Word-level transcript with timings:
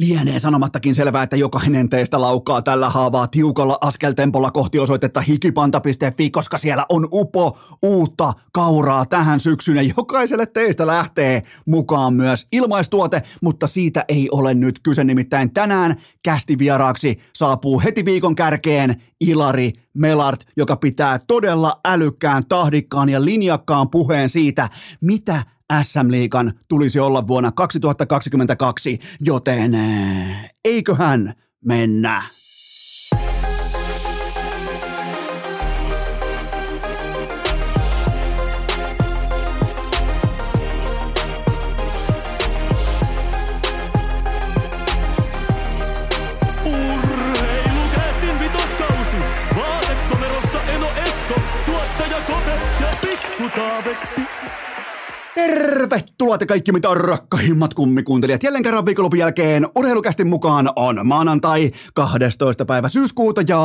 Lienee 0.00 0.38
sanomattakin 0.38 0.94
selvää, 0.94 1.22
että 1.22 1.36
jokainen 1.36 1.88
teistä 1.88 2.20
laukkaa 2.20 2.62
tällä 2.62 2.90
haavaa 2.90 3.26
tiukalla 3.26 3.78
askeltempolla 3.80 4.50
kohti 4.50 4.78
osoitetta 4.78 5.20
hikipanta.fi, 5.20 6.30
koska 6.30 6.58
siellä 6.58 6.86
on 6.88 7.08
upo 7.12 7.58
uutta 7.82 8.32
kauraa 8.52 9.06
tähän 9.06 9.40
syksyyn 9.40 9.76
ja 9.76 9.92
jokaiselle 9.96 10.46
teistä 10.46 10.86
lähtee 10.86 11.42
mukaan 11.66 12.14
myös 12.14 12.46
ilmaistuote, 12.52 13.22
mutta 13.42 13.66
siitä 13.66 14.04
ei 14.08 14.28
ole 14.30 14.54
nyt 14.54 14.80
kyse. 14.82 15.04
Nimittäin 15.04 15.54
tänään 15.54 15.96
kästi 16.22 16.58
vieraaksi 16.58 17.18
saapuu 17.34 17.80
heti 17.80 18.04
viikon 18.04 18.34
kärkeen 18.34 19.02
Ilari 19.20 19.72
Melart, 19.94 20.44
joka 20.56 20.76
pitää 20.76 21.18
todella 21.26 21.80
älykkään, 21.84 22.42
tahdikkaan 22.48 23.08
ja 23.08 23.24
linjakkaan 23.24 23.90
puheen 23.90 24.28
siitä, 24.28 24.68
mitä 25.00 25.42
SM-liikan 25.82 26.52
tulisi 26.68 27.00
olla 27.00 27.26
vuonna 27.26 27.52
2022, 27.52 28.98
joten 29.20 29.72
eiköhän 30.64 31.34
mennä. 31.64 32.22
Tervetuloa 55.40 56.38
te 56.38 56.46
kaikki 56.46 56.72
mitä 56.72 56.88
rakkahimmat 56.94 57.74
kummikuuntelijat. 57.74 58.42
Jälleen 58.42 58.62
kerran 58.62 58.86
viikonlopun 58.86 59.18
jälkeen 59.18 59.66
urheilukästin 59.76 60.28
mukaan 60.28 60.70
on 60.76 61.06
maanantai 61.06 61.70
12. 61.94 62.64
päivä 62.64 62.88
syyskuuta 62.88 63.42
ja 63.48 63.60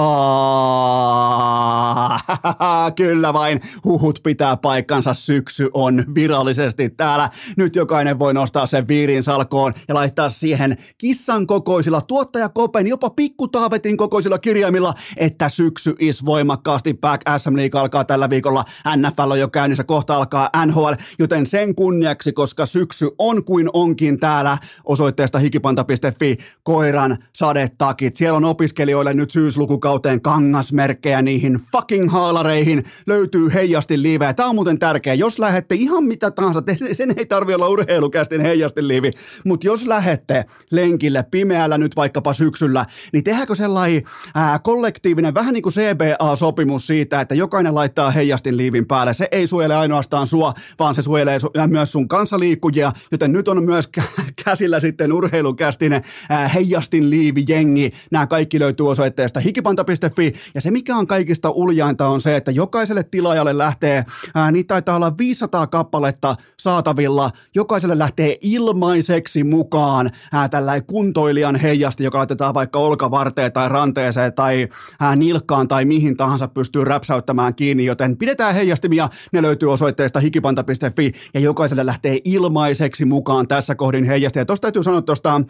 kyllä 2.98 3.34
vain 3.34 3.62
huhut 3.84 4.20
pitää 4.24 4.58
paikkansa. 4.58 5.14
Syksy 5.14 5.70
on 5.74 6.06
virallisesti 6.16 6.90
täällä. 6.90 7.30
Nyt 7.58 7.76
jokainen 7.76 8.20
voi 8.20 8.34
nostaa 8.34 8.66
sen 8.66 8.88
viirin 8.88 9.24
salkoon 9.24 9.74
ja 9.88 9.96
laittaa 9.96 10.30
siihen 10.30 10.78
kissan 10.98 11.48
kokoisilla 11.48 12.02
tuottajakopen, 12.02 12.88
jopa 12.88 13.10
pikkutaavetin 13.10 13.98
kokoisilla 13.98 14.40
kirjaimilla, 14.40 14.94
että 15.18 15.50
syksy 15.50 15.96
is 16.00 16.26
voimakkaasti 16.26 16.94
back. 16.94 17.22
SM 17.38 17.56
League 17.56 17.82
alkaa 17.82 18.04
tällä 18.04 18.30
viikolla. 18.30 18.64
NFL 18.98 19.32
on 19.32 19.40
jo 19.40 19.48
käynnissä, 19.48 19.84
kohta 19.84 20.16
alkaa 20.18 20.50
NHL, 20.66 20.94
joten 21.20 21.46
sen 21.46 21.65
kunniaksi, 21.74 22.34
koska 22.34 22.66
syksy 22.66 23.10
on 23.18 23.44
kuin 23.44 23.70
onkin 23.74 24.20
täällä 24.20 24.58
osoitteesta 24.86 25.40
hikipanta.fi 25.40 26.38
koiran 26.64 27.18
sadetakit. 27.34 28.16
Siellä 28.16 28.38
on 28.38 28.46
opiskelijoille 28.46 29.14
nyt 29.14 29.32
syyslukukauteen 29.32 30.22
kangasmerkkejä 30.22 31.22
niihin 31.22 31.60
fucking 31.72 32.12
haalareihin. 32.12 32.84
Löytyy 33.08 33.54
heijasti 33.54 34.02
liivejä. 34.02 34.34
Tämä 34.34 34.50
on 34.50 34.56
muuten 34.56 34.80
tärkeä. 34.80 35.14
Jos 35.14 35.40
lähette 35.40 35.76
ihan 35.76 36.04
mitä 36.04 36.32
tahansa, 36.32 36.64
sen 36.92 37.14
ei 37.18 37.26
tarvi 37.26 37.54
olla 37.54 37.68
urheilukästin 37.68 38.42
heijasti 38.42 38.88
liivi, 38.88 39.12
mutta 39.46 39.68
jos 39.68 39.88
lähette 39.88 40.46
lenkille 40.72 41.26
pimeällä 41.32 41.78
nyt 41.78 41.96
vaikkapa 41.96 42.34
syksyllä, 42.34 42.86
niin 43.14 43.24
tehdäänkö 43.24 43.56
sellainen 43.56 44.04
ää, 44.36 44.60
kollektiivinen, 44.60 45.34
vähän 45.34 45.54
niin 45.54 45.64
kuin 45.64 45.74
CBA-sopimus 45.74 46.88
siitä, 46.88 47.22
että 47.22 47.36
jokainen 47.36 47.76
laittaa 47.76 48.12
heijastin 48.12 48.58
liivin 48.58 48.86
päälle. 48.86 49.14
Se 49.14 49.28
ei 49.32 49.48
suojele 49.48 49.76
ainoastaan 49.76 50.28
sua, 50.28 50.54
vaan 50.80 50.96
se 50.96 51.02
suojelee 51.02 51.38
su- 51.38 51.55
ja 51.56 51.68
myös 51.68 51.92
sun 51.92 52.08
kansaliikkujia, 52.08 52.92
joten 53.12 53.32
nyt 53.32 53.48
on 53.48 53.64
myös 53.64 53.90
kä- 54.00 54.24
käsillä 54.46 54.80
sitten 54.80 55.14
urheilukästin 55.14 55.94
ää, 56.30 56.48
heijastin 56.48 57.10
liivi 57.10 57.44
jengi. 57.48 57.92
Nämä 58.12 58.28
kaikki 58.28 58.60
löytyy 58.60 58.90
osoitteesta 58.90 59.40
hikipanta.fi 59.40 60.34
ja 60.56 60.62
se 60.62 60.72
mikä 60.72 60.96
on 60.96 61.08
kaikista 61.08 61.50
uljainta 61.50 62.08
on 62.08 62.22
se, 62.22 62.36
että 62.36 62.52
jokaiselle 62.52 63.04
tilaajalle 63.04 63.58
lähtee, 63.58 64.06
ää, 64.36 64.52
niitä 64.52 64.68
taitaa 64.68 64.96
olla 64.96 65.18
500 65.18 65.68
kappaletta 65.68 66.36
saatavilla, 66.60 67.32
jokaiselle 67.56 67.98
lähtee 67.98 68.38
ilmaiseksi 68.42 69.44
mukaan 69.44 70.12
ää, 70.34 70.50
tällainen 70.50 70.86
kuntoilijan 70.86 71.56
heijasti, 71.56 72.04
joka 72.04 72.18
laitetaan 72.18 72.54
vaikka 72.54 72.80
olkavarteen 72.80 73.52
tai 73.52 73.70
ranteeseen 73.70 74.34
tai 74.34 74.68
ää, 75.00 75.16
nilkkaan 75.16 75.68
tai 75.68 75.86
mihin 75.86 76.18
tahansa 76.18 76.48
pystyy 76.48 76.84
räpsäyttämään 76.84 77.56
kiinni, 77.56 77.86
joten 77.86 78.18
pidetään 78.18 78.56
heijastimia, 78.56 79.10
ne 79.32 79.42
löytyy 79.42 79.72
osoitteesta 79.72 80.20
hikipanta.fi 80.20 81.12
ja 81.34 81.40
jokaiselle 81.46 81.86
lähtee 81.86 82.20
ilmaiseksi 82.24 83.06
mukaan 83.06 83.48
tässä 83.48 83.76
kohdin 83.76 84.04
heijasti. 84.04 84.40
Ja 84.40 84.46
tuosta 84.46 84.62
täytyy 84.62 84.84
sanoa 84.84 85.02
tuosta 85.02 85.42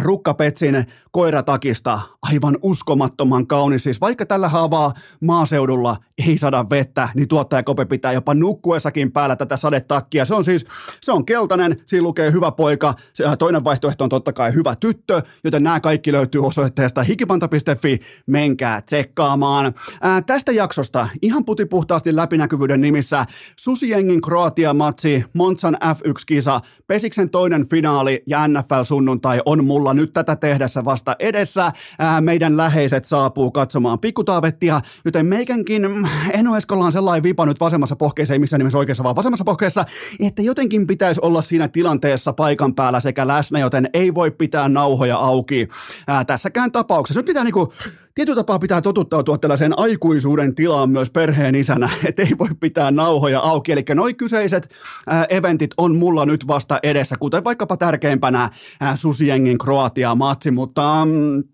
Rukkapetsin 0.00 0.86
koiratakista 1.10 2.00
aivan 2.22 2.58
uskomattoman 2.62 3.46
kaunis. 3.46 3.82
Siis 3.82 4.00
vaikka 4.00 4.26
tällä 4.26 4.48
haavaa 4.48 4.92
maaseudulla 5.20 5.96
ei 6.28 6.38
saada 6.38 6.70
vettä, 6.70 7.08
niin 7.14 7.28
tuottajakope 7.28 7.84
pitää 7.84 8.12
jopa 8.12 8.34
nukkuessakin 8.34 9.12
päällä 9.12 9.36
tätä 9.36 9.56
sadetakkia. 9.56 10.24
Se 10.24 10.34
on 10.34 10.44
siis, 10.44 10.66
se 11.00 11.12
on 11.12 11.26
keltainen, 11.26 11.76
siinä 11.86 12.02
lukee 12.02 12.32
hyvä 12.32 12.50
poika, 12.50 12.94
se, 13.14 13.24
ää, 13.24 13.36
toinen 13.36 13.64
vaihtoehto 13.64 14.04
on 14.04 14.10
totta 14.10 14.32
kai 14.32 14.54
hyvä 14.54 14.76
tyttö, 14.76 15.22
joten 15.44 15.62
nämä 15.62 15.80
kaikki 15.80 16.12
löytyy 16.12 16.46
osoitteesta 16.46 17.02
hikipanta.fi, 17.02 18.00
menkää 18.26 18.80
tsekkaamaan. 18.80 19.74
Ää, 20.00 20.22
tästä 20.22 20.52
jaksosta 20.52 21.08
ihan 21.22 21.44
putipuhtaasti 21.44 22.16
läpinäkyvyyden 22.16 22.80
nimissä 22.80 23.26
Susiengin 23.60 24.20
Kroatia-matsi, 24.20 25.24
Montsan 25.32 25.76
F1-kisa, 25.84 26.60
Pesiksen 26.86 27.30
toinen 27.30 27.68
finaali 27.68 28.22
ja 28.26 28.46
NFL-sunnuntai 28.48 29.40
on 29.46 29.64
mulla 29.64 29.94
nyt 29.94 30.12
tätä 30.12 30.36
tehdessä 30.36 30.84
vasta 30.84 31.16
edessä. 31.18 31.72
Ää, 31.98 32.20
meidän 32.20 32.56
läheiset 32.56 33.04
saapuu 33.04 33.50
katsomaan 33.50 33.98
pikkutaavettia, 33.98 34.80
joten 35.04 35.26
meikänkin 35.26 36.03
Eno 36.32 36.56
Eskolla 36.56 36.84
on 36.84 36.92
sellainen 36.92 37.22
vipa 37.22 37.46
nyt 37.46 37.60
vasemmassa 37.60 37.96
pohkeessa, 37.96 38.34
ei 38.34 38.38
missään 38.38 38.58
nimessä 38.58 38.78
oikeassa, 38.78 39.04
vaan 39.04 39.16
vasemmassa 39.16 39.44
pohkeessa, 39.44 39.84
että 40.20 40.42
jotenkin 40.42 40.86
pitäisi 40.86 41.20
olla 41.22 41.42
siinä 41.42 41.68
tilanteessa 41.68 42.32
paikan 42.32 42.74
päällä 42.74 43.00
sekä 43.00 43.26
läsnä, 43.26 43.58
joten 43.58 43.90
ei 43.94 44.14
voi 44.14 44.30
pitää 44.30 44.68
nauhoja 44.68 45.16
auki 45.16 45.68
ää, 46.06 46.24
tässäkään 46.24 46.72
tapauksessa. 46.72 47.18
Nyt 47.18 47.26
pitää 47.26 47.44
niinku, 47.44 47.72
tietyllä 48.14 48.36
tapaa 48.36 48.58
pitää 48.58 48.80
totuttautua 48.80 49.38
tällaiseen 49.38 49.78
aikuisuuden 49.78 50.54
tilaan 50.54 50.90
myös 50.90 51.10
perheen 51.10 51.54
isänä, 51.54 51.90
että 52.08 52.22
ei 52.22 52.38
voi 52.38 52.48
pitää 52.60 52.90
nauhoja 52.90 53.40
auki. 53.40 53.72
Eli 53.72 53.84
noi 53.94 54.14
kyseiset 54.14 54.70
ää, 55.06 55.26
eventit 55.28 55.70
on 55.76 55.96
mulla 55.96 56.26
nyt 56.26 56.46
vasta 56.46 56.78
edessä, 56.82 57.16
kuten 57.16 57.44
vaikkapa 57.44 57.76
tärkeimpänä 57.76 58.50
ää, 58.80 58.96
Susiengin 58.96 59.58
Kroatia-matsi, 59.58 60.50
mutta... 60.50 61.04
Mm, 61.04 61.53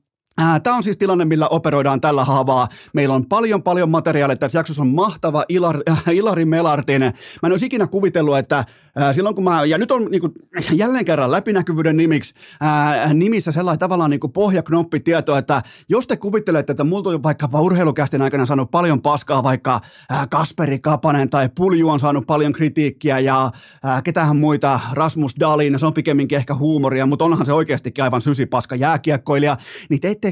Tämä 0.63 0.77
on 0.77 0.83
siis 0.83 0.99
tilanne, 0.99 1.25
millä 1.25 1.49
operoidaan 1.49 2.01
tällä 2.01 2.25
haavaa. 2.25 2.69
Meillä 2.95 3.15
on 3.15 3.27
paljon, 3.27 3.63
paljon 3.63 3.91
materiaalia. 3.91 4.37
Tässä 4.37 4.59
jaksossa 4.59 4.83
on 4.83 4.89
mahtava 4.89 5.45
Ilari, 5.49 5.81
äh, 5.91 6.03
Ilari 6.13 6.45
Melartin. 6.45 7.01
Mä 7.01 7.47
en 7.47 7.53
olisi 7.53 7.67
ikinä 7.67 7.87
kuvitellut, 7.87 8.39
että 8.39 8.59
äh, 8.59 9.15
silloin 9.15 9.35
kun 9.35 9.45
mä, 9.45 9.65
ja 9.65 9.79
nyt 9.79 9.91
on 9.91 10.11
niin 10.11 10.21
kuin, 10.21 10.33
jälleen 10.73 11.05
kerran 11.05 11.31
läpinäkyvyyden 11.31 11.97
nimiksi, 11.97 12.35
äh, 12.63 13.15
nimissä 13.15 13.53
sellainen 13.53 13.79
tavallaan 13.79 14.11
niin 14.11 14.21
kuin 14.21 14.33
pohjaknoppi 14.33 15.01
tieto, 15.01 15.37
että 15.37 15.63
jos 15.89 16.07
te 16.07 16.17
kuvittelette, 16.17 16.73
että 16.73 16.85
multa 16.85 17.11
on 17.11 17.23
vaikkapa 17.23 17.61
urheilukästin 17.61 18.23
aikana 18.23 18.47
saanut 18.47 18.71
paljon 18.71 19.03
paskaa, 19.03 19.43
vaikka 19.43 19.81
äh, 20.13 20.29
Kasperi 20.29 20.79
Kapanen 20.79 21.31
tai 21.31 21.49
Pulju 21.55 21.89
on 21.89 22.01
saanut 22.01 22.27
paljon 22.27 22.53
kritiikkiä 22.53 23.19
ja 23.19 23.51
äh, 23.85 24.03
ketähän 24.03 24.37
muita, 24.37 24.81
Rasmus 24.93 25.35
Dalin, 25.41 25.79
se 25.79 25.87
on 25.87 25.95
pikemminkin 25.95 26.39
ehkä 26.39 26.55
huumoria, 26.55 27.07
mutta 27.07 27.25
onhan 27.25 27.47
se 27.47 27.53
oikeastikin 27.53 28.05
aivan 28.05 28.21
sysipaska 28.21 28.77
jääkiekkoilija, 28.77 29.57
niin 29.89 30.01
te 30.01 30.11
ette 30.11 30.30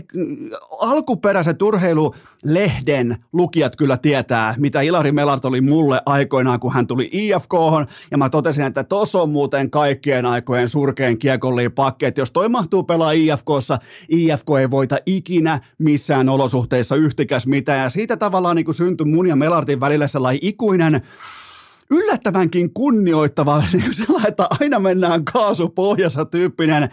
alkuperäiset 0.81 1.62
urheilulehden 1.62 3.16
lukijat 3.32 3.76
kyllä 3.76 3.97
tietää, 3.97 4.54
mitä 4.59 4.81
Ilari 4.81 5.12
Melart 5.12 5.44
oli 5.44 5.60
mulle 5.60 6.03
aikoinaan, 6.06 6.60
kun 6.60 6.72
hän 6.72 6.86
tuli 6.86 7.09
IFK, 7.12 7.53
ja 8.10 8.19
mä 8.19 8.31
totesin, 8.31 8.64
että 8.64 8.84
tos 8.84 9.14
on 9.14 9.31
muuten 9.31 9.70
kaikkien 9.70 10.26
aikojen 10.26 10.69
surkein 10.69 11.19
kiekolliin 11.19 11.72
pakki, 11.72 12.06
että 12.06 12.20
jos 12.20 12.32
toi 12.32 12.48
mahtuu 12.48 12.82
pelaa 12.82 13.12
IFKssa, 13.12 13.78
IFK 14.08 14.49
ei 14.61 14.70
voita 14.70 14.99
ikinä 15.06 15.61
missään 15.78 16.28
olosuhteissa 16.28 16.96
yhtikäs 16.96 17.46
mitään, 17.46 17.82
ja 17.82 17.90
siitä 17.90 18.17
tavallaan 18.17 18.56
niin 18.56 18.75
syntyi 18.75 19.06
mun 19.06 19.26
ja 19.26 19.37
Melartin 19.37 19.81
välillä 19.81 20.06
sellainen 20.06 20.40
ikuinen 20.43 21.02
yllättävänkin 21.90 22.75
kunnioittava, 22.75 23.62
niin 23.73 23.94
sellainen, 23.94 24.29
että 24.29 24.46
aina 24.61 24.79
mennään 24.79 25.25
kaasupohjassa 25.25 26.25
tyyppinen 26.25 26.88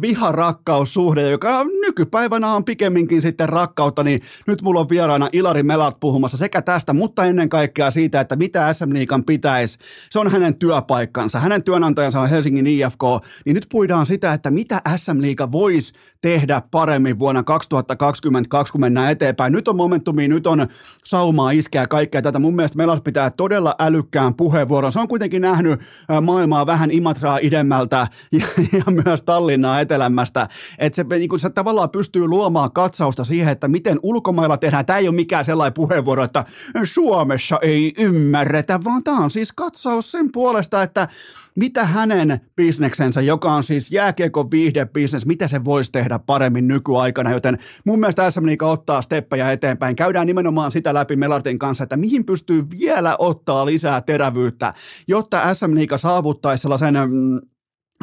viharakkaussuhde, 0.00 1.30
joka 1.30 1.64
nykypäivänä 1.64 2.52
on 2.52 2.64
pikemminkin 2.64 3.22
sitten 3.22 3.48
rakkautta, 3.48 4.04
niin 4.04 4.20
nyt 4.46 4.62
mulla 4.62 4.80
on 4.80 4.88
vieraana 4.88 5.28
Ilari 5.32 5.62
Melat 5.62 6.00
puhumassa 6.00 6.36
sekä 6.36 6.62
tästä, 6.62 6.92
mutta 6.92 7.24
ennen 7.24 7.48
kaikkea 7.48 7.90
siitä, 7.90 8.20
että 8.20 8.36
mitä 8.36 8.72
SM 8.72 8.92
Liikan 8.92 9.24
pitäisi. 9.24 9.78
Se 10.10 10.18
on 10.18 10.30
hänen 10.30 10.58
työpaikkansa, 10.58 11.40
hänen 11.40 11.62
työnantajansa 11.62 12.20
on 12.20 12.30
Helsingin 12.30 12.66
IFK, 12.66 13.02
niin 13.44 13.54
nyt 13.54 13.66
puidaan 13.70 14.06
sitä, 14.06 14.32
että 14.32 14.50
mitä 14.50 14.82
SM 14.96 15.20
Liiga 15.20 15.52
voisi 15.52 15.92
tehdä 16.20 16.62
paremmin 16.70 17.18
vuonna 17.18 17.42
2022, 17.42 18.72
kun 18.72 18.80
mennään 18.80 19.10
eteenpäin. 19.10 19.52
Nyt 19.52 19.68
on 19.68 19.76
momentumia, 19.76 20.28
nyt 20.28 20.46
on 20.46 20.66
saumaa 21.04 21.50
iskeä 21.50 21.86
kaikkea 21.86 22.22
tätä. 22.22 22.38
Mun 22.38 22.56
mielestä 22.56 22.76
Melas 22.76 23.00
pitää 23.00 23.30
todella 23.30 23.74
älykkään 23.78 24.25
pitkään 24.26 24.34
puheenvuoron. 24.34 24.92
Se 24.92 25.00
on 25.00 25.08
kuitenkin 25.08 25.42
nähnyt 25.42 25.80
maailmaa 26.20 26.66
vähän 26.66 26.90
Imatraa 26.90 27.38
idemmältä 27.42 28.06
ja, 28.32 28.46
ja 28.72 28.92
myös 29.04 29.22
Tallinnaa 29.22 29.80
etelämmästä. 29.80 30.48
Että 30.78 30.96
se, 30.96 31.04
niin 31.18 31.28
kuin 31.28 31.40
se 31.40 31.50
tavallaan 31.50 31.90
pystyy 31.90 32.26
luomaan 32.26 32.72
katsausta 32.72 33.24
siihen, 33.24 33.52
että 33.52 33.68
miten 33.68 33.98
ulkomailla 34.02 34.56
tehdään. 34.56 34.86
Tämä 34.86 34.98
ei 34.98 35.08
ole 35.08 35.14
mikään 35.14 35.44
sellainen 35.44 35.74
puheenvuoro, 35.74 36.24
että 36.24 36.44
Suomessa 36.84 37.58
ei 37.62 37.92
ymmärretä, 37.98 38.80
vaan 38.84 39.04
tämä 39.04 39.24
on 39.24 39.30
siis 39.30 39.52
katsaus 39.52 40.12
sen 40.12 40.32
puolesta, 40.32 40.82
että 40.82 41.08
mitä 41.56 41.84
hänen 41.84 42.40
bisneksensä, 42.56 43.20
joka 43.20 43.52
on 43.52 43.62
siis 43.62 43.92
jääkiekon 43.92 44.50
viihdebisnes, 44.50 45.26
mitä 45.26 45.48
se 45.48 45.64
voisi 45.64 45.92
tehdä 45.92 46.18
paremmin 46.18 46.68
nykyaikana, 46.68 47.32
joten 47.32 47.58
mun 47.86 48.00
mielestä 48.00 48.30
SM 48.30 48.46
Liiga 48.46 48.66
ottaa 48.66 49.02
steppejä 49.02 49.52
eteenpäin. 49.52 49.96
Käydään 49.96 50.26
nimenomaan 50.26 50.72
sitä 50.72 50.94
läpi 50.94 51.16
Melartin 51.16 51.58
kanssa, 51.58 51.84
että 51.84 51.96
mihin 51.96 52.24
pystyy 52.24 52.64
vielä 52.78 53.16
ottaa 53.18 53.66
lisää 53.66 54.00
terävyyttä, 54.00 54.74
jotta 55.08 55.54
SM 55.54 55.74
Liiga 55.74 55.98
saavuttaisi 55.98 56.62
sellaisen 56.62 56.94
mm, 56.94 57.40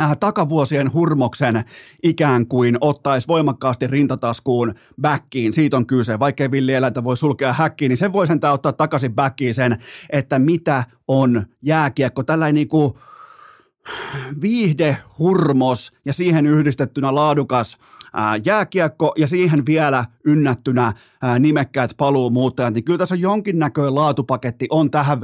äh, 0.02 0.18
takavuosien 0.18 0.94
hurmoksen 0.94 1.64
ikään 2.04 2.48
kuin 2.48 2.78
ottaisi 2.82 3.28
voimakkaasti 3.28 3.88
rintataskuun 3.88 4.74
backiin. 5.02 5.54
Siitä 5.54 5.78
on 5.78 5.86
kyse. 5.86 6.20
Vaikkei 6.20 6.52
villieläintä 6.52 7.04
voi 7.04 7.18
sulkea 7.18 7.54
häkkiin, 7.54 7.90
niin 7.90 7.98
sen 7.98 8.14
voi 8.14 8.28
sentään 8.28 8.54
ottaa 8.54 8.74
takaisin 8.74 9.16
backiin 9.16 9.54
sen, 9.54 9.78
että 10.10 10.40
mitä 10.40 10.84
on 11.08 11.46
jääkiekko. 11.62 12.24
Tällainen 12.24 12.56
niin 12.56 12.68
kuin, 12.68 12.94
viihde, 14.42 14.98
hurmos 15.20 15.92
ja 16.06 16.14
siihen 16.14 16.46
yhdistettynä 16.46 17.16
laadukas 17.16 17.78
ää, 18.14 18.40
jääkiekko 18.46 19.14
ja 19.18 19.28
siihen 19.28 19.66
vielä 19.66 20.06
ynnättynä 20.26 20.94
ää, 21.22 21.40
nimekkäät 21.40 21.92
paluumuuttajat, 21.98 22.74
niin 22.74 22.84
kyllä 22.84 22.98
tässä 22.98 23.16
on 23.16 23.22
jonkinnäköinen 23.22 23.96
laatupaketti 23.96 24.68
on 24.70 24.92
tähän, 24.92 25.22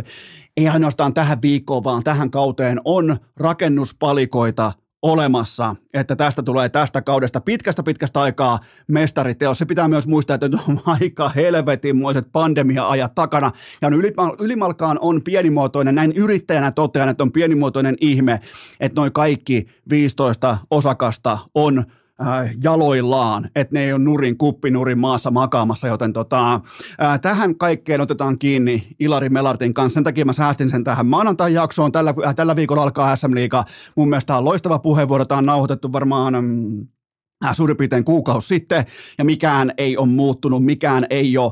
ei 0.58 0.68
ainoastaan 0.68 1.14
tähän 1.14 1.42
viikkoon, 1.42 1.84
vaan 1.84 2.04
tähän 2.04 2.32
kauteen 2.32 2.82
on 2.86 3.18
rakennuspalikoita 3.38 4.72
olemassa, 5.02 5.76
että 5.94 6.16
tästä 6.16 6.44
tulee 6.44 6.70
tästä 6.70 7.02
kaudesta 7.02 7.42
pitkästä 7.42 7.84
pitkästä 7.84 8.22
aikaa 8.22 8.60
mestariteos. 8.88 9.58
Se 9.58 9.66
pitää 9.66 9.88
myös 9.88 10.08
muistaa, 10.08 10.36
että 10.36 10.50
nyt 10.50 10.60
on 10.70 10.82
aika 11.02 11.30
helvetinmoiset 11.30 12.32
pandemia-ajat 12.32 13.16
takana. 13.16 13.52
Ja 13.82 13.90
ylimalkaan 14.40 15.00
on 15.02 15.22
pienimuotoinen, 15.24 15.96
näin 15.96 16.12
yrittäjänä 16.12 16.72
totean, 16.72 17.10
että 17.10 17.24
on 17.24 17.32
pienimuotoinen 17.32 17.98
ihme, 18.02 18.40
että 18.80 19.02
noin 19.02 19.14
kaikki 19.14 19.68
15 19.90 20.58
osakasta 20.72 21.38
on 21.56 21.86
äh, 22.28 22.52
jaloillaan, 22.64 23.50
että 23.56 23.74
ne 23.74 23.84
ei 23.84 23.94
ole 23.94 24.04
nurin 24.04 24.38
kuppinurin 24.38 25.00
maassa 25.00 25.32
makaamassa, 25.32 25.88
joten 25.88 26.14
tota, 26.14 26.54
äh, 26.54 27.20
tähän 27.22 27.56
kaikkeen 27.56 28.02
otetaan 28.02 28.40
kiinni 28.40 28.88
Ilari 29.00 29.30
Melartin 29.30 29.74
kanssa. 29.74 29.94
Sen 29.94 30.04
takia 30.04 30.26
mä 30.26 30.34
säästin 30.34 30.70
sen 30.70 30.84
tähän 30.84 31.08
maanantai 31.08 31.54
jaksoon. 31.54 31.92
Tällä, 31.92 32.14
äh, 32.26 32.36
tällä 32.36 32.56
viikolla 32.56 32.84
alkaa 32.84 33.16
SM 33.16 33.36
Liiga. 33.36 33.64
Mun 33.96 34.10
mielestä 34.10 34.38
on 34.38 34.46
loistava 34.46 34.80
puheenvuoro. 34.80 35.26
Tämä 35.26 35.38
on 35.40 35.46
nauhoitettu 35.46 35.92
varmaan 35.92 36.34
mm, 36.44 36.88
äh, 37.46 37.56
suurin 37.56 37.78
piirtein 37.78 38.04
kuukausi 38.06 38.48
sitten, 38.48 38.86
ja 39.18 39.26
mikään 39.26 39.74
ei 39.78 39.98
ole 39.98 40.08
muuttunut, 40.08 40.66
mikään 40.66 41.06
ei 41.10 41.38
ole 41.38 41.52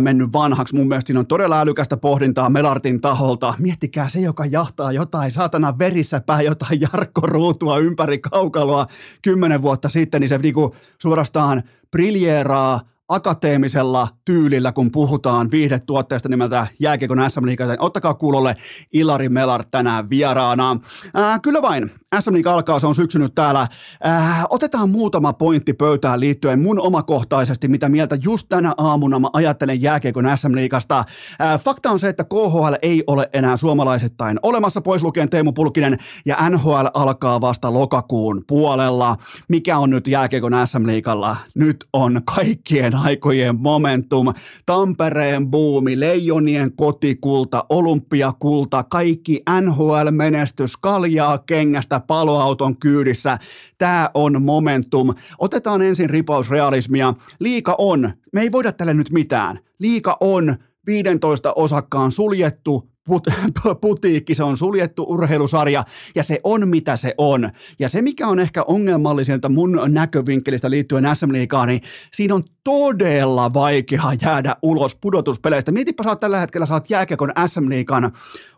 mennyt 0.00 0.32
vanhaksi. 0.32 0.74
Mun 0.74 0.88
mielestä 0.88 1.08
siinä 1.08 1.20
on 1.20 1.26
todella 1.26 1.60
älykästä 1.60 1.96
pohdintaa 1.96 2.50
Melartin 2.50 3.00
taholta. 3.00 3.54
Miettikää 3.58 4.08
se, 4.08 4.20
joka 4.20 4.46
jahtaa 4.46 4.92
jotain 4.92 5.32
saatana 5.32 5.78
verissä 5.78 6.20
päin, 6.20 6.46
jotain 6.46 6.80
Jarkko 6.80 7.20
Ruutua 7.20 7.78
ympäri 7.78 8.18
kaukaloa 8.18 8.86
kymmenen 9.22 9.62
vuotta 9.62 9.88
sitten, 9.88 10.20
niin 10.20 10.28
se 10.28 10.38
niinku 10.38 10.74
suorastaan 11.02 11.62
briljeeraa 11.90 12.80
akateemisella 13.08 14.08
tyylillä, 14.24 14.72
kun 14.72 14.90
puhutaan 14.90 15.50
viihdetuotteesta 15.50 16.28
nimeltä 16.28 16.66
Jääkiekon 16.80 17.30
SM 17.30 17.46
Liiga. 17.46 17.64
Ottakaa 17.78 18.14
kuulolle 18.14 18.56
Ilari 18.92 19.28
Melar 19.28 19.64
tänään 19.70 20.10
vieraana. 20.10 20.80
Ää, 21.14 21.38
kyllä 21.38 21.62
vain, 21.62 21.90
SM 22.20 22.32
Liiga 22.34 22.52
alkaa, 22.52 22.78
se 22.78 22.86
on 22.86 22.94
syksynyt 22.94 23.34
täällä. 23.34 23.68
Ää, 24.02 24.44
otetaan 24.50 24.90
muutama 24.90 25.32
pointti 25.32 25.72
pöytään 25.72 26.20
liittyen 26.20 26.60
mun 26.60 26.80
omakohtaisesti, 26.80 27.68
mitä 27.68 27.88
mieltä 27.88 28.18
just 28.24 28.46
tänä 28.48 28.74
aamuna 28.78 29.18
mä 29.18 29.28
ajattelen 29.32 29.82
Jääkiekon 29.82 30.24
SM 30.36 30.54
Liigasta. 30.54 31.04
Ää, 31.38 31.58
fakta 31.58 31.90
on 31.90 32.00
se, 32.00 32.08
että 32.08 32.24
KHL 32.24 32.74
ei 32.82 33.04
ole 33.06 33.30
enää 33.32 33.56
suomalaisittain 33.56 34.38
olemassa, 34.42 34.80
pois 34.80 35.02
lukien 35.02 35.30
Teemu 35.30 35.52
Pulkkinen, 35.52 35.98
ja 36.26 36.50
NHL 36.50 36.86
alkaa 36.94 37.40
vasta 37.40 37.72
lokakuun 37.72 38.44
puolella. 38.48 39.16
Mikä 39.48 39.78
on 39.78 39.90
nyt 39.90 40.06
Jääkiekon 40.06 40.52
SM 40.64 40.86
Liigalla? 40.86 41.36
Nyt 41.54 41.84
on 41.92 42.20
kaikkien 42.36 42.96
aikojen 42.96 43.60
momentum. 43.60 44.26
Tampereen 44.66 45.50
buumi, 45.50 46.00
Leijonien 46.00 46.76
kotikulta, 46.76 47.64
olympiakulta, 47.68 48.82
kaikki 48.82 49.42
NHL-menestys, 49.60 50.76
kaljaa 50.76 51.38
kengästä 51.38 51.95
paloauton 52.00 52.76
kyydissä. 52.76 53.38
Tämä 53.78 54.10
on 54.14 54.42
momentum. 54.42 55.14
Otetaan 55.38 55.82
ensin 55.82 56.10
ripausrealismia. 56.10 57.14
Liika 57.38 57.74
on, 57.78 58.12
me 58.32 58.40
ei 58.40 58.52
voida 58.52 58.72
tälle 58.72 58.94
nyt 58.94 59.10
mitään. 59.10 59.58
Liika 59.78 60.16
on 60.20 60.56
15 60.86 61.52
osakkaan 61.56 62.12
suljettu 62.12 62.95
put, 63.06 63.26
putiikki, 63.80 64.34
se 64.34 64.42
on 64.42 64.56
suljettu 64.56 65.04
urheilusarja 65.08 65.84
ja 66.14 66.22
se 66.22 66.40
on 66.44 66.68
mitä 66.68 66.96
se 66.96 67.14
on. 67.18 67.50
Ja 67.78 67.88
se 67.88 68.02
mikä 68.02 68.28
on 68.28 68.40
ehkä 68.40 68.62
ongelmalliselta 68.62 69.48
mun 69.48 69.80
näkövinkkelistä 69.88 70.70
liittyen 70.70 71.04
SM 71.14 71.32
Liigaan, 71.32 71.68
niin 71.68 71.80
siinä 72.12 72.34
on 72.34 72.42
todella 72.64 73.54
vaikea 73.54 74.02
jäädä 74.22 74.56
ulos 74.62 74.96
pudotuspeleistä. 74.96 75.72
Mietipä 75.72 76.02
sä 76.02 76.08
oot 76.08 76.20
tällä 76.20 76.38
hetkellä, 76.38 76.66
sä 76.66 76.74
oot 76.74 76.90
jääkiekon 76.90 77.32
SM 77.46 77.68
Liigan 77.68 78.12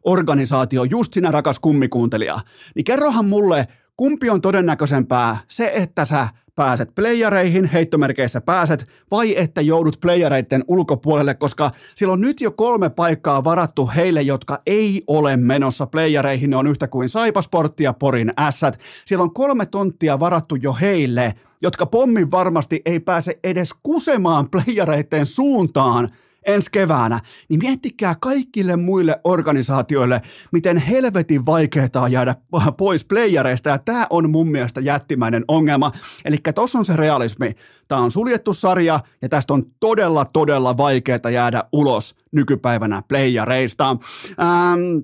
organisaatio, 0.05 0.85
just 0.85 1.12
sinä 1.12 1.31
rakas 1.31 1.59
kummikuuntelija. 1.59 2.39
Niin 2.75 2.85
kerrohan 2.85 3.25
mulle, 3.25 3.69
kumpi 3.97 4.31
on 4.31 4.41
todennäköisempää, 4.41 5.39
se 5.49 5.73
että 5.75 6.05
sä 6.05 6.29
pääset 6.59 6.95
playereihin, 6.95 7.65
heittomerkeissä 7.65 8.41
pääset, 8.41 8.89
vai 9.11 9.39
että 9.39 9.61
joudut 9.61 10.01
playereiden 10.01 10.65
ulkopuolelle, 10.69 11.35
koska 11.35 11.71
sillä 11.95 12.13
on 12.13 12.21
nyt 12.21 12.41
jo 12.41 12.51
kolme 12.51 12.91
paikkaa 12.91 13.45
varattu 13.45 13.91
heille, 13.97 14.23
jotka 14.23 14.63
ei 14.67 15.03
ole 15.07 15.37
menossa 15.37 15.87
playereihin, 15.87 16.51
ne 16.51 16.57
on 16.57 16.67
yhtä 16.67 16.89
kuin 16.89 17.09
Saipasportti 17.09 17.85
ja 17.85 17.93
Porin 17.93 18.33
ässät. 18.39 18.81
Siellä 19.05 19.23
on 19.23 19.35
kolme 19.35 19.67
tonttia 19.67 20.21
varattu 20.21 20.55
jo 20.57 20.77
heille, 20.81 21.35
jotka 21.63 21.87
pommin 21.87 22.31
varmasti 22.31 22.83
ei 22.87 23.01
pääse 23.01 23.39
edes 23.45 23.71
kusemaan 23.83 24.51
playereiden 24.51 25.27
suuntaan, 25.27 26.09
ensi 26.49 26.71
keväänä, 26.73 27.21
niin 27.49 27.61
miettikää 27.61 28.15
kaikille 28.21 28.77
muille 28.77 29.21
organisaatioille, 29.25 30.23
miten 30.53 30.77
helvetin 30.77 31.47
vaikeaa 31.47 31.89
on 31.95 32.12
jäädä 32.12 32.35
pois 32.79 33.05
playereista, 33.05 33.69
ja 33.69 33.79
tämä 33.79 34.06
on 34.11 34.31
mun 34.31 34.49
mielestä 34.49 34.81
jättimäinen 34.81 35.45
ongelma. 35.49 35.93
Eli 36.25 36.37
tuossa 36.55 36.79
on 36.79 36.85
se 36.85 36.97
realismi. 36.97 37.55
Tämä 37.89 38.00
on 38.00 38.11
suljettu 38.11 38.55
sarja, 38.55 39.00
ja 39.23 39.28
tästä 39.28 39.55
on 39.55 39.64
todella, 39.81 40.25
todella 40.25 40.76
vaikeaa 40.76 41.31
jäädä 41.33 41.64
ulos 41.73 42.14
nykypäivänä 42.33 43.02
playereista. 43.09 43.97
Ähm, 44.40 44.99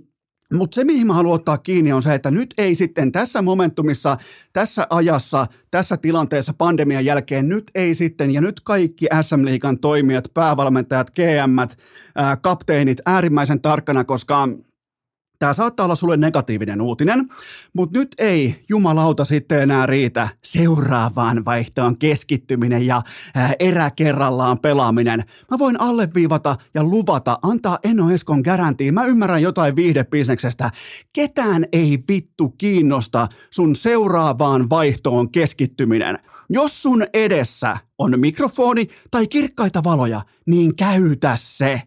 mutta 0.55 0.75
se, 0.75 0.85
mihin 0.85 1.07
mä 1.07 1.13
haluan 1.15 1.35
ottaa 1.35 1.59
kiinni, 1.59 1.93
on 1.93 2.03
se, 2.03 2.15
että 2.15 2.31
nyt 2.31 2.55
ei 2.59 2.75
sitten 2.75 3.13
tässä 3.13 3.43
momentumissa, 3.43 4.17
tässä 4.53 4.87
ajassa, 4.91 5.47
tässä 5.71 5.97
tilanteessa 5.97 6.53
pandemian 6.59 7.05
jälkeen, 7.05 7.49
nyt 7.49 7.71
ei 7.75 7.95
sitten, 7.95 8.31
ja 8.31 8.41
nyt 8.41 8.61
kaikki 8.61 9.07
SM-liikan 9.23 9.79
toimijat, 9.79 10.29
päävalmentajat, 10.35 11.11
GM, 11.11 11.77
kapteenit 12.43 13.01
äärimmäisen 13.07 13.61
tarkkana, 13.61 14.05
koska 14.05 14.49
Tämä 15.39 15.53
saattaa 15.53 15.85
olla 15.85 15.95
sulle 15.95 16.17
negatiivinen 16.17 16.81
uutinen, 16.81 17.29
mutta 17.73 17.99
nyt 17.99 18.15
ei 18.19 18.65
jumalauta 18.69 19.25
sitten 19.25 19.63
enää 19.63 19.87
riitä 19.87 20.29
seuraavaan 20.45 21.45
vaihtoon 21.45 21.99
keskittyminen 21.99 22.87
ja 22.87 23.03
erä 23.59 23.91
kerrallaan 23.91 24.59
pelaaminen. 24.59 25.25
Mä 25.51 25.59
voin 25.59 25.81
alleviivata 25.81 26.57
ja 26.75 26.85
luvata, 26.85 27.39
antaa 27.43 27.79
Eno 27.85 28.11
Eskon 28.11 28.41
garantiin. 28.45 28.95
Mä 28.95 29.05
ymmärrän 29.05 29.43
jotain 29.43 29.77
viihdebisneksestä. 29.77 30.71
Ketään 31.13 31.67
ei 31.73 31.99
vittu 32.09 32.49
kiinnosta 32.49 33.29
sun 33.51 33.77
seuraavaan 33.77 34.71
vaihtoon 34.71 35.31
keskittyminen. 35.31 36.19
Jos 36.51 36.83
sun 36.83 37.07
edessä 37.15 37.77
on 37.99 38.21
mikrofoni 38.21 38.89
tai 39.11 39.27
kirkkaita 39.27 39.85
valoja, 39.85 40.21
niin 40.47 40.77
käytä 40.77 41.37
se. 41.37 41.83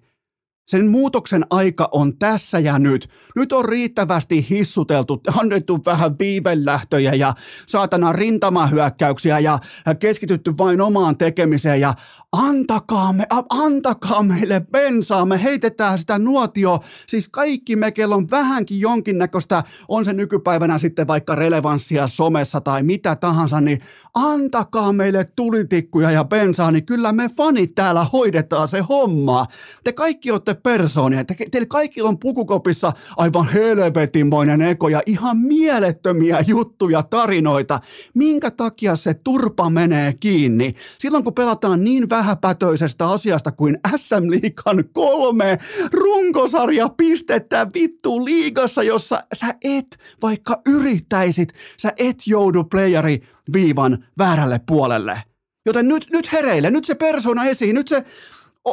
Sen 0.67 0.87
muutoksen 0.87 1.45
aika 1.49 1.89
on 1.91 2.17
tässä 2.17 2.59
ja 2.59 2.79
nyt. 2.79 3.09
Nyt 3.35 3.53
on 3.53 3.65
riittävästi 3.65 4.45
hissuteltu, 4.49 5.21
annettu 5.37 5.79
vähän 5.85 6.19
viivelähtöjä 6.19 7.13
ja 7.13 7.33
saatana 7.65 8.13
rintamahyökkäyksiä 8.13 9.39
ja 9.39 9.59
keskitytty 9.99 10.53
vain 10.57 10.81
omaan 10.81 11.17
tekemiseen 11.17 11.81
ja 11.81 11.93
antakaa, 12.31 13.13
me, 13.13 13.27
antakaa 13.49 14.23
meille 14.23 14.61
bensaa, 14.71 15.25
me 15.25 15.43
heitetään 15.43 15.99
sitä 15.99 16.19
nuotio. 16.19 16.79
Siis 17.07 17.27
kaikki 17.27 17.75
me, 17.75 17.91
kello 17.91 18.15
on 18.15 18.29
vähänkin 18.31 18.79
jonkinnäköistä, 18.79 19.63
on 19.87 20.05
se 20.05 20.13
nykypäivänä 20.13 20.77
sitten 20.77 21.07
vaikka 21.07 21.35
relevanssia 21.35 22.07
somessa 22.07 22.61
tai 22.61 22.83
mitä 22.83 23.15
tahansa, 23.15 23.61
niin 23.61 23.81
antakaa 24.13 24.93
meille 24.93 25.25
tulitikkuja 25.35 26.11
ja 26.11 26.23
bensaa, 26.23 26.71
niin 26.71 26.85
kyllä 26.85 27.11
me 27.11 27.29
fanit 27.37 27.75
täällä 27.75 28.03
hoidetaan 28.13 28.67
se 28.67 28.79
homma. 28.79 29.45
Te 29.83 29.93
kaikki 29.93 30.31
olette 30.31 30.56
persoonia. 30.63 31.23
Te, 31.23 31.35
teillä 31.51 31.67
kaikilla 31.67 32.09
on 32.09 32.19
pukukopissa 32.19 32.93
aivan 33.17 33.49
helvetinmoinen 33.49 34.61
eko 34.61 34.89
ja 34.89 35.01
ihan 35.05 35.37
mielettömiä 35.37 36.43
juttuja, 36.47 37.03
tarinoita. 37.03 37.79
Minkä 38.13 38.51
takia 38.51 38.95
se 38.95 39.13
turpa 39.13 39.69
menee 39.69 40.13
kiinni? 40.13 40.73
Silloin 40.97 41.23
kun 41.23 41.33
pelataan 41.33 41.83
niin 41.83 42.09
vähäpätöisestä 42.09 43.09
asiasta 43.09 43.51
kuin 43.51 43.79
SM 43.95 44.29
Liikan 44.29 44.83
kolme 44.93 45.57
runkosarja 45.91 46.89
pistettä 46.89 47.67
vittu 47.73 48.25
liigassa, 48.25 48.83
jossa 48.83 49.23
sä 49.33 49.47
et, 49.63 49.97
vaikka 50.21 50.61
yrittäisit, 50.65 51.53
sä 51.77 51.93
et 51.97 52.17
joudu 52.27 52.63
playeri 52.63 53.21
viivan 53.53 54.05
väärälle 54.17 54.61
puolelle. 54.67 55.23
Joten 55.65 55.87
nyt, 55.87 56.07
nyt 56.11 56.31
hereille, 56.31 56.71
nyt 56.71 56.85
se 56.85 56.95
persona 56.95 57.45
esiin, 57.45 57.75
nyt 57.75 57.87
se 57.87 58.03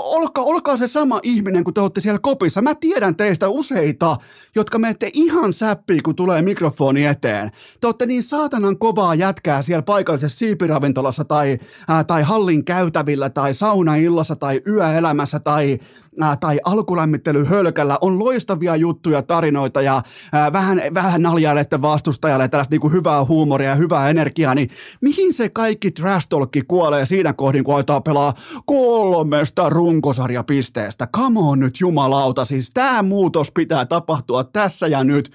olkaa, 0.03 0.45
olkaa 0.45 0.77
se 0.77 0.87
sama 0.87 1.21
ihminen, 1.23 1.65
kun 1.65 1.75
te 1.75 1.81
olette 1.81 2.01
siellä 2.01 2.19
kopissa. 2.23 2.63
Mä 2.63 2.75
tiedän 2.75 3.17
teistä 3.17 3.49
useita, 3.49 4.17
jotka 4.55 4.79
menette 4.79 5.11
ihan 5.13 5.53
säppiin, 5.53 6.03
kun 6.03 6.17
tulee 6.17 6.43
mikrofoni 6.43 7.07
eteen. 7.07 7.51
Te 7.81 7.87
olette 7.87 8.07
niin 8.07 8.23
saatanan 8.23 8.79
kovaa 8.79 9.15
jätkää 9.15 9.63
siellä 9.63 9.83
paikallisessa 9.83 10.39
siipiravintolassa 10.39 11.25
tai, 11.25 11.59
ää, 11.89 12.05
tai 12.05 12.23
hallin 12.23 12.65
käytävillä 12.65 13.31
tai 13.31 13.55
saunaillassa 13.55 14.37
tai 14.37 14.63
yöelämässä 14.67 15.41
tai 15.41 15.79
ää, 16.21 16.37
tai 16.37 16.61
alkulämmittelyhölkällä 16.65 17.99
on 18.01 18.19
loistavia 18.19 18.77
juttuja, 18.77 19.23
tarinoita 19.23 19.83
ja 19.83 20.03
ää, 20.33 20.53
vähän, 20.53 20.83
vähän 20.95 21.23
naljailette 21.23 21.83
vastustajalle 21.83 22.49
tällaista 22.49 22.73
niin 22.73 22.81
kuin 22.81 22.93
hyvää 22.93 23.25
huumoria 23.25 23.69
ja 23.69 23.75
hyvää 23.75 24.11
energiaa, 24.11 24.55
niin 24.55 24.71
mihin 25.01 25.35
se 25.35 25.49
kaikki 25.49 25.91
trash 25.91 26.29
kuolee 26.69 27.07
siinä 27.07 27.33
kohdin, 27.33 27.65
kun 27.65 27.75
aletaan 27.75 28.03
pelaa 28.03 28.35
kolmesta 28.67 29.71
runkosarjapisteestä? 29.85 31.09
Come 31.17 31.41
on 31.41 31.61
nyt 31.61 31.81
jumalauta, 31.81 32.45
siis 32.45 32.71
tämä 32.75 33.03
muutos 33.03 33.51
pitää 33.51 33.87
tapahtua 33.87 34.45
tässä 34.45 34.87
ja 34.87 35.05
nyt. 35.05 35.31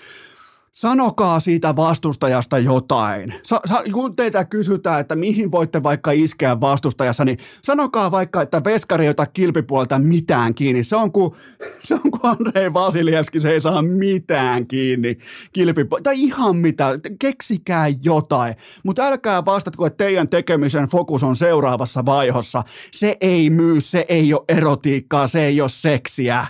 Sanokaa 0.79 1.39
siitä 1.39 1.75
vastustajasta 1.75 2.59
jotain. 2.59 3.33
Sa- 3.43 3.61
sa- 3.65 3.83
kun 3.93 4.15
teitä 4.15 4.45
kysytään, 4.45 4.99
että 4.99 5.15
mihin 5.15 5.51
voitte 5.51 5.83
vaikka 5.83 6.11
iskeä 6.11 6.61
vastustajassa, 6.61 7.25
niin 7.25 7.37
sanokaa 7.63 8.11
vaikka, 8.11 8.41
että 8.41 8.63
veskari 8.63 9.03
ei 9.03 9.09
ota 9.09 9.25
kilpipuolta 9.25 9.99
mitään 9.99 10.55
kiinni. 10.55 10.83
Se 10.83 10.95
on 10.95 11.11
kuin, 11.11 11.33
se 11.87 11.93
on 11.93 12.11
kuin 12.11 12.21
Andrei 12.23 12.73
Vasilievski, 12.73 13.39
se 13.39 13.49
ei 13.49 13.61
saa 13.61 13.81
mitään 13.81 14.67
kiinni 14.67 15.17
kilpipuolta. 15.53 16.03
Tai 16.03 16.19
ihan 16.19 16.55
mitä, 16.55 16.99
keksikää 17.19 17.87
jotain. 18.03 18.55
Mutta 18.83 19.07
älkää 19.07 19.45
vastatko, 19.45 19.85
että 19.85 20.03
teidän 20.03 20.29
tekemisen 20.29 20.85
fokus 20.85 21.23
on 21.23 21.35
seuraavassa 21.35 22.05
vaihossa. 22.05 22.63
Se 22.91 23.17
ei 23.21 23.49
myy, 23.49 23.81
se 23.81 24.05
ei 24.09 24.33
ole 24.33 24.45
erotiikkaa, 24.47 25.27
se 25.27 25.45
ei 25.45 25.61
ole 25.61 25.69
seksiä. 25.69 26.45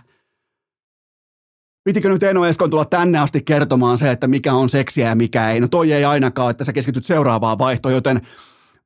Pitikö 1.84 2.10
nyt 2.10 2.24
Eno 2.24 2.46
Eskon 2.46 2.70
tulla 2.70 2.86
tänne 2.86 3.20
asti 3.20 3.42
kertomaan 3.42 3.98
se, 3.98 4.12
että 4.12 4.28
mikä 4.28 4.54
on 4.54 4.70
seksiä 4.70 5.10
ja 5.10 5.16
mikä 5.16 5.52
ei? 5.52 5.60
No 5.60 5.68
toi 5.68 5.92
ei 5.92 6.06
ainakaan, 6.06 6.52
että 6.52 6.64
sä 6.64 6.74
keskityt 6.74 7.06
seuraavaan 7.06 7.58
vaihtoon, 7.58 7.94
joten 7.96 8.22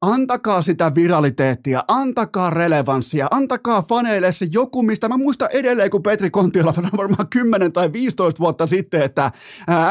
antakaa 0.02 0.62
sitä 0.62 0.92
viraliteettia, 0.96 1.84
antakaa 1.88 2.50
relevanssia, 2.50 3.28
antakaa 3.32 3.82
faneille 3.82 4.32
se 4.32 4.48
joku, 4.52 4.84
mistä 4.84 5.10
mä 5.10 5.18
muistan 5.18 5.50
edelleen, 5.52 5.90
kun 5.90 6.04
Petri 6.04 6.30
Kontiola 6.30 6.74
varmaan 6.98 7.30
10 7.30 7.72
tai 7.72 7.94
15 7.94 8.40
vuotta 8.40 8.68
sitten, 8.68 9.02
että 9.02 9.32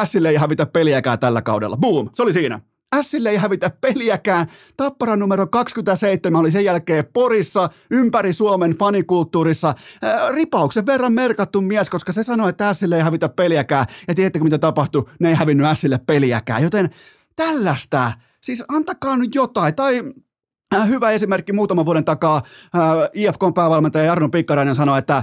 Sille 0.04 0.28
ei 0.28 0.36
hävitä 0.36 0.66
peliäkään 0.66 1.18
tällä 1.18 1.42
kaudella. 1.42 1.76
Boom, 1.76 2.10
se 2.14 2.22
oli 2.22 2.32
siinä. 2.32 2.60
Sille 3.00 3.30
ei 3.30 3.36
hävitä 3.36 3.70
peliäkään. 3.80 4.46
Tappara 4.76 5.16
numero 5.16 5.46
27 5.46 6.40
oli 6.40 6.50
sen 6.50 6.64
jälkeen 6.64 7.04
Porissa, 7.12 7.70
ympäri 7.90 8.32
Suomen 8.32 8.70
fanikulttuurissa. 8.70 9.74
Ää, 10.02 10.30
ripauksen 10.30 10.86
verran 10.86 11.12
merkattu 11.12 11.60
mies, 11.60 11.90
koska 11.90 12.12
se 12.12 12.22
sanoi, 12.22 12.50
että 12.50 12.74
Sille 12.74 12.96
ei 12.96 13.02
hävitä 13.02 13.28
peliäkään. 13.28 13.86
Ja 14.08 14.14
tiedättekö 14.14 14.44
mitä 14.44 14.58
tapahtui? 14.58 15.04
Ne 15.20 15.28
ei 15.28 15.34
hävinnyt 15.34 15.66
Sille 15.74 16.00
peliäkään. 16.06 16.62
Joten 16.62 16.90
tällaista, 17.36 18.12
siis 18.40 18.64
antakaa 18.68 19.16
nyt 19.16 19.34
jotain. 19.34 19.74
Tai 19.74 19.92
Äh, 19.98 20.22
hyvä 20.88 21.10
esimerkki 21.10 21.52
muutaman 21.52 21.86
vuoden 21.86 22.04
takaa 22.04 22.36
äh, 22.36 22.82
IFKn 23.12 23.54
päävalmentaja 23.54 24.12
Arno 24.12 24.28
Pikkarainen 24.28 24.74
sanoi, 24.74 24.98
että, 24.98 25.22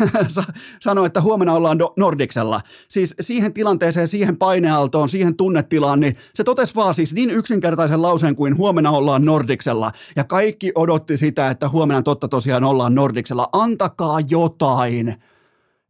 sanoi, 0.80 1.06
että 1.06 1.20
huomenna 1.20 1.54
ollaan 1.54 1.78
Nordiksella. 1.96 2.60
Siis 2.88 3.14
siihen 3.20 3.52
tilanteeseen, 3.52 4.08
siihen 4.08 4.36
painealtoon, 4.36 5.08
siihen 5.08 5.36
tunnetilaan, 5.36 6.00
niin 6.00 6.16
se 6.34 6.44
totesi 6.44 6.74
vaan 6.74 6.94
siis 6.94 7.14
niin 7.14 7.30
yksinkertaisen 7.30 8.02
lauseen 8.02 8.36
kuin 8.36 8.56
huomenna 8.56 8.90
ollaan 8.90 9.24
Nordiksella. 9.24 9.92
Ja 10.16 10.24
kaikki 10.24 10.72
odotti 10.74 11.16
sitä, 11.16 11.50
että 11.50 11.68
huomenna 11.68 12.02
totta 12.02 12.28
tosiaan 12.28 12.64
ollaan 12.64 12.94
Nordiksella. 12.94 13.48
Antakaa 13.52 14.20
jotain 14.28 15.16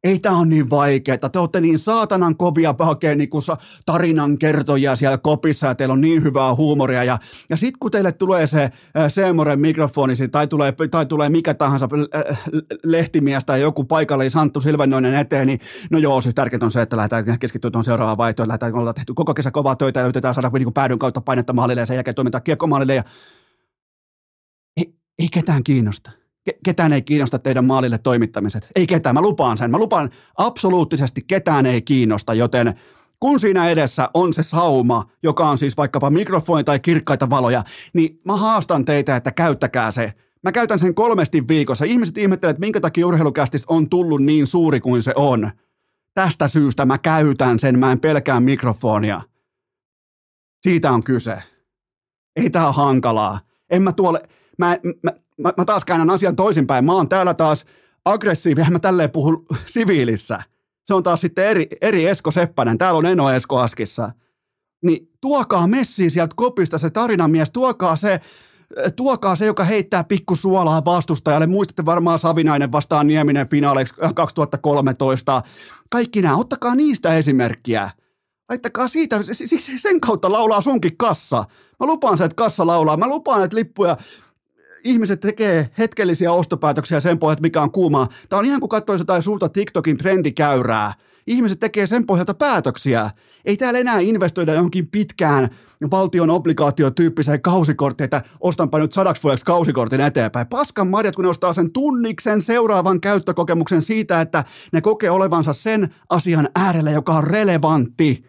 ei 0.09 0.19
tämä 0.19 0.39
ole 0.39 0.47
niin 0.47 0.71
vaikeaa. 0.71 1.29
Te 1.33 1.39
olette 1.39 1.61
niin 1.61 1.79
saatanan 1.79 2.37
kovia 2.37 2.75
hakea 2.79 3.15
niin 3.15 3.29
tarinan 3.87 4.39
kertojia 4.39 4.97
siellä 4.97 5.19
kopissa 5.19 5.67
ja 5.67 5.75
teillä 5.75 5.93
on 5.93 6.01
niin 6.01 6.25
hyvää 6.25 6.55
huumoria. 6.55 7.05
Ja, 7.05 7.19
ja 7.51 7.57
sitten 7.57 7.79
kun 7.79 7.91
teille 7.91 8.13
tulee 8.13 8.47
se 8.47 8.63
äh, 8.63 8.73
Seemoren 9.09 9.61
mikrofoni 9.61 10.15
tai 10.31 10.47
tulee, 10.47 10.75
tai 10.91 11.07
tulee 11.07 11.29
mikä 11.29 11.55
tahansa 11.55 11.89
äh, 12.31 12.41
lehtimies 12.85 13.45
tai 13.45 13.61
joku 13.61 13.85
paikallis 13.85 14.33
Santtu 14.33 14.61
Silvennoinen 14.61 15.15
eteen, 15.15 15.47
niin 15.47 15.61
no 15.91 15.99
joo, 15.99 16.21
siis 16.21 16.35
tärkeintä 16.35 16.67
on 16.67 16.71
se, 16.71 16.83
että 16.83 16.97
lähdetään 16.97 17.39
keskittyä 17.39 17.71
tuon 17.71 17.85
seuraavaan 17.85 18.19
vaihtoon. 18.19 18.49
Lähdetään, 18.49 18.75
ollaan 18.75 18.95
tehty 18.95 19.15
koko 19.15 19.35
kesä 19.35 19.51
kovaa 19.51 19.77
töitä 19.77 20.01
ja 20.01 20.07
yritetään 20.07 20.35
saada 20.35 20.51
niin 20.53 20.73
päädyn 20.73 20.99
kautta 20.99 21.21
painetta 21.21 21.53
maalille 21.53 21.81
ja 21.81 21.87
sen 21.87 21.95
jälkeen 21.95 22.15
toimintaa 22.15 22.41
kiekkomaalille. 22.41 22.95
Ja... 22.95 23.05
Ei, 24.77 24.95
ei 25.19 25.29
ketään 25.29 25.65
kiinnosta 25.65 26.11
ketään 26.65 26.93
ei 26.93 27.03
kiinnosta 27.03 27.39
teidän 27.39 27.65
maalille 27.65 27.99
toimittamiset. 27.99 28.71
Ei 28.77 28.87
ketään, 28.87 29.15
mä 29.15 29.23
lupaan 29.23 29.57
sen. 29.57 29.71
Mä 29.71 29.79
lupaan 29.79 30.11
absoluuttisesti 30.37 31.25
ketään 31.27 31.67
ei 31.67 31.83
kiinnosta, 31.83 32.35
joten 32.35 32.75
kun 33.21 33.41
siinä 33.41 33.69
edessä 33.69 34.11
on 34.15 34.35
se 34.35 34.43
sauma, 34.43 35.05
joka 35.23 35.49
on 35.49 35.59
siis 35.59 35.77
vaikkapa 35.77 36.11
mikrofoni 36.11 36.65
tai 36.65 36.81
kirkkaita 36.81 37.31
valoja, 37.31 37.65
niin 37.93 38.21
mä 38.25 38.37
haastan 38.37 38.85
teitä, 38.85 39.17
että 39.17 39.33
käyttäkää 39.33 39.91
se. 39.91 40.13
Mä 40.43 40.53
käytän 40.53 40.79
sen 40.79 40.95
kolmesti 40.95 41.49
viikossa. 41.49 41.85
Ihmiset 41.85 42.19
ihmettelevät, 42.19 42.55
että 42.55 42.61
minkä 42.67 42.81
takia 42.81 43.07
urheilukästistä 43.07 43.75
on 43.75 43.89
tullut 43.89 44.21
niin 44.21 44.47
suuri 44.47 44.81
kuin 44.81 45.03
se 45.03 45.13
on. 45.17 45.51
Tästä 46.15 46.49
syystä 46.49 46.87
mä 46.87 46.99
käytän 46.99 47.59
sen, 47.59 47.79
mä 47.79 47.93
en 47.93 48.01
pelkää 48.01 48.41
mikrofonia. 48.41 49.23
Siitä 50.63 50.93
on 50.93 51.05
kyse. 51.05 51.43
Ei 52.37 52.51
tää 52.51 52.67
ole 52.67 52.75
hankalaa. 52.75 53.41
En 53.71 53.83
mä 53.83 53.93
tuolle, 53.93 54.29
mä, 54.59 54.79
mä, 55.03 55.13
mä, 55.39 55.53
mä 55.57 55.65
taas 55.65 55.85
käännän 55.85 56.11
asian 56.11 56.37
toisinpäin. 56.37 56.85
Mä 56.85 56.93
oon 56.93 57.09
täällä 57.09 57.35
taas 57.35 57.65
aggressiivinen, 58.05 58.73
mä 58.73 58.79
tälleen 58.79 59.11
puhun 59.11 59.47
siviilissä. 59.67 60.43
Se 60.85 60.95
on 60.95 61.03
taas 61.03 61.21
sitten 61.21 61.45
eri, 61.45 61.67
eri 61.81 62.07
Esko 62.07 62.31
Seppänen. 62.31 62.79
Täällä 62.79 62.99
on 62.99 63.07
Eno 63.07 63.31
Esko 63.31 63.59
Askissa. 63.59 64.11
Niin 64.83 65.13
tuokaa 65.21 65.67
messi 65.67 66.11
sieltä 66.11 66.35
kopista 66.37 66.79
se 66.79 66.91
tarinamies, 66.91 67.51
tuokaa 67.51 67.97
se, 67.97 68.21
tuokaa 68.97 69.37
se, 69.37 69.47
joka 69.47 69.65
heittää 69.65 70.05
pikkusuolaa 70.05 70.85
vastustajalle. 70.85 71.47
Muistatte 71.47 71.85
varmaan 71.85 72.19
Savinainen 72.19 72.73
vastaan 72.73 73.07
Nieminen 73.07 73.49
finaaleiksi 73.49 73.95
2013. 74.15 75.43
Kaikki 75.91 76.23
nämä, 76.23 76.37
ottakaa 76.37 76.75
niistä 76.75 77.17
esimerkkiä. 77.17 77.91
Laittakaa 78.49 78.89
siitä, 78.89 79.23
siis 79.23 79.71
sen 79.77 80.01
kautta 80.01 80.33
laulaa 80.33 80.61
sunkin 80.61 80.97
kassa. 80.97 81.45
Mä 81.81 81.87
lupaan 81.87 82.19
se, 82.19 82.25
että 82.25 82.35
kassa 82.35 82.67
laulaa. 82.67 82.97
Mä 82.97 83.09
lupaan, 83.09 83.45
että 83.45 83.57
lippuja 83.57 83.97
ihmiset 84.89 85.21
tekee 85.21 85.71
hetkellisiä 85.79 86.33
ostopäätöksiä 86.33 87.01
sen 87.01 87.19
pohjalta, 87.19 87.43
mikä 87.43 87.63
on 87.63 87.71
kuumaa. 87.71 88.09
Tämä 88.29 88.39
on 88.39 88.47
ihan 88.47 88.61
kuin 88.61 88.71
katsoisi 88.71 89.03
jotain 89.03 89.23
suurta 89.23 89.49
TikTokin 89.49 89.99
trendikäyrää. 89.99 90.93
Ihmiset 91.27 91.61
tekee 91.61 91.87
sen 91.87 92.07
pohjalta 92.07 92.35
päätöksiä. 92.35 93.11
Ei 93.45 93.57
täällä 93.57 93.79
enää 93.79 93.99
investoida 94.01 94.55
johonkin 94.55 94.87
pitkään 94.87 95.49
valtion 95.91 96.31
obligaatiotyyppiseen 96.31 97.43
kausikorttiin, 97.43 98.05
että 98.05 98.23
ostanpa 98.41 98.79
nyt 98.79 98.93
sadaksi 98.93 99.23
vuodeksi 99.23 99.45
kausikortin 99.45 100.01
eteenpäin. 100.01 100.47
Paskan 100.47 100.89
marjat, 100.89 101.15
kun 101.15 101.25
ne 101.25 101.29
ostaa 101.29 101.53
sen 101.53 101.73
tunniksen 101.73 102.43
seuraavan 102.43 103.01
käyttökokemuksen 103.01 103.83
siitä, 103.83 104.21
että 104.21 104.45
ne 104.73 104.81
kokee 104.81 105.11
olevansa 105.11 105.53
sen 105.53 105.95
asian 106.09 106.49
äärellä, 106.57 106.91
joka 106.91 107.13
on 107.13 107.25
relevantti 107.25 108.25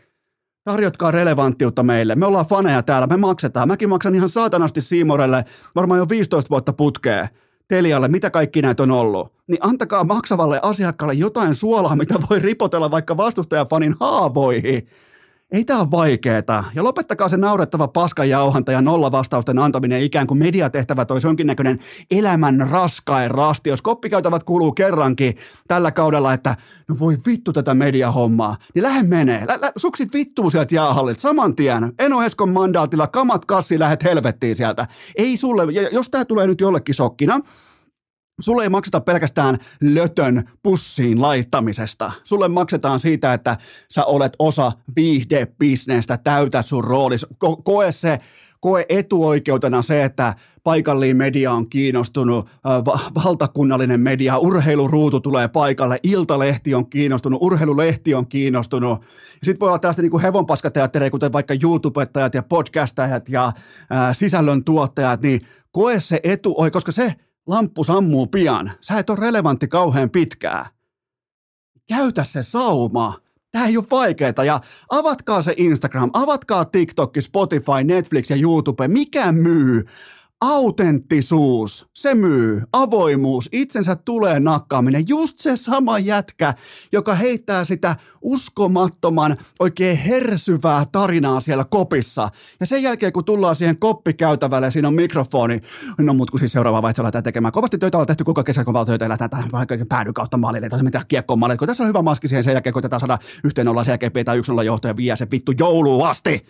Tarjotkaa 0.63 1.11
relevanttiutta 1.11 1.83
meille. 1.83 2.15
Me 2.15 2.25
ollaan 2.25 2.45
faneja 2.45 2.83
täällä, 2.83 3.07
me 3.07 3.17
maksetaan. 3.17 3.67
Mäkin 3.67 3.89
maksan 3.89 4.15
ihan 4.15 4.29
saatanasti 4.29 4.81
Siimorelle 4.81 5.45
varmaan 5.75 5.97
jo 5.97 6.09
15 6.09 6.49
vuotta 6.49 6.73
putkeen. 6.73 7.27
Telialle, 7.67 8.07
mitä 8.07 8.29
kaikki 8.29 8.61
näitä 8.61 8.83
on 8.83 8.91
ollut. 8.91 9.33
Niin 9.47 9.59
antakaa 9.61 10.03
maksavalle 10.03 10.59
asiakkaalle 10.63 11.13
jotain 11.13 11.55
suolaa, 11.55 11.95
mitä 11.95 12.15
voi 12.29 12.39
ripotella 12.39 12.91
vaikka 12.91 13.17
vastustajafanin 13.17 13.95
haavoihin. 13.99 14.87
Ei 15.51 15.65
tämä 15.65 15.79
ole 15.79 15.91
vaikeeta. 15.91 16.63
Ja 16.75 16.83
lopettakaa 16.83 17.29
se 17.29 17.37
naurettava 17.37 17.87
paskan 17.87 18.29
jauhanta 18.29 18.71
ja 18.71 18.81
vastausten 19.11 19.59
antaminen 19.59 20.01
ikään 20.01 20.27
kuin 20.27 20.37
mediatehtävät 20.37 21.11
olisi 21.11 21.27
jonkinnäköinen 21.27 21.79
elämän 22.11 22.67
raskain 22.71 23.31
rasti. 23.31 23.69
Jos 23.69 23.81
koppikäytävät 23.81 24.43
kuuluu 24.43 24.71
kerrankin 24.71 25.37
tällä 25.67 25.91
kaudella, 25.91 26.33
että 26.33 26.55
no 26.87 26.95
voi 26.99 27.17
vittu 27.25 27.53
tätä 27.53 27.73
mediahommaa, 27.73 28.55
niin 28.73 28.83
lähde 28.83 29.03
menee. 29.03 29.47
Lä, 29.47 29.57
lä, 29.61 29.71
suksit 29.75 30.13
vittuu 30.13 30.49
sieltä 30.49 30.75
jäähallilta 30.75 31.21
saman 31.21 31.55
tien. 31.55 31.93
Eno 31.99 32.23
Eskon 32.23 32.49
mandaatilla, 32.49 33.07
kamat 33.07 33.45
kassi, 33.45 33.79
lähet 33.79 34.03
helvettiin 34.03 34.55
sieltä. 34.55 34.87
Ei 35.15 35.37
sulle, 35.37 35.73
ja 35.73 35.89
jos 35.91 36.09
tämä 36.09 36.25
tulee 36.25 36.47
nyt 36.47 36.61
jollekin 36.61 36.95
sokkina, 36.95 37.39
Sulle 38.39 38.63
ei 38.63 38.69
makseta 38.69 38.99
pelkästään 39.01 39.57
lötön 39.81 40.49
pussiin 40.63 41.21
laittamisesta. 41.21 42.11
Sulle 42.23 42.47
maksetaan 42.47 42.99
siitä, 42.99 43.33
että 43.33 43.57
sä 43.89 44.05
olet 44.05 44.33
osa 44.39 44.71
viihdebisnestä, 44.95 46.17
täytät 46.17 46.65
sun 46.65 46.83
roolis. 46.83 47.25
Ko- 47.45 47.61
koe 47.63 47.91
se, 47.91 48.19
koe 48.59 48.85
etuoikeutena 48.89 49.81
se, 49.81 50.03
että 50.03 50.33
paikallinen 50.63 51.17
media 51.17 51.51
on 51.51 51.69
kiinnostunut, 51.69 52.49
va- 52.65 52.99
valtakunnallinen 53.25 53.99
media, 53.99 54.37
urheiluruutu 54.37 55.19
tulee 55.19 55.47
paikalle, 55.47 55.99
Iltalehti 56.03 56.75
on 56.75 56.89
kiinnostunut, 56.89 57.41
urheilulehti 57.41 58.13
on 58.13 58.27
kiinnostunut. 58.27 59.05
Sitten 59.43 59.59
voi 59.59 59.69
olla 59.69 59.79
tällaista 59.79 60.01
niin 60.01 60.21
hevonpaskateattereja, 60.21 61.11
kuten 61.11 61.33
vaikka 61.33 61.53
YouTubettajat 61.63 62.33
ja 62.33 62.43
podcastajat 62.43 63.29
ja 63.29 63.51
sisällön 64.13 64.63
tuottajat, 64.63 65.21
niin 65.21 65.41
koe 65.71 65.99
se 65.99 66.19
etuoikeus, 66.23 66.83
koska 66.83 66.91
se 66.91 67.15
lamppu 67.49 67.83
sammuu 67.83 68.27
pian. 68.27 68.71
Sä 68.81 68.99
et 68.99 69.09
ole 69.09 69.19
relevantti 69.19 69.67
kauhean 69.67 70.09
pitkää. 70.09 70.65
Käytä 71.87 72.23
se 72.23 72.43
sauma. 72.43 73.13
Tämä 73.51 73.65
ei 73.65 73.77
ole 73.77 73.85
vaikeaa 73.91 74.43
ja 74.45 74.61
avatkaa 74.89 75.41
se 75.41 75.53
Instagram, 75.57 76.09
avatkaa 76.13 76.65
TikTok, 76.65 77.13
Spotify, 77.19 77.83
Netflix 77.83 78.29
ja 78.29 78.35
YouTube. 78.35 78.87
Mikä 78.87 79.31
myy? 79.31 79.85
Autenttisuus, 80.41 81.87
se 81.95 82.15
myy, 82.15 82.61
avoimuus, 82.73 83.49
itsensä 83.51 83.95
tulee 83.95 84.39
nakkaaminen, 84.39 85.07
just 85.07 85.39
se 85.39 85.57
sama 85.57 85.99
jätkä, 85.99 86.53
joka 86.91 87.15
heittää 87.15 87.65
sitä 87.65 87.95
uskomattoman, 88.21 89.37
oikein 89.59 89.97
hersyvää 89.97 90.85
tarinaa 90.91 91.41
siellä 91.41 91.65
kopissa. 91.69 92.29
Ja 92.59 92.65
sen 92.65 92.83
jälkeen, 92.83 93.13
kun 93.13 93.25
tullaan 93.25 93.55
siihen 93.55 93.79
koppikäytävälle, 93.79 94.71
siinä 94.71 94.87
on 94.87 94.93
mikrofoni, 94.93 95.59
no 95.97 96.13
mut 96.13 96.31
kun 96.31 96.39
siis 96.39 96.51
seuraava 96.51 96.81
vaihtoehto 96.81 97.03
lähdetään 97.03 97.23
tekemään. 97.23 97.51
Kovasti 97.51 97.77
töitä 97.77 97.97
ollaan 97.97 98.07
tehty 98.07 98.23
koko 98.23 98.43
kesän, 98.43 98.65
kun 98.65 98.73
valtioita 98.73 99.05
ja 99.05 99.09
lähdetään 99.09 99.29
tähän 99.29 99.51
vaikka 99.51 99.75
päädy 99.89 100.13
kautta 100.13 100.37
maalille, 100.37 100.65
että 100.65 100.83
mitä 100.83 101.01
kiekkoon 101.07 101.39
maalille, 101.39 101.57
kun 101.57 101.67
tässä 101.67 101.83
on 101.83 101.87
hyvä 101.87 102.01
maski 102.01 102.27
siihen. 102.27 102.43
Sen 102.43 102.53
jälkeen, 102.53 102.73
kun 102.73 102.81
tätä 102.81 102.99
saada 102.99 103.17
yhteen 103.43 103.67
olla 103.67 103.83
sen 103.83 103.91
jälkeen 103.91 104.11
pidetään 104.11 104.37
yksi 104.37 104.51
johtoja 104.65 104.97
vie 104.97 105.15
se 105.15 105.27
vittu 105.31 105.53
jouluun 105.59 106.07
asti. 106.07 106.45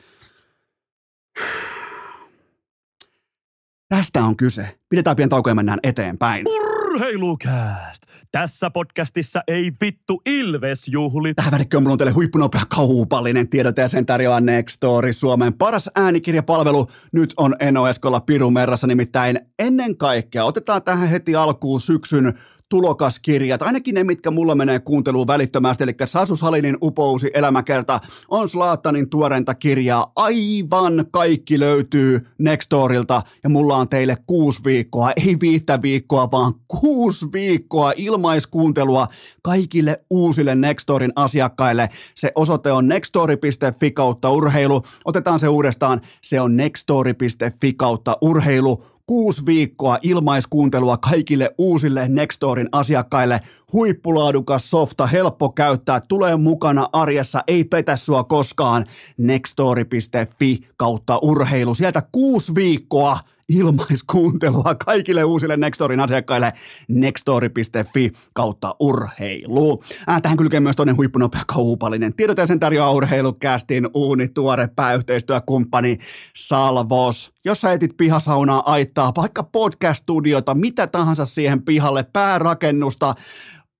Tästä 3.89 4.23
on 4.23 4.37
kyse. 4.37 4.79
Pidetään 4.89 5.15
pieni 5.15 5.29
tauko 5.29 5.49
ja 5.49 5.55
mennään 5.55 5.79
eteenpäin. 5.83 6.45
Urheilukääst! 6.47 8.08
Tässä 8.31 8.69
podcastissa 8.69 9.41
ei 9.47 9.71
vittu 9.81 10.21
Ilves 10.25 10.87
juhli. 10.87 11.33
Tähän 11.33 11.51
välikköön 11.51 11.83
mulla 11.83 11.93
on 11.93 11.97
teille 11.97 12.13
huippunopea 12.13 12.61
kaupallinen 12.69 13.49
tiedote 13.49 13.81
ja 13.81 13.87
sen 13.87 14.05
tarjoaa 14.05 14.41
Nextory, 14.41 15.13
Suomen 15.13 15.53
paras 15.53 15.89
äänikirjapalvelu. 15.95 16.87
Nyt 17.13 17.33
on 17.37 17.55
Eno 17.59 17.87
Eskola 17.87 18.19
Piru 18.19 18.51
Merrassa 18.51 18.87
nimittäin 18.87 19.39
ennen 19.59 19.97
kaikkea. 19.97 20.45
Otetaan 20.45 20.83
tähän 20.83 21.09
heti 21.09 21.35
alkuun 21.35 21.81
syksyn 21.81 22.33
tulokaskirjat, 22.69 23.61
ainakin 23.61 23.95
ne, 23.95 24.03
mitkä 24.03 24.31
mulla 24.31 24.55
menee 24.55 24.79
kuunteluun 24.79 25.27
välittömästi, 25.27 25.83
eli 25.83 25.95
Sasu 26.05 26.35
Salinin 26.35 26.77
upousi 26.81 27.31
elämäkerta 27.33 27.99
on 28.29 28.49
Slaattanin 28.49 29.09
tuorenta 29.09 29.55
kirjaa. 29.55 30.11
Aivan 30.15 31.05
kaikki 31.11 31.59
löytyy 31.59 32.27
Nextorilta 32.37 33.21
ja 33.43 33.49
mulla 33.49 33.77
on 33.77 33.89
teille 33.89 34.17
kuusi 34.27 34.63
viikkoa, 34.65 35.11
ei 35.11 35.37
viittä 35.41 35.81
viikkoa, 35.81 36.31
vaan 36.31 36.53
kuusi 36.67 37.25
viikkoa 37.33 37.93
ilmaiskuuntelua 38.05 39.07
kaikille 39.41 40.01
uusille 40.09 40.55
Nextorin 40.55 41.13
asiakkaille. 41.15 41.89
Se 42.15 42.31
osoite 42.35 42.71
on 42.71 42.87
nextori.fi 42.87 43.91
kautta 43.91 44.31
urheilu. 44.31 44.83
Otetaan 45.05 45.39
se 45.39 45.47
uudestaan. 45.47 46.01
Se 46.21 46.41
on 46.41 46.57
nextori.fi 46.57 47.73
kautta 47.73 48.17
urheilu 48.21 48.83
kuusi 49.09 49.45
viikkoa 49.45 49.97
ilmaiskuuntelua 50.01 50.97
kaikille 50.97 51.51
uusille 51.57 52.07
Nextorin 52.09 52.69
asiakkaille. 52.71 53.39
Huippulaadukas 53.73 54.69
softa, 54.69 55.07
helppo 55.07 55.49
käyttää, 55.49 56.01
tulee 56.07 56.35
mukana 56.35 56.89
arjessa, 56.93 57.43
ei 57.47 57.63
petä 57.63 57.95
sua 57.95 58.23
koskaan. 58.23 58.85
Nextori.fi 59.17 60.59
kautta 60.77 61.19
urheilu. 61.21 61.75
Sieltä 61.75 62.03
kuusi 62.11 62.55
viikkoa 62.55 63.19
ilmaiskuuntelua 63.49 64.75
kaikille 64.85 65.23
uusille 65.23 65.57
Nextorin 65.57 65.99
asiakkaille 65.99 66.53
nextori.fi 66.87 68.11
kautta 68.33 68.75
urheilu. 68.79 69.83
Äh, 70.09 70.21
tähän 70.21 70.37
kylkee 70.37 70.59
myös 70.59 70.75
toinen 70.75 70.97
huippunopea 70.97 71.41
kaupallinen. 71.47 72.13
Tiedot 72.13 72.37
ja 72.37 72.45
sen 72.45 72.59
tarjoaa 72.59 72.91
urheilukästin 72.91 73.89
uuni 73.93 74.27
tuore 74.27 74.69
pääyhteistyökumppani 74.75 75.97
Salvos. 76.35 77.31
Jos 77.45 77.61
sä 77.61 77.73
etit 77.73 77.97
pihasaunaa, 77.97 78.71
aittaa, 78.71 79.11
vaikka 79.15 79.43
podcast-studiota, 79.43 80.55
mitä 80.55 80.87
tahansa 80.87 81.25
siihen 81.25 81.61
pihalle, 81.61 82.03
päärakennusta, 82.03 83.15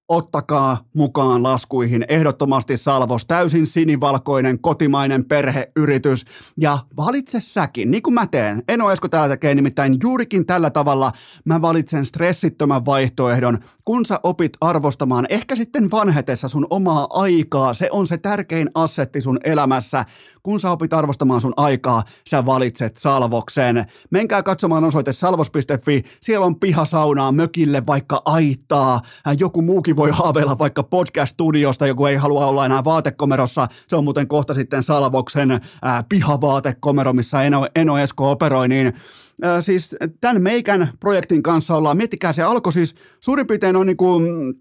ottakaa 0.09 0.77
mukaan 0.93 1.43
laskuihin 1.43 2.05
ehdottomasti 2.09 2.77
Salvos, 2.77 3.25
täysin 3.25 3.67
sinivalkoinen 3.67 4.59
kotimainen 4.59 5.25
perheyritys 5.25 6.25
ja 6.57 6.77
valitse 6.97 7.39
säkin, 7.39 7.91
niin 7.91 8.03
kuin 8.03 8.13
mä 8.13 8.27
teen. 8.27 8.63
En 8.67 8.81
ole 8.81 8.93
Esko 8.93 9.07
täällä 9.07 9.29
tekee 9.29 9.55
nimittäin 9.55 9.97
juurikin 10.03 10.45
tällä 10.45 10.69
tavalla 10.69 11.11
mä 11.45 11.61
valitsen 11.61 12.05
stressittömän 12.05 12.85
vaihtoehdon, 12.85 13.59
kun 13.85 14.05
sä 14.05 14.19
opit 14.23 14.57
arvostamaan 14.61 15.25
ehkä 15.29 15.55
sitten 15.55 15.91
vanhetessa 15.91 16.47
sun 16.47 16.67
omaa 16.69 17.07
aikaa, 17.09 17.73
se 17.73 17.89
on 17.91 18.07
se 18.07 18.17
tärkein 18.17 18.69
assetti 18.73 19.21
sun 19.21 19.39
elämässä. 19.43 20.05
Kun 20.43 20.59
sä 20.59 20.71
opit 20.71 20.93
arvostamaan 20.93 21.41
sun 21.41 21.53
aikaa, 21.57 22.03
sä 22.29 22.45
valitset 22.45 22.97
Salvoksen. 22.97 23.85
Menkää 24.11 24.43
katsomaan 24.43 24.83
osoite 24.83 25.13
salvos.fi, 25.13 26.03
siellä 26.21 26.45
on 26.45 26.59
pihasaunaa 26.59 27.31
mökille 27.31 27.85
vaikka 27.87 28.21
aittaa, 28.25 28.99
joku 29.39 29.61
muukin 29.61 29.95
voi 29.99 30.11
haaveilla 30.11 30.57
vaikka 30.57 30.83
podcast-studiosta, 30.83 31.87
joku 31.87 32.05
ei 32.05 32.15
halua 32.15 32.45
olla 32.45 32.65
enää 32.65 32.83
vaatekomerossa. 32.83 33.67
Se 33.87 33.95
on 33.95 34.03
muuten 34.03 34.27
kohta 34.27 34.53
sitten 34.53 34.83
Salvoksen 34.83 35.51
ää, 35.81 36.03
pihavaatekomero, 36.09 37.13
missä 37.13 37.43
Eno, 37.43 37.67
Eno 37.75 37.97
Esko 37.97 38.31
operoi, 38.31 38.67
niin 38.67 38.93
ää, 39.41 39.61
siis 39.61 39.95
tämän 40.21 40.41
meikän 40.41 40.93
projektin 40.99 41.43
kanssa 41.43 41.75
ollaan, 41.75 41.97
miettikää 41.97 42.33
se 42.33 42.43
alkoi 42.43 42.73
siis 42.73 42.95
suurin 43.19 43.47
piirtein 43.47 43.75
on 43.75 43.87
niin 43.87 43.97
kuin 43.97 44.53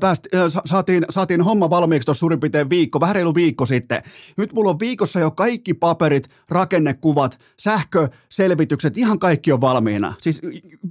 Päästi, 0.00 0.28
saatiin, 0.64 1.04
saatiin 1.10 1.42
homma 1.42 1.70
valmiiksi 1.70 2.06
tuossa 2.06 2.20
suurin 2.20 2.40
piirtein 2.40 2.70
viikko, 2.70 3.00
vähän 3.00 3.14
reilu 3.14 3.34
viikko 3.34 3.66
sitten. 3.66 4.02
Nyt 4.36 4.52
mulla 4.52 4.70
on 4.70 4.80
viikossa 4.80 5.20
jo 5.20 5.30
kaikki 5.30 5.74
paperit, 5.74 6.28
rakennekuvat, 6.48 7.38
sähköselvitykset, 7.58 8.98
ihan 8.98 9.18
kaikki 9.18 9.52
on 9.52 9.60
valmiina. 9.60 10.14
Siis 10.20 10.42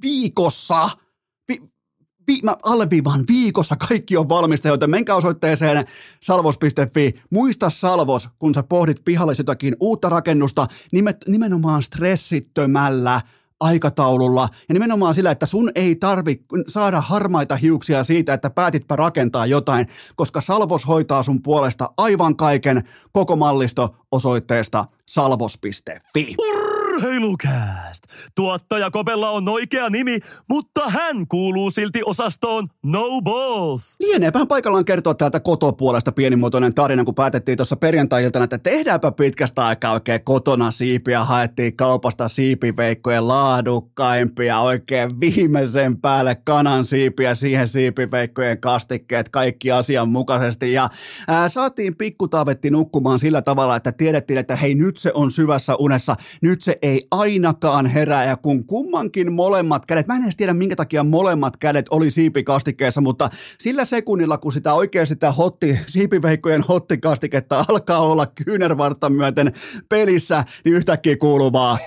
viikossa 0.01 0.89
vi, 2.27 2.39
mä 2.43 2.57
alleviivaan 2.63 3.23
viikossa 3.27 3.75
kaikki 3.75 4.17
on 4.17 4.29
valmista, 4.29 4.67
joten 4.67 4.89
menkää 4.89 5.15
osoitteeseen 5.15 5.85
salvos.fi. 6.21 7.13
Muista 7.29 7.69
Salvos, 7.69 8.29
kun 8.39 8.53
sä 8.53 8.63
pohdit 8.63 9.01
pihalle 9.05 9.33
jotakin 9.37 9.75
uutta 9.79 10.09
rakennusta, 10.09 10.67
nimet, 10.91 11.17
nimenomaan 11.27 11.83
stressittömällä 11.83 13.21
aikataululla 13.59 14.47
ja 14.69 14.73
nimenomaan 14.73 15.13
sillä, 15.13 15.31
että 15.31 15.45
sun 15.45 15.71
ei 15.75 15.95
tarvi 15.95 16.41
saada 16.67 17.01
harmaita 17.01 17.55
hiuksia 17.55 18.03
siitä, 18.03 18.33
että 18.33 18.49
päätitpä 18.49 18.95
rakentaa 18.95 19.45
jotain, 19.45 19.87
koska 20.15 20.41
Salvos 20.41 20.87
hoitaa 20.87 21.23
sun 21.23 21.41
puolesta 21.41 21.89
aivan 21.97 22.35
kaiken 22.35 22.83
koko 23.11 23.35
mallisto 23.35 23.95
osoitteesta 24.11 24.85
salvos.fi. 25.05 26.35
Urheilukääst! 26.95 28.03
Tuottaja 28.35 28.91
Kopella 28.91 29.29
on 29.29 29.49
oikea 29.49 29.89
nimi, 29.89 30.19
mutta 30.49 30.81
hän 30.89 31.27
kuuluu 31.27 31.71
silti 31.71 32.01
osastoon 32.05 32.67
No 32.83 33.21
Balls. 33.23 33.95
Lieneepähän 33.99 34.47
paikallaan 34.47 34.85
kertoa 34.85 35.13
täältä 35.13 35.39
kotopuolesta 35.39 36.11
pienimuotoinen 36.11 36.73
tarina, 36.73 37.03
kun 37.03 37.15
päätettiin 37.15 37.57
tuossa 37.57 37.75
perjantai 37.75 38.23
että 38.43 38.57
tehdäänpä 38.57 39.11
pitkästä 39.11 39.65
aikaa 39.65 39.93
oikein 39.93 40.23
kotona 40.23 40.71
siipiä. 40.71 41.23
Haettiin 41.23 41.75
kaupasta 41.75 42.27
siipiveikkojen 42.27 43.27
laadukkaimpia, 43.27 44.59
oikein 44.59 45.19
viimeisen 45.19 45.97
päälle 46.01 46.35
kanan 46.35 46.85
siipiä, 46.85 47.35
siihen 47.35 47.67
siipiveikkojen 47.67 48.61
kastikkeet, 48.61 49.29
kaikki 49.29 49.71
asianmukaisesti. 49.71 50.73
Ja 50.73 50.89
ää, 51.27 51.49
saatiin 51.49 51.95
pikkutaavetti 51.95 52.69
nukkumaan 52.69 53.19
sillä 53.19 53.41
tavalla, 53.41 53.75
että 53.75 53.91
tiedettiin, 53.91 54.39
että 54.39 54.55
hei 54.55 54.75
nyt 54.75 54.97
se 54.97 55.11
on 55.13 55.31
syvässä 55.31 55.75
unessa, 55.75 56.15
nyt 56.41 56.61
se 56.61 56.77
ei 56.85 57.07
ainakaan 57.11 57.85
herää, 57.85 58.25
ja 58.25 58.37
kun 58.37 58.65
kummankin 58.65 59.33
molemmat 59.33 59.85
kädet, 59.85 60.07
mä 60.07 60.15
en 60.15 60.23
edes 60.23 60.35
tiedä 60.35 60.53
minkä 60.53 60.75
takia 60.75 61.03
molemmat 61.03 61.57
kädet 61.57 61.85
oli 61.89 62.11
siipikastikkeessa, 62.11 63.01
mutta 63.01 63.29
sillä 63.59 63.85
sekunnilla, 63.85 64.37
kun 64.37 64.53
sitä 64.53 64.73
oikein 64.73 65.07
sitä 65.07 65.31
hotti, 65.31 65.79
siipiveikkojen 65.87 66.61
hottikastiketta 66.61 67.65
alkaa 67.67 67.99
olla 67.99 68.25
kyynärvartta 68.25 69.09
myöten 69.09 69.53
pelissä, 69.89 70.43
niin 70.65 70.75
yhtäkkiä 70.75 71.17
kuuluu 71.17 71.51
vaan. 71.51 71.77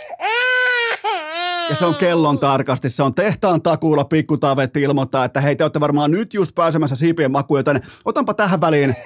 Ja 1.70 1.74
se 1.74 1.86
on 1.86 1.94
kellon 1.94 2.38
tarkasti, 2.38 2.90
se 2.90 3.02
on 3.02 3.14
tehtaan 3.14 3.62
takuulla 3.62 4.04
pikkutavetti 4.04 4.82
ilmoittaa, 4.82 5.24
että 5.24 5.40
hei 5.40 5.56
te 5.56 5.64
olette 5.64 5.80
varmaan 5.80 6.10
nyt 6.10 6.34
just 6.34 6.54
pääsemässä 6.54 6.96
siipien 6.96 7.32
makuun, 7.32 7.58
joten 7.58 7.80
otanpa 8.04 8.34
tähän 8.34 8.60
väliin 8.60 8.96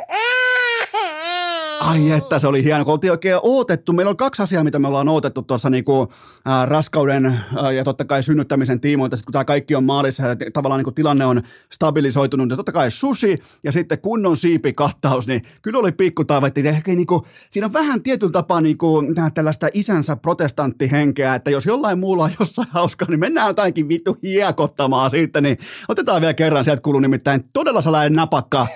Ai 1.82 2.10
että 2.10 2.38
se 2.38 2.46
oli 2.46 2.64
hieno, 2.64 2.84
kun 2.84 2.92
oltiin 2.92 3.10
oikein 3.10 3.38
odotettu. 3.42 3.92
Meillä 3.92 4.10
on 4.10 4.16
kaksi 4.16 4.42
asiaa, 4.42 4.64
mitä 4.64 4.78
me 4.78 4.88
ollaan 4.88 5.08
odotettu 5.08 5.42
tuossa 5.42 5.70
niinku, 5.70 6.12
äh, 6.48 6.68
raskauden 6.68 7.26
äh, 7.26 7.42
ja 7.76 7.84
totta 7.84 8.04
kai 8.04 8.22
synnyttämisen 8.22 8.80
tiimoilta, 8.80 9.16
kun 9.24 9.32
tämä 9.32 9.44
kaikki 9.44 9.74
on 9.74 9.84
maalissa 9.84 10.22
ja 10.26 10.36
tavallaan 10.52 10.78
niinku, 10.78 10.92
tilanne 10.92 11.26
on 11.26 11.42
stabilisoitunut, 11.72 12.48
niin 12.48 12.56
totta 12.56 12.72
kai 12.72 12.90
sushi 12.90 13.38
ja 13.64 13.72
sitten 13.72 13.98
kunnon 13.98 14.36
siipikattaus, 14.36 15.26
niin 15.26 15.42
kyllä 15.62 15.78
oli 15.78 15.92
pikkutaavetti. 15.92 16.62
Niinku, 16.86 17.26
siinä 17.50 17.66
on 17.66 17.72
vähän 17.72 18.02
tietyllä 18.02 18.32
tapaa 18.32 18.60
niinku, 18.60 19.02
tällaista 19.34 19.68
isänsä 19.72 20.16
protestanttihenkeä, 20.16 21.34
että 21.34 21.50
jos 21.50 21.66
jollain 21.66 21.98
muulla 21.98 22.24
on 22.24 22.30
jossain 22.40 22.68
hauskaa, 22.70 23.08
niin 23.08 23.20
mennään 23.20 23.48
jotainkin 23.48 23.88
vittu 23.88 24.16
hiekottamaan 24.22 25.10
siitä, 25.10 25.40
niin 25.40 25.58
otetaan 25.88 26.20
vielä 26.20 26.34
kerran, 26.34 26.64
sieltä 26.64 26.82
kuuluu 26.82 27.00
nimittäin 27.00 27.44
todella 27.52 27.80
sellainen 27.80 28.12
napakka 28.12 28.66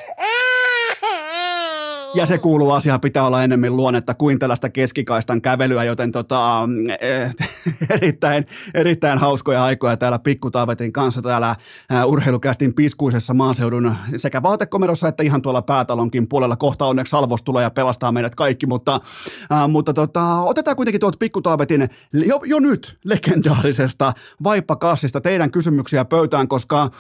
ja 2.17 2.27
se 2.27 2.39
kuuluu 2.39 2.71
asiaan, 2.71 3.01
pitää 3.01 3.27
olla 3.27 3.43
enemmän 3.43 3.77
luonnetta 3.77 4.15
kuin 4.15 4.39
tällaista 4.39 4.69
keskikaistan 4.69 5.43
kävelyä, 5.43 5.85
joten 5.85 6.13
tota, 6.13 6.69
eh, 7.01 7.35
erittäin, 7.97 8.47
erittäin 8.75 9.19
hauskoja 9.19 9.65
aikoja 9.65 9.97
täällä 9.97 10.19
Pikkutaavetin 10.19 10.93
kanssa 10.93 11.23
täällä 11.23 11.57
uh, 12.05 12.13
urheilukästin 12.13 12.75
piskuisessa 12.75 13.35
maaseudun 13.35 13.97
sekä 14.17 14.43
vaatekomerossa 14.43 15.09
että 15.09 15.23
ihan 15.23 15.43
tuolla 15.43 15.63
päätalonkin 15.63 16.29
puolella. 16.29 16.57
Kohta 16.57 16.87
onneksi 16.87 17.11
Salvos 17.11 17.43
tulee 17.43 17.63
ja 17.63 17.71
pelastaa 17.71 18.13
meidät 18.13 18.35
kaikki, 18.35 18.67
mutta, 18.67 18.97
uh, 18.97 19.71
mutta 19.71 19.95
tota, 19.95 20.41
otetaan 20.41 20.77
kuitenkin 20.77 21.01
tuolta 21.01 21.19
Pikkutaavetin 21.19 21.89
jo, 22.13 22.41
jo 22.45 22.59
nyt 22.59 22.99
legendaarisesta 23.05 24.13
vaippakassista 24.45 25.21
teidän 25.21 25.51
kysymyksiä 25.51 26.05
pöytään, 26.05 26.49
koska 26.49 26.91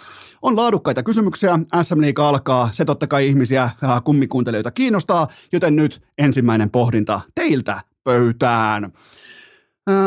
on 0.46 0.56
laadukkaita 0.56 1.02
kysymyksiä. 1.02 1.58
SM 1.82 2.00
Liiga 2.00 2.28
alkaa, 2.28 2.68
se 2.72 2.84
totta 2.84 3.06
kai 3.06 3.28
ihmisiä 3.28 3.70
kummikuuntelijoita 4.04 4.70
kiinnostaa 4.70 5.28
joten 5.52 5.76
nyt 5.76 6.02
ensimmäinen 6.18 6.70
pohdinta 6.70 7.20
teiltä 7.34 7.80
pöytään. 8.04 8.92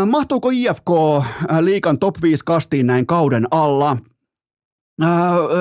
Mahtuuko 0.10 0.50
IFK 0.50 0.90
liikan 1.60 2.00
top 2.00 2.16
5 2.22 2.46
kastiin 2.46 2.88
näin 2.88 3.06
kauden 3.06 3.48
alla? 3.52 3.98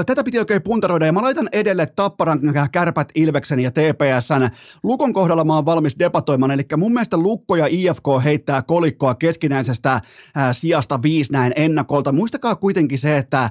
Tätä 0.06 0.24
piti 0.24 0.38
oikein 0.38 0.62
puntaroida 0.62 1.06
ja 1.06 1.12
mä 1.12 1.22
laitan 1.22 1.48
edelle 1.52 1.86
Tapparan, 1.86 2.40
Kärpät, 2.72 3.08
Ilveksen 3.14 3.60
ja 3.60 3.70
TPSn. 3.70 4.48
Lukon 4.82 5.12
kohdalla 5.12 5.44
mä 5.44 5.54
oon 5.54 5.66
valmis 5.66 5.98
debatoimaan, 5.98 6.50
eli 6.50 6.62
mun 6.76 6.92
mielestä 6.92 7.16
Lukko 7.16 7.56
ja 7.56 7.66
IFK 7.70 8.04
heittää 8.24 8.62
kolikkoa 8.62 9.14
keskinäisestä 9.14 10.00
sijasta 10.52 11.02
viisi 11.02 11.32
näin 11.32 11.52
ennakolta. 11.56 12.12
Muistakaa 12.12 12.56
kuitenkin 12.56 12.98
se, 12.98 13.18
että 13.18 13.50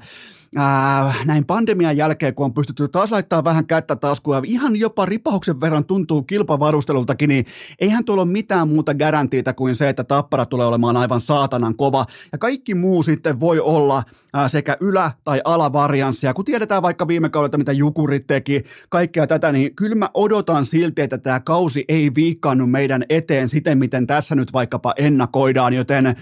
äh, 0.57 1.25
näin 1.25 1.45
pandemian 1.45 1.97
jälkeen, 1.97 2.35
kun 2.35 2.45
on 2.45 2.53
pystytty 2.53 2.87
taas 2.87 3.11
laittaa 3.11 3.43
vähän 3.43 3.67
kättä 3.67 3.95
taskuun 3.95 4.37
ja 4.37 4.41
ihan 4.45 4.75
jopa 4.75 5.05
ripauksen 5.05 5.61
verran 5.61 5.85
tuntuu 5.85 6.21
kilpavarustelultakin, 6.23 7.29
niin 7.29 7.45
eihän 7.79 8.05
tuolla 8.05 8.23
ole 8.23 8.31
mitään 8.31 8.67
muuta 8.67 8.93
garantiita 8.93 9.53
kuin 9.53 9.75
se, 9.75 9.89
että 9.89 10.03
tappara 10.03 10.45
tulee 10.45 10.67
olemaan 10.67 10.97
aivan 10.97 11.21
saatanan 11.21 11.75
kova. 11.75 12.05
Ja 12.31 12.37
kaikki 12.37 12.75
muu 12.75 13.03
sitten 13.03 13.39
voi 13.39 13.59
olla 13.59 14.03
äh, 14.37 14.51
sekä 14.51 14.77
ylä- 14.79 15.11
tai 15.23 15.41
alavarianssia. 15.43 16.33
Kun 16.33 16.45
tiedetään 16.45 16.81
vaikka 16.81 17.07
viime 17.07 17.29
kaudelta, 17.29 17.57
mitä 17.57 17.71
Jukurit 17.71 18.27
teki, 18.27 18.63
kaikkea 18.89 19.27
tätä, 19.27 19.51
niin 19.51 19.75
kyllä 19.75 19.95
mä 19.95 20.09
odotan 20.13 20.65
silti, 20.65 21.01
että 21.01 21.17
tämä 21.17 21.39
kausi 21.39 21.85
ei 21.87 22.11
viikkaannut 22.15 22.71
meidän 22.71 23.05
eteen 23.09 23.49
siten, 23.49 23.77
miten 23.77 24.07
tässä 24.07 24.35
nyt 24.35 24.53
vaikkapa 24.53 24.93
ennakoidaan, 24.97 25.73
joten, 25.73 26.05
äh, 26.05 26.15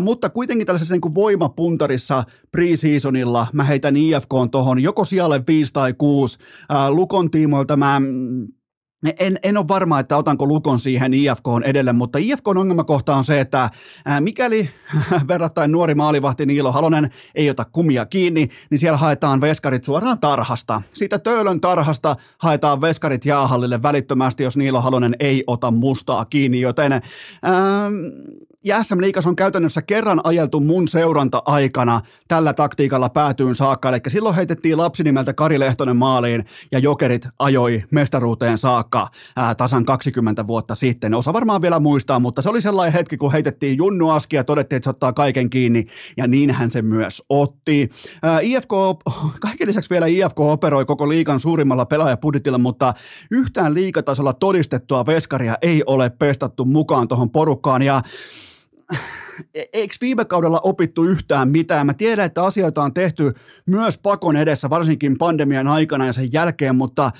mutta 0.00 0.30
kuitenkin 0.30 0.66
tällaisessa 0.66 0.94
niin 0.94 1.00
kuin 1.00 1.14
voimapuntarissa 1.14 2.24
preseasonilla 2.52 3.46
mä 3.56 3.64
heitän 3.64 3.96
IFK 3.96 4.30
tuohon 4.50 4.82
joko 4.82 5.04
siellä 5.04 5.40
5 5.48 5.72
tai 5.72 5.94
6. 5.94 6.38
Ää, 6.68 6.90
Lukon 6.90 7.30
tiimoilta 7.30 7.76
mä 7.76 8.00
mm, 8.00 8.46
en, 9.18 9.38
en 9.42 9.56
ole 9.56 9.68
varma, 9.68 10.00
että 10.00 10.16
otanko 10.16 10.46
Lukon 10.46 10.78
siihen 10.78 11.14
IFK 11.14 11.44
edelle, 11.64 11.92
mutta 11.92 12.18
IFK 12.18 12.48
ongelmakohta 12.48 13.16
on 13.16 13.24
se, 13.24 13.40
että 13.40 13.70
mikäli 14.20 14.70
verrattain 15.28 15.72
nuori 15.72 15.94
maalivahti 15.94 16.46
Niilo 16.46 16.72
Halonen 16.72 17.10
ei 17.34 17.50
ota 17.50 17.64
kumia 17.64 18.06
kiinni, 18.06 18.48
niin 18.70 18.78
siellä 18.78 18.96
haetaan 18.96 19.40
veskarit 19.40 19.84
suoraan 19.84 20.18
tarhasta. 20.18 20.82
Siitä 20.92 21.18
Töölön 21.18 21.60
tarhasta 21.60 22.16
haetaan 22.38 22.80
veskarit 22.80 23.24
jäähallille 23.24 23.82
välittömästi, 23.82 24.42
jos 24.42 24.56
Niilo 24.56 24.80
Halonen 24.80 25.16
ei 25.20 25.44
ota 25.46 25.70
mustaa 25.70 26.24
kiinni, 26.24 26.60
joten 26.60 26.92
ää, 26.92 27.02
ja 28.66 28.82
SM 28.82 29.00
Liikas 29.00 29.26
on 29.26 29.36
käytännössä 29.36 29.82
kerran 29.82 30.20
ajeltu 30.24 30.60
mun 30.60 30.88
seuranta-aikana 30.88 32.00
tällä 32.28 32.54
taktiikalla 32.54 33.08
päätyyn 33.08 33.54
saakka. 33.54 33.88
Eli 33.88 33.98
silloin 34.08 34.34
heitettiin 34.34 34.78
lapsi 34.78 35.04
nimeltä 35.04 35.32
Kari 35.32 35.60
Lehtonen 35.60 35.96
maaliin 35.96 36.44
ja 36.72 36.78
Jokerit 36.78 37.28
ajoi 37.38 37.82
mestaruuteen 37.90 38.58
saakka 38.58 39.08
ää, 39.36 39.54
tasan 39.54 39.84
20 39.84 40.46
vuotta 40.46 40.74
sitten. 40.74 41.14
Osa 41.14 41.32
varmaan 41.32 41.62
vielä 41.62 41.80
muistaa, 41.80 42.18
mutta 42.18 42.42
se 42.42 42.50
oli 42.50 42.62
sellainen 42.62 42.92
hetki, 42.92 43.16
kun 43.16 43.32
heitettiin 43.32 43.76
Junnu 43.76 44.10
Aski 44.10 44.36
ja 44.36 44.44
todettiin, 44.44 44.76
että 44.76 44.84
se 44.84 44.90
ottaa 44.90 45.12
kaiken 45.12 45.50
kiinni 45.50 45.86
ja 46.16 46.26
niinhän 46.26 46.70
se 46.70 46.82
myös 46.82 47.22
otti. 47.28 47.90
Ää, 48.22 48.40
IFK, 48.40 48.70
kaiken 49.40 49.68
lisäksi 49.68 49.90
vielä 49.90 50.06
IFK 50.06 50.40
operoi 50.40 50.84
koko 50.84 51.08
liikan 51.08 51.40
suurimmalla 51.40 51.86
pelaajapudjetilla, 51.86 52.58
mutta 52.58 52.94
yhtään 53.30 53.74
liikatasolla 53.74 54.32
todistettua 54.32 55.06
veskaria 55.06 55.54
ei 55.62 55.82
ole 55.86 56.10
pestattu 56.10 56.64
mukaan 56.64 57.08
tuohon 57.08 57.30
porukkaan 57.30 57.82
ja 57.82 58.02
eikö 59.72 59.94
viime 60.00 60.24
kaudella 60.24 60.60
opittu 60.62 61.04
yhtään 61.04 61.48
mitään? 61.48 61.86
Mä 61.86 61.94
tiedän, 61.94 62.26
että 62.26 62.44
asioita 62.44 62.82
on 62.82 62.94
tehty 62.94 63.32
myös 63.66 63.98
pakon 63.98 64.36
edessä, 64.36 64.70
varsinkin 64.70 65.18
pandemian 65.18 65.68
aikana 65.68 66.06
ja 66.06 66.12
sen 66.12 66.32
jälkeen, 66.32 66.76
mutta 66.76 67.10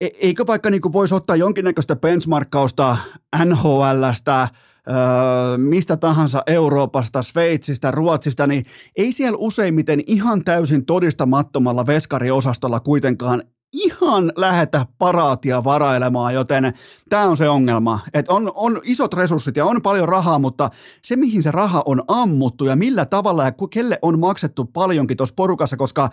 e-, 0.00 0.08
eikö 0.20 0.46
vaikka 0.46 0.70
niin 0.70 0.92
voisi 0.92 1.14
ottaa 1.14 1.36
jonkinnäköistä 1.36 1.96
benchmarkkausta 1.96 2.96
NHLstä, 3.44 4.48
Öö, 4.88 5.58
mistä 5.58 5.96
tahansa 5.96 6.42
Euroopasta, 6.46 7.22
Sveitsistä, 7.22 7.90
Ruotsista, 7.90 8.46
niin 8.46 8.64
ei 8.96 9.12
siellä 9.12 9.38
useimmiten 9.38 10.00
ihan 10.06 10.44
täysin 10.44 10.86
todistamattomalla 10.86 11.86
veskariosastolla 11.86 12.80
kuitenkaan 12.80 13.42
ihan 13.76 14.32
lähetä 14.36 14.86
paraatia 14.98 15.64
varailemaan, 15.64 16.34
joten 16.34 16.72
tämä 17.08 17.22
on 17.22 17.36
se 17.36 17.48
ongelma, 17.48 18.00
että 18.14 18.32
on, 18.32 18.52
on 18.54 18.80
isot 18.84 19.14
resurssit 19.14 19.56
ja 19.56 19.64
on 19.64 19.82
paljon 19.82 20.08
rahaa, 20.08 20.38
mutta 20.38 20.70
se 21.02 21.16
mihin 21.16 21.42
se 21.42 21.50
raha 21.50 21.82
on 21.86 22.02
ammuttu 22.08 22.64
ja 22.64 22.76
millä 22.76 23.06
tavalla 23.06 23.44
ja 23.44 23.52
kelle 23.70 23.98
on 24.02 24.18
maksettu 24.18 24.64
paljonkin 24.64 25.16
tuossa 25.16 25.34
porukassa, 25.34 25.76
koska 25.76 26.08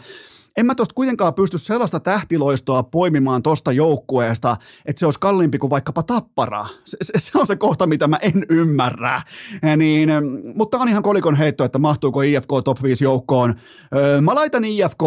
en 0.58 0.66
mä 0.66 0.76
tuosta 0.76 0.94
kuitenkaan 0.94 1.34
pysty 1.34 1.58
sellaista 1.58 2.00
tähtiloistoa 2.00 2.84
poimimaan 2.84 3.44
tuosta 3.44 3.72
joukkueesta, 3.72 4.58
että 4.86 5.00
se 5.00 5.06
olisi 5.06 5.20
kalliimpi 5.20 5.58
kuin 5.58 5.70
vaikkapa 5.70 6.04
tappara. 6.04 6.66
Se, 6.86 6.98
se, 7.02 7.14
se 7.20 7.40
on 7.40 7.48
se 7.48 7.56
kohta, 7.56 7.88
mitä 7.88 8.08
mä 8.08 8.18
en 8.22 8.46
ymmärrä. 8.50 9.22
Ja 9.62 9.78
niin, 9.78 10.10
mutta 10.56 10.78
on 10.78 10.90
ihan 10.90 11.04
kolikon 11.04 11.36
heitto, 11.36 11.64
että 11.64 11.80
mahtuuko 11.80 12.22
IFK 12.22 12.50
top 12.64 12.84
5 12.84 13.04
joukkoon. 13.04 13.54
Öö, 13.96 14.22
mä 14.22 14.36
laitan 14.36 14.66
IFK 14.66 15.04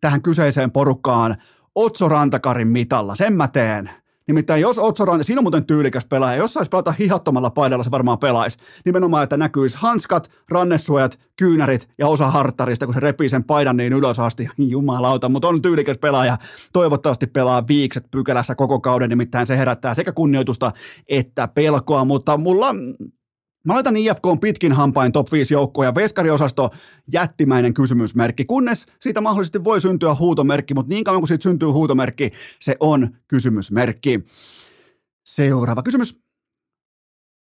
tähän 0.00 0.22
kyseiseen 0.22 0.70
porukkaan 0.70 1.36
Otso 1.74 2.08
Rantakarin 2.08 2.68
mitalla, 2.68 3.14
sen 3.14 3.32
mä 3.32 3.48
teen. 3.48 3.90
Nimittäin 4.26 4.60
jos 4.60 4.78
Otso 4.78 5.04
Ranta, 5.04 5.24
siinä 5.24 5.40
on 5.40 5.44
muuten 5.44 5.66
tyylikäs 5.66 6.04
pelaaja, 6.04 6.38
jos 6.38 6.52
saisi 6.52 6.68
pelata 6.68 6.92
hihattomalla 6.92 7.50
paidalla, 7.50 7.84
se 7.84 7.90
varmaan 7.90 8.18
pelaisi. 8.18 8.58
Nimenomaan, 8.84 9.22
että 9.22 9.36
näkyisi 9.36 9.76
hanskat, 9.80 10.30
rannesuojat, 10.48 11.18
kyynärit 11.36 11.88
ja 11.98 12.08
osa 12.08 12.30
harttarista, 12.30 12.86
kun 12.86 12.94
se 12.94 13.00
repii 13.00 13.28
sen 13.28 13.44
paidan 13.44 13.76
niin 13.76 13.92
ylös 13.92 14.18
asti. 14.18 14.48
Jumalauta, 14.58 15.28
mutta 15.28 15.48
on 15.48 15.62
tyylikäs 15.62 15.98
pelaaja. 15.98 16.38
Toivottavasti 16.72 17.26
pelaa 17.26 17.68
viikset 17.68 18.10
pykälässä 18.10 18.54
koko 18.54 18.80
kauden, 18.80 19.10
nimittäin 19.10 19.46
se 19.46 19.58
herättää 19.58 19.94
sekä 19.94 20.12
kunnioitusta 20.12 20.72
että 21.08 21.48
pelkoa, 21.48 22.04
mutta 22.04 22.36
mulla 22.36 22.74
Mä 23.64 23.74
laitan 23.74 23.96
IFK 23.96 24.26
on 24.26 24.40
pitkin 24.40 24.72
hampain 24.72 25.12
top 25.12 25.32
5 25.32 25.54
joukkoja 25.54 25.88
ja 25.88 25.94
veskariosasto 25.94 26.70
jättimäinen 27.12 27.74
kysymysmerkki, 27.74 28.44
kunnes 28.44 28.86
siitä 29.00 29.20
mahdollisesti 29.20 29.64
voi 29.64 29.80
syntyä 29.80 30.14
huutomerkki, 30.14 30.74
mutta 30.74 30.94
niin 30.94 31.04
kauan 31.04 31.20
kuin 31.20 31.28
siitä 31.28 31.42
syntyy 31.42 31.68
huutomerkki, 31.68 32.30
se 32.60 32.76
on 32.80 33.16
kysymysmerkki. 33.28 34.24
Seuraava 35.26 35.82
kysymys. 35.82 36.18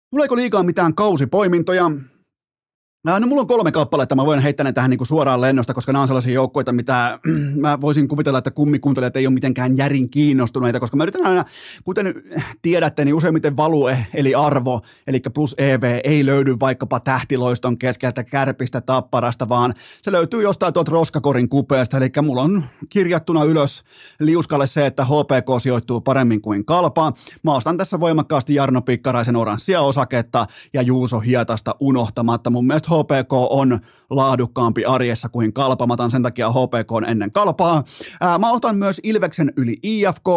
Tuleeko 0.10 0.36
liikaa 0.36 0.64
mitään 0.64 0.96
kausipoimintoja? 0.96 1.92
No, 3.04 3.20
no 3.20 3.28
mulla 3.28 3.42
on 3.42 3.48
kolme 3.48 3.72
kappaletta, 3.72 4.16
mä 4.16 4.26
voin 4.26 4.40
heittää 4.40 4.64
ne 4.64 4.74
tähän 4.74 4.90
niin 4.90 4.98
kuin 4.98 5.08
suoraan 5.08 5.42
lennosta, 5.42 5.74
koska 5.74 5.92
nämä 5.92 6.02
on 6.02 6.08
sellaisia 6.08 6.34
joukkoita, 6.34 6.72
mitä 6.72 7.20
mä 7.56 7.82
voisin 7.82 8.08
kuvitella, 8.08 8.38
että 8.38 8.52
kummikuuntelijat 8.52 9.18
ei 9.18 9.28
ole 9.28 9.34
mitenkään 9.34 9.78
järin 9.78 10.10
kiinnostuneita, 10.10 10.80
koska 10.80 10.98
mä 10.98 11.04
yritän 11.04 11.26
aina, 11.26 11.46
kuten 11.84 12.14
tiedätte, 12.62 13.06
niin 13.06 13.16
useimmiten 13.16 13.58
value, 13.58 14.06
eli 14.14 14.36
arvo, 14.36 14.82
eli 15.08 15.22
plus 15.34 15.56
EV, 15.58 16.00
ei 16.04 16.26
löydy 16.26 16.56
vaikkapa 16.60 17.00
tähtiloiston 17.00 17.78
keskeltä 17.78 18.24
kärpistä 18.24 18.82
tapparasta, 18.82 19.50
vaan 19.50 19.74
se 20.02 20.12
löytyy 20.12 20.44
jostain 20.44 20.74
tuolta 20.74 20.92
roskakorin 20.92 21.50
kupeesta, 21.50 21.98
eli 21.98 22.12
mulla 22.22 22.42
on 22.42 22.64
kirjattuna 22.90 23.44
ylös 23.44 23.84
liuskalle 24.20 24.68
se, 24.68 24.86
että 24.86 25.06
HPK 25.06 25.62
sijoittuu 25.62 26.02
paremmin 26.02 26.42
kuin 26.42 26.66
kalpa. 26.66 27.14
Mä 27.44 27.54
ostan 27.54 27.78
tässä 27.78 28.00
voimakkaasti 28.00 28.56
Jarno 28.56 28.82
Pikkaraisen 28.82 29.36
oranssia 29.36 29.82
osaketta 29.82 30.46
ja 30.74 30.82
Juuso 30.82 31.20
Hietasta 31.20 31.76
unohtamatta. 31.80 32.50
Mun 32.50 32.68
mielestä 32.68 32.91
HPK 32.92 33.34
on 33.34 33.80
laadukkaampi 34.10 34.86
arjessa 34.86 35.30
kuin 35.30 35.54
Kalpa. 35.54 35.88
Mä 35.88 35.94
otan 35.94 36.12
sen 36.12 36.24
takia 36.24 36.52
HPK 36.52 37.08
ennen 37.08 37.32
Kalpaa. 37.32 37.84
Ää, 38.22 38.38
mä 38.38 38.52
otan 38.52 38.76
myös 38.76 39.02
Ilveksen 39.04 39.54
yli 39.58 39.80
IFK. 39.84 40.28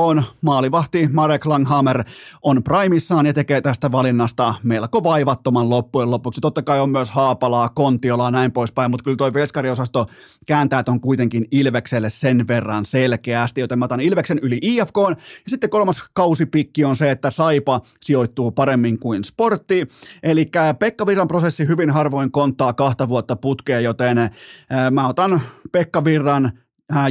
Maalivahti 0.41 1.09
Marek 1.13 1.47
Langhammer 1.47 2.05
on 2.43 2.63
primissaan 2.63 3.27
ja 3.27 3.33
tekee 3.33 3.61
tästä 3.61 3.93
valinnasta 3.93 4.55
melko 4.63 5.03
vaivattoman 5.03 5.71
loppujen 5.71 6.11
lopuksi. 6.11 6.41
Totta 6.41 6.63
kai 6.63 6.81
on 6.81 6.91
myös 6.91 7.11
Haapalaa, 7.11 7.69
Kontiolaa 7.69 8.31
näin 8.31 8.53
poispäin, 8.53 8.91
mutta 8.91 9.05
kyllä 9.05 9.17
toi 9.17 9.33
veskariosasto 9.33 10.07
kääntää 10.47 10.83
ton 10.83 11.01
kuitenkin 11.01 11.49
Ilvekselle 11.51 12.11
sen 12.11 12.49
verran 12.49 12.87
selkeästi, 12.87 13.61
joten 13.61 13.79
mä 13.79 13.85
otan 13.85 14.01
Ilveksen 14.01 14.39
yli 14.43 14.59
IFK. 14.63 14.97
Ja 15.09 15.17
sitten 15.49 15.71
kolmas 15.71 16.05
kausipikki 16.13 16.85
on 16.85 16.97
se, 16.97 17.11
että 17.11 17.31
Saipa 17.31 17.81
sijoittuu 18.01 18.51
paremmin 18.51 18.99
kuin 18.99 19.25
Sportti. 19.25 19.89
Eli 20.23 20.51
Pekka 20.79 21.07
Virran 21.07 21.29
prosessi 21.29 21.69
hyvin 21.69 21.91
harvoin 21.91 22.33
konttaa 22.45 22.73
kahta 22.73 23.09
vuotta 23.09 23.37
putkeen, 23.37 23.85
joten 23.85 24.31
mä 24.91 25.09
otan 25.09 25.41
Pekka 25.73 26.05
Virran 26.05 26.53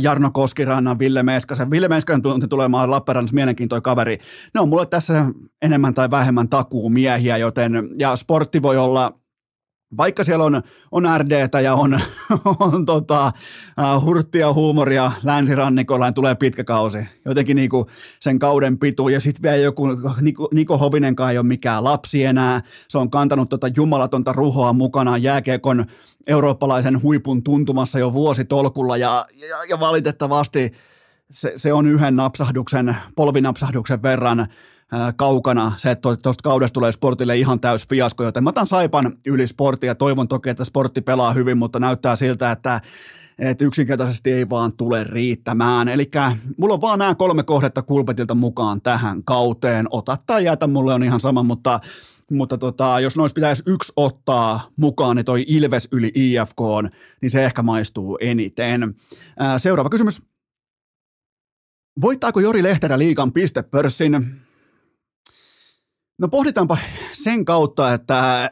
Jarno 0.01 0.31
Koskirannan, 0.31 0.99
Ville 0.99 1.23
Meskasen. 1.23 1.71
Ville 1.71 1.87
Meskasen 1.87 2.21
tulee 2.21 2.47
tulemaan 2.47 2.91
Lappeenrannassa 2.91 3.35
mielenkiintoinen 3.35 3.83
kaveri. 3.83 4.17
Ne 4.53 4.61
on 4.61 4.69
mulle 4.69 4.85
tässä 4.85 5.25
enemmän 5.61 5.93
tai 5.93 6.11
vähemmän 6.11 6.49
takuumiehiä, 6.49 7.37
joten 7.37 7.71
ja 7.99 8.15
sportti 8.15 8.61
voi 8.61 8.77
olla 8.77 9.11
vaikka 9.97 10.23
siellä 10.23 10.45
on, 10.45 10.61
on 10.91 11.03
RDtä 11.17 11.59
ja 11.59 11.75
on, 11.75 11.99
on 12.59 12.85
tota, 12.85 13.31
hurttia 14.01 14.53
huumoria 14.53 15.11
länsirannikolla, 15.23 16.05
niin 16.05 16.13
tulee 16.13 16.35
pitkä 16.35 16.63
kausi. 16.63 16.97
Jotenkin 17.25 17.55
niinku 17.55 17.87
sen 18.19 18.39
kauden 18.39 18.79
pitu. 18.79 19.09
Ja 19.09 19.19
sitten 19.19 19.43
vielä 19.43 19.57
joku, 19.57 19.87
Niko, 20.21 20.49
Niko 20.53 20.77
Hovinenkaan 20.77 21.31
ei 21.31 21.37
ole 21.37 21.45
mikään 21.45 21.83
lapsi 21.83 22.23
enää. 22.23 22.61
Se 22.87 22.97
on 22.97 23.09
kantanut 23.09 23.49
tota 23.49 23.67
jumalatonta 23.75 24.33
ruhoa 24.33 24.73
mukanaan 24.73 25.23
jääkiekon 25.23 25.85
eurooppalaisen 26.27 27.01
huipun 27.01 27.43
tuntumassa 27.43 27.99
jo 27.99 28.13
vuositolkulla. 28.13 28.97
Ja, 28.97 29.25
ja, 29.33 29.63
ja 29.63 29.79
valitettavasti 29.79 30.71
se, 31.31 31.53
se 31.55 31.73
on 31.73 31.87
yhden 31.87 32.15
napsahduksen, 32.15 32.97
polvinapsahduksen 33.15 34.01
verran 34.01 34.47
kaukana 35.15 35.71
se, 35.77 35.91
että 35.91 36.15
tuosta 36.21 36.43
kaudesta 36.43 36.73
tulee 36.73 36.91
sportille 36.91 37.37
ihan 37.37 37.59
täys 37.59 37.87
fiasko, 37.89 38.23
joten 38.23 38.43
mä 38.43 38.49
otan 38.49 38.67
Saipan 38.67 39.17
yli 39.25 39.47
sportti 39.47 39.87
ja 39.87 39.95
toivon 39.95 40.27
toki, 40.27 40.49
että 40.49 40.63
sportti 40.63 41.01
pelaa 41.01 41.33
hyvin, 41.33 41.57
mutta 41.57 41.79
näyttää 41.79 42.15
siltä, 42.15 42.51
että 42.51 42.81
että 43.39 43.65
yksinkertaisesti 43.65 44.31
ei 44.31 44.49
vaan 44.49 44.73
tule 44.77 45.03
riittämään. 45.03 45.87
Eli 45.87 46.11
mulla 46.57 46.73
on 46.73 46.81
vaan 46.81 46.99
nämä 46.99 47.15
kolme 47.15 47.43
kohdetta 47.43 47.81
kulpetilta 47.81 48.35
mukaan 48.35 48.81
tähän 48.81 49.23
kauteen. 49.23 49.87
Ota 49.89 50.17
tai 50.25 50.45
jätä, 50.45 50.67
mulle 50.67 50.93
on 50.93 51.03
ihan 51.03 51.19
sama, 51.19 51.43
mutta 51.43 51.79
mutta 52.31 52.57
tota, 52.57 52.99
jos 52.99 53.17
nois 53.17 53.33
pitäisi 53.33 53.63
yksi 53.65 53.93
ottaa 53.95 54.69
mukaan, 54.77 55.15
niin 55.15 55.25
toi 55.25 55.45
Ilves 55.47 55.87
yli 55.91 56.11
IFK, 56.15 56.59
niin 57.21 57.29
se 57.29 57.45
ehkä 57.45 57.63
maistuu 57.63 58.17
eniten. 58.21 58.95
seuraava 59.57 59.89
kysymys. 59.89 60.21
Voittaako 62.01 62.39
Jori 62.39 62.63
Lehterä 62.63 62.99
liikan 62.99 63.31
pistepörssin? 63.31 64.42
No 66.17 66.27
pohditaanpa 66.27 66.77
sen 67.11 67.45
kautta, 67.45 67.93
että 67.93 68.49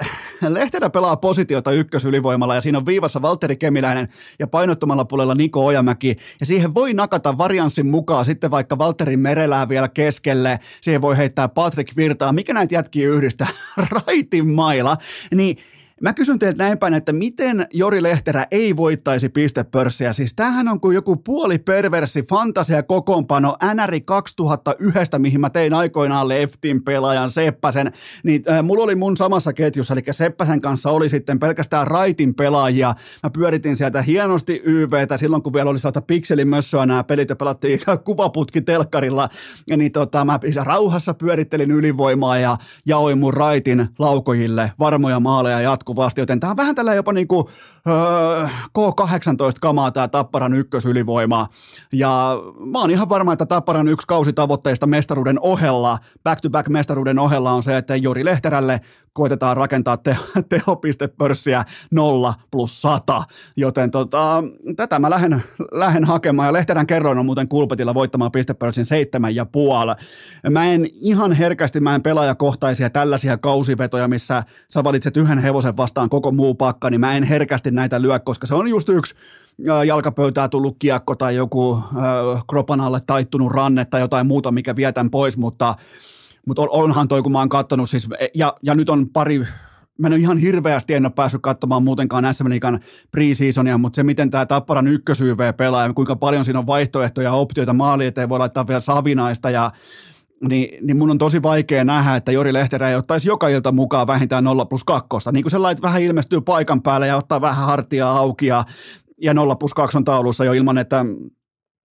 Lehterä 0.49 0.89
pelaa 0.89 1.17
positiota 1.17 1.71
ykkösylivoimalla 1.71 2.55
ja 2.55 2.61
siinä 2.61 2.77
on 2.77 2.85
viivassa 2.85 3.21
Valtteri 3.21 3.55
Kemiläinen 3.55 4.07
ja 4.39 4.47
painottomalla 4.47 5.05
puolella 5.05 5.35
Niko 5.35 5.65
Ojamäki. 5.65 6.17
Ja 6.39 6.45
siihen 6.45 6.73
voi 6.73 6.93
nakata 6.93 7.37
varianssin 7.37 7.85
mukaan 7.85 8.25
sitten 8.25 8.51
vaikka 8.51 8.77
Valtteri 8.77 9.17
Merelää 9.17 9.69
vielä 9.69 9.87
keskelle, 9.87 10.59
siihen 10.81 11.01
voi 11.01 11.17
heittää 11.17 11.47
Patrick 11.47 11.95
Virtaa, 11.97 12.33
mikä 12.33 12.53
näitä 12.53 12.75
jätkiä 12.75 13.09
yhdistää, 13.09 13.47
raitin 14.07 14.49
maila, 14.49 14.97
niin 15.35 15.57
Mä 16.01 16.13
kysyn 16.13 16.39
teiltä 16.39 16.63
näin 16.63 16.77
päin, 16.77 16.93
että 16.93 17.13
miten 17.13 17.67
Jori 17.73 18.03
Lehterä 18.03 18.47
ei 18.51 18.75
voittaisi 18.75 19.29
pistepörssiä? 19.29 20.13
Siis 20.13 20.33
tämähän 20.33 20.67
on 20.67 20.79
kuin 20.79 20.95
joku 20.95 21.15
puoli 21.15 21.59
perversi 21.59 22.23
fantasia 22.23 22.83
kokoonpano 22.83 23.57
NRI 23.73 24.01
2001, 24.01 25.19
mihin 25.19 25.41
mä 25.41 25.49
tein 25.49 25.73
aikoinaan 25.73 26.27
Leftin 26.27 26.83
pelaajan 26.83 27.29
Seppäsen. 27.29 27.91
Niin 28.23 28.43
äh, 28.49 28.63
mulla 28.63 28.83
oli 28.83 28.95
mun 28.95 29.17
samassa 29.17 29.53
ketjussa, 29.53 29.93
eli 29.93 30.03
Seppäsen 30.11 30.61
kanssa 30.61 30.91
oli 30.91 31.09
sitten 31.09 31.39
pelkästään 31.39 31.87
Raitin 31.87 32.35
pelaajia. 32.35 32.93
Mä 33.23 33.29
pyöritin 33.29 33.77
sieltä 33.77 34.01
hienosti 34.01 34.61
YVtä 34.65 35.17
silloin, 35.17 35.43
kun 35.43 35.53
vielä 35.53 35.69
oli 35.69 35.79
saata 35.79 36.01
pikselimössöä 36.01 36.85
nämä 36.85 37.03
pelit 37.03 37.29
ja 37.29 37.35
pelattiin 37.35 37.79
kuvaputki 38.05 38.61
telkkarilla. 38.61 39.29
Ja 39.69 39.77
niin 39.77 39.91
tota, 39.91 40.25
mä 40.25 40.39
rauhassa 40.63 41.13
pyörittelin 41.13 41.71
ylivoimaa 41.71 42.37
ja 42.37 42.57
jaoin 42.85 43.17
mun 43.17 43.33
Raitin 43.33 43.87
laukojille 43.99 44.71
varmoja 44.79 45.19
maaleja 45.19 45.61
jatku 45.61 45.90
jatkuvasti, 45.91 46.21
joten 46.21 46.39
tämä 46.39 46.51
on 46.51 46.57
vähän 46.57 46.75
tällä 46.75 46.93
jopa 46.93 47.13
niin 47.13 47.27
kuin, 47.27 47.47
öö, 47.87 48.47
K18-kamaa 48.77 49.91
tämä 49.91 50.07
Tapparan 50.07 50.53
ykkösylivoima. 50.53 51.47
Ja 51.91 52.37
mä 52.65 52.79
oon 52.79 52.91
ihan 52.91 53.09
varma, 53.09 53.33
että 53.33 53.45
Tapparan 53.45 53.87
yksi 53.87 54.07
kausitavoitteista 54.07 54.87
mestaruuden 54.87 55.39
ohella, 55.41 55.97
back-to-back 56.23 56.69
mestaruuden 56.69 57.19
ohella 57.19 57.51
on 57.51 57.63
se, 57.63 57.77
että 57.77 57.95
Jori 57.95 58.25
Lehterälle 58.25 58.81
koitetaan 59.13 59.57
rakentaa 59.57 59.97
te- 59.97 60.17
tehopistepörssiä 60.49 61.63
0 61.91 62.33
plus 62.51 62.81
100, 62.81 63.23
joten 63.57 63.91
tota, 63.91 64.43
tätä 64.75 64.99
mä 64.99 65.09
lähden, 65.09 65.43
lähden 65.71 66.05
hakemaan. 66.05 66.47
Ja 66.47 66.53
Lehterän 66.53 66.87
kerroin 66.87 67.17
on 67.17 67.25
muuten 67.25 67.47
kulpetilla 67.47 67.93
voittamaan 67.93 68.31
pistepörssin 68.31 68.85
seitsemän 68.85 69.35
ja 69.35 69.45
puoli. 69.45 69.91
Mä 70.49 70.65
en 70.65 70.87
ihan 70.93 71.31
herkästi, 71.31 71.79
mä 71.79 71.95
en 71.95 72.03
pelaajakohtaisia 72.03 72.89
tällaisia 72.89 73.37
kausivetoja, 73.37 74.07
missä 74.07 74.43
sä 74.69 74.83
valitset 74.83 75.17
yhden 75.17 75.39
hevosen 75.39 75.77
vastaan 75.77 76.09
koko 76.09 76.31
muu 76.31 76.55
pakka, 76.55 76.89
niin 76.89 77.01
mä 77.01 77.13
en 77.13 77.23
herkästi 77.23 77.71
näitä 77.71 78.01
lyö, 78.01 78.19
koska 78.19 78.47
se 78.47 78.55
on 78.55 78.67
just 78.67 78.89
yksi 78.89 79.15
jalkapöytää 79.85 80.49
tullut 80.49 80.75
kiekko 80.79 81.15
tai 81.15 81.35
joku 81.35 81.73
äh, 81.75 82.43
kropan 82.49 82.81
alle 82.81 83.01
taittunut 83.07 83.51
ranne 83.51 83.85
tai 83.85 84.01
jotain 84.01 84.27
muuta, 84.27 84.51
mikä 84.51 84.75
vietän 84.75 85.09
pois, 85.09 85.37
mutta, 85.37 85.75
mutta 86.47 86.61
onhan 86.69 87.07
toi, 87.07 87.21
kun 87.21 87.31
mä 87.31 87.39
oon 87.39 87.49
katsonut 87.49 87.89
siis, 87.89 88.07
e, 88.19 88.27
ja, 88.35 88.53
ja 88.63 88.75
nyt 88.75 88.89
on 88.89 89.09
pari 89.09 89.45
mä 90.01 90.07
en 90.07 90.13
ole 90.13 90.19
ihan 90.19 90.37
hirveästi 90.37 90.93
en 90.93 91.05
ole 91.05 91.13
päässyt 91.15 91.41
katsomaan 91.41 91.83
muutenkaan 91.83 92.33
SM 92.33 92.49
Liigan 92.49 92.79
preseasonia, 93.11 93.77
mutta 93.77 93.95
se 93.95 94.03
miten 94.03 94.29
tämä 94.29 94.45
Tapparan 94.45 94.87
ykkösyyv 94.87 95.37
pelaa 95.57 95.87
ja 95.87 95.93
kuinka 95.93 96.15
paljon 96.15 96.45
siinä 96.45 96.59
on 96.59 96.67
vaihtoehtoja 96.67 97.29
ja 97.29 97.33
optioita 97.33 97.73
maali 97.73 98.05
eteen, 98.05 98.29
voi 98.29 98.39
laittaa 98.39 98.67
vielä 98.67 98.81
Savinaista 98.81 99.49
ja 99.49 99.71
niin, 100.49 100.85
niin 100.85 100.97
mun 100.97 101.11
on 101.11 101.17
tosi 101.17 101.43
vaikea 101.43 101.83
nähdä, 101.83 102.15
että 102.15 102.31
Jori 102.31 102.53
Lehterä 102.53 102.89
ei 102.89 102.95
ottaisi 102.95 103.27
joka 103.27 103.47
ilta 103.47 103.71
mukaan 103.71 104.07
vähintään 104.07 104.43
0 104.43 104.65
plus 104.65 104.83
2. 104.83 105.07
Niin 105.31 105.43
kuin 105.43 105.51
sellainen 105.51 105.81
vähän 105.81 106.01
ilmestyy 106.01 106.41
paikan 106.41 106.81
päälle 106.81 107.07
ja 107.07 107.17
ottaa 107.17 107.41
vähän 107.41 107.65
hartiaa 107.65 108.17
auki 108.17 108.45
ja, 108.45 108.63
ja 109.21 109.33
0 109.33 109.55
plus 109.55 109.73
2 109.73 109.97
on 109.97 110.03
taulussa 110.03 110.45
jo 110.45 110.53
ilman, 110.53 110.77
että 110.77 111.05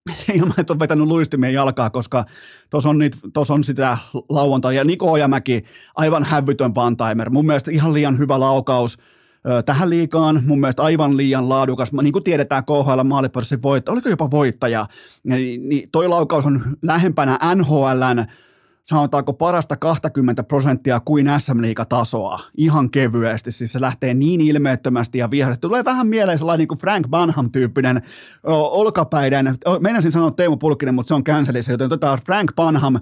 ilman, 0.37 0.53
että 0.57 0.73
on 0.73 0.79
vetänyt 0.79 1.07
luistimien 1.07 1.53
jalkaa, 1.53 1.89
koska 1.89 2.25
tuossa 2.69 2.89
on, 2.89 2.99
on 3.49 3.63
sitä 3.63 3.97
lauantai. 4.29 4.75
Ja 4.75 4.83
Niko 4.83 5.11
Ojamäki, 5.11 5.63
aivan 5.95 6.23
hävytön 6.23 6.73
pantaimer. 6.73 7.29
Mun 7.29 7.45
mielestä 7.45 7.71
ihan 7.71 7.93
liian 7.93 8.17
hyvä 8.17 8.39
laukaus 8.39 8.97
tähän 9.65 9.89
liikaan, 9.89 10.41
mun 10.45 10.59
mielestä 10.59 10.83
aivan 10.83 11.17
liian 11.17 11.49
laadukas. 11.49 11.91
Niin 11.93 12.13
kuin 12.13 12.23
tiedetään 12.23 12.65
KHL 12.65 13.03
maalipörssin 13.03 13.61
voittaja, 13.61 13.93
oliko 13.93 14.09
jopa 14.09 14.31
voittaja, 14.31 14.85
niin, 15.23 15.69
niin 15.69 15.89
toi 15.91 16.07
laukaus 16.07 16.45
on 16.45 16.61
lähempänä 16.81 17.39
NHLn 17.55 18.25
sanotaanko 18.91 19.33
parasta 19.33 19.77
20 19.77 20.43
prosenttia 20.43 20.99
kuin 20.99 21.29
SM 21.39 21.61
tasoa 21.89 22.39
ihan 22.57 22.91
kevyesti. 22.91 23.51
Siis 23.51 23.73
se 23.73 23.81
lähtee 23.81 24.13
niin 24.13 24.41
ilmeettömästi 24.41 25.17
ja 25.17 25.31
vihaisesti. 25.31 25.61
Tulee 25.61 25.85
vähän 25.85 26.07
mieleen 26.07 26.37
sellainen 26.37 26.59
niin 26.59 26.67
kuin 26.67 26.79
Frank 26.79 27.07
Banham-tyyppinen 27.07 28.01
olkapäiden, 28.71 29.55
meinasin 29.79 30.11
sanoa 30.11 30.31
Teemu 30.31 30.57
Pulkkinen, 30.57 30.95
mutta 30.95 31.07
se 31.07 31.13
on 31.13 31.23
cancelissä, 31.23 31.71
joten 31.71 31.85
otetaan 31.85 32.19
Frank 32.25 32.55
Banham 32.55 32.99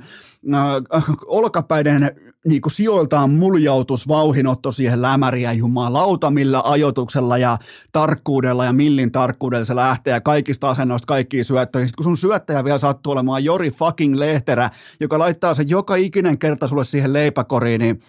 olkapäiden 1.26 2.12
niin 2.46 2.62
kuin 2.62 2.72
sijoiltaan 2.72 3.30
muljautus, 3.30 4.08
vauhinotto 4.08 4.72
siihen 4.72 5.02
lämäriä 5.02 5.54
jumalauta, 5.54 6.32
millä 6.32 6.62
ajotuksella 6.66 7.38
ja 7.38 7.58
tarkkuudella 7.92 8.66
ja 8.66 8.74
millin 8.74 9.12
tarkkuudella 9.12 9.66
se 9.66 9.76
lähtee 9.76 10.14
ja 10.14 10.22
kaikista 10.22 10.70
asennoista 10.70 11.06
kaikkiin 11.06 11.46
syöttöihin. 11.46 11.90
Sitten 11.90 12.04
kun 12.04 12.18
sun 12.18 12.30
syöttäjä 12.30 12.64
vielä 12.64 12.80
sattuu 12.80 13.14
olemaan 13.14 13.44
Jori 13.44 13.72
fucking 13.72 14.16
Lehterä, 14.16 14.70
joka 15.00 15.20
laittaa 15.20 15.54
sen 15.54 15.70
joka 15.80 15.96
ikinen 15.96 16.40
kerta 16.40 16.68
sulle 16.68 16.84
siihen 16.84 17.14
leipäkoriin, 17.14 17.82
niin 17.82 18.02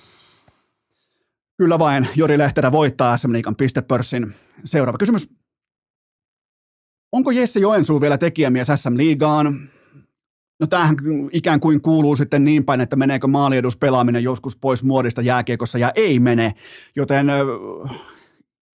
kyllä 1.57 1.79
vain 1.79 2.09
Jori 2.17 2.39
Lehterä 2.39 2.73
voittaa 2.73 3.17
SM 3.17 3.33
Liikan 3.33 3.57
pistepörssin. 3.57 4.35
Seuraava 4.65 4.99
kysymys. 4.99 5.29
Onko 7.13 7.31
Jesse 7.31 7.61
Joensuu 7.61 8.01
vielä 8.01 8.19
tekijämies 8.19 8.69
SM 8.75 8.97
Liigaan? 8.97 9.71
No 10.61 10.67
tämähän 10.67 10.97
ikään 11.33 11.61
kuin 11.61 11.81
kuuluu 11.81 12.17
sitten 12.17 12.45
niin 12.45 12.65
päin, 12.65 12.81
että 12.81 12.97
meneekö 12.97 13.27
pelaaminen 13.81 14.23
joskus 14.23 14.57
pois 14.57 14.85
muodista 14.85 15.23
jääkiekossa 15.23 15.79
ja 15.79 15.93
ei 15.95 16.19
mene, 16.19 16.55
joten 16.97 17.27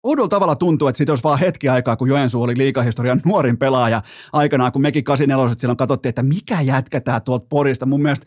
Oudolla 0.03 0.29
tavalla 0.29 0.55
tuntuu, 0.55 0.87
että 0.87 0.97
siitä 0.97 1.11
olisi 1.11 1.23
vaan 1.23 1.39
hetki 1.39 1.69
aikaa, 1.69 1.95
kun 1.95 2.07
Joensuu 2.07 2.43
oli 2.43 2.57
liikahistorian 2.57 3.21
nuorin 3.25 3.57
pelaaja 3.57 4.01
aikanaan, 4.33 4.71
kun 4.71 4.81
mekin 4.81 5.03
84 5.03 5.55
silloin 5.57 5.77
katsottiin, 5.77 6.09
että 6.09 6.23
mikä 6.23 6.61
jätkä 6.61 7.01
tämä 7.01 7.19
tuolta 7.19 7.45
Porista. 7.49 7.85
Mun 7.85 8.01
mielestä 8.01 8.25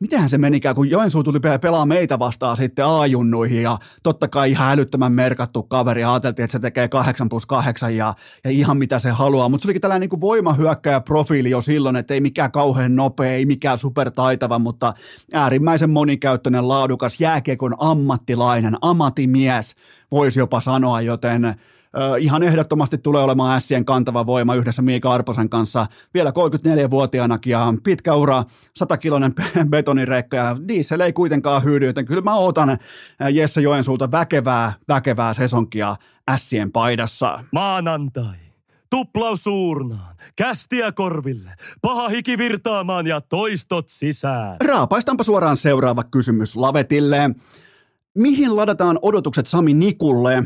mitenhän 0.00 0.30
se 0.30 0.38
menikään, 0.38 0.74
kun 0.74 0.90
Joensuu 0.90 1.24
tuli 1.24 1.40
pelaa 1.60 1.86
meitä 1.86 2.18
vastaan 2.18 2.56
sitten 2.56 2.86
A-junnuihin 2.86 3.62
ja 3.62 3.78
totta 4.02 4.28
kai 4.28 4.50
ihan 4.50 4.72
älyttömän 4.72 5.12
merkattu 5.12 5.62
kaveri. 5.62 6.04
Ajateltiin, 6.04 6.44
että 6.44 6.52
se 6.52 6.58
tekee 6.58 6.88
8 6.88 7.28
plus 7.28 7.46
8 7.46 7.96
ja, 7.96 8.14
ja 8.44 8.50
ihan 8.50 8.76
mitä 8.76 8.98
se 8.98 9.10
haluaa, 9.10 9.48
mutta 9.48 9.62
se 9.62 9.66
olikin 9.66 9.80
tällainen 9.80 10.08
niin 10.10 10.20
voimahyökkäjä 10.20 11.00
profiili 11.00 11.50
jo 11.50 11.60
silloin, 11.60 11.96
että 11.96 12.14
ei 12.14 12.20
mikään 12.20 12.52
kauhean 12.52 12.96
nopea, 12.96 13.32
ei 13.32 13.46
mikään 13.46 13.78
supertaitava, 13.78 14.58
mutta 14.58 14.94
äärimmäisen 15.32 15.90
monikäyttöinen, 15.90 16.68
laadukas, 16.68 17.20
jääkiekon 17.20 17.74
ammattilainen, 17.78 18.76
ammattimies, 18.82 19.76
voisi 20.10 20.38
jopa 20.38 20.60
sanoa, 20.60 21.00
joten 21.00 21.56
ihan 22.18 22.42
ehdottomasti 22.42 22.98
tulee 22.98 23.22
olemaan 23.22 23.56
Ässien 23.56 23.84
kantava 23.84 24.26
voima 24.26 24.54
yhdessä 24.54 24.82
Miika 24.82 25.12
Arposen 25.12 25.48
kanssa 25.48 25.86
vielä 26.14 26.30
34-vuotiaanakin 26.30 27.50
ja 27.50 27.74
pitkä 27.84 28.14
ura, 28.14 28.44
100-kilonen 28.82 29.34
betonireikka 29.70 30.36
ja 30.36 30.56
diesel 30.68 31.00
ei 31.00 31.12
kuitenkaan 31.12 31.64
hyydy, 31.64 31.86
joten 31.86 32.04
kyllä 32.04 32.22
mä 32.22 32.34
ootan 32.34 32.78
Jesse 33.32 33.60
Joensuulta 33.60 34.10
väkevää, 34.10 34.72
väkevää 34.88 35.34
sesonkia 35.34 35.96
Ässien 36.30 36.72
paidassa. 36.72 37.44
Maanantai. 37.52 38.36
Tuplaus 38.90 39.44
suurnaan, 39.44 40.16
kästiä 40.36 40.92
korville, 40.92 41.50
paha 41.82 42.08
hiki 42.08 42.38
virtaamaan 42.38 43.06
ja 43.06 43.20
toistot 43.20 43.88
sisään. 43.88 44.56
Raapaistaanpa 44.64 45.24
suoraan 45.24 45.56
seuraava 45.56 46.04
kysymys 46.04 46.56
Lavetille. 46.56 47.30
Mihin 48.14 48.56
ladataan 48.56 48.98
odotukset 49.02 49.46
Sami 49.46 49.74
Nikulle? 49.74 50.44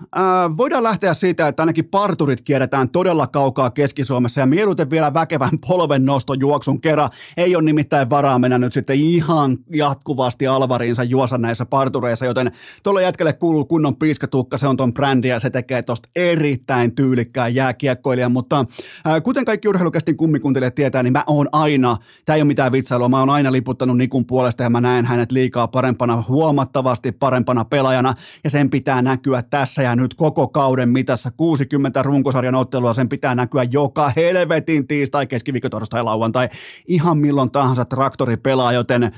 Äh, 0.00 0.56
voidaan 0.56 0.82
lähteä 0.82 1.14
siitä, 1.14 1.48
että 1.48 1.62
ainakin 1.62 1.84
parturit 1.84 2.40
kierretään 2.40 2.88
todella 2.88 3.26
kaukaa 3.26 3.70
Keski-Suomessa 3.70 4.40
ja 4.40 4.46
mieluiten 4.46 4.90
vielä 4.90 5.14
väkevän 5.14 5.58
polven 5.68 6.02
juoksun 6.38 6.80
kerran. 6.80 7.10
Ei 7.36 7.56
ole 7.56 7.64
nimittäin 7.64 8.10
varaa 8.10 8.38
mennä 8.38 8.58
nyt 8.58 8.72
sitten 8.72 8.96
ihan 8.96 9.58
jatkuvasti 9.70 10.46
alvariinsa 10.46 11.04
juosa 11.04 11.38
näissä 11.38 11.66
partureissa, 11.66 12.26
joten 12.26 12.52
tuolle 12.82 13.02
jätkelle 13.02 13.32
kuuluu 13.32 13.64
kunnon 13.64 13.96
piiskatukka, 13.96 14.58
se 14.58 14.66
on 14.66 14.76
ton 14.76 14.94
brändi 14.94 15.28
ja 15.28 15.40
se 15.40 15.50
tekee 15.50 15.82
tosta 15.82 16.08
erittäin 16.16 16.94
tyylikkään 16.94 17.54
jääkiekkoilijan, 17.54 18.32
mutta 18.32 18.58
äh, 19.06 19.22
kuten 19.22 19.44
kaikki 19.44 19.68
urheilukästin 19.68 20.16
kummikuntelijat 20.16 20.74
tietää, 20.74 21.02
niin 21.02 21.12
mä 21.12 21.24
oon 21.26 21.48
aina, 21.52 21.96
tämä 22.24 22.34
ei 22.34 22.42
ole 22.42 22.46
mitään 22.46 22.72
vitsailua, 22.72 23.08
mä 23.08 23.18
oon 23.18 23.30
aina 23.30 23.52
liputtanut 23.52 23.96
Nikun 23.96 24.26
puolesta 24.26 24.62
ja 24.62 24.70
mä 24.70 24.80
näen 24.80 25.06
hänet 25.06 25.32
liikaa 25.32 25.68
parempana, 25.68 26.24
huomattavasti 26.28 27.12
parempana 27.12 27.64
pelaajana. 27.64 28.14
Ja 28.44 28.50
sen 28.50 28.70
pitää 28.70 29.02
näkyä 29.02 29.42
tässä 29.42 29.87
ja 29.88 29.96
nyt 29.96 30.14
koko 30.14 30.48
kauden 30.48 30.88
mitassa 30.88 31.30
60 31.36 32.02
runkosarjan 32.02 32.54
ottelua, 32.54 32.94
sen 32.94 33.08
pitää 33.08 33.34
näkyä 33.34 33.62
joka 33.62 34.12
helvetin 34.16 34.86
tiistai, 34.86 35.26
keskiviikko, 35.26 35.68
torstai, 35.68 36.02
lauantai, 36.02 36.48
ihan 36.86 37.18
milloin 37.18 37.50
tahansa 37.50 37.84
traktori 37.84 38.36
pelaa, 38.36 38.72
joten 38.72 39.12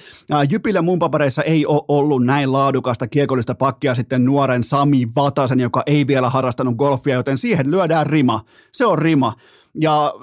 Jypillä 0.50 0.83
mun 0.83 0.98
papereissa 0.98 1.42
ei 1.42 1.66
ole 1.66 1.83
ollut 1.88 2.24
näin 2.24 2.52
laadukasta 2.52 3.09
kiekollista 3.09 3.54
pakkia 3.54 3.94
sitten 3.94 4.24
nuoren 4.24 4.64
Sami 4.64 5.09
Vatasen, 5.16 5.61
joka 5.61 5.83
ei 5.87 6.06
vielä 6.06 6.30
harrastanut 6.30 6.76
golfia, 6.76 7.14
joten 7.14 7.38
siihen 7.38 7.70
lyödään 7.70 8.06
rima. 8.06 8.40
Se 8.72 8.87
on 8.87 8.98
rima. 8.98 9.33
Ja 9.74 10.14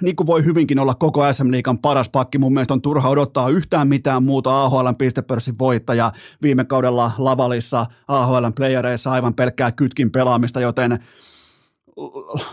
niin 0.00 0.16
kuin 0.16 0.26
voi 0.26 0.44
hyvinkin 0.44 0.78
olla 0.78 0.94
koko 0.94 1.32
SM 1.32 1.50
Liikan 1.50 1.78
paras 1.78 2.08
pakki, 2.08 2.38
mun 2.38 2.52
mielestä 2.52 2.74
on 2.74 2.82
turha 2.82 3.08
odottaa 3.08 3.48
yhtään 3.48 3.88
mitään 3.88 4.22
muuta 4.22 4.62
AHLn 4.62 4.96
pistepörssin 4.96 5.58
voittaja. 5.58 6.12
Viime 6.42 6.64
kaudella 6.64 7.12
Lavalissa 7.18 7.86
AHLn 8.08 8.52
playereissa 8.54 9.12
aivan 9.12 9.34
pelkkää 9.34 9.72
kytkin 9.72 10.10
pelaamista, 10.10 10.60
joten 10.60 10.98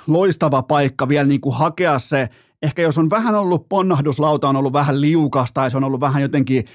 loistava 0.07 0.63
paikka 0.63 1.07
vielä 1.07 1.27
niin 1.27 1.41
kuin 1.41 1.55
hakea 1.55 1.99
se 1.99 2.29
ehkä 2.61 2.81
jos 2.81 2.97
on 2.97 3.09
vähän 3.09 3.35
ollut 3.35 3.69
ponnahduslauta, 3.69 4.49
on 4.49 4.55
ollut 4.55 4.73
vähän 4.73 5.01
liukasta 5.01 5.53
tai 5.53 5.71
se 5.71 5.77
on 5.77 5.83
ollut 5.83 5.99
vähän 5.99 6.21
jotenkin 6.21 6.65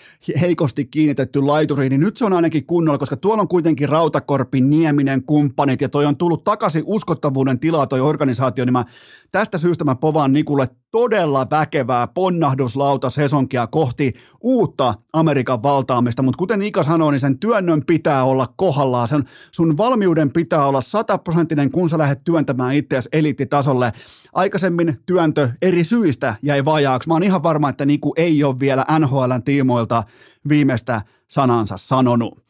heikosti 0.40 0.84
kiinnitetty 0.84 1.42
laituri, 1.42 1.88
niin 1.88 2.00
nyt 2.00 2.16
se 2.16 2.24
on 2.24 2.32
ainakin 2.32 2.66
kunnolla, 2.66 2.98
koska 2.98 3.16
tuolla 3.16 3.40
on 3.40 3.48
kuitenkin 3.48 3.88
Rautakorpi, 3.88 4.60
Nieminen, 4.60 5.22
kumppanit 5.22 5.80
ja 5.80 5.88
toi 5.88 6.06
on 6.06 6.16
tullut 6.16 6.44
takaisin 6.44 6.82
uskottavuuden 6.86 7.60
tilaa 7.60 7.86
toi 7.86 8.00
organisaatio, 8.00 8.64
niin 8.64 8.72
mä 8.72 8.84
tästä 9.32 9.58
syystä 9.58 9.84
mä 9.84 9.94
povaan 9.94 10.32
Nikulle 10.32 10.68
todella 10.96 11.46
väkevää 11.50 12.06
ponnahduslauta 12.06 13.10
sesonkia 13.10 13.66
kohti 13.66 14.12
uutta 14.40 14.94
Amerikan 15.12 15.62
valtaamista, 15.62 16.22
mutta 16.22 16.38
kuten 16.38 16.62
Ika 16.62 16.82
sanoi, 16.82 17.12
niin 17.12 17.20
sen 17.20 17.38
työnnön 17.38 17.82
pitää 17.86 18.24
olla 18.24 18.52
kohdallaan, 18.56 19.08
sen, 19.08 19.24
sun 19.52 19.76
valmiuden 19.76 20.32
pitää 20.32 20.66
olla 20.66 20.80
sataprosenttinen, 20.80 21.70
kun 21.70 21.88
sä 21.88 21.98
lähdet 21.98 22.24
työntämään 22.24 22.74
itseäsi 22.74 23.08
eliittitasolle. 23.12 23.92
Aikaisemmin 24.32 25.00
työntö 25.06 25.48
eri 25.62 25.84
syistä 25.84 26.34
jäi 26.42 26.64
vajaaksi. 26.64 27.08
Mä 27.08 27.14
oon 27.14 27.22
ihan 27.22 27.42
varma, 27.42 27.68
että 27.68 27.86
Niku 27.86 28.14
ei 28.16 28.44
ole 28.44 28.60
vielä 28.60 28.84
NHLn 28.98 29.42
tiimoilta 29.44 30.02
viimeistä 30.48 31.02
sanansa 31.28 31.76
sanonut. 31.76 32.44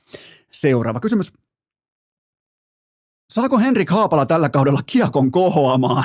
Seuraava 0.53 1.01
kysymys. 1.01 1.33
Saako 3.33 3.59
Henrik 3.59 3.91
Haapala 3.91 4.27
tällä 4.27 4.49
kaudella 4.49 4.81
kiekon 4.87 5.31
kohoamaan? 5.31 6.05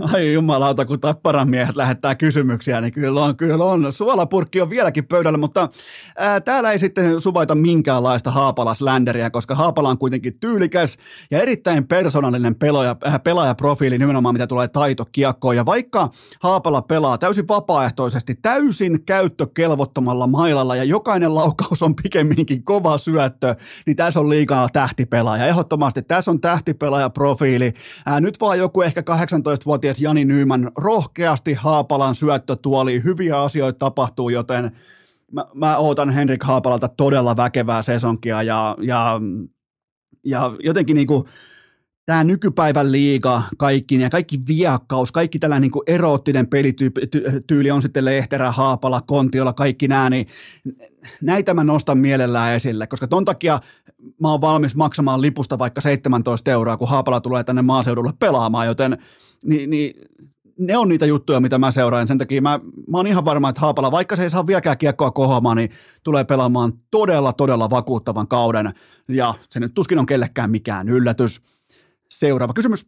Ai 0.00 0.32
jumalauta, 0.32 0.84
kun 0.84 1.00
tapparan 1.00 1.50
miehet 1.50 1.76
lähettää 1.76 2.14
kysymyksiä, 2.14 2.80
niin 2.80 2.92
kyllä 2.92 3.24
on, 3.24 3.36
kyllä 3.36 3.64
on. 3.64 3.92
Suolapurkki 3.92 4.60
on 4.60 4.70
vieläkin 4.70 5.06
pöydällä, 5.06 5.38
mutta 5.38 5.68
ää, 6.16 6.40
täällä 6.40 6.72
ei 6.72 6.78
sitten 6.78 7.20
suvaita 7.20 7.54
minkäänlaista 7.54 8.30
Haapalas-länderiä, 8.30 9.30
koska 9.30 9.54
Haapala 9.54 9.88
on 9.88 9.98
kuitenkin 9.98 10.38
tyylikäs 10.40 10.96
ja 11.30 11.42
erittäin 11.42 11.86
persoonallinen 11.86 12.54
pelaaja, 12.54 12.96
äh, 13.06 13.22
pelaajaprofiili 13.24 13.98
nimenomaan, 13.98 14.34
mitä 14.34 14.46
tulee 14.46 14.68
taitokiekkoon. 14.68 15.56
Ja 15.56 15.66
vaikka 15.66 16.10
Haapala 16.40 16.82
pelaa 16.82 17.18
täysin 17.18 17.48
vapaaehtoisesti, 17.48 18.34
täysin 18.34 19.04
käyttökelvottomalla 19.04 20.26
mailalla 20.26 20.76
ja 20.76 20.84
jokainen 20.84 21.34
laukaus 21.34 21.82
on 21.82 21.94
pikemminkin 22.02 22.64
kova 22.64 22.98
syöttö, 22.98 23.54
niin 23.86 23.96
tässä 23.96 24.20
on 24.20 24.30
liikaa 24.30 24.68
tähtipelaaja. 24.68 25.46
Ehdottomasti 25.46 26.02
tässä 26.02 26.30
on 26.30 26.40
tähtipelaajaprofiili. 26.40 27.72
Ää, 28.06 28.20
nyt 28.20 28.40
vaan 28.40 28.58
joku 28.58 28.82
ehkä 28.82 29.00
18-vuotias 29.00 29.87
kenties 29.88 30.02
Jani 30.02 30.24
Nyyman 30.24 30.70
rohkeasti 30.76 31.54
Haapalan 31.54 32.14
syöttötuoli. 32.14 33.04
Hyviä 33.04 33.40
asioita 33.40 33.78
tapahtuu, 33.78 34.28
joten 34.28 34.76
mä, 35.32 35.44
mä 35.54 35.76
ootan 35.76 36.10
Henrik 36.10 36.42
Haapalalta 36.42 36.88
todella 36.88 37.36
väkevää 37.36 37.82
sesonkia 37.82 38.42
ja, 38.42 38.76
ja, 38.80 39.20
ja 40.24 40.56
jotenkin 40.64 40.96
niinku, 40.96 41.28
tämä 42.06 42.24
nykypäivän 42.24 42.92
liiga 42.92 43.42
kaikki 43.58 44.00
ja 44.00 44.10
kaikki 44.10 44.40
viakkaus, 44.48 45.12
kaikki 45.12 45.38
tällainen 45.38 45.70
niin 45.70 45.82
eroottinen 45.86 46.46
pelityyli 46.46 47.70
on 47.70 47.82
sitten 47.82 48.04
Lehterä, 48.04 48.50
Haapala, 48.50 49.00
Kontiola, 49.00 49.52
kaikki 49.52 49.88
nämä, 49.88 50.10
niin 50.10 50.26
näitä 51.22 51.54
mä 51.54 51.64
nostan 51.64 51.98
mielellään 51.98 52.54
esille, 52.54 52.86
koska 52.86 53.06
ton 53.06 53.24
takia 53.24 53.60
mä 54.20 54.30
oon 54.30 54.40
valmis 54.40 54.76
maksamaan 54.76 55.22
lipusta 55.22 55.58
vaikka 55.58 55.80
17 55.80 56.50
euroa, 56.50 56.76
kun 56.76 56.88
Haapala 56.88 57.20
tulee 57.20 57.44
tänne 57.44 57.62
maaseudulle 57.62 58.12
pelaamaan, 58.18 58.66
joten 58.66 58.98
niin, 59.44 59.70
niin 59.70 59.94
ne 60.58 60.76
on 60.76 60.88
niitä 60.88 61.06
juttuja, 61.06 61.40
mitä 61.40 61.58
mä 61.58 61.70
seuraan. 61.70 62.06
Sen 62.06 62.18
takia 62.18 62.42
mä, 62.42 62.60
mä 62.90 62.96
oon 62.96 63.06
ihan 63.06 63.24
varma, 63.24 63.48
että 63.48 63.60
Haapala, 63.60 63.90
vaikka 63.90 64.16
se 64.16 64.22
ei 64.22 64.30
saa 64.30 64.46
vieläkään 64.46 64.78
kiekkoa 64.78 65.10
kohoamaan, 65.10 65.56
niin 65.56 65.70
tulee 66.02 66.24
pelaamaan 66.24 66.72
todella, 66.90 67.32
todella 67.32 67.70
vakuuttavan 67.70 68.28
kauden. 68.28 68.74
Ja 69.08 69.34
se 69.50 69.60
nyt 69.60 69.74
tuskin 69.74 69.98
on 69.98 70.06
kellekään 70.06 70.50
mikään 70.50 70.88
yllätys. 70.88 71.40
Seuraava 72.10 72.52
kysymys. 72.52 72.86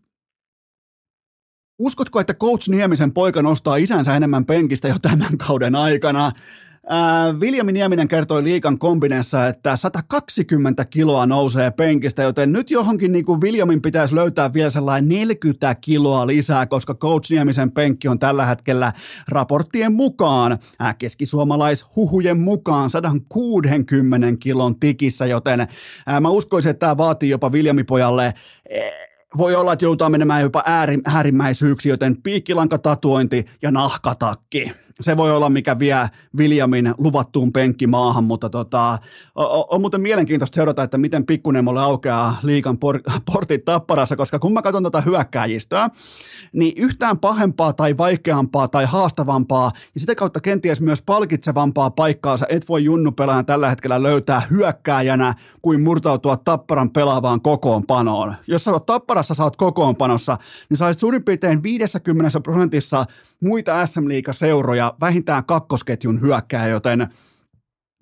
Uskotko, 1.78 2.20
että 2.20 2.34
coach 2.34 2.68
Niemisen 2.68 3.12
poika 3.12 3.42
nostaa 3.42 3.76
isänsä 3.76 4.16
enemmän 4.16 4.44
penkistä 4.44 4.88
jo 4.88 4.96
tämän 5.02 5.38
kauden 5.38 5.74
aikana? 5.74 6.32
Äh, 6.84 7.40
Viljami 7.40 7.72
Nieminen 7.72 8.08
kertoi 8.08 8.44
liikan 8.44 8.78
kombinessa, 8.78 9.46
että 9.46 9.76
120 9.76 10.84
kiloa 10.84 11.26
nousee 11.26 11.70
penkistä, 11.70 12.22
joten 12.22 12.52
nyt 12.52 12.70
johonkin 12.70 13.12
niin 13.12 13.24
kuin 13.24 13.40
Viljamin 13.40 13.82
pitäisi 13.82 14.14
löytää 14.14 14.52
vielä 14.52 14.70
sellainen 14.70 15.08
40 15.08 15.74
kiloa 15.74 16.26
lisää, 16.26 16.66
koska 16.66 16.94
Coach 16.94 17.30
Niemisen 17.30 17.72
penkki 17.72 18.08
on 18.08 18.18
tällä 18.18 18.46
hetkellä 18.46 18.92
raporttien 19.28 19.92
mukaan, 19.92 20.58
äh, 20.82 20.96
keskisuomalaishuhujen 20.98 22.40
mukaan 22.40 22.90
160 22.90 24.26
kilon 24.40 24.80
tikissä, 24.80 25.26
joten 25.26 25.60
äh, 25.60 26.20
mä 26.20 26.28
uskoisin, 26.28 26.70
että 26.70 26.86
tämä 26.86 26.96
vaatii 26.96 27.30
jopa 27.30 27.52
Viljamipojalle 27.52 28.34
eh, 28.70 28.92
voi 29.36 29.54
olla, 29.54 29.72
että 29.72 29.84
joutuu 29.84 30.08
menemään 30.08 30.42
jopa 30.42 30.62
äärimmäisyyksiin, 31.06 31.90
joten 31.90 32.22
piikkilankatatuointi 32.22 33.44
ja 33.62 33.70
nahkatakki 33.70 34.72
se 35.00 35.16
voi 35.16 35.32
olla, 35.32 35.50
mikä 35.50 35.78
vie 35.78 36.08
Viljamin 36.36 36.94
luvattuun 36.98 37.52
penkkimaahan, 37.52 38.24
mutta 38.24 38.50
tota, 38.50 38.98
on, 39.34 39.64
on 39.70 39.80
muuten 39.80 40.00
mielenkiintoista 40.00 40.54
seurata, 40.54 40.82
että 40.82 40.98
miten 40.98 41.26
pikkunemolle 41.26 41.80
aukeaa 41.80 42.36
liikan 42.42 42.78
por, 42.78 43.00
portit 43.32 43.64
tapparassa, 43.64 44.16
koska 44.16 44.38
kun 44.38 44.52
mä 44.52 44.62
katson 44.62 44.82
tätä 44.82 45.00
hyökkääjistöä, 45.00 45.90
niin 46.52 46.72
yhtään 46.76 47.18
pahempaa 47.18 47.72
tai 47.72 47.96
vaikeampaa 47.98 48.68
tai 48.68 48.84
haastavampaa 48.84 49.70
ja 49.94 50.00
sitä 50.00 50.14
kautta 50.14 50.40
kenties 50.40 50.80
myös 50.80 51.02
palkitsevampaa 51.02 51.90
paikkaa 51.90 52.36
sä 52.36 52.46
et 52.48 52.68
voi 52.68 52.84
junnupelaajan 52.84 53.46
tällä 53.46 53.68
hetkellä 53.68 54.02
löytää 54.02 54.42
hyökkääjänä 54.50 55.34
kuin 55.62 55.80
murtautua 55.80 56.36
tapparan 56.36 56.90
pelaavaan 56.90 57.40
kokoonpanoon. 57.40 58.34
Jos 58.46 58.64
sä 58.64 58.72
oot 58.72 58.86
tapparassa, 58.86 59.34
sä 59.34 59.44
oot 59.44 59.56
kokoonpanossa, 59.56 60.36
niin 60.68 60.76
sä 60.76 60.92
suurin 60.92 61.24
piirtein 61.24 61.62
50 61.62 62.40
prosentissa 62.40 63.06
muita 63.40 63.86
SM 63.86 64.04
seuroja 64.30 64.89
vähintään 65.00 65.44
kakkosketjun 65.44 66.20
hyökkää, 66.20 66.68
joten 66.68 67.08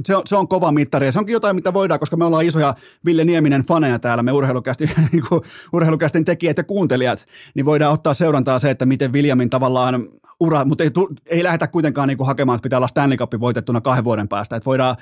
se 0.04 0.16
on, 0.16 0.22
se 0.26 0.36
on 0.36 0.48
kova 0.48 0.72
mittari. 0.72 1.06
Ja 1.06 1.12
se 1.12 1.18
onkin 1.18 1.32
jotain, 1.32 1.56
mitä 1.56 1.74
voidaan, 1.74 2.00
koska 2.00 2.16
me 2.16 2.24
ollaan 2.24 2.44
isoja 2.44 2.74
Ville 3.04 3.24
Nieminen 3.24 3.64
faneja 3.64 3.98
täällä, 3.98 4.22
me 4.22 4.32
niin 5.12 5.22
urheilukästin 5.72 6.24
tekijät 6.24 6.58
ja 6.58 6.64
kuuntelijat, 6.64 7.26
niin 7.54 7.66
voidaan 7.66 7.92
ottaa 7.92 8.14
seurantaa 8.14 8.58
se, 8.58 8.70
että 8.70 8.86
miten 8.86 9.12
Viljamin 9.12 9.50
tavallaan 9.50 10.08
ura, 10.40 10.64
mutta 10.64 10.84
ei, 10.84 10.90
ei 11.26 11.44
lähdetä 11.44 11.66
kuitenkaan 11.66 12.08
niin 12.08 12.18
kuin 12.18 12.26
hakemaan, 12.26 12.56
että 12.56 12.62
pitää 12.62 12.78
olla 12.78 12.88
Stanley 12.88 13.18
Cup 13.18 13.32
voitettuna 13.40 13.80
kahden 13.80 14.04
vuoden 14.04 14.28
päästä, 14.28 14.56
että 14.56 14.66
voidaan 14.66 14.96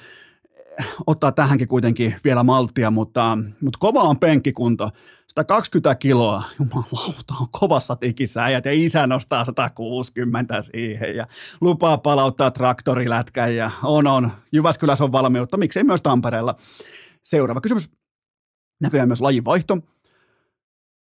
ottaa 1.07 1.33
tähänkin 1.33 1.69
kuitenkin 1.69 2.17
vielä 2.25 2.43
malttia, 2.43 2.91
mutta, 2.91 3.39
mutta 3.61 3.79
kova 3.81 4.01
on 4.01 4.19
penkkikunto. 4.19 4.91
120 5.29 5.95
kiloa, 5.95 6.43
jumalauta, 6.59 7.35
on 7.41 7.47
kovassa 7.51 7.97
tikissä 7.97 8.45
äijät 8.45 8.65
ja 8.65 8.73
isä 8.73 9.07
nostaa 9.07 9.45
160 9.45 10.63
siihen 10.63 11.17
ja 11.17 11.27
lupaa 11.61 11.99
palauttaa 11.99 12.51
traktorilätkän 12.51 13.57
ja 13.57 13.71
on 13.83 14.07
on. 14.07 14.31
Jyväskylässä 14.53 15.05
on 15.05 15.13
valmiutta, 15.13 15.57
miksei 15.57 15.85
myös 15.85 16.03
Tampereella. 16.03 16.55
Seuraava 17.25 17.61
kysymys. 17.61 17.91
Näköjään 18.81 19.09
myös 19.09 19.21
lajivaihto. 19.21 19.79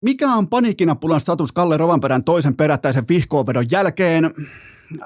Mikä 0.05 0.29
on 0.29 0.49
paniikkinapulan 0.49 1.21
status 1.21 1.53
Kalle 1.53 1.77
Rovanperän 1.77 2.25
toisen 2.25 2.57
perättäisen 2.57 3.05
vihkoonvedon 3.09 3.71
jälkeen? 3.71 4.35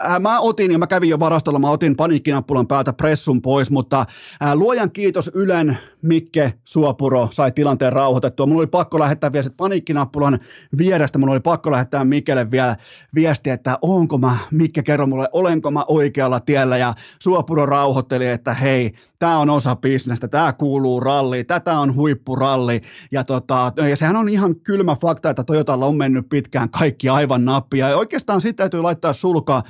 Äh, 0.05 0.21
mä 0.21 0.41
otin 0.41 0.73
ja 0.73 0.79
mä 0.79 0.87
kävin 0.87 1.11
jo 1.11 1.19
varastolla, 1.19 1.59
mä 1.59 1.71
otin 1.71 1.97
paniikkinappulan 1.97 2.67
päältä 2.67 2.93
pressun 2.93 3.43
pois, 3.43 3.71
mutta 3.71 4.07
ää, 4.41 4.57
luojan 4.57 4.91
kiitos 4.91 5.31
Ylen 5.35 5.79
Mikke 6.05 6.53
Suopuro 6.65 7.29
sai 7.33 7.53
tilanteen 7.53 7.93
rauhoitettua. 7.93 8.47
Mulla 8.47 8.61
oli 8.61 8.67
pakko 8.67 8.99
lähettää 8.99 9.33
vielä 9.33 9.51
paniikkinappulan 9.57 10.39
vierestä, 10.79 11.19
mulla 11.19 11.33
oli 11.33 11.41
pakko 11.41 11.71
lähettää 11.71 12.05
Mikelle 12.05 12.51
vielä 12.51 12.77
viesti, 13.15 13.51
että 13.51 13.79
onko 13.83 14.19
mä, 14.19 14.37
Mikke 14.51 14.83
kerro 14.83 15.07
mulle, 15.07 15.29
olenko 15.33 15.71
mä 15.71 15.85
oikealla 15.89 16.41
tiellä 16.41 16.77
ja 16.77 16.95
Suopuro 17.23 17.67
rauhoitteli, 17.67 18.27
että 18.27 18.55
hei, 18.55 18.93
tämä 19.19 19.39
on 19.39 19.51
osa 19.51 19.77
bisnestä, 19.77 20.29
tämä 20.29 20.53
kuuluu 20.53 21.01
ralliin, 21.01 21.47
tätä 21.47 21.79
on 21.79 21.95
huippuralli. 21.95 22.81
Ja, 23.13 23.25
tota, 23.25 23.73
ja 23.89 23.97
sehän 23.97 24.17
on 24.17 24.29
ihan 24.29 24.57
kylmä 24.57 24.97
fakta, 24.97 25.31
että 25.31 25.45
Toyotalla 25.45 25.87
on 25.87 25.97
mennyt 25.97 26.29
pitkään 26.29 26.71
kaikki 26.71 27.09
aivan 27.09 27.45
nappia. 27.45 27.89
Ja 27.89 27.97
oikeastaan 27.97 28.41
sitten 28.41 28.57
täytyy 28.57 28.83
laittaa 28.83 29.13
sulka 29.13 29.63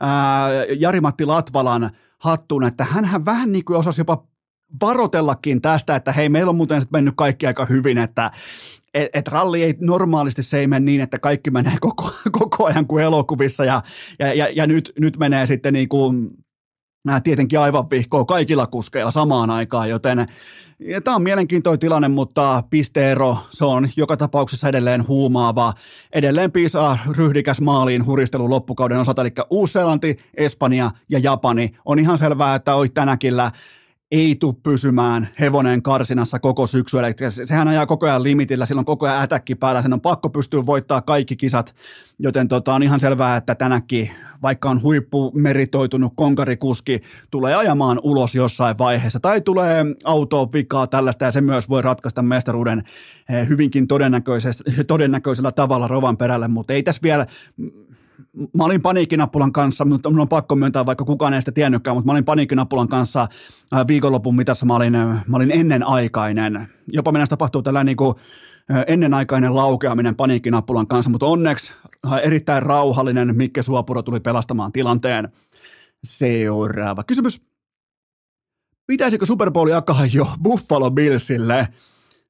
ää, 0.00 0.48
Jari-Matti 0.78 1.26
Latvalan 1.26 1.90
hattuun, 2.18 2.64
että 2.64 2.84
hän 2.84 3.24
vähän 3.24 3.52
niin 3.52 3.64
kuin 3.64 3.78
osasi 3.78 4.00
jopa 4.00 4.29
varotellakin 4.80 5.60
tästä, 5.60 5.96
että 5.96 6.12
hei, 6.12 6.28
meillä 6.28 6.50
on 6.50 6.56
muuten 6.56 6.82
mennyt 6.92 7.14
kaikki 7.16 7.46
aika 7.46 7.64
hyvin, 7.64 7.98
että 7.98 8.30
et, 8.94 9.08
et 9.14 9.28
ralli 9.28 9.62
ei 9.62 9.74
normaalisti 9.80 10.42
se 10.42 10.58
ei 10.58 10.66
mene 10.66 10.84
niin, 10.84 11.00
että 11.00 11.18
kaikki 11.18 11.50
menee 11.50 11.76
koko, 11.80 12.12
koko 12.32 12.66
ajan 12.66 12.86
kuin 12.86 13.04
elokuvissa 13.04 13.64
ja, 13.64 13.82
ja, 14.18 14.34
ja, 14.34 14.48
ja 14.48 14.66
nyt, 14.66 14.92
nyt 14.98 15.16
menee 15.16 15.46
sitten 15.46 15.72
niin 15.72 15.88
kuin 15.88 16.30
tietenkin 17.22 17.60
aivan 17.60 17.90
vihkoa 17.90 18.24
kaikilla 18.24 18.66
kuskeilla 18.66 19.10
samaan 19.10 19.50
aikaan, 19.50 19.90
joten 19.90 20.26
tämä 21.04 21.14
on 21.14 21.22
mielenkiintoinen 21.22 21.78
tilanne, 21.78 22.08
mutta 22.08 22.62
pisteero, 22.70 23.38
se 23.50 23.64
on 23.64 23.88
joka 23.96 24.16
tapauksessa 24.16 24.68
edelleen 24.68 25.08
huumaava. 25.08 25.72
Edelleen 26.12 26.52
piisaa 26.52 26.98
ryhdikäs 27.10 27.60
maaliin 27.60 28.06
huristelu 28.06 28.50
loppukauden 28.50 28.98
osalta, 28.98 29.22
eli 29.22 29.30
Uusi-Seelanti, 29.50 30.16
Espanja 30.34 30.90
ja 31.08 31.18
Japani. 31.18 31.70
On 31.84 31.98
ihan 31.98 32.18
selvää, 32.18 32.54
että 32.54 32.74
oi 32.74 32.88
tänäkillä 32.88 33.50
ei 34.10 34.36
tule 34.36 34.54
pysymään 34.62 35.28
hevonen 35.40 35.82
karsinassa 35.82 36.38
koko 36.38 36.66
syksy. 36.66 36.98
Eli 36.98 37.30
sehän 37.44 37.68
ajaa 37.68 37.86
koko 37.86 38.06
ajan 38.06 38.22
limitillä, 38.22 38.66
silloin 38.66 38.84
koko 38.84 39.06
ajan 39.06 39.22
ätäkki 39.22 39.54
päällä, 39.54 39.82
sen 39.82 39.92
on 39.92 40.00
pakko 40.00 40.30
pystyä 40.30 40.66
voittaa 40.66 41.02
kaikki 41.02 41.36
kisat, 41.36 41.74
joten 42.18 42.48
tota, 42.48 42.74
on 42.74 42.82
ihan 42.82 43.00
selvää, 43.00 43.36
että 43.36 43.54
tänäkin, 43.54 44.10
vaikka 44.42 44.70
on 44.70 44.82
huippumeritoitunut 44.82 46.12
konkarikuski, 46.16 47.00
tulee 47.30 47.54
ajamaan 47.54 48.00
ulos 48.02 48.34
jossain 48.34 48.78
vaiheessa, 48.78 49.20
tai 49.20 49.40
tulee 49.40 49.84
autoon 50.04 50.52
vikaa 50.52 50.86
tällaista, 50.86 51.24
ja 51.24 51.32
se 51.32 51.40
myös 51.40 51.68
voi 51.68 51.82
ratkaista 51.82 52.22
mestaruuden 52.22 52.82
eh, 53.28 53.48
hyvinkin 53.48 53.88
todennäköisellä 54.86 55.52
tavalla 55.52 55.88
Rovan 55.88 56.16
perälle, 56.16 56.48
mutta 56.48 56.72
ei 56.72 56.82
tässä 56.82 57.02
vielä 57.02 57.26
mä 58.56 58.64
olin 58.64 58.82
paniikkinappulan 58.82 59.52
kanssa, 59.52 59.84
mutta 59.84 60.10
mun 60.10 60.20
on 60.20 60.28
pakko 60.28 60.56
myöntää, 60.56 60.86
vaikka 60.86 61.04
kukaan 61.04 61.34
ei 61.34 61.42
sitä 61.42 61.52
tiennytkään, 61.52 61.96
mutta 61.96 62.06
mä 62.06 62.12
olin 62.12 62.24
paniikkinappulan 62.24 62.88
kanssa 62.88 63.26
äh, 63.76 63.86
viikonlopun 63.86 64.36
mitassa, 64.36 64.66
mä 64.66 64.76
olin, 64.76 64.94
äh, 64.94 65.24
mä 65.26 65.36
olin 65.36 65.50
ennenaikainen. 65.50 66.68
Jopa 66.86 67.12
mennä 67.12 67.26
tapahtuu 67.26 67.62
tällä 67.62 67.84
niin 67.84 67.96
kuin 67.96 68.14
äh, 68.72 68.84
ennenaikainen 68.86 69.56
laukeaminen 69.56 70.16
paniikkinappulan 70.16 70.86
kanssa, 70.86 71.10
mutta 71.10 71.26
onneksi 71.26 71.72
erittäin 72.22 72.62
rauhallinen 72.62 73.36
Mikke 73.36 73.62
Suopuro 73.62 74.02
tuli 74.02 74.20
pelastamaan 74.20 74.72
tilanteen. 74.72 75.28
Seuraava 76.04 77.04
kysymys. 77.04 77.42
Pitäisikö 78.86 79.26
Super 79.26 79.50
Bowl 79.50 79.68
jakaa 79.68 80.06
jo 80.12 80.26
Buffalo 80.42 80.90
Billsille? 80.90 81.68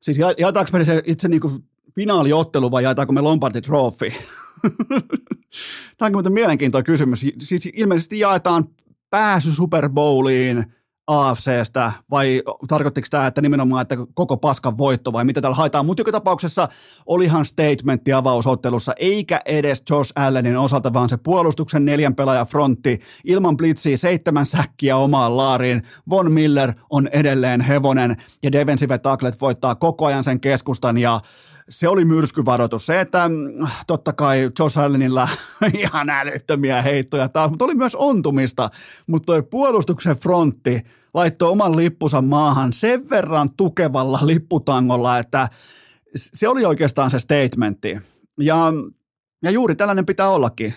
Siis 0.03 0.19
jaetaanko 0.19 0.71
me 0.73 0.85
se 0.85 1.03
itse 1.07 1.29
niin 1.29 1.41
kuin 1.41 1.65
finaaliottelu 1.95 2.71
vai 2.71 2.83
jaetaanko 2.83 3.13
me 3.13 3.21
Lombardi 3.21 3.61
Trophy? 3.61 4.13
Tämä 5.99 6.07
on 6.07 6.13
muuten 6.13 6.33
mielenkiintoinen 6.33 6.87
kysymys. 6.87 7.27
Siis 7.39 7.69
ilmeisesti 7.73 8.19
jaetaan 8.19 8.65
pääsy 9.11 9.55
Super 9.55 9.89
Bowliin 9.89 10.65
AFCstä 11.11 11.93
vai 12.11 12.43
tarkoittiko 12.69 13.07
tämä, 13.11 13.27
että 13.27 13.41
nimenomaan, 13.41 13.83
että 13.83 13.97
koko 14.15 14.37
paskan 14.37 14.79
voitto 14.79 15.13
vai 15.13 15.25
mitä 15.25 15.41
täällä 15.41 15.57
haetaan, 15.57 15.87
mutta 15.87 16.01
joka 16.01 16.13
tapauksessa 16.13 16.69
olihan 17.07 17.45
statementti 17.45 18.13
avausottelussa, 18.13 18.93
eikä 18.97 19.41
edes 19.45 19.83
Josh 19.91 20.13
Allenin 20.17 20.59
osalta, 20.59 20.93
vaan 20.93 21.09
se 21.09 21.17
puolustuksen 21.17 21.85
neljän 21.85 22.15
pelaajan 22.15 22.47
frontti 22.47 23.01
ilman 23.25 23.57
blitsiä 23.57 23.97
seitsemän 23.97 24.47
säkkiä 24.47 24.97
omaan 24.97 25.37
laariin. 25.37 25.83
Von 26.11 26.33
Miller 26.33 26.73
on 26.91 27.09
edelleen 27.09 27.61
hevonen 27.61 28.17
ja 28.43 28.53
defensive 28.53 28.99
tacklet 28.99 29.41
voittaa 29.41 29.75
koko 29.75 30.07
ajan 30.07 30.25
sen 30.25 30.41
keskustan 30.41 30.99
ja 30.99 31.21
se 31.71 31.89
oli 31.89 32.05
myrskyvaroitus. 32.05 32.87
Se, 32.87 33.01
että 33.01 33.29
mm, 33.29 33.67
totta 33.87 34.13
kai 34.13 34.51
Josh 34.59 34.79
Allenilla 34.79 35.29
ihan 35.79 36.11
älyttömiä 36.11 36.83
heittoja 36.83 37.29
taas, 37.29 37.51
mutta 37.51 37.65
oli 37.65 37.75
myös 37.75 37.95
ontumista. 37.95 38.71
Mutta 39.07 39.27
toi 39.27 39.43
puolustuksen 39.43 40.17
frontti 40.17 40.83
laittoi 41.15 41.51
oman 41.51 41.77
lippunsa 41.77 42.23
maahan 42.23 42.73
sen 42.73 43.11
verran 43.11 43.51
tukevalla 43.57 44.19
lipputangolla, 44.23 45.19
että 45.19 45.49
se 46.15 46.49
oli 46.49 46.65
oikeastaan 46.65 47.11
se 47.11 47.19
statementti. 47.19 47.99
Ja 48.41 48.73
ja 49.43 49.51
juuri 49.51 49.77
tällainen 49.77 50.07
pitää 50.07 50.29
ollakin. 50.29 50.75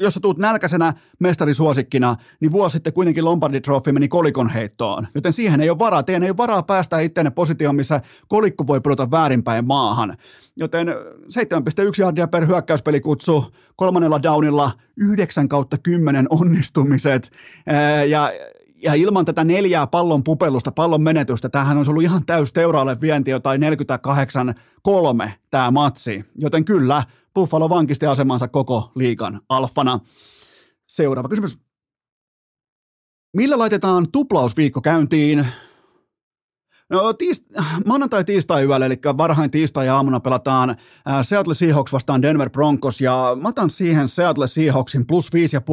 Jos 0.00 0.14
sä 0.14 0.20
tuut 0.20 0.38
nälkäisenä 0.38 0.92
mestarisuosikkina, 1.18 2.16
niin 2.40 2.52
vuosi 2.52 2.72
sitten 2.72 2.92
kuitenkin 2.92 3.24
Lombardi 3.24 3.60
Trophy 3.60 3.92
meni 3.92 4.08
kolikon 4.08 4.50
heittoon. 4.50 5.08
Joten 5.14 5.32
siihen 5.32 5.60
ei 5.60 5.70
ole 5.70 5.78
varaa. 5.78 6.02
Teidän 6.02 6.22
ei 6.22 6.30
ole 6.30 6.36
varaa 6.36 6.62
päästä 6.62 7.00
itseänne 7.00 7.30
positioon, 7.30 7.76
missä 7.76 8.00
kolikko 8.28 8.66
voi 8.66 8.80
pudota 8.80 9.10
väärinpäin 9.10 9.66
maahan. 9.66 10.16
Joten 10.56 10.88
7,1 10.88 10.94
jardia 11.98 12.28
per 12.28 12.46
hyökkäyspelikutsu, 12.46 13.54
kolmannella 13.76 14.22
downilla 14.22 14.70
9 14.96 15.48
kautta 15.48 15.78
10 15.78 16.26
onnistumiset. 16.30 17.32
Ja 18.08 18.32
ja 18.84 18.94
ilman 18.94 19.24
tätä 19.24 19.44
neljää 19.44 19.86
pallon 19.86 20.24
pupellusta, 20.24 20.72
pallon 20.72 21.02
menetystä, 21.02 21.48
tämähän 21.48 21.78
on 21.78 21.84
ollut 21.88 22.02
ihan 22.02 22.26
täys 22.26 22.52
teuraalle 22.52 23.00
vienti 23.00 23.30
jotain 23.30 23.60
48-3 25.26 25.30
tämä 25.50 25.70
matsi. 25.70 26.24
Joten 26.34 26.64
kyllä, 26.64 27.02
Buffalo 27.34 27.68
vankisti 27.68 28.06
asemansa 28.06 28.48
koko 28.48 28.92
liikan 28.94 29.40
alfana. 29.48 30.00
Seuraava 30.88 31.28
kysymys. 31.28 31.58
Millä 33.36 33.58
laitetaan 33.58 34.12
tuplausviikko 34.12 34.80
käyntiin? 34.80 35.46
No, 36.92 37.12
tiist- 37.12 37.62
maanantai-tiistai 37.86 38.64
yöllä, 38.64 38.86
eli 38.86 38.98
varhain 39.16 39.50
tiistai-aamuna 39.50 40.20
pelataan 40.20 40.70
äh, 40.70 40.76
Seattle 41.22 41.54
Seahawks 41.54 41.92
vastaan 41.92 42.22
Denver 42.22 42.50
Broncos, 42.50 43.00
ja 43.00 43.36
mä 43.40 43.48
otan 43.48 43.70
siihen 43.70 44.08
Seattle 44.08 44.46
Seahawksin 44.46 45.06
plus 45.06 45.30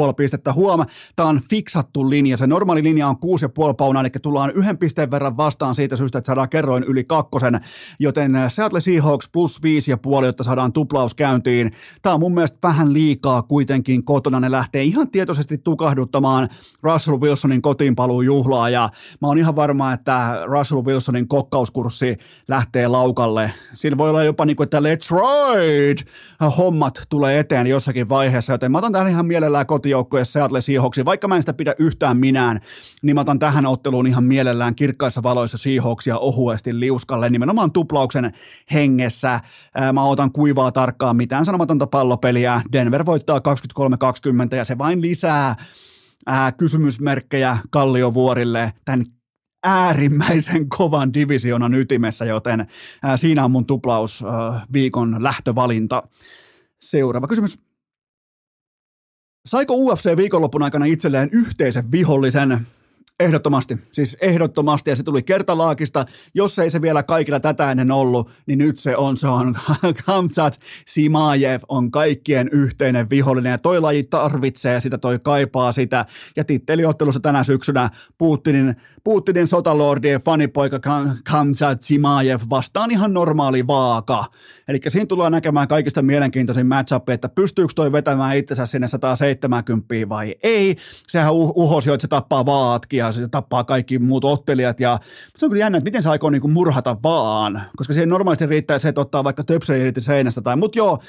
5,5 0.07 0.13
pistettä. 0.13 0.53
Huoma, 0.53 0.86
tämä 1.15 1.30
on 1.30 1.41
fiksattu 1.49 2.09
linja. 2.09 2.38
Se 2.38 2.47
normaali 2.47 2.84
linja 2.84 3.07
on 3.07 3.15
6,5 3.15 3.74
paunaa, 3.78 4.01
eli 4.01 4.09
tullaan 4.22 4.51
yhden 4.51 4.78
pisteen 4.78 5.11
verran 5.11 5.38
vastaan 5.38 5.76
siitä 5.76 5.95
syystä, 5.95 6.17
että 6.17 6.26
saadaan 6.26 6.49
kerroin 6.49 6.84
yli 6.84 7.03
kakkosen, 7.03 7.59
joten 7.99 8.36
äh, 8.36 8.51
Seattle 8.51 8.82
Seahawks 8.82 9.30
plus 9.34 9.59
5,5, 10.20 10.26
jotta 10.26 10.43
saadaan 10.43 10.74
tuplaus 10.74 11.15
käyntiin. 11.15 11.72
Tämä 12.01 12.13
on 12.13 12.20
mun 12.20 12.34
mielestä 12.34 12.57
vähän 12.63 12.93
liikaa 12.93 13.41
kuitenkin 13.41 14.03
kotona. 14.03 14.39
Ne 14.39 14.51
lähtee 14.51 14.84
ihan 14.84 15.11
tietoisesti 15.11 15.57
tukahduttamaan 15.57 16.49
Russell 16.84 17.20
Wilsonin 17.20 17.61
kotiinpaluun 17.61 18.26
juhlaa, 18.26 18.70
ja 18.70 18.89
mä 19.22 19.28
oon 19.28 19.38
ihan 19.38 19.55
varma, 19.55 19.93
että 19.93 20.41
Russell 20.45 20.86
Wilson 20.86 21.09
Carlsonin 21.10 21.28
kokkauskurssi 21.28 22.18
lähtee 22.47 22.88
laukalle. 22.88 23.51
Siinä 23.74 23.97
voi 23.97 24.10
olla 24.10 24.24
jopa 24.24 24.45
niin 24.45 24.55
kuin, 24.55 24.66
että 24.66 24.80
let's 24.80 25.10
ride! 25.12 26.01
Hommat 26.57 27.01
tulee 27.10 27.39
eteen 27.39 27.68
jossakin 27.68 28.10
vaiheessa, 28.10 28.53
joten 28.53 28.72
mä 28.72 28.78
otan 28.78 28.91
tähän 28.91 29.10
ihan 29.10 29.26
mielellään 29.26 29.66
kotijoukkojen 29.66 30.26
Seattle 30.26 30.62
Seahawksiin. 30.62 31.05
Vaikka 31.05 31.28
mä 31.28 31.36
en 31.36 31.41
sitä 31.41 31.53
pidä 31.53 31.76
yhtään 31.80 32.18
minään, 32.18 32.60
niin 33.01 33.16
mä 33.16 33.22
otan 33.22 33.39
tähän 33.39 33.66
otteluun 33.66 34.07
ihan 34.07 34.24
mielellään 34.24 34.76
kirkkaissa 34.76 35.24
valoissa 35.24 35.57
Seahawksia 35.57 36.18
ohuesti 36.18 36.80
liuskalle, 36.80 37.30
nimenomaan 37.30 37.72
tuplauksen 37.72 38.34
hengessä. 38.74 39.39
Mä 39.93 40.03
otan 40.03 40.32
kuivaa 40.32 40.72
tarkkaan 40.72 41.16
mitään 41.16 41.45
sanomatonta 41.45 41.88
pallopeliä. 41.88 42.62
Denver 42.72 43.05
voittaa 43.05 43.39
23-20 43.39 44.55
ja 44.55 44.66
se 44.66 44.78
vain 44.78 45.01
lisää 45.01 45.55
ää, 46.26 46.51
kysymysmerkkejä 46.51 47.57
Kalliovuorille 47.70 48.74
tämän 48.86 49.05
äärimmäisen 49.64 50.70
kovan 50.70 51.14
divisionan 51.14 51.74
ytimessä, 51.74 52.26
joten 52.26 52.68
siinä 53.16 53.45
on 53.45 53.51
mun 53.51 53.66
tuplaus 53.66 54.24
viikon 54.74 55.24
lähtövalinta. 55.24 56.03
Seuraava 56.82 57.28
kysymys. 57.28 57.60
Saiko 59.45 59.76
UFC 59.76 60.18
viikonlopun 60.18 60.64
aikana 60.64 60.86
itselleen 60.86 61.30
yhteisen 61.32 61.91
vihollisen? 61.91 62.68
Ehdottomasti, 63.20 63.78
siis 63.91 64.17
ehdottomasti, 64.22 64.89
ja 64.89 64.95
se 64.95 65.03
tuli 65.03 65.24
kertalaakista. 65.24 66.05
Jos 66.34 66.59
ei 66.59 66.70
se 66.70 66.82
vielä 66.82 67.03
kaikilla 67.03 67.39
tätä 67.39 67.72
ennen 67.72 67.91
ollut, 67.91 68.32
niin 68.45 68.59
nyt 68.59 68.80
se 68.80 68.97
on, 68.97 69.17
se 69.17 69.28
on 69.28 69.55
Kamzat 70.05 70.59
Simajev 70.88 71.61
on 71.70 71.91
kaikkien 71.91 72.49
yhteinen 72.51 73.09
vihollinen, 73.09 73.51
ja 73.51 73.57
toi 73.57 73.82
laji 73.82 74.03
tarvitsee 74.03 74.82
sitä, 74.82 74.97
toi 74.97 75.20
kaipaa 75.20 75.72
sitä, 75.72 76.05
ja 76.36 76.43
titteliottelussa 76.43 77.20
tänä 77.20 77.43
syksynä 77.43 77.89
Putinin, 78.17 78.76
Putinin 79.03 79.47
sotalordien 79.47 80.22
fanipoika 80.22 80.80
Kamzat 81.32 81.82
Simajev 81.82 82.41
vastaan 82.49 82.91
ihan 82.91 83.13
normaali 83.13 83.67
vaaka. 83.67 84.26
Eli 84.67 84.80
siinä 84.88 85.05
tullaan 85.05 85.32
näkemään 85.32 85.67
kaikista 85.67 86.01
mielenkiintoisin 86.01 86.67
matchup, 86.67 87.09
että 87.09 87.30
pystyykö 87.30 87.74
toi 87.76 87.91
vetämään 87.91 88.38
itsensä 88.38 88.65
sinne 88.65 88.88
170 88.88 90.09
vai 90.09 90.36
ei. 90.43 90.78
Sehän 91.07 91.34
uhosi 91.34 91.89
että 91.89 92.01
se 92.01 92.07
tappaa 92.07 92.45
vaatkia, 92.45 93.09
se 93.12 93.28
tappaa 93.28 93.64
kaikki 93.64 93.99
muut 93.99 94.26
ottelijat 94.26 94.80
ja 94.80 94.99
se 95.38 95.45
on 95.45 95.49
kyllä 95.49 95.64
jännä, 95.64 95.78
että 95.78 95.88
miten 95.88 96.03
se 96.03 96.10
aikoo 96.10 96.30
niinku 96.30 96.47
murhata 96.47 96.97
vaan, 97.03 97.62
koska 97.78 97.93
siihen 97.93 98.10
normaalisti 98.10 98.45
riittää 98.45 98.80
se, 98.80 98.89
että 98.89 99.01
ottaa 99.01 99.24
vaikka 99.24 99.43
töpsejä 99.43 99.86
irti 99.86 100.01
seinästä 100.01 100.41
tai, 100.41 100.55
mutta 100.55 100.80
joo, 100.80 100.99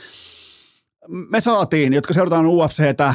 me 1.09 1.40
saatiin, 1.40 1.92
jotka 1.92 2.14
seurataan 2.14 2.46
UFCtä, 2.46 3.14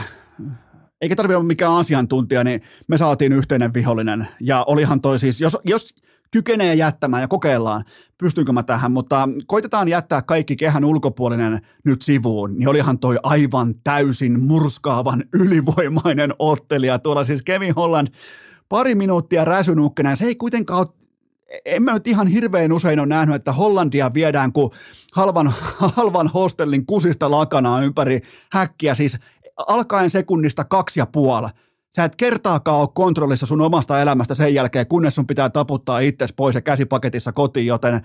eikä 1.01 1.15
tarvitse 1.15 1.35
olla 1.35 1.47
mikään 1.47 1.73
asiantuntija, 1.73 2.43
niin 2.43 2.61
me 2.87 2.97
saatiin 2.97 3.33
yhteinen 3.33 3.73
vihollinen. 3.73 4.27
Ja 4.41 4.63
olihan 4.67 5.01
toi 5.01 5.19
siis, 5.19 5.41
jos, 5.41 5.57
jos 5.65 5.95
kykenee 6.31 6.75
jättämään 6.75 7.21
ja 7.21 7.27
kokeillaan, 7.27 7.83
pystynkö 8.17 8.51
mä 8.51 8.63
tähän, 8.63 8.91
mutta 8.91 9.29
koitetaan 9.47 9.87
jättää 9.87 10.21
kaikki 10.21 10.55
kehän 10.55 10.85
ulkopuolinen 10.85 11.61
nyt 11.85 12.01
sivuun, 12.01 12.57
niin 12.57 12.69
olihan 12.69 12.99
toi 12.99 13.17
aivan 13.23 13.75
täysin 13.83 14.39
murskaavan 14.39 15.23
ylivoimainen 15.33 16.33
ottelija. 16.39 16.99
Tuolla 16.99 17.23
siis 17.23 17.43
Kevin 17.43 17.75
Holland 17.75 18.07
pari 18.69 18.95
minuuttia 18.95 19.45
räsynukkena, 19.45 20.15
se 20.15 20.25
ei 20.25 20.35
kuitenkaan 20.35 20.79
ole 20.79 21.05
en 21.65 21.83
mä 21.83 21.93
nyt 21.93 22.07
ihan 22.07 22.27
hirveän 22.27 22.71
usein 22.71 22.99
ole 22.99 23.07
nähnyt, 23.07 23.35
että 23.35 23.53
Hollandia 23.53 24.13
viedään 24.13 24.53
kuin 24.53 24.71
halvan, 25.13 25.53
halvan 25.95 26.27
hostellin 26.27 26.85
kusista 26.85 27.31
lakanaa 27.31 27.81
ympäri 27.81 28.21
häkkiä, 28.51 28.93
siis 28.93 29.17
alkaen 29.57 30.09
sekunnista 30.09 30.63
kaksi 30.63 30.99
ja 30.99 31.05
puoli. 31.05 31.47
Sä 31.95 32.03
et 32.03 32.15
kertaakaan 32.15 32.79
ole 32.79 32.89
kontrollissa 32.93 33.45
sun 33.45 33.61
omasta 33.61 34.01
elämästä 34.01 34.35
sen 34.35 34.53
jälkeen, 34.53 34.87
kunnes 34.87 35.15
sun 35.15 35.27
pitää 35.27 35.49
taputtaa 35.49 35.99
itsesi 35.99 36.33
pois 36.37 36.55
ja 36.55 36.61
käsipaketissa 36.61 37.31
kotiin, 37.31 37.65
joten 37.65 38.01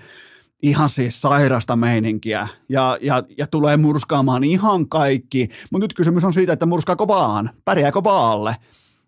ihan 0.62 0.88
siis 0.88 1.22
sairasta 1.22 1.76
meininkiä 1.76 2.48
ja, 2.68 2.98
ja, 3.00 3.22
ja 3.38 3.46
tulee 3.46 3.76
murskaamaan 3.76 4.44
ihan 4.44 4.88
kaikki. 4.88 5.48
Mutta 5.72 5.84
nyt 5.84 5.94
kysymys 5.94 6.24
on 6.24 6.32
siitä, 6.32 6.52
että 6.52 6.66
murskaako 6.66 7.08
vaan, 7.08 7.50
pärjääkö 7.64 8.04
vaalle 8.04 8.56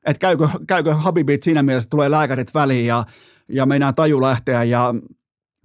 että 0.07 0.21
käykö, 0.21 0.49
käykö 0.67 0.95
Habibit 0.95 1.43
siinä 1.43 1.63
mielessä, 1.63 1.91
tulee 1.91 2.11
lääkärit 2.11 2.55
väliin 2.55 2.87
ja, 2.87 3.05
ja 3.49 3.67
meinaa 3.67 3.93
taju 3.93 4.21
lähteä 4.21 4.63
ja 4.63 4.95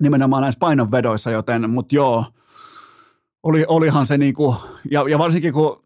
nimenomaan 0.01 0.41
näissä 0.41 0.59
painonvedoissa, 0.59 1.31
joten, 1.31 1.69
mutta 1.69 1.95
joo, 1.95 2.25
oli, 3.43 3.65
olihan 3.67 4.07
se 4.07 4.17
niinku, 4.17 4.55
ja, 4.91 5.09
ja 5.09 5.19
varsinkin 5.19 5.53
kun 5.53 5.83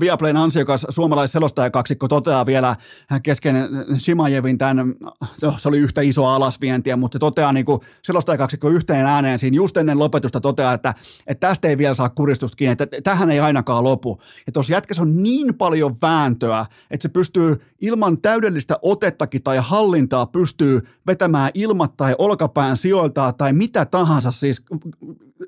Viaplayn 0.00 0.36
ansiokas 0.36 0.86
suomalaisselostajakaksikko 0.88 2.08
toteaa 2.08 2.46
vielä 2.46 2.76
kesken 3.22 3.56
Shimajevin 3.98 4.58
tämän, 4.58 4.94
no, 5.42 5.54
se 5.56 5.68
oli 5.68 5.78
yhtä 5.78 6.00
isoa 6.00 6.34
alasvientiä, 6.34 6.96
mutta 6.96 7.14
se 7.14 7.18
toteaa 7.18 7.52
niin 7.52 7.66
kuin 7.66 7.80
selostajakaksikko 8.02 8.68
yhteen 8.68 9.06
ääneen 9.06 9.38
siinä 9.38 9.54
just 9.54 9.76
ennen 9.76 9.98
lopetusta 9.98 10.40
toteaa, 10.40 10.72
että, 10.72 10.94
että 11.26 11.48
tästä 11.48 11.68
ei 11.68 11.78
vielä 11.78 11.94
saa 11.94 12.08
kuristusta 12.08 12.56
kiinni, 12.56 12.72
että 12.72 12.86
tähän 13.02 13.30
ei 13.30 13.40
ainakaan 13.40 13.84
lopu. 13.84 14.20
Ja 14.46 14.52
tuossa 14.52 14.72
jätkässä 14.72 15.02
on 15.02 15.22
niin 15.22 15.54
paljon 15.54 15.94
vääntöä, 16.02 16.66
että 16.90 17.02
se 17.02 17.08
pystyy 17.08 17.56
ilman 17.80 18.20
täydellistä 18.20 18.78
otettakin 18.82 19.42
tai 19.42 19.58
hallintaa 19.60 20.26
pystyy 20.26 20.80
vetämään 21.06 21.50
ilmat 21.54 21.96
tai 21.96 22.14
olkapään 22.18 22.76
sijoiltaa 22.76 23.32
tai 23.32 23.52
mitä 23.52 23.84
tahansa, 23.84 24.30
siis 24.30 24.64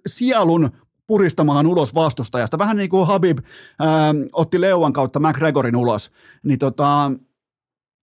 sielun 0.07 0.71
puristamaan 1.07 1.67
ulos 1.67 1.95
vastustajasta. 1.95 2.59
Vähän 2.59 2.77
niin 2.77 2.91
kuin 2.91 3.07
Habib 3.07 3.39
ää, 3.79 4.15
otti 4.33 4.61
Leuan 4.61 4.93
kautta 4.93 5.21
McGregorin 5.21 5.77
ulos. 5.77 6.11
Niin 6.43 6.59
tota, 6.59 7.13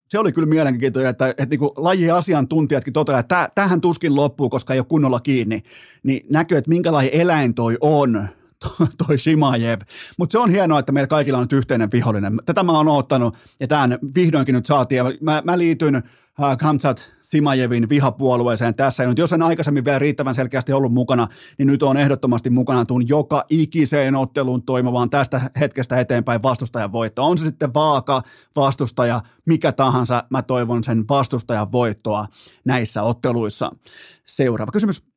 se 0.09 0.19
oli 0.19 0.31
kyllä 0.31 0.47
mielenkiintoinen, 0.47 1.09
että, 1.09 1.29
että 1.29 1.45
niin 1.45 1.59
lajien 1.75 2.15
asiantuntijatkin 2.15 2.93
toteavat, 2.93 3.23
että 3.23 3.49
tähän 3.55 3.81
tuskin 3.81 4.15
loppuu, 4.15 4.49
koska 4.49 4.73
ei 4.73 4.79
ole 4.79 4.85
kunnolla 4.89 5.19
kiinni. 5.19 5.63
Niin 6.03 6.25
näkyy, 6.29 6.57
että 6.57 6.69
minkälainen 6.69 7.13
eläin 7.13 7.53
toi 7.53 7.77
on, 7.81 8.27
toi 9.07 9.17
Shimajev. 9.17 9.79
Mutta 10.17 10.31
se 10.31 10.39
on 10.39 10.49
hienoa, 10.49 10.79
että 10.79 10.91
meillä 10.91 11.07
kaikilla 11.07 11.37
on 11.37 11.43
nyt 11.43 11.53
yhteinen 11.53 11.89
vihollinen. 11.93 12.39
Tätä 12.45 12.63
mä 12.63 12.71
oon 12.71 12.87
ottanut 12.87 13.37
ja 13.59 13.67
tämän 13.67 13.99
vihdoinkin 14.15 14.55
nyt 14.55 14.65
saatiin. 14.65 15.03
Mä, 15.21 15.41
mä 15.45 15.57
liityn 15.57 16.03
Kamsat 16.59 17.11
Simajevin 17.21 17.89
vihapuolueeseen 17.89 18.75
tässä. 18.75 19.03
Ja 19.03 19.09
nyt 19.09 19.17
jos 19.17 19.33
en 19.33 19.41
aikaisemmin 19.41 19.85
vielä 19.85 19.99
riittävän 19.99 20.35
selkeästi 20.35 20.73
ollut 20.73 20.93
mukana, 20.93 21.27
niin 21.57 21.67
nyt 21.67 21.83
on 21.83 21.97
ehdottomasti 21.97 22.49
mukana 22.49 22.85
tuun 22.85 23.07
joka 23.07 23.45
ikiseen 23.49 24.15
otteluun 24.15 24.63
toimivaan 24.63 25.09
tästä 25.09 25.41
hetkestä 25.59 25.99
eteenpäin 25.99 26.43
vastustajan 26.43 26.91
voitto. 26.91 27.23
On 27.23 27.37
se 27.37 27.45
sitten 27.45 27.73
vaaka, 27.73 28.21
vastustaja, 28.55 29.21
mikä 29.45 29.71
tahansa, 29.71 30.23
mä 30.29 30.41
toivon 30.41 30.83
sen 30.83 31.05
vastustajan 31.09 31.71
voittoa 31.71 32.25
näissä 32.65 33.03
otteluissa. 33.03 33.71
Seuraava 34.25 34.71
kysymys. 34.71 35.12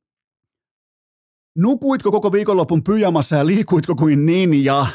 Nukuitko 1.57 2.11
koko 2.11 2.33
viikonlopun 2.33 2.85
pyjamassa 2.85 3.37
ja 3.37 3.47
liikuitko 3.47 3.95
kuin 3.95 4.27
ninja? 4.27 4.87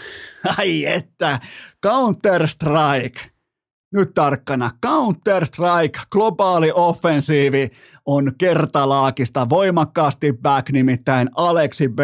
Ai 0.57 0.85
että, 0.85 1.39
Counter-Strike 1.87 3.19
nyt 3.93 4.13
tarkkana. 4.13 4.71
Counter-Strike, 4.85 5.99
globaali 6.11 6.71
offensiivi 6.75 7.69
on 8.05 8.31
kertalaakista 8.37 9.49
voimakkaasti 9.49 10.33
back, 10.41 10.69
nimittäin 10.69 11.29
Aleksi 11.35 11.87
B 11.87 11.99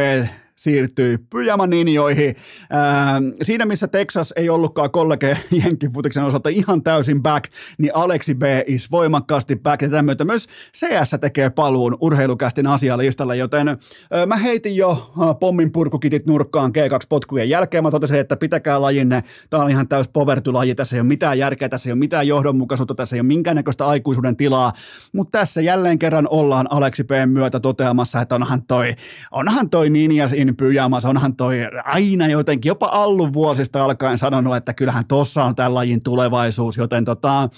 siirtyi 0.57 1.17
pyjamaninjoihin. 1.29 2.35
Ää, 2.69 3.21
siinä, 3.41 3.65
missä 3.65 3.87
Texas 3.87 4.33
ei 4.35 4.49
ollutkaan 4.49 4.91
kollege 4.91 5.37
Jenkkifutiksen 5.63 6.23
osalta 6.23 6.49
ihan 6.49 6.83
täysin 6.83 7.23
back, 7.23 7.51
niin 7.77 7.95
Aleksi 7.95 8.35
B 8.35 8.43
is 8.67 8.91
voimakkaasti 8.91 9.55
back. 9.55 9.81
Ja 9.81 9.89
tämän 9.89 10.17
myös 10.23 10.47
CS 10.77 11.15
tekee 11.21 11.49
paluun 11.49 11.97
urheilukästin 12.01 12.67
asialistalla, 12.67 13.35
joten 13.35 13.67
ää, 13.67 14.25
mä 14.25 14.37
heitin 14.37 14.75
jo 14.75 15.11
pommin 15.39 15.71
purkukitit 15.71 16.25
nurkkaan 16.25 16.71
G2-potkujen 16.71 17.49
jälkeen. 17.49 17.83
Mä 17.83 17.91
totesin, 17.91 18.19
että 18.19 18.37
pitäkää 18.37 18.81
lajinne. 18.81 19.23
Tämä 19.49 19.63
on 19.63 19.69
ihan 19.69 19.87
täys 19.87 20.07
poverty-laji. 20.07 20.75
Tässä 20.75 20.95
ei 20.95 20.99
ole 20.99 21.07
mitään 21.07 21.39
järkeä, 21.39 21.69
tässä 21.69 21.89
ei 21.89 21.91
ole 21.91 21.99
mitään 21.99 22.27
johdonmukaisuutta, 22.27 22.95
tässä 22.95 23.15
ei 23.15 23.19
ole 23.19 23.27
minkäännäköistä 23.27 23.87
aikuisuuden 23.87 24.37
tilaa. 24.37 24.73
Mutta 25.13 25.39
tässä 25.39 25.61
jälleen 25.61 25.99
kerran 25.99 26.27
ollaan 26.29 26.67
Aleksi 26.69 27.03
B 27.03 27.09
myötä 27.25 27.59
toteamassa, 27.59 28.21
että 28.21 28.35
onhan 28.35 28.63
toi, 28.63 28.93
onhan 29.31 29.69
toi 29.69 29.89
Ninjas 29.89 30.33
in 30.49 30.55
pyjamassa, 30.55 31.09
onhan 31.09 31.35
toi 31.35 31.57
aina 31.83 32.27
jotenkin, 32.27 32.69
jopa 32.69 32.85
Allun 32.85 33.33
vuosista 33.33 33.83
alkaen 33.83 34.17
sanonut, 34.17 34.55
että 34.55 34.73
kyllähän 34.73 35.05
tossa 35.07 35.43
on 35.43 35.55
tämän 35.55 35.73
lajin 35.73 36.03
tulevaisuus, 36.03 36.77
joten 36.77 37.05
tota, 37.05 37.49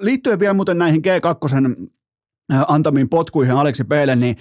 liittyen 0.00 0.38
vielä 0.38 0.54
muuten 0.54 0.78
näihin 0.78 1.02
G2 1.02 1.88
antamiin 2.68 3.08
potkuihin 3.08 3.54
Aleksi 3.54 3.84
B:lle, 3.84 4.16
niin 4.16 4.36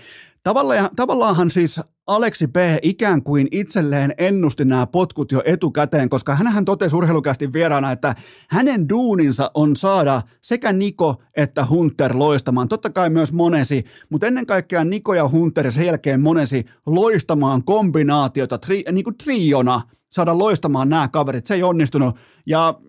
tavallaan, 0.48 0.90
tavallaanhan 0.96 1.52
siis 1.52 1.82
Aleksi 2.08 2.48
B. 2.48 2.56
ikään 2.82 3.24
kuin 3.24 3.48
itselleen 3.52 4.14
ennusti 4.18 4.66
nämä 4.66 4.88
potkut 4.88 5.32
jo 5.32 5.42
etukäteen, 5.46 6.10
koska 6.10 6.36
hän 6.36 6.66
totesi 6.66 6.96
urheilukästi 6.96 7.54
vieraana, 7.54 7.92
että 7.92 8.16
hänen 8.50 8.90
duuninsa 8.90 9.52
on 9.54 9.76
saada 9.76 10.22
sekä 10.42 10.74
Niko 10.74 11.16
että 11.38 11.66
Hunter 11.66 12.18
loistamaan. 12.18 12.68
Totta 12.68 12.90
kai 12.90 13.10
myös 13.10 13.34
Monesi, 13.34 13.84
mutta 14.10 14.28
ennen 14.28 14.46
kaikkea 14.46 14.84
Niko 14.84 15.14
ja 15.14 15.28
Hunter 15.28 15.66
ja 15.66 15.72
sen 15.72 15.86
jälkeen 15.86 16.22
Monesi 16.22 16.66
loistamaan 16.86 17.64
kombinaatiota, 17.64 18.58
tri, 18.58 18.84
niin 18.92 19.04
kuin 19.04 19.18
triona, 19.18 19.82
saada 20.12 20.38
loistamaan 20.38 20.90
nämä 20.90 21.08
kaverit. 21.08 21.46
Se 21.46 21.54
ei 21.54 21.64
onnistunut 21.64 22.16
ja 22.46 22.80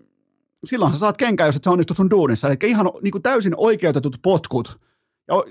silloin 0.65 0.93
sä 0.93 0.99
saat 0.99 1.17
kenkää, 1.17 1.47
jos 1.47 1.55
et 1.55 1.63
sä 1.63 1.71
onnistu 1.71 1.93
sun 1.93 2.09
duunissa. 2.09 2.47
Eli 2.47 2.57
ihan 2.63 2.91
niin 3.01 3.11
kuin 3.11 3.21
täysin 3.21 3.53
oikeutetut 3.57 4.19
potkut 4.21 4.79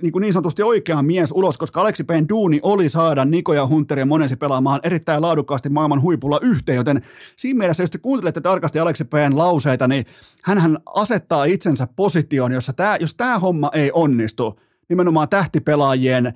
niin, 0.02 0.12
kuin 0.12 0.20
niin 0.20 0.32
sanotusti 0.32 0.62
oikea 0.62 1.02
mies 1.02 1.32
ulos, 1.32 1.58
koska 1.58 1.80
Aleksi 1.80 2.04
Payne 2.04 2.26
duuni 2.28 2.60
oli 2.62 2.88
saada 2.88 3.24
Niko 3.24 3.54
ja 3.54 3.66
Hunter 3.66 3.98
ja 3.98 4.06
Monesi 4.06 4.36
pelaamaan 4.36 4.80
erittäin 4.82 5.22
laadukkaasti 5.22 5.68
maailman 5.68 6.02
huipulla 6.02 6.40
yhteen, 6.42 6.76
joten 6.76 7.02
siinä 7.36 7.58
mielessä, 7.58 7.82
jos 7.82 7.90
te 7.90 7.98
kuuntelette 7.98 8.40
tarkasti 8.40 8.78
Aleksi 8.78 9.04
Payne 9.04 9.36
lauseita, 9.36 9.88
niin 9.88 10.06
hän 10.42 10.78
asettaa 10.94 11.44
itsensä 11.44 11.88
positioon, 11.96 12.52
jossa 12.52 12.72
tämä, 12.72 12.96
jos 13.00 13.14
tämä 13.14 13.38
homma 13.38 13.70
ei 13.72 13.90
onnistu, 13.94 14.60
nimenomaan 14.88 15.28
tähtipelaajien 15.28 16.34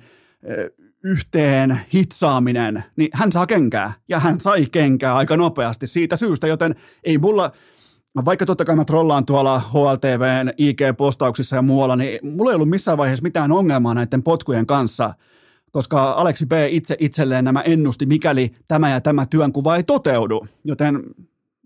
yhteen 1.03 1.79
hitsaaminen, 1.93 2.83
niin 2.95 3.09
hän 3.13 3.31
saa 3.31 3.45
kenkää. 3.45 3.93
Ja 4.09 4.19
hän 4.19 4.39
sai 4.39 4.65
kenkää 4.71 5.15
aika 5.15 5.37
nopeasti 5.37 5.87
siitä 5.87 6.15
syystä, 6.15 6.47
joten 6.47 6.75
ei 7.03 7.17
mulla, 7.17 7.51
vaikka 8.25 8.45
totta 8.45 8.65
kai 8.65 8.75
mä 8.75 8.85
trollaan 8.85 9.25
tuolla 9.25 9.59
HLTVn 9.59 10.49
IG-postauksissa 10.57 11.55
ja 11.55 11.61
muualla, 11.61 11.95
niin 11.95 12.19
mulla 12.35 12.51
ei 12.51 12.55
ollut 12.55 12.69
missään 12.69 12.97
vaiheessa 12.97 13.23
mitään 13.23 13.51
ongelmaa 13.51 13.93
näiden 13.93 14.23
potkujen 14.23 14.65
kanssa, 14.65 15.13
koska 15.71 16.11
Aleksi 16.11 16.45
B. 16.45 16.51
itse 16.69 16.95
itselleen 16.99 17.45
nämä 17.45 17.61
ennusti, 17.61 18.05
mikäli 18.05 18.51
tämä 18.67 18.89
ja 18.89 19.01
tämä 19.01 19.25
työnkuva 19.25 19.75
ei 19.75 19.83
toteudu. 19.83 20.47
Joten 20.63 21.03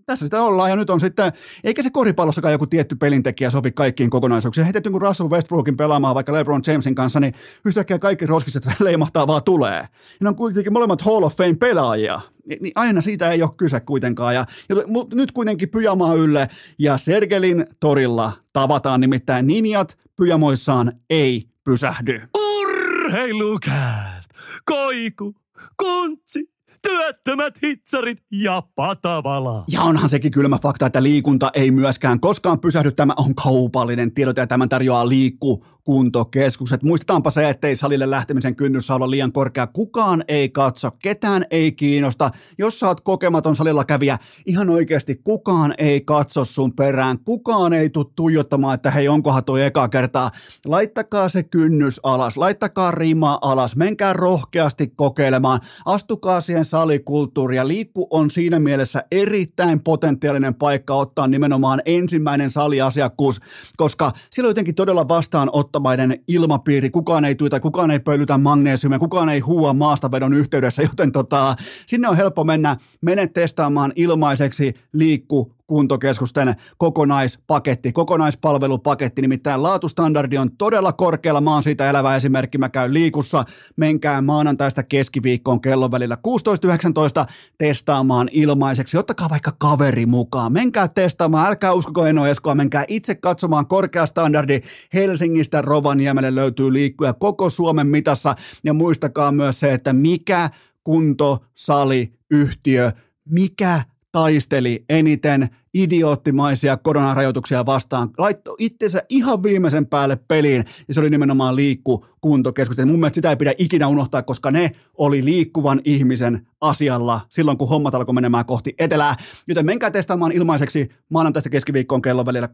tässä 0.08 0.26
sitä 0.26 0.44
ollaan 0.44 0.70
ja 0.70 0.76
nyt 0.76 0.90
on 0.90 1.00
sitten, 1.00 1.34
eikä 1.64 1.84
se 1.84 1.90
koripallossakaan 1.90 2.52
joku 2.52 2.68
tietty 2.68 2.96
pelintekijä 2.96 3.50
sovi 3.50 3.72
kaikkiin 3.72 4.10
kokonaisuuksiin. 4.10 4.66
Heitetty 4.66 4.90
kun 4.90 5.02
Russell 5.02 5.30
Westbrookin 5.30 5.78
pelaamaan 5.78 6.16
vaikka 6.16 6.34
LeBron 6.34 6.62
Jamesin 6.68 6.96
kanssa, 6.96 7.20
niin 7.20 7.34
yhtäkkiä 7.66 8.00
kaikki 8.00 8.26
roskiset 8.26 8.68
leimahtaa 8.80 9.28
vaan 9.28 9.44
tulee. 9.44 9.78
Ja 9.80 9.88
ne 10.22 10.30
on 10.30 10.36
kuitenkin 10.36 10.74
molemmat 10.74 11.02
Hall 11.02 11.24
of 11.24 11.36
Fame 11.36 11.56
pelaajia. 11.56 12.22
Niin 12.46 12.72
aina 12.76 13.02
siitä 13.02 13.32
ei 13.32 13.44
ole 13.44 13.52
kyse 13.58 13.80
kuitenkaan. 13.80 14.36
Ja, 14.36 14.46
ja 14.70 14.76
nyt 15.14 15.32
kuitenkin 15.32 15.70
pyjamaa 15.70 16.14
ylle 16.14 16.48
ja 16.80 16.98
Sergelin 16.98 17.66
torilla 17.80 18.32
tavataan 18.54 19.02
nimittäin 19.02 19.48
ninjat 19.48 19.98
pyjamoissaan 20.16 20.92
ei 21.10 21.50
pysähdy. 21.64 22.22
Urheilukääst! 22.38 24.30
Koiku! 24.66 25.36
Kuntsi! 25.78 26.57
Työttömät 26.82 27.54
hitsarit 27.64 28.18
ja 28.32 28.64
patavala. 28.76 29.64
Ja 29.68 29.82
onhan 29.82 30.10
sekin 30.10 30.32
kylmä 30.32 30.58
fakta, 30.58 30.86
että 30.86 31.04
liikunta 31.04 31.52
ei 31.54 31.72
myöskään 31.72 32.20
koskaan 32.20 32.60
pysähdy. 32.60 32.92
Tämä 32.92 33.14
on 33.18 33.36
kaupallinen 33.36 34.14
tiedot 34.14 34.38
ja 34.38 34.48
tämän 34.48 34.70
tarjoaa 34.70 35.10
liikku 35.10 35.64
kuntokeskukset. 35.88 36.84
Muistetaanpa 36.84 37.32
se, 37.32 37.50
ettei 37.50 37.76
salille 37.76 38.10
lähtemisen 38.10 38.56
kynnys 38.56 38.88
saa 38.88 38.96
olla 38.96 39.10
liian 39.10 39.32
korkea. 39.32 39.68
Kukaan 39.68 40.24
ei 40.28 40.50
katso, 40.50 40.90
ketään 41.04 41.46
ei 41.52 41.72
kiinnosta. 41.72 42.32
Jos 42.58 42.80
sä 42.80 42.88
oot 42.88 43.02
kokematon 43.02 43.56
salilla 43.56 43.86
kävijä, 43.86 44.18
ihan 44.46 44.70
oikeasti 44.70 45.16
kukaan 45.16 45.74
ei 45.78 46.02
katso 46.02 46.44
sun 46.44 46.74
perään. 46.74 47.20
Kukaan 47.20 47.74
ei 47.74 47.90
tule 47.90 48.06
tuijottamaan, 48.16 48.76
että 48.76 48.92
hei, 48.92 49.08
onkohan 49.08 49.44
toi 49.44 49.64
eka 49.64 49.90
kertaa. 49.90 50.32
Laittakaa 50.66 51.30
se 51.30 51.44
kynnys 51.44 52.00
alas, 52.04 52.38
laittakaa 52.38 52.92
rima 52.92 53.40
alas, 53.42 53.76
menkää 53.76 54.14
rohkeasti 54.14 54.88
kokeilemaan, 54.88 55.60
astukaa 55.86 56.42
siihen 56.42 56.66
salikulttuuriin. 56.68 57.58
Ja 57.58 57.68
liikku 57.68 58.08
on 58.10 58.30
siinä 58.30 58.60
mielessä 58.60 59.04
erittäin 59.12 59.84
potentiaalinen 59.84 60.56
paikka 60.56 60.94
ottaa 60.94 61.28
nimenomaan 61.28 61.82
ensimmäinen 61.86 62.50
saliasiakkuus, 62.50 63.40
koska 63.78 64.12
silloin 64.30 64.50
jotenkin 64.50 64.76
todella 64.76 65.08
vastaan 65.08 65.50
ottaa 65.54 65.78
tuottamainen 65.78 66.24
ilmapiiri, 66.28 66.90
kukaan 66.90 67.26
ei 67.26 67.36
tuita, 67.36 67.60
kukaan 67.60 67.92
ei 67.92 68.00
pölytä 68.00 68.38
magneesiumia, 68.38 69.00
kukaan 69.00 69.30
ei 69.30 69.40
huua 69.40 69.74
maastavedon 69.74 70.34
yhteydessä, 70.34 70.82
joten 70.82 71.12
tota, 71.12 71.56
sinne 71.86 72.10
on 72.10 72.18
helppo 72.18 72.44
mennä, 72.44 72.78
mene 73.02 73.28
testaamaan 73.28 73.94
ilmaiseksi 73.96 74.74
liikku 74.94 75.57
kuntokeskusten 75.68 76.56
kokonaispaketti, 76.78 77.92
kokonaispalvelupaketti, 77.92 79.22
nimittäin 79.22 79.64
laatustandardi 79.64 80.38
on 80.38 80.58
todella 80.58 80.94
korkealla, 80.94 81.42
mä 81.42 81.54
oon 81.54 81.64
siitä 81.64 81.90
elävä 81.90 82.16
esimerkki, 82.16 82.58
mä 82.58 82.70
käyn 82.70 82.94
liikussa, 82.94 83.46
menkää 83.76 84.22
maanantaista 84.22 84.84
keskiviikkoon 84.84 85.62
kellon 85.62 85.92
välillä 85.92 86.18
16.19 86.28 87.34
testaamaan 87.58 88.30
ilmaiseksi, 88.32 88.98
ottakaa 88.98 89.30
vaikka 89.30 89.52
kaveri 89.58 90.06
mukaan, 90.06 90.54
menkää 90.54 90.88
testaamaan, 90.88 91.48
älkää 91.48 91.74
uskoko 91.74 92.06
Eno 92.06 92.28
Eskoa, 92.28 92.56
menkää 92.56 92.86
itse 92.88 93.16
katsomaan. 93.16 93.68
Korkea 93.68 94.06
standardi, 94.06 94.62
Helsingistä 94.94 95.62
Rovaniemelle 95.62 96.36
löytyy 96.36 96.74
liikkuja 96.74 97.14
koko 97.14 97.50
Suomen 97.50 97.88
mitassa, 97.88 98.36
ja 98.64 98.74
muistakaa 98.74 99.32
myös 99.32 99.60
se, 99.60 99.74
että 99.74 99.94
mikä 99.94 100.50
kuntosali 100.84 102.14
yhtiö, 102.32 102.92
mikä 103.30 103.82
taisteli 104.18 104.86
eniten 104.90 105.50
idioottimaisia 105.84 106.78
koronarajoituksia 106.78 107.66
vastaan, 107.66 108.10
laittoi 108.18 108.56
itsensä 108.60 109.04
ihan 109.10 109.44
viimeisen 109.44 109.88
päälle 109.88 110.16
peliin, 110.28 110.66
ja 110.88 110.94
se 110.94 111.00
oli 111.00 111.10
nimenomaan 111.10 111.56
liikku 111.56 112.06
kuntokeskus. 112.22 112.78
mun 112.78 113.00
mielestä 113.00 113.16
sitä 113.16 113.30
ei 113.30 113.36
pidä 113.36 113.54
ikinä 113.58 113.88
unohtaa, 113.88 114.22
koska 114.22 114.52
ne 114.52 114.72
oli 114.98 115.26
liikkuvan 115.26 115.82
ihmisen 115.86 116.48
asialla 116.62 117.22
silloin, 117.30 117.58
kun 117.58 117.70
hommat 117.70 117.96
alkoi 117.96 118.14
menemään 118.14 118.46
kohti 118.46 118.76
etelää. 118.80 119.16
Joten 119.48 119.66
menkää 119.66 119.92
testaamaan 119.92 120.32
ilmaiseksi 120.32 120.90
maanantaista 121.10 121.50
keskiviikkoon 121.50 122.02
kellon 122.02 122.26
välillä 122.26 122.50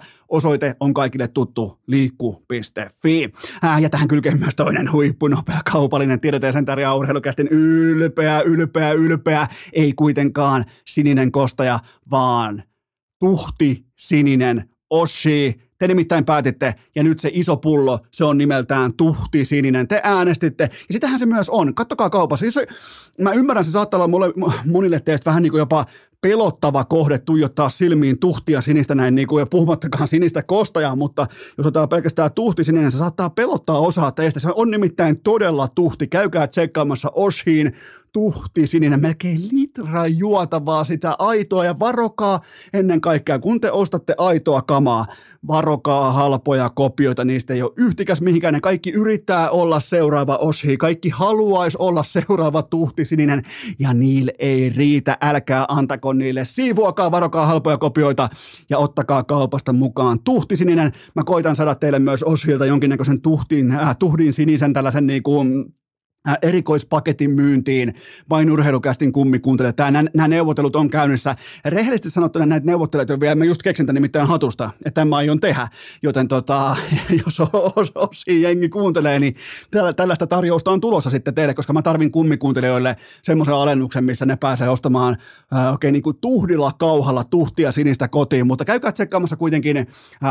16.19. 0.00 0.06
Osoite 0.28 0.76
on 0.80 0.94
kaikille 0.94 1.28
tuttu 1.28 1.80
liikku.fi. 1.86 3.32
Äh, 3.64 3.82
ja 3.82 3.90
tähän 3.90 4.08
kylkee 4.08 4.34
myös 4.34 4.56
toinen 4.56 4.92
huippunopea 4.92 5.60
kaupallinen 5.72 6.20
tiedote 6.20 6.46
ja 6.46 6.52
sen 6.52 6.64
tarjoaa 6.64 6.94
urheilukästin 6.94 7.48
ylpeä, 7.48 8.40
ylpeä, 8.40 8.92
ylpeä. 8.92 9.46
Ei 9.72 9.92
kuitenkaan 9.92 10.64
sininen 10.86 11.32
kostaja, 11.32 11.78
vaan 12.10 12.29
tuhti 13.20 13.84
sininen 13.96 14.70
Oshi 14.90 15.70
te 15.80 15.88
nimittäin 15.88 16.24
päätitte, 16.24 16.74
ja 16.94 17.02
nyt 17.02 17.20
se 17.20 17.30
iso 17.32 17.56
pullo, 17.56 17.98
se 18.10 18.24
on 18.24 18.38
nimeltään 18.38 18.94
tuhti 18.94 19.44
sininen. 19.44 19.88
Te 19.88 20.00
äänestitte, 20.04 20.64
ja 20.64 20.92
sitähän 20.92 21.18
se 21.18 21.26
myös 21.26 21.50
on. 21.50 21.74
Kattokaa 21.74 22.10
kaupassa. 22.10 22.44
Jos, 22.44 22.58
mä 23.20 23.32
ymmärrän, 23.32 23.64
se 23.64 23.70
saattaa 23.70 23.98
olla 23.98 24.08
mulle, 24.08 24.32
monille 24.66 25.00
teistä 25.00 25.30
vähän 25.30 25.42
niin 25.42 25.50
kuin 25.50 25.58
jopa 25.58 25.86
pelottava 26.20 26.84
kohde 26.84 27.18
tuijottaa 27.18 27.70
silmiin 27.70 28.18
tuhtia 28.18 28.60
sinistä 28.60 28.94
näin, 28.94 29.14
niin 29.14 29.28
kuin, 29.28 29.40
ja 29.40 29.46
puhumattakaan 29.46 30.08
sinistä 30.08 30.42
kostajaa, 30.42 30.96
mutta 30.96 31.26
jos 31.58 31.66
otetaan 31.66 31.88
pelkästään 31.88 32.32
tuhti 32.32 32.64
sininen, 32.64 32.92
se 32.92 32.98
saattaa 32.98 33.30
pelottaa 33.30 33.78
osaa 33.78 34.12
teistä. 34.12 34.40
Se 34.40 34.48
on 34.54 34.70
nimittäin 34.70 35.20
todella 35.20 35.68
tuhti. 35.68 36.06
Käykää 36.06 36.46
tsekkaamassa 36.46 37.10
Oshiin 37.14 37.72
tuhti 38.12 38.66
sininen, 38.66 39.00
melkein 39.00 39.48
litra 39.52 40.06
juotavaa 40.06 40.84
sitä 40.84 41.16
aitoa, 41.18 41.64
ja 41.64 41.78
varokaa 41.78 42.40
ennen 42.72 43.00
kaikkea, 43.00 43.38
kun 43.38 43.60
te 43.60 43.70
ostatte 43.70 44.14
aitoa 44.18 44.62
kamaa, 44.62 45.06
varokaa 45.48 46.12
halpoja 46.12 46.70
kopioita, 46.74 47.24
niistä 47.24 47.54
ei 47.54 47.62
ole 47.62 47.72
yhtikäs 47.76 48.20
mihinkään, 48.20 48.54
ne 48.54 48.60
kaikki 48.60 48.90
yrittää 48.90 49.50
olla 49.50 49.80
seuraava 49.80 50.36
Oshi, 50.36 50.76
kaikki 50.76 51.08
haluaisi 51.08 51.76
olla 51.80 52.02
seuraava 52.02 52.62
tuhtisininen, 52.62 53.42
ja 53.78 53.94
niille 53.94 54.34
ei 54.38 54.70
riitä, 54.70 55.18
älkää 55.20 55.64
antako 55.68 56.09
niille, 56.18 56.44
siivuakaa, 56.44 57.10
varokaa 57.10 57.46
halpoja 57.46 57.78
kopioita, 57.78 58.28
ja 58.70 58.78
ottakaa 58.78 59.22
kaupasta 59.22 59.72
mukaan. 59.72 60.18
Tuhtisininen, 60.24 60.92
mä 61.16 61.24
koitan 61.24 61.56
saada 61.56 61.74
teille 61.74 61.98
myös 61.98 62.22
Oshilta 62.22 62.66
jonkinnäköisen 62.66 63.20
tuhtin, 63.20 63.72
äh, 63.72 63.96
tuhdin 63.98 64.32
sinisen 64.32 64.72
tällaisen 64.72 65.06
niin 65.06 65.22
kuin 65.22 65.74
erikoispaketin 66.42 67.30
myyntiin 67.30 67.94
vain 68.30 68.50
urheilukästin 68.50 69.12
kummikuuntelijat. 69.12 69.76
Nämä, 69.78 70.04
nämä 70.14 70.28
neuvottelut 70.28 70.76
on 70.76 70.90
käynnissä. 70.90 71.36
Rehellisesti 71.64 72.10
sanottuna 72.10 72.46
näitä 72.46 72.66
neuvotteluita 72.66 73.12
on 73.12 73.20
vielä, 73.20 73.34
mä 73.34 73.44
just 73.44 73.62
keksin 73.62 73.86
nimittäin 73.92 74.26
hatusta, 74.26 74.70
että 74.84 75.00
tämä 75.00 75.16
aion 75.16 75.40
tehdä. 75.40 75.68
Joten 76.02 76.28
tota, 76.28 76.76
jos 77.24 77.40
os, 77.40 77.92
os, 77.94 78.24
jengi 78.26 78.68
kuuntelee, 78.68 79.18
niin 79.18 79.36
tällaista 79.96 80.26
tarjousta 80.26 80.70
on 80.70 80.80
tulossa 80.80 81.10
sitten 81.10 81.34
teille, 81.34 81.54
koska 81.54 81.72
mä 81.72 81.82
tarvin 81.82 82.12
kummikuuntelijoille 82.12 82.96
semmoisen 83.22 83.54
alennuksen, 83.54 84.04
missä 84.04 84.26
ne 84.26 84.36
pääsee 84.36 84.68
ostamaan 84.68 85.16
äh, 85.54 85.72
oikein 85.72 85.92
niin 85.92 86.02
kuin 86.02 86.16
tuhdilla 86.20 86.72
kauhalla 86.78 87.24
tuhtia 87.24 87.72
sinistä 87.72 88.08
kotiin. 88.08 88.46
Mutta 88.46 88.64
käykää 88.64 88.92
tsekkaamassa 88.92 89.36
kuitenkin 89.36 89.76
äh, 89.76 89.86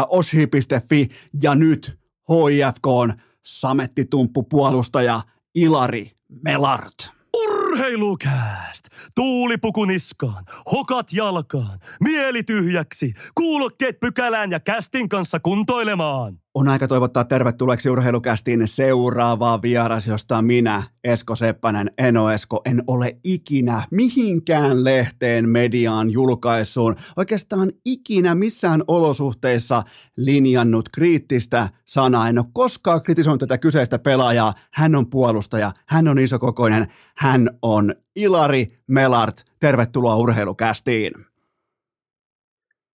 oshi.fi 0.09 1.07
ja 1.43 1.55
nyt 1.55 1.99
HIFK 2.29 2.87
on 2.87 3.13
samettitumppu 3.45 4.43
puolustaja– 4.43 5.21
Ilari 5.55 6.11
Melart. 6.43 7.09
Urheilukääst! 7.37 8.83
Tuulipuku 9.15 9.85
niskaan, 9.85 10.43
hokat 10.71 11.13
jalkaan, 11.13 11.79
mieli 12.03 12.43
tyhjäksi, 12.43 13.11
kuulokkeet 13.35 13.99
pykälään 13.99 14.51
ja 14.51 14.59
kästin 14.59 15.09
kanssa 15.09 15.39
kuntoilemaan. 15.39 16.39
On 16.55 16.67
aika 16.67 16.87
toivottaa 16.87 17.23
tervetulleeksi 17.23 17.89
urheilukästiin 17.89 18.67
seuraavaa 18.67 19.61
vieras, 19.61 20.07
josta 20.07 20.41
minä, 20.41 20.83
Esko 21.03 21.35
Seppänen, 21.35 21.91
Eno 21.97 22.31
Esko, 22.31 22.61
en 22.65 22.83
ole 22.87 23.17
ikinä 23.23 23.81
mihinkään 23.91 24.83
lehteen, 24.83 25.49
mediaan, 25.49 26.09
julkaisuun, 26.09 26.95
oikeastaan 27.17 27.71
ikinä 27.85 28.35
missään 28.35 28.83
olosuhteissa 28.87 29.83
linjannut 30.17 30.89
kriittistä 30.93 31.69
sanaa. 31.85 32.29
En 32.29 32.39
ole 32.39 32.45
koskaan 32.53 33.03
kritisoinut 33.03 33.39
tätä 33.39 33.57
kyseistä 33.57 33.99
pelaajaa. 33.99 34.53
Hän 34.73 34.95
on 34.95 35.09
puolustaja, 35.09 35.71
hän 35.87 36.07
on 36.07 36.19
isokokoinen, 36.19 36.87
hän 37.17 37.49
on 37.61 37.95
Ilari 38.15 38.67
Melart. 38.87 39.45
Tervetuloa 39.59 40.15
urheilukästiin. 40.15 41.13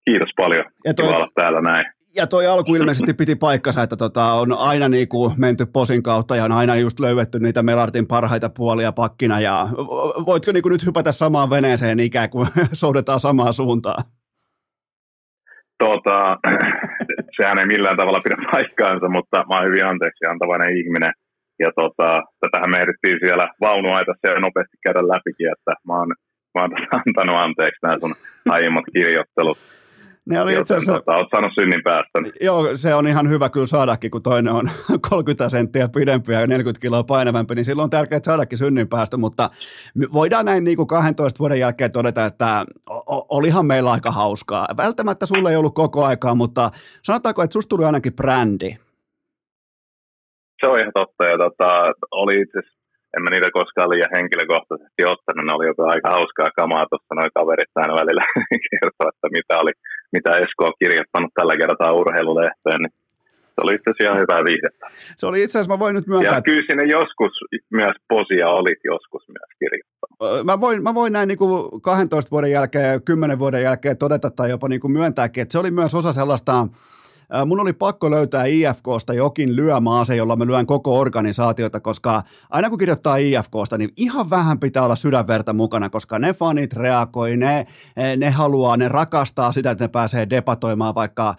Kiitos 0.05 0.29
paljon. 0.37 0.65
Ja 0.85 0.95
toi, 0.95 1.07
Kiva 1.07 1.17
olla 1.17 1.29
täällä 1.35 1.61
näin 1.61 1.94
Ja 2.17 2.27
toi 2.27 2.47
alku 2.47 2.75
ilmeisesti 2.75 3.15
piti 3.15 3.37
paikkansa, 3.37 3.83
että 3.83 3.97
tota, 3.97 4.33
on 4.33 4.53
aina 4.53 4.89
niin 4.89 5.09
kuin 5.09 5.33
menty 5.39 5.67
posin 5.67 6.03
kautta 6.03 6.37
ja 6.37 6.45
on 6.45 6.53
aina 6.53 6.77
just 6.77 7.01
löydetty 7.01 7.39
niitä 7.39 7.63
Melartin 7.63 8.07
parhaita 8.07 8.51
puolia 8.57 8.93
pakkina. 8.93 9.41
Ja 9.41 9.67
voitko 10.27 10.53
niin 10.53 10.63
kuin 10.63 10.73
nyt 10.73 10.87
hypätä 10.87 11.13
samaan 11.13 11.51
veneeseen 11.51 12.01
ikään 12.01 12.31
kuin 12.31 12.49
soudetaan 12.73 13.21
samaan 13.21 13.53
suuntaan? 13.53 14.05
Tota, 15.79 16.39
sehän 17.37 17.59
ei 17.59 17.67
millään 17.67 17.97
tavalla 17.97 18.21
pidä 18.21 18.37
paikkaansa, 18.53 19.09
mutta 19.09 19.45
mä 19.49 19.57
oon 19.57 19.67
hyvin 19.67 19.87
anteeksi 19.87 20.27
antavainen 20.27 20.77
ihminen. 20.77 21.13
Ja 21.59 21.71
tota, 21.77 22.23
tätähän 22.41 22.71
me 22.71 22.81
ehdittiin 22.81 23.19
siellä 23.25 23.49
vaunuaitassa 23.61 24.29
ja 24.29 24.41
nopeasti 24.41 24.77
käydä 24.85 25.09
läpikin, 25.09 25.53
että 25.53 25.73
mä 25.89 25.99
oon, 25.99 26.09
mä 26.55 26.61
oon 26.61 26.71
antanut 27.07 27.37
anteeksi 27.37 27.79
nämä 27.83 27.99
sun 28.01 28.15
aiemmat 28.49 28.85
kirjoittelut. 28.93 29.59
Ne 30.31 30.41
oli 30.41 30.53
itse 30.53 30.77
asiassa... 30.77 30.93
Tota, 30.93 31.17
olet 31.17 31.29
saanut 31.31 31.53
synnin 31.55 31.83
päästä. 31.83 32.19
Joo, 32.41 32.77
se 32.77 32.95
on 32.95 33.07
ihan 33.07 33.29
hyvä 33.29 33.49
kyllä 33.49 33.67
saadakin, 33.67 34.11
kun 34.11 34.23
toinen 34.23 34.53
on 34.53 34.71
30 35.11 35.49
senttiä 35.49 35.89
pidempi 35.89 36.33
ja 36.33 36.47
40 36.47 36.81
kiloa 36.81 37.03
painavampi, 37.03 37.55
niin 37.55 37.65
silloin 37.65 37.85
on 37.85 37.91
tärkeää 37.91 38.21
saadakin 38.23 38.59
synnin 38.59 38.89
päästä, 38.89 39.17
mutta 39.17 39.51
voidaan 40.13 40.45
näin 40.45 40.65
niin 40.65 40.77
kuin 40.77 40.89
12 40.89 41.39
vuoden 41.39 41.61
jälkeen 41.61 41.93
todeta, 41.93 42.27
että 42.27 42.65
olihan 43.29 43.67
meillä 43.67 43.93
aika 43.93 44.11
hauskaa. 44.11 44.69
Välttämättä 44.77 45.27
sulle 45.27 45.51
ei 45.51 45.57
ollut 45.57 45.75
koko 45.75 46.05
aikaa, 46.05 46.35
mutta 46.35 46.71
sanotaanko, 47.03 47.43
että 47.43 47.53
susta 47.53 47.69
tuli 47.69 47.85
ainakin 47.85 48.17
brändi. 48.17 48.77
Se 50.61 50.67
on 50.67 50.79
ihan 50.79 50.93
totta, 50.95 51.25
ja 51.25 51.39
tota, 51.39 51.93
oli 52.11 52.41
itse 52.41 52.61
en 53.17 53.23
mä 53.23 53.31
niitä 53.31 53.57
koskaan 53.59 53.91
liian 53.91 54.17
henkilökohtaisesti 54.17 55.03
ottanut, 55.13 55.45
ne 55.47 55.53
oli 55.53 55.67
jopa 55.67 55.85
aika 55.95 56.11
hauskaa 56.17 56.57
kamaa 56.61 56.87
tuossa 56.91 57.15
noin 57.15 57.37
kaverit 57.39 57.77
aina 57.77 57.95
välillä 58.01 58.25
kertoa, 58.71 59.11
että 59.13 59.29
mitä 59.39 59.55
oli 59.63 59.73
mitä 60.17 60.31
Esko 60.45 60.65
on 60.69 60.81
kirjoittanut 60.83 61.33
tällä 61.35 61.57
kertaa 61.57 61.93
urheilulehteen, 62.01 62.81
niin 62.83 62.95
se 63.55 63.61
oli 63.63 63.75
itse 63.75 63.91
asiassa 63.91 64.21
hyvää 64.23 64.45
viihdettä. 64.45 64.87
Se 65.17 65.27
oli 65.27 65.43
itse 65.43 65.59
asiassa, 65.59 65.73
mä 65.73 65.79
voin 65.79 65.95
nyt 65.95 66.07
myöntää. 66.07 66.35
Ja 66.35 66.43
kyllä 66.43 66.63
sinne 66.67 66.85
joskus 66.85 67.33
myös 67.71 67.97
posia 68.09 68.49
olit 68.49 68.79
joskus 68.85 69.23
myös 69.29 69.51
kirjoittanut. 69.59 70.47
Mä 70.47 70.61
voin, 70.61 70.83
mä 70.83 70.95
voin 70.95 71.13
näin 71.13 71.29
niin 71.29 71.39
kuin 71.39 71.83
12 71.83 72.31
vuoden 72.31 72.51
jälkeen, 72.51 73.03
10 73.03 73.39
vuoden 73.39 73.63
jälkeen 73.63 73.97
todeta 73.97 74.31
tai 74.31 74.51
jopa 74.51 74.69
niin 74.69 74.81
kuin 74.81 74.93
myöntääkin, 74.93 75.43
että 75.43 75.53
se 75.53 75.59
oli 75.59 75.71
myös 75.71 75.95
osa 75.95 76.13
sellaista 76.13 76.67
mun 77.47 77.61
oli 77.61 77.73
pakko 77.73 78.11
löytää 78.11 78.45
IFKsta 78.45 79.15
jokin 79.15 79.57
lyömaase, 79.57 80.17
jolla 80.17 80.37
mä 80.37 80.47
lyön 80.47 80.67
koko 80.67 80.99
organisaatiota, 80.99 81.81
koska 81.81 82.23
aina 82.51 82.71
kun 82.71 82.79
kirjoittaa 82.79 83.17
IFKsta, 83.17 83.79
niin 83.79 83.91
ihan 83.97 84.31
vähän 84.31 84.61
pitää 84.61 84.85
olla 84.85 84.97
sydänverta 84.97 85.53
mukana, 85.53 85.91
koska 85.91 86.19
ne 86.19 86.35
fanit 86.35 86.73
reagoi, 86.73 87.37
ne, 87.37 87.67
ne 88.17 88.31
haluaa, 88.31 88.77
ne 88.77 88.89
rakastaa 88.89 89.53
sitä, 89.53 89.71
että 89.71 89.85
ne 89.85 89.89
pääsee 89.89 90.31
debatoimaan 90.31 90.95
vaikka 90.95 91.35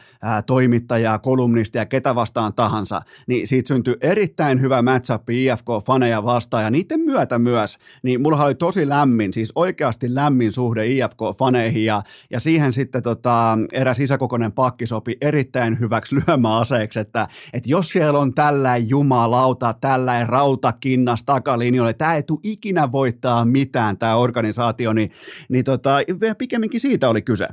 toimittajaa, 0.46 1.20
kolumnistia, 1.20 1.86
ketä 1.86 2.16
vastaan 2.16 2.54
tahansa, 2.54 3.02
niin 3.28 3.48
siitä 3.48 3.68
syntyy 3.68 3.96
erittäin 4.02 4.62
hyvä 4.62 4.82
matchup 4.82 5.30
IFK-faneja 5.30 6.24
vastaan, 6.24 6.64
ja 6.64 6.72
niiden 6.72 7.00
myötä 7.00 7.40
myös, 7.40 7.78
niin 8.04 8.22
mulla 8.22 8.44
oli 8.44 8.56
tosi 8.56 8.90
lämmin, 8.90 9.34
siis 9.34 9.52
oikeasti 9.56 10.16
lämmin 10.16 10.52
suhde 10.52 10.86
IFK-faneihin, 10.86 11.86
ja, 11.86 12.04
ja 12.30 12.40
siihen 12.40 12.74
sitten 12.74 13.04
tota, 13.04 13.58
eräs 13.74 14.00
isäkokoinen 14.00 14.52
pakki 14.52 14.86
sopi 14.86 15.18
erittäin 15.22 15.75
hyväksi 15.80 16.16
lyömäaseeksi, 16.28 17.00
että, 17.00 17.28
että 17.54 17.70
jos 17.70 17.88
siellä 17.90 18.20
on 18.20 18.34
tällä 18.34 18.78
jumalauta, 18.78 19.76
tällä 19.82 20.26
rautakinnas 20.26 21.24
takalinjoille, 21.24 21.94
tämä 21.94 22.16
ei 22.16 22.24
tule 22.24 22.40
ikinä 22.44 22.92
voittaa 22.92 23.46
mitään 23.46 23.98
tämä 23.98 24.16
organisaatio, 24.16 24.94
niin, 24.94 25.12
niin 25.50 25.66
tota, 25.66 25.98
pikemminkin 26.38 26.80
siitä 26.80 27.10
oli 27.10 27.22
kyse. 27.22 27.48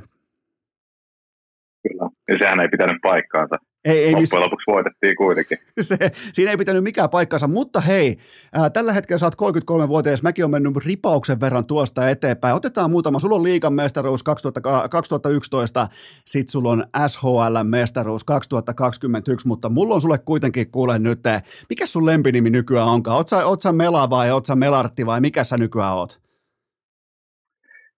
Kyllä, 1.87 2.09
ja 2.29 2.37
sehän 2.37 2.59
ei 2.59 2.67
pitänyt 2.67 2.97
paikkaansa. 3.01 3.55
Ei, 3.85 4.03
ei, 4.03 4.13
Loppujen 4.13 4.43
lopuksi 4.43 4.71
voitettiin 4.71 5.15
kuitenkin. 5.15 5.57
Se, 5.81 5.97
siinä 6.33 6.51
ei 6.51 6.57
pitänyt 6.57 6.83
mikään 6.83 7.09
paikkansa, 7.09 7.47
mutta 7.47 7.79
hei, 7.79 8.17
ää, 8.53 8.69
tällä 8.69 8.93
hetkellä 8.93 9.19
sä 9.19 9.25
oot 9.25 9.53
33-vuotias, 9.61 10.23
mäkin 10.23 10.45
on 10.45 10.51
mennyt 10.51 10.85
ripauksen 10.85 11.39
verran 11.39 11.65
tuosta 11.65 12.09
eteenpäin. 12.09 12.55
Otetaan 12.55 12.91
muutama, 12.91 13.19
sulla 13.19 13.35
on 13.35 13.43
liigan 13.43 13.73
mestaruus 13.73 14.23
2000, 14.23 14.89
2011, 14.89 15.87
sit 16.25 16.49
sulla 16.49 16.69
on 16.69 16.83
SHL-mestaruus 17.07 18.23
2021, 18.23 19.47
mutta 19.47 19.69
mulla 19.69 19.95
on 19.95 20.01
sulle 20.01 20.17
kuitenkin 20.17 20.71
kuule 20.71 20.99
nyt, 20.99 21.19
mikä 21.69 21.85
sun 21.85 22.05
lempinimi 22.05 22.49
nykyään 22.49 22.87
onkaan? 22.87 23.17
Oot 23.17 23.27
sä, 23.27 23.45
oot 23.45 23.61
sä 23.61 23.71
Mela 23.71 24.09
vai 24.09 24.31
oot 24.31 24.45
sä 24.45 24.55
Melartti 24.55 25.05
vai 25.05 25.21
mikä 25.21 25.43
sä 25.43 25.57
nykyään 25.57 25.93
oot? 25.93 26.19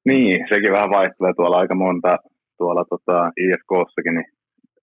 Niin, 0.06 0.46
sekin 0.50 0.72
vähän 0.72 0.90
vaihtelee 0.90 1.34
tuolla 1.36 1.58
aika 1.58 1.76
monta 1.76 2.18
tuolla 2.58 2.86
tota 2.90 3.32
IFKssakin, 3.38 4.16
niin 4.16 4.35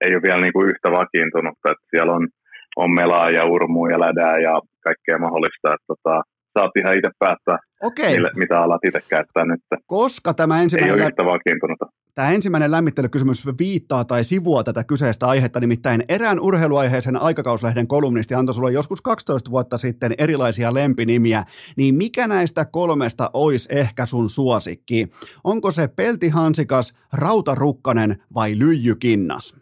ei 0.05 0.15
ole 0.15 0.23
vielä 0.23 0.41
niin 0.41 0.53
kuin 0.53 0.69
yhtä 0.69 0.91
vakiintunut, 0.91 1.59
että 1.73 1.87
siellä 1.91 2.13
on, 2.13 2.29
on 2.77 2.91
melaa 2.91 3.31
ja 3.31 3.45
urmua 3.45 3.91
ja 3.91 4.01
lädää 4.01 4.39
ja 4.39 4.61
kaikkea 4.81 5.19
mahdollista, 5.19 5.75
että 5.75 5.87
tota, 5.87 6.23
saat 6.55 6.77
ihan 6.77 6.97
itse 6.97 7.11
päättää, 7.19 7.59
Okei. 7.83 8.13
Mille, 8.13 8.31
mitä 8.37 8.61
alat 8.61 8.85
itse 8.85 9.01
käyttää 9.09 9.45
nyt. 9.45 9.61
Koska 9.87 10.35
tämä 10.35 10.63
ensimmäinen... 10.63 10.95
Ei 10.95 11.01
ole 11.01 11.09
yhtä 11.09 11.25
vakiintunutta. 11.25 11.87
Tämä 12.15 12.31
ensimmäinen 12.31 12.71
lämmittelykysymys 12.71 13.47
viittaa 13.59 14.05
tai 14.05 14.25
sivua 14.25 14.65
tätä 14.65 14.85
kyseistä 14.85 15.27
aihetta, 15.27 15.61
nimittäin 15.61 16.05
erään 16.09 16.41
urheiluaiheisen 16.41 17.23
aikakauslehden 17.23 17.87
kolumnisti 17.87 18.35
antoi 18.35 18.55
sulle 18.55 18.73
joskus 18.73 19.01
12 19.01 19.51
vuotta 19.51 19.79
sitten 19.79 20.15
erilaisia 20.19 20.75
lempinimiä, 20.75 21.45
niin 21.77 21.95
mikä 21.95 22.29
näistä 22.29 22.65
kolmesta 22.65 23.31
olisi 23.35 23.69
ehkä 23.73 24.07
sun 24.07 24.29
suosikki? 24.29 25.09
Onko 25.45 25.71
se 25.71 25.89
peltihansikas, 25.89 26.93
rautarukkanen 27.13 28.23
vai 28.35 28.59
lyijykinnas? 28.59 29.62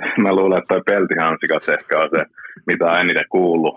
mä 0.24 0.36
luulen, 0.36 0.58
että 0.58 0.74
toi 0.74 0.82
peltihansikas 0.86 1.68
ehkä 1.68 2.00
on 2.02 2.08
se, 2.14 2.24
mitä 2.66 2.84
on 2.84 3.00
eniten 3.00 3.28
kuullut, 3.30 3.74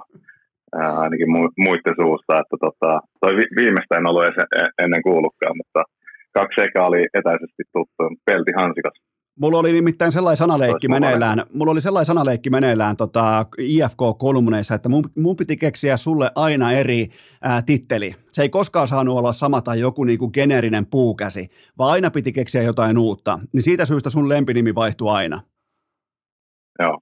ää, 0.75 0.99
ainakin 0.99 1.27
mu- 1.27 1.53
muiden 1.57 1.95
suusta, 2.01 2.39
että 2.39 2.57
tota, 2.65 3.01
toi 3.21 3.35
vi- 3.37 3.55
viimeistä 3.55 3.97
en 3.97 4.07
ollut 4.07 4.23
edes 4.23 4.37
e-, 4.37 4.83
ennen 4.83 5.01
kuullutkaan, 5.01 5.57
mutta 5.57 5.83
kaksi 6.33 6.61
eka 6.61 6.85
oli 6.85 7.07
etäisesti 7.13 7.63
tuttu, 7.73 8.03
peltihansikas. 8.25 8.93
Mulla 9.39 9.59
oli 9.59 9.71
nimittäin 9.71 10.11
sellainen 10.11 10.37
sanaleikki 10.37 10.87
meneillään, 10.87 11.43
mulla 11.53 11.71
oli 11.71 11.81
sellainen 11.81 12.05
sanaleikki 12.05 12.49
meneillään 12.49 12.97
tota 12.97 13.45
IFK-kolumneissa, 13.57 14.75
että 14.75 14.89
mun, 14.89 15.03
mun 15.17 15.35
piti 15.35 15.57
keksiä 15.57 15.97
sulle 15.97 16.31
aina 16.35 16.71
eri 16.71 17.07
ää, 17.41 17.61
titteli. 17.61 18.15
Se 18.31 18.41
ei 18.41 18.49
koskaan 18.49 18.87
saanut 18.87 19.17
olla 19.17 19.33
sama 19.33 19.61
tai 19.61 19.79
joku 19.79 20.03
niinku 20.03 20.31
geneerinen 20.31 20.85
puukäsi, 20.85 21.49
vaan 21.77 21.91
aina 21.91 22.11
piti 22.11 22.31
keksiä 22.31 22.61
jotain 22.61 22.97
uutta. 22.97 23.39
Niin 23.53 23.63
siitä 23.63 23.85
syystä 23.85 24.09
sun 24.09 24.29
lempinimi 24.29 24.75
vaihtui 24.75 25.09
aina. 25.09 25.41
Joo. 26.79 26.97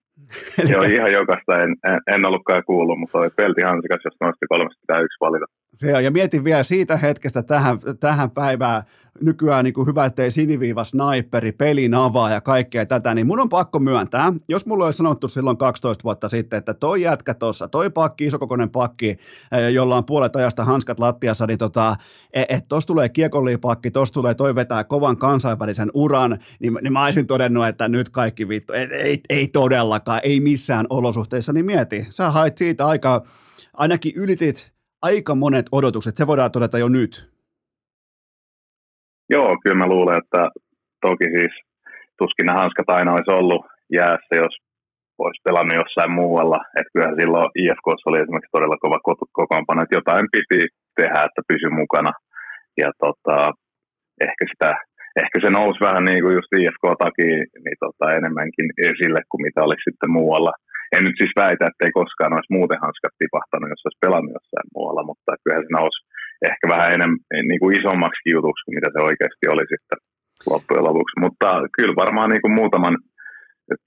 Eli... 0.60 0.72
Joo, 0.72 0.84
ihan 0.84 1.12
jokaista 1.12 1.64
en, 1.64 1.72
en, 1.90 2.00
en 2.14 2.26
ollutkaan 2.26 2.64
kuullut, 2.66 3.00
mutta 3.00 3.18
oli 3.18 3.30
Pelti 3.30 3.62
Hansikas, 3.62 4.06
jos 4.06 4.18
noista 4.22 4.46
kolmesta 4.50 4.82
pitää 4.82 5.06
yksi 5.06 5.24
valita. 5.26 5.46
Se 5.76 5.96
on, 5.96 6.04
ja 6.04 6.12
mietin 6.12 6.44
vielä 6.44 6.64
siitä 6.64 6.98
hetkestä 6.98 7.44
tähän, 7.44 7.80
tähän 8.00 8.32
päivään, 8.32 8.84
nykyään 9.22 9.64
niin 9.64 9.74
kuin 9.74 9.88
hyvä, 9.88 10.06
ettei 10.06 10.32
siniviiva 10.32 10.84
sniperi, 10.84 11.52
pelin 11.52 11.94
avaa 11.94 12.30
ja 12.30 12.42
kaikkea 12.42 12.86
tätä, 12.86 13.14
niin 13.14 13.28
mun 13.28 13.40
on 13.40 13.50
pakko 13.50 13.80
myöntää, 13.80 14.34
jos 14.48 14.66
mulla 14.66 14.86
olisi 14.86 14.98
sanottu 14.98 15.28
silloin 15.28 15.58
12 15.58 16.04
vuotta 16.04 16.30
sitten, 16.30 16.58
että 16.58 16.74
toi 16.74 17.02
jätkä 17.02 17.34
tuossa, 17.34 17.68
toi 17.68 17.90
pakki, 17.90 18.26
isokokoinen 18.26 18.70
pakki, 18.70 19.10
eh, 19.10 19.70
jolla 19.74 19.98
on 19.98 20.06
puolet 20.06 20.36
ajasta 20.36 20.66
hanskat 20.66 21.00
lattiassa, 21.00 21.48
niin 21.48 21.60
tota, 21.60 21.96
että 22.34 22.56
et 22.56 22.68
tuossa 22.68 22.88
tulee 22.88 23.10
kiekolliipakki, 23.10 23.92
tuossa 23.92 24.14
tulee 24.14 24.34
toi 24.34 24.56
vetää 24.56 24.84
kovan 24.84 25.18
kansainvälisen 25.18 25.92
uran, 25.94 26.40
niin, 26.60 26.78
niin 26.82 26.94
mä 26.94 27.06
olisin 27.06 27.28
todennut, 27.28 27.68
että 27.68 27.88
nyt 27.88 28.10
kaikki 28.10 28.48
vittu, 28.48 28.74
ei, 28.74 28.88
ei, 28.92 29.22
ei 29.30 29.48
todellakaan, 29.48 30.20
ei 30.24 30.40
missään 30.40 30.86
olosuhteissa, 30.90 31.54
niin 31.54 31.66
mieti, 31.66 32.08
sä 32.10 32.32
hait 32.32 32.58
siitä 32.58 32.88
aika, 32.88 33.24
ainakin 33.74 34.14
ylitit 34.16 34.75
aika 35.10 35.36
monet 35.36 35.68
odotukset, 35.72 36.18
se 36.18 36.28
voidaan 36.28 36.52
todeta 36.52 36.78
jo 36.84 36.88
nyt. 36.88 37.14
Joo, 39.34 39.50
kyllä 39.64 39.80
mä 39.82 39.88
luulen, 39.94 40.18
että 40.22 40.42
toki 41.08 41.28
siis 41.38 41.54
tuskin 42.20 42.46
ne 42.46 42.54
hanskat 42.54 42.90
aina 42.90 43.14
olisi 43.14 43.32
ollut 43.32 43.66
jäässä, 44.00 44.34
jos 44.44 44.56
olisi 45.24 45.42
pelannut 45.48 45.80
jossain 45.82 46.12
muualla. 46.20 46.60
Että 46.78 46.92
kyllähän 46.94 47.20
silloin 47.20 47.50
IFK 47.62 47.88
oli 48.06 48.22
esimerkiksi 48.22 48.56
todella 48.56 48.78
kova 48.84 49.00
kokoonpano, 49.38 49.82
että 49.82 49.98
jotain 50.00 50.26
piti 50.34 50.62
tehdä, 51.00 51.20
että 51.28 51.42
pysy 51.50 51.70
mukana. 51.82 52.12
Ja 52.82 52.90
tota, 53.04 53.38
ehkä, 54.28 54.44
sitä, 54.52 54.70
ehkä 55.22 55.38
se 55.42 55.50
nousi 55.50 55.80
vähän 55.88 56.06
niin 56.10 56.22
kuin 56.24 56.36
just 56.38 56.52
IFK-takia 56.60 57.38
niin 57.66 57.80
tota, 57.86 58.06
enemmänkin 58.18 58.68
esille 58.90 59.22
kuin 59.30 59.42
mitä 59.46 59.60
oli 59.64 59.78
sitten 59.88 60.12
muualla. 60.18 60.54
En 60.96 61.04
nyt 61.06 61.20
siis 61.20 61.34
väitä, 61.44 61.64
että 61.68 61.84
ei 61.86 61.94
koskaan 62.00 62.36
olisi 62.36 62.56
muuten 62.58 62.84
hanskat 62.86 63.14
tipahtanut, 63.22 63.72
jos 63.74 63.86
olisi 63.86 64.04
pelannut 64.06 64.36
jossain 64.38 64.70
muualla, 64.76 65.04
mutta 65.10 65.32
kyllähän 65.42 65.68
se 65.68 65.74
nousi 65.80 66.00
ehkä 66.50 66.66
vähän 66.76 66.94
enemmän 66.96 67.22
niin 67.50 67.62
kuin 67.62 67.76
isommaksi 67.80 68.26
jutuksi 68.36 68.64
kuin 68.64 68.76
mitä 68.78 68.90
se 68.92 69.00
oikeasti 69.10 69.46
oli 69.54 69.66
sitten 69.74 70.00
loppujen 70.52 70.88
lopuksi. 70.90 71.16
Mutta 71.26 71.48
kyllä 71.76 71.96
varmaan 72.04 72.30
niin 72.30 72.44
kuin 72.44 72.58
muutaman 72.60 72.96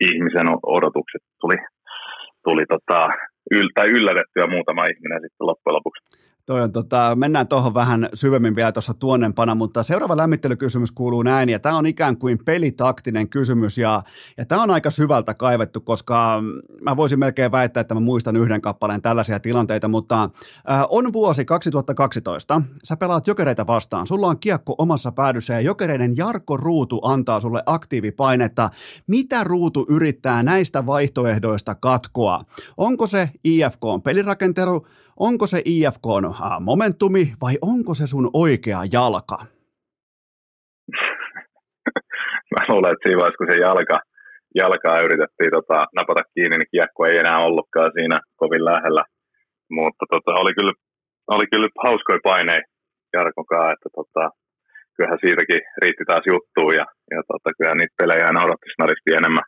ihmisen 0.09 0.49
odotukset 0.77 1.25
tuli, 1.41 1.59
tuli 2.47 2.65
tota, 2.75 3.01
yl, 3.57 3.69
tai 3.75 3.89
yllätettyä 3.97 4.47
muutama 4.55 4.91
ihminen 4.93 5.21
sitten 5.25 5.49
loppujen 5.51 5.77
lopuksi. 5.79 6.03
Toi 6.49 6.63
on, 6.63 6.73
tota, 6.73 7.17
mennään 7.17 7.49
tuohon 7.49 7.75
vähän 7.75 8.09
syvemmin 8.15 8.57
vielä 8.57 8.73
tuossa 8.73 8.95
tuonnempana, 8.95 9.55
mutta 9.55 9.83
seuraava 9.83 10.17
lämmittelykysymys 10.17 10.91
kuuluu 10.91 11.23
näin, 11.23 11.49
ja 11.49 11.59
tämä 11.59 11.79
on 11.79 11.87
ikään 11.87 12.17
kuin 12.17 12.39
pelitaktinen 12.45 13.29
kysymys, 13.29 13.79
ja, 13.79 14.03
ja 14.37 14.47
tämä 14.47 14.63
on 14.63 14.71
aika 14.71 14.91
syvältä 14.91 15.35
kaivettu, 15.35 15.81
koska 15.81 16.43
mä 16.83 16.97
voisin 16.97 17.19
melkein 17.19 17.53
väittää, 17.53 17.81
että 17.81 17.95
mä 17.95 18.01
muistan 18.01 18.37
yhden 18.37 18.61
kappaleen 18.61 19.03
tällaisia 19.03 19.41
tilanteita, 19.41 19.89
mutta 19.89 20.31
äh, 20.71 20.85
on 20.89 21.13
vuosi 21.13 21.45
2012, 21.45 22.63
sä 22.85 22.97
pelaat 22.97 23.27
jokereita 23.27 23.67
vastaan, 23.67 24.07
sulla 24.07 24.27
on 24.27 24.39
kiekko 24.39 24.75
omassa 24.79 25.13
päädyssä, 25.13 25.55
ja 25.55 25.61
jokereiden 25.61 26.17
Jarkko 26.17 26.57
Ruutu 26.57 27.01
antaa 27.05 27.41
sulle 27.41 27.63
aktiivipainetta. 27.67 28.71
Mitä 29.07 29.45
Ruutu 29.45 29.87
yrittää 29.89 30.43
näistä 30.43 30.87
vaihtoehdoista 30.87 31.75
katkoa? 31.75 32.45
Onko 32.77 33.07
se 33.07 33.31
IFK 33.45 33.85
on 33.85 34.03
pelirakentelu, 34.03 34.87
onko 35.19 35.47
se 35.47 35.63
IFK 35.65 36.07
momentumi 36.61 37.25
vai 37.43 37.55
onko 37.63 37.95
se 37.95 38.07
sun 38.07 38.31
oikea 38.33 38.81
jalka? 38.93 39.39
Mä 42.55 42.61
luulen, 42.69 42.93
että 42.93 43.03
siinä 43.03 43.19
vaiheessa, 43.21 43.41
kun 43.41 43.51
se 43.51 43.59
jalka, 43.59 43.99
jalkaa 44.55 45.01
yritettiin 45.01 45.53
tota, 45.59 45.87
napata 45.97 46.23
kiinni, 46.35 46.57
niin 46.59 46.73
kiekko 46.73 47.07
ei 47.07 47.19
enää 47.19 47.39
ollutkaan 47.47 47.91
siinä 47.95 48.21
kovin 48.37 48.65
lähellä. 48.65 49.05
Mutta 49.71 50.05
tota, 50.13 50.33
oli, 50.41 50.53
kyllä, 50.59 50.73
oli 51.35 51.47
kyllä 51.53 51.69
hauskoja 51.85 52.21
paineja 52.25 52.63
Jarkokaan, 53.13 53.73
että 53.73 53.89
tota, 53.99 54.31
kyllähän 54.95 55.19
siitäkin 55.25 55.61
riitti 55.83 56.05
taas 56.07 56.25
juttuun 56.33 56.75
ja, 56.81 56.87
ja 57.15 57.23
tota, 57.31 57.49
kyllä 57.59 57.75
niitä 57.75 57.95
pelejä 58.01 58.27
aina 58.27 58.45
odotti 58.45 59.17
enemmän, 59.21 59.47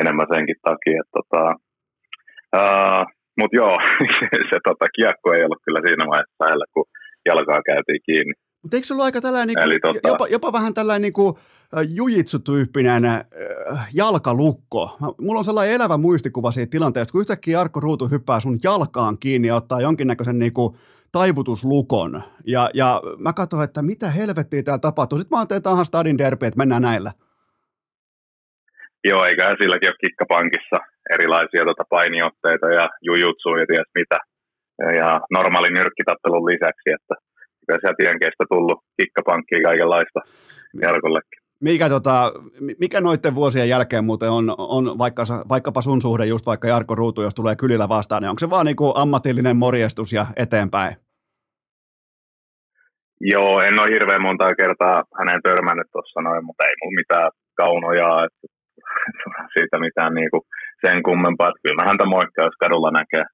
enemmän 0.00 0.26
senkin 0.34 0.60
takia. 0.68 1.00
Että, 1.02 1.16
tota, 1.18 1.42
uh, 2.60 3.19
mutta 3.40 3.56
joo, 3.56 3.76
se 4.50 4.56
tota, 4.68 4.86
kiekko 4.96 5.32
ei 5.32 5.44
ollut 5.44 5.62
kyllä 5.64 5.80
siinä 5.86 6.04
vaiheessa 6.10 6.44
lähellä, 6.44 6.64
kun 6.74 6.84
jalkaa 7.28 7.60
käytiin 7.70 8.00
kiinni. 8.06 8.34
Mutta 8.62 8.76
eikö 8.76 8.86
se 8.86 8.94
ollut 8.94 9.04
aika 9.04 9.20
tällainen, 9.20 9.54
niin 9.54 9.80
kuin, 9.80 9.94
tota... 9.94 10.08
jopa, 10.08 10.26
jopa 10.28 10.52
vähän 10.52 10.74
tällainen 10.74 11.02
niin 11.02 11.12
kuin, 11.12 11.34
jujitsu-tyyppinen 11.88 13.04
äh, 13.04 13.88
jalkalukko. 13.94 14.96
Mulla 15.20 15.38
on 15.38 15.44
sellainen 15.44 15.74
elävä 15.74 15.96
muistikuva 15.96 16.50
siitä 16.50 16.70
tilanteesta, 16.70 17.12
kun 17.12 17.20
yhtäkkiä 17.20 17.58
Jarkko 17.58 17.80
Ruutu 17.80 18.08
hyppää 18.08 18.40
sun 18.40 18.58
jalkaan 18.64 19.18
kiinni 19.18 19.48
ja 19.48 19.54
ottaa 19.54 19.80
jonkinnäköisen 19.80 20.38
niin 20.38 20.52
kuin, 20.52 20.76
taivutuslukon. 21.12 22.22
Ja, 22.46 22.70
ja 22.74 23.02
mä 23.18 23.32
katsoin, 23.32 23.64
että 23.64 23.82
mitä 23.82 24.10
helvettiä 24.10 24.62
täällä 24.62 24.78
tapahtuu. 24.78 25.18
Sitten 25.18 25.36
mä 25.36 25.40
ajattelin, 25.40 25.58
että 25.58 25.84
stadin 25.84 26.18
derby, 26.18 26.46
että 26.46 26.58
mennään 26.58 26.82
näillä. 26.82 27.12
Joo, 29.04 29.24
eiköhän 29.24 29.56
silläkin 29.60 29.88
ole 29.88 29.96
kikkapankissa 30.04 30.78
erilaisia 31.14 31.64
tota, 31.64 31.84
painiotteita 31.90 32.66
ja 32.78 32.88
jujutsuja 33.02 33.60
ja 33.60 33.66
ties 33.66 33.90
mitä. 33.94 34.18
Ja 34.98 35.20
normaali 35.30 35.70
nyrkkitattelun 35.70 36.46
lisäksi, 36.46 36.90
että 36.96 37.14
kyllä 37.66 37.78
sieltä 37.80 37.96
tienkeistä 37.96 38.44
tullut 38.48 38.78
kikkapankkiin 38.96 39.62
kaikenlaista 39.62 40.20
Jarkollekin. 40.82 41.40
Mikä, 41.60 41.88
tota, 41.88 42.32
mikä 42.78 43.00
noiden 43.00 43.34
vuosien 43.34 43.68
jälkeen 43.68 44.04
muuten 44.04 44.30
on, 44.30 44.54
on 44.58 44.98
vaikka, 44.98 45.22
vaikkapa 45.48 45.82
sun 45.82 46.02
suhde 46.02 46.26
just 46.26 46.46
vaikka 46.46 46.68
Jarkko 46.68 46.94
Ruutu, 46.94 47.22
jos 47.22 47.34
tulee 47.34 47.56
kylillä 47.56 47.88
vastaan, 47.88 48.22
niin 48.22 48.30
onko 48.30 48.38
se 48.38 48.50
vaan 48.50 48.66
niin 48.66 48.76
kuin 48.76 48.92
ammatillinen 48.94 49.56
morjestus 49.56 50.12
ja 50.12 50.26
eteenpäin? 50.36 50.96
Joo, 53.20 53.60
en 53.60 53.78
ole 53.78 53.90
hirveän 53.90 54.22
monta 54.22 54.54
kertaa 54.54 55.04
hänen 55.18 55.42
törmännyt 55.42 55.86
tuossa 55.92 56.20
noin, 56.20 56.44
mutta 56.44 56.64
ei 56.64 56.74
mulla 56.82 57.00
mitään 57.00 57.30
kaunoja, 57.56 58.24
että 58.24 58.59
siitä 59.54 59.78
mitään 59.78 60.14
niin 60.14 60.30
kuin 60.30 60.42
sen 60.86 61.02
kummempaa. 61.02 61.48
Että 61.48 61.62
kyllä 61.62 61.82
mä 61.82 61.88
häntä 61.88 62.04
moikkaa, 62.04 62.44
jos 62.44 62.60
kadulla 62.60 62.90
näkee. 62.90 63.24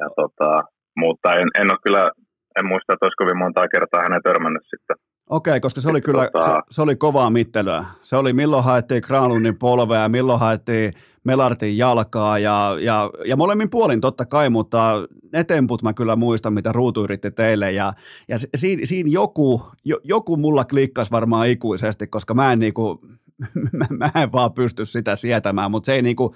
Ja 0.00 0.06
tota, 0.20 0.62
mutta 0.96 1.34
en, 1.34 1.48
en 1.60 1.70
ole 1.70 1.78
kyllä, 1.84 2.10
en 2.58 2.66
muista, 2.66 2.92
että 2.92 3.06
olisi 3.06 3.20
kovin 3.22 3.38
monta 3.38 3.68
kertaa 3.68 4.02
hänen 4.02 4.22
törmännyt 4.22 4.62
sitten. 4.70 4.96
Okei, 5.30 5.60
koska 5.60 5.80
se 5.80 5.90
oli 5.90 6.00
kyllä, 6.00 6.28
tota... 6.32 6.44
se, 6.44 6.50
se, 6.70 6.82
oli 6.82 6.96
kovaa 6.96 7.30
mittelyä. 7.30 7.84
Se 8.02 8.16
oli 8.16 8.32
milloin 8.32 8.64
haettiin 8.64 9.02
Granlundin 9.06 9.58
polvea, 9.58 10.08
milloin 10.08 10.40
haettiin 10.40 10.92
Melartin 11.24 11.78
jalkaa 11.78 12.38
ja, 12.38 12.76
ja, 12.80 13.10
ja 13.24 13.36
molemmin 13.36 13.70
puolin 13.70 14.00
totta 14.00 14.24
kai, 14.26 14.50
mutta 14.50 15.06
ne 15.32 15.44
temput 15.44 15.82
mä 15.82 15.92
kyllä 15.92 16.16
muistan, 16.16 16.52
mitä 16.52 16.72
Ruutu 16.72 17.04
yritti 17.04 17.30
teille 17.30 17.72
ja, 17.72 17.92
ja 18.28 18.36
siinä, 18.54 18.80
siinä 18.84 19.10
joku, 19.12 19.62
joku 20.04 20.36
mulla 20.36 20.64
klikkasi 20.64 21.10
varmaan 21.10 21.48
ikuisesti, 21.48 22.06
koska 22.06 22.34
mä 22.34 22.52
en 22.52 22.58
niinku, 22.58 23.00
mä, 23.98 24.22
en 24.22 24.32
vaan 24.32 24.52
pysty 24.52 24.84
sitä 24.84 25.16
sietämään, 25.16 25.70
mutta 25.70 25.86
se 25.86 25.92
ei, 25.94 26.02
niinku, 26.02 26.34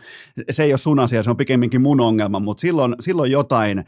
se 0.50 0.62
ei 0.62 0.72
ole 0.72 0.78
sun 0.78 0.98
asia, 0.98 1.22
se 1.22 1.30
on 1.30 1.36
pikemminkin 1.36 1.80
mun 1.80 2.00
ongelma, 2.00 2.40
mutta 2.40 2.60
silloin, 2.60 2.94
silloin 3.00 3.32
jotain, 3.32 3.84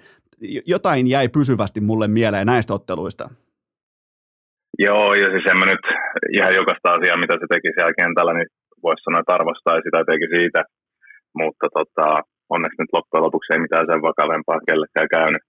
jotain 0.67 1.07
jäi 1.07 1.29
pysyvästi 1.29 1.81
mulle 1.81 2.09
mieleen 2.09 2.47
näistä 2.47 2.75
otteluista. 2.75 3.31
Joo, 4.79 5.15
ja 5.15 5.27
siis 5.31 5.47
en 5.51 5.57
mä 5.57 5.67
nyt 5.67 5.85
ihan 6.33 6.55
jokaista 6.55 6.93
asiaa, 6.93 7.23
mitä 7.23 7.35
se 7.41 7.47
teki 7.49 7.69
siellä 7.75 7.99
kentällä, 8.01 8.33
niin 8.35 8.51
voisi 8.83 9.03
sanoa, 9.03 9.21
että 9.21 9.35
arvostaa 9.35 9.85
sitä 9.87 10.01
teki 10.11 10.27
siitä, 10.37 10.61
mutta 11.41 11.67
tota, 11.79 12.07
onneksi 12.55 12.81
nyt 12.81 12.95
loppujen 12.97 13.25
lopuksi 13.27 13.53
ei 13.53 13.65
mitään 13.65 13.87
sen 13.91 14.03
vakavempaa 14.09 14.67
kellekään 14.69 15.09
käynyt. 15.17 15.43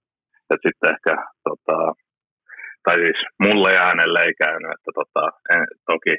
Et 0.50 0.60
sitten 0.66 0.90
ehkä, 0.94 1.14
tota, 1.48 1.76
tai 2.84 2.96
siis 3.04 3.20
mulle 3.44 3.70
ja 3.78 3.82
hänelle 3.90 4.18
ei 4.22 4.34
käynyt, 4.44 4.70
että 4.76 4.90
tota, 5.00 5.22
en, 5.54 5.64
toki 5.90 6.14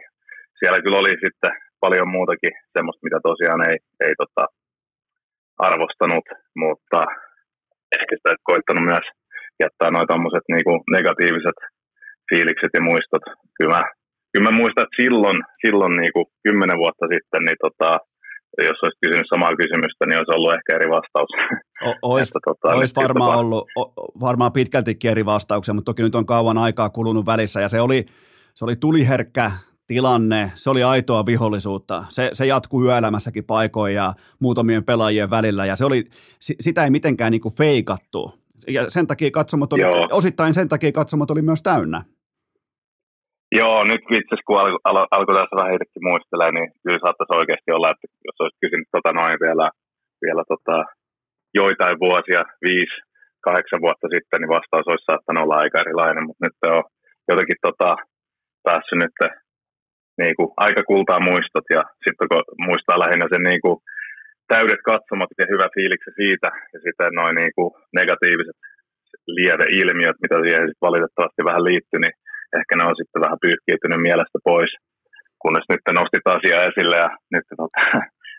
siellä 0.59 0.81
kyllä 0.81 0.97
oli 0.97 1.13
sitten 1.25 1.51
paljon 1.83 2.09
muutakin 2.15 2.53
semmoista, 2.73 3.05
mitä 3.07 3.19
tosiaan 3.29 3.61
ei, 3.69 3.77
ei 4.05 4.13
tota, 4.21 4.43
arvostanut, 5.67 6.25
mutta 6.63 6.99
ehkä 7.99 8.13
sitä 8.17 8.31
koittanut 8.49 8.85
myös 8.91 9.07
jättää 9.63 9.89
noin 9.91 10.11
tommoset 10.13 10.45
niinku 10.53 10.73
negatiiviset 10.97 11.59
fiilikset 12.29 12.73
ja 12.77 12.81
muistot. 12.89 13.25
Kyllä 13.57 13.71
mä, 13.75 13.83
kyllä 14.31 14.45
mä 14.49 14.57
muistan, 14.61 14.83
että 14.83 15.01
silloin, 15.03 15.37
silloin 15.65 15.93
niinku 16.01 16.21
kymmenen 16.43 16.77
vuotta 16.83 17.05
sitten, 17.13 17.41
niin 17.45 17.59
tota, 17.65 17.89
jos 18.69 18.83
olisi 18.83 19.01
kysynyt 19.03 19.31
samaa 19.33 19.55
kysymystä, 19.61 20.03
niin 20.05 20.17
olisi 20.17 20.35
ollut 20.35 20.53
ehkä 20.57 20.75
eri 20.75 20.89
vastaus. 20.97 21.31
O, 21.87 21.89
olisi, 22.11 22.29
että, 22.29 22.39
tota, 22.49 22.75
olisi 22.77 22.95
varmaan 22.95 23.31
tota... 23.31 23.39
ollut 23.39 23.63
o, 23.79 23.81
varmaan 24.27 24.51
pitkältikin 24.51 25.11
eri 25.11 25.25
vastauksia, 25.25 25.73
mutta 25.73 25.89
toki 25.89 26.03
nyt 26.03 26.15
on 26.15 26.25
kauan 26.25 26.57
aikaa 26.57 26.89
kulunut 26.89 27.25
välissä 27.25 27.61
ja 27.61 27.69
se 27.69 27.81
oli, 27.81 28.05
se 28.53 28.65
oli 28.65 28.75
tuliherkkä 28.75 29.51
tilanne, 29.87 30.51
se 30.55 30.69
oli 30.69 30.83
aitoa 30.83 31.25
vihollisuutta. 31.25 32.03
Se, 32.09 32.29
se 32.33 32.45
jatkuu 32.45 32.83
yöelämässäkin 32.85 33.43
paikoin 33.43 33.93
ja 33.95 34.13
muutamien 34.39 34.83
pelaajien 34.83 35.29
välillä 35.29 35.65
ja 35.65 35.75
se 35.75 35.85
oli, 35.85 36.03
sitä 36.39 36.83
ei 36.83 36.89
mitenkään 36.89 37.31
niin 37.31 37.41
kuin 37.41 37.55
feikattu. 37.55 38.31
Ja 38.67 38.89
sen 38.89 39.07
takia 39.07 39.31
katsomot 39.31 39.73
oli, 39.73 39.81
Joo. 39.81 40.07
osittain 40.11 40.53
sen 40.53 40.69
takia 40.69 40.91
katsomot 40.91 41.31
oli 41.31 41.41
myös 41.41 41.63
täynnä. 41.63 42.01
Joo, 43.55 43.83
nyt 43.83 44.01
itse 44.11 44.35
kun 44.45 44.59
al, 44.59 44.79
al, 44.83 45.07
alkoi 45.11 45.35
tässä 45.35 45.59
vähän 45.59 45.73
itsekin 45.75 46.07
muistelemaan, 46.09 46.55
niin 46.57 46.69
kyllä 46.83 46.99
saattaisi 47.03 47.37
oikeasti 47.39 47.71
olla, 47.71 47.91
että 47.91 48.07
jos 48.27 48.37
olisi 48.39 48.61
kysynyt 48.61 48.89
tota 48.95 49.11
noin 49.19 49.37
vielä, 49.45 49.67
vielä 50.25 50.43
tota, 50.53 50.77
joitain 51.61 51.97
vuosia, 52.05 52.41
viisi, 52.65 52.97
kahdeksan 53.45 53.83
vuotta 53.85 54.07
sitten, 54.15 54.39
niin 54.39 54.55
vastaus 54.57 54.87
olisi 54.87 55.07
saattanut 55.09 55.43
olla 55.43 55.61
aika 55.63 55.81
erilainen, 55.83 56.25
mutta 56.27 56.45
nyt 56.45 56.57
on 56.73 56.83
jotenkin 57.31 57.59
tota, 57.67 57.89
päässyt 58.67 58.99
nyt 59.03 59.17
niin 60.21 60.35
kuin, 60.37 60.49
aika 60.65 60.83
kultaa 60.91 61.19
muistot 61.29 61.67
ja 61.75 61.83
sitten 62.05 62.27
kun 62.29 62.43
muistaa 62.67 63.01
lähinnä 63.03 63.25
sen 63.29 63.43
niin 63.49 63.61
kuin, 63.65 63.77
täydet 64.53 64.81
katsomot 64.91 65.31
ja 65.37 65.45
hyvä 65.53 65.67
fiiliksi 65.75 66.11
siitä 66.21 66.49
ja 66.73 66.79
sitten 66.85 67.15
noin 67.19 67.35
niin 67.41 67.53
kuin, 67.55 67.69
negatiiviset 67.99 68.59
lieveilmiöt, 69.37 70.17
mitä 70.23 70.35
siihen 70.43 70.67
sit 70.67 70.81
valitettavasti 70.87 71.41
vähän 71.49 71.67
liittyy, 71.69 71.99
niin 72.01 72.15
ehkä 72.59 72.73
ne 72.75 72.83
on 72.89 72.99
sitten 72.99 73.23
vähän 73.25 73.41
pyyhkiytynyt 73.43 74.05
mielestä 74.07 74.39
pois, 74.49 74.71
kunnes 75.43 75.65
nyt 75.69 75.83
nostit 75.99 76.27
asiaa 76.35 76.67
esille 76.69 76.97
ja 77.05 77.09
nyt 77.33 77.45
tota, 77.49 77.67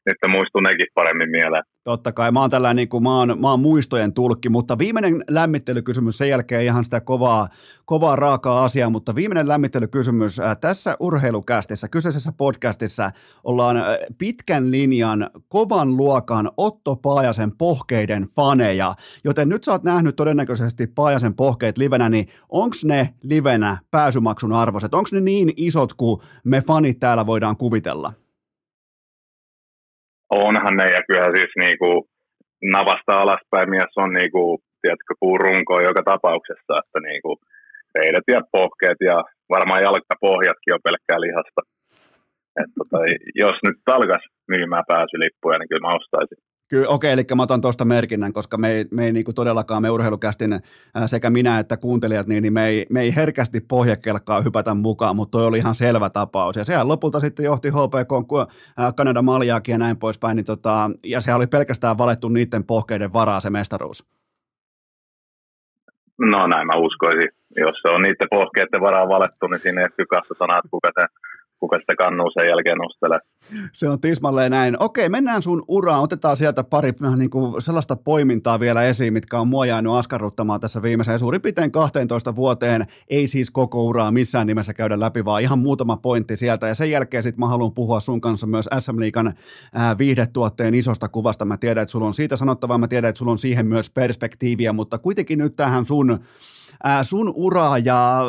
nyt 0.07 0.33
muistuu 0.33 0.61
nekin 0.61 0.87
paremmin 0.95 1.31
mieleen. 1.31 1.63
Totta 1.85 2.13
kai, 2.13 2.33
mä 2.33 2.41
oon 2.41 2.51
tällainen 2.51 2.77
niin 2.77 2.89
kuin, 2.89 3.03
mä 3.03 3.19
oon, 3.19 3.41
mä 3.41 3.51
oon 3.51 3.61
muistojen 3.61 4.13
tulkki, 4.13 4.49
mutta 4.49 4.79
viimeinen 4.79 5.25
lämmittelykysymys, 5.31 6.19
sen 6.19 6.29
jälkeen 6.29 6.65
ihan 6.65 6.85
sitä 6.85 7.01
kovaa, 7.01 7.49
kovaa 7.85 8.17
raakaa 8.17 8.65
asiaa, 8.65 8.91
mutta 8.91 9.15
viimeinen 9.15 9.49
lämmittelykysymys. 9.49 10.41
Tässä 10.61 10.97
urheilukästissä, 11.01 11.89
kyseisessä 11.89 12.33
podcastissa 12.37 13.11
ollaan 13.45 13.77
pitkän 14.19 14.71
linjan, 14.71 15.31
kovan 15.49 15.97
luokan 15.97 16.51
Otto 16.57 16.97
Paajasen 16.97 17.57
pohkeiden 17.57 18.29
faneja, 18.37 18.95
joten 19.25 19.49
nyt 19.49 19.65
sä 19.65 19.73
oot 19.73 19.83
nähnyt 19.83 20.17
todennäköisesti 20.17 20.87
Paajasen 20.87 21.35
pohkeet 21.35 21.79
livenä, 21.79 22.09
niin 22.09 22.29
onks 22.49 22.85
ne 22.85 23.15
livenä 23.23 23.79
pääsymaksun 23.91 24.53
arvoiset? 24.53 24.95
Onks 24.95 25.13
ne 25.13 25.21
niin 25.21 25.53
isot 25.57 25.95
kuin 25.95 26.21
me 26.45 26.61
fanit 26.61 27.01
täällä 27.01 27.27
voidaan 27.27 27.57
kuvitella? 27.57 28.13
Onhan 30.31 30.77
ne, 30.77 30.87
ja 30.91 31.01
kyllähän 31.07 31.37
siis 31.37 31.53
niinku 31.57 32.09
navasta 32.63 33.21
alaspäin 33.23 33.71
mies 33.71 33.93
on 33.97 34.13
niinku, 34.13 34.61
tiedätkö, 34.83 35.15
puurunkoa 35.21 35.83
joka 35.83 36.03
tapauksessa, 36.03 36.73
että 36.83 36.99
niinku 37.09 37.39
reidet 37.99 38.27
ja 38.29 38.41
pohkeet 38.53 39.01
ja 39.01 39.17
varmaan 39.55 39.83
jalkapohjatkin 39.83 40.75
on 40.75 40.87
pelkkää 40.87 41.21
lihasta. 41.21 41.61
Et 42.63 42.71
tota, 42.79 42.99
jos 43.35 43.57
nyt 43.67 43.79
alkaisi 43.87 44.29
myymään 44.49 44.85
pääsylippuja, 44.89 45.59
niin 45.59 45.69
kyllä 45.69 45.87
mä 45.87 45.97
ostaisin. 45.99 46.39
Kyllä, 46.69 46.89
okei, 46.89 47.13
eli 47.13 47.23
mä 47.37 47.43
otan 47.43 47.61
tuosta 47.61 47.85
merkinnän, 47.85 48.33
koska 48.33 48.57
me 48.57 48.73
ei, 48.73 48.85
me 48.91 49.05
ei 49.05 49.13
niin 49.13 49.35
todellakaan, 49.35 49.83
me 49.83 49.91
urheilukästin 49.91 50.61
sekä 51.07 51.31
minä 51.31 51.59
että 51.59 51.77
kuuntelijat, 51.77 52.27
niin, 52.27 52.43
niin 52.43 52.53
me, 52.53 52.67
ei, 52.67 52.87
me 52.91 53.01
ei 53.01 53.17
herkästi 53.17 53.61
pohjakelkkaa 53.61 54.41
hypätä 54.41 54.75
mukaan, 54.75 55.17
mutta 55.17 55.39
toi 55.39 55.47
oli 55.47 55.59
ihan 55.59 55.75
selvä 55.75 56.11
tapaus. 56.11 56.57
Ja 56.57 56.65
sehän 56.65 56.89
lopulta 56.89 57.21
sitten 57.21 57.45
johti 57.45 57.69
HPK, 57.69 58.53
Kanada 58.97 59.23
Maljaakin 59.23 59.73
ja 59.73 59.79
näin 59.79 59.97
poispäin, 59.97 60.37
niin 60.37 60.45
tota, 60.45 60.91
ja 61.05 61.21
se 61.21 61.35
oli 61.35 61.47
pelkästään 61.47 61.99
valettu 61.99 62.29
niiden 62.29 62.65
pohkeiden 62.65 63.13
varaa 63.13 63.41
se 63.41 63.51
mestaruus. 63.51 64.09
No 66.19 66.47
näin 66.47 66.67
mä 66.67 66.75
uskoisin. 66.77 67.29
Jos 67.57 67.75
se 67.83 67.89
on 67.89 68.03
niiden 68.03 68.29
pohkeiden 68.31 68.81
varaa 68.81 69.09
valettu, 69.09 69.47
niin 69.47 69.61
siinä 69.61 69.83
ei 69.83 70.07
katsotaan, 70.07 70.59
että 70.59 70.69
kuka 70.71 70.91
se 71.01 71.07
kuka 71.61 71.79
sitä 71.79 71.95
kannuu 71.99 72.31
sen 72.31 72.49
jälkeen 72.49 72.79
nostelee. 72.79 73.19
Se 73.73 73.89
on 73.89 74.01
tismalleen 74.01 74.51
näin. 74.51 74.83
Okei, 74.83 75.09
mennään 75.09 75.43
sun 75.43 75.63
uraan. 75.69 76.03
Otetaan 76.03 76.37
sieltä 76.37 76.65
pari 76.65 76.93
niin 77.17 77.31
kuin 77.31 77.63
sellaista 77.63 77.97
poimintaa 77.97 78.61
vielä 78.61 78.83
esiin, 78.83 79.13
mitkä 79.13 79.41
on 79.41 79.49
mua 79.49 79.67
jäänyt 79.67 79.93
askarruttamaan 79.93 80.61
tässä 80.61 80.83
viimeiseen 80.83 81.19
suurin 81.19 81.43
piirtein 81.43 81.73
12 81.73 82.37
vuoteen. 82.37 82.87
Ei 83.11 83.29
siis 83.29 83.51
koko 83.51 83.85
uraa 83.85 84.11
missään 84.11 84.47
nimessä 84.47 84.75
käydä 84.75 85.01
läpi, 85.01 85.25
vaan 85.25 85.43
ihan 85.43 85.59
muutama 85.59 85.97
pointti 85.97 86.37
sieltä. 86.37 86.69
Ja 86.69 86.75
sen 86.75 86.91
jälkeen 86.91 87.23
sitten 87.23 87.41
mä 87.41 87.49
haluan 87.49 87.73
puhua 87.73 88.01
sun 88.01 88.21
kanssa 88.21 88.47
myös 88.47 88.69
SM 88.79 89.01
Liikan 89.01 89.35
viihdetuotteen 89.99 90.75
isosta 90.75 91.09
kuvasta. 91.09 91.45
Mä 91.45 91.57
tiedän, 91.57 91.83
että 91.83 91.93
sulla 91.93 92.07
on 92.07 92.15
siitä 92.15 92.37
sanottavaa, 92.37 92.79
mä 92.79 92.89
tiedän, 92.89 93.09
että 93.09 93.19
sulla 93.19 93.33
on 93.33 93.39
siihen 93.39 93.67
myös 93.67 93.91
perspektiiviä, 93.91 94.73
mutta 94.73 94.99
kuitenkin 94.99 95.39
nyt 95.39 95.57
tähän 95.57 95.87
sun, 95.87 96.19
sun 97.03 97.33
uraa 97.35 97.79
ja 97.79 98.21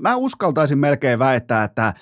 mä 0.00 0.16
uskaltaisin 0.16 0.78
melkein 0.78 1.18
väittää, 1.18 1.64
että 1.64 1.94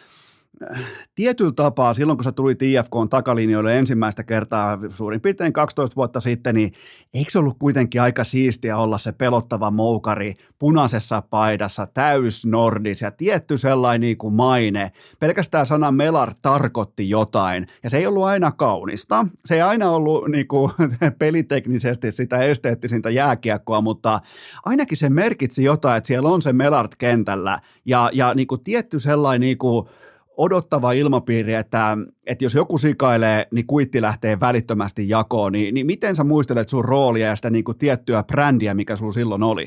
tietyllä 1.14 1.52
tapaa 1.52 1.94
silloin, 1.94 2.16
kun 2.16 2.24
sä 2.24 2.32
tulit 2.32 2.62
IFK 2.62 2.92
takalinjoille 3.10 3.78
ensimmäistä 3.78 4.22
kertaa 4.22 4.78
suurin 4.88 5.20
piirtein 5.20 5.52
12 5.52 5.96
vuotta 5.96 6.20
sitten, 6.20 6.54
niin 6.54 6.72
eikö 7.14 7.30
se 7.30 7.38
ollut 7.38 7.58
kuitenkin 7.58 8.02
aika 8.02 8.24
siistiä 8.24 8.76
olla 8.76 8.98
se 8.98 9.12
pelottava 9.12 9.70
moukari 9.70 10.34
punaisessa 10.58 11.22
paidassa, 11.22 11.86
täys 11.86 12.46
nordis 12.46 13.00
ja 13.00 13.10
tietty 13.10 13.58
sellainen 13.58 14.00
niin 14.00 14.18
kuin 14.18 14.34
maine. 14.34 14.92
Pelkästään 15.20 15.66
sana 15.66 15.92
Melar 15.92 16.34
tarkoitti 16.42 17.10
jotain 17.10 17.66
ja 17.82 17.90
se 17.90 17.98
ei 17.98 18.06
ollut 18.06 18.24
aina 18.24 18.52
kaunista. 18.52 19.26
Se 19.44 19.54
ei 19.54 19.62
aina 19.62 19.90
ollut 19.90 20.28
niin 20.28 20.48
kuin, 20.48 20.72
peliteknisesti 21.18 22.12
sitä 22.12 22.38
esteettisintä 22.38 23.10
jääkiekkoa, 23.10 23.80
mutta 23.80 24.20
ainakin 24.64 24.98
se 24.98 25.10
merkitsi 25.10 25.64
jotain, 25.64 25.96
että 25.96 26.08
siellä 26.08 26.28
on 26.28 26.42
se 26.42 26.52
Melart 26.52 26.94
kentällä 26.94 27.60
ja, 27.84 28.10
ja 28.12 28.34
niin 28.34 28.46
kuin 28.46 28.64
tietty 28.64 29.00
sellainen 29.00 29.40
niin 29.40 29.58
kuin, 29.58 29.88
odottava 30.36 30.92
ilmapiiri, 30.92 31.54
että, 31.54 31.96
että 32.26 32.44
jos 32.44 32.54
joku 32.54 32.78
sikailee, 32.78 33.46
niin 33.52 33.66
kuitti 33.66 34.02
lähtee 34.02 34.40
välittömästi 34.40 35.08
jakoon, 35.08 35.52
niin, 35.52 35.74
niin 35.74 35.86
miten 35.86 36.16
sä 36.16 36.24
muistelet 36.24 36.68
sun 36.68 36.84
roolia 36.84 37.28
ja 37.28 37.36
sitä 37.36 37.50
niin 37.50 37.64
kuin 37.64 37.78
tiettyä 37.78 38.22
brändiä, 38.22 38.74
mikä 38.74 38.96
sulla 38.96 39.12
silloin 39.12 39.42
oli? 39.42 39.66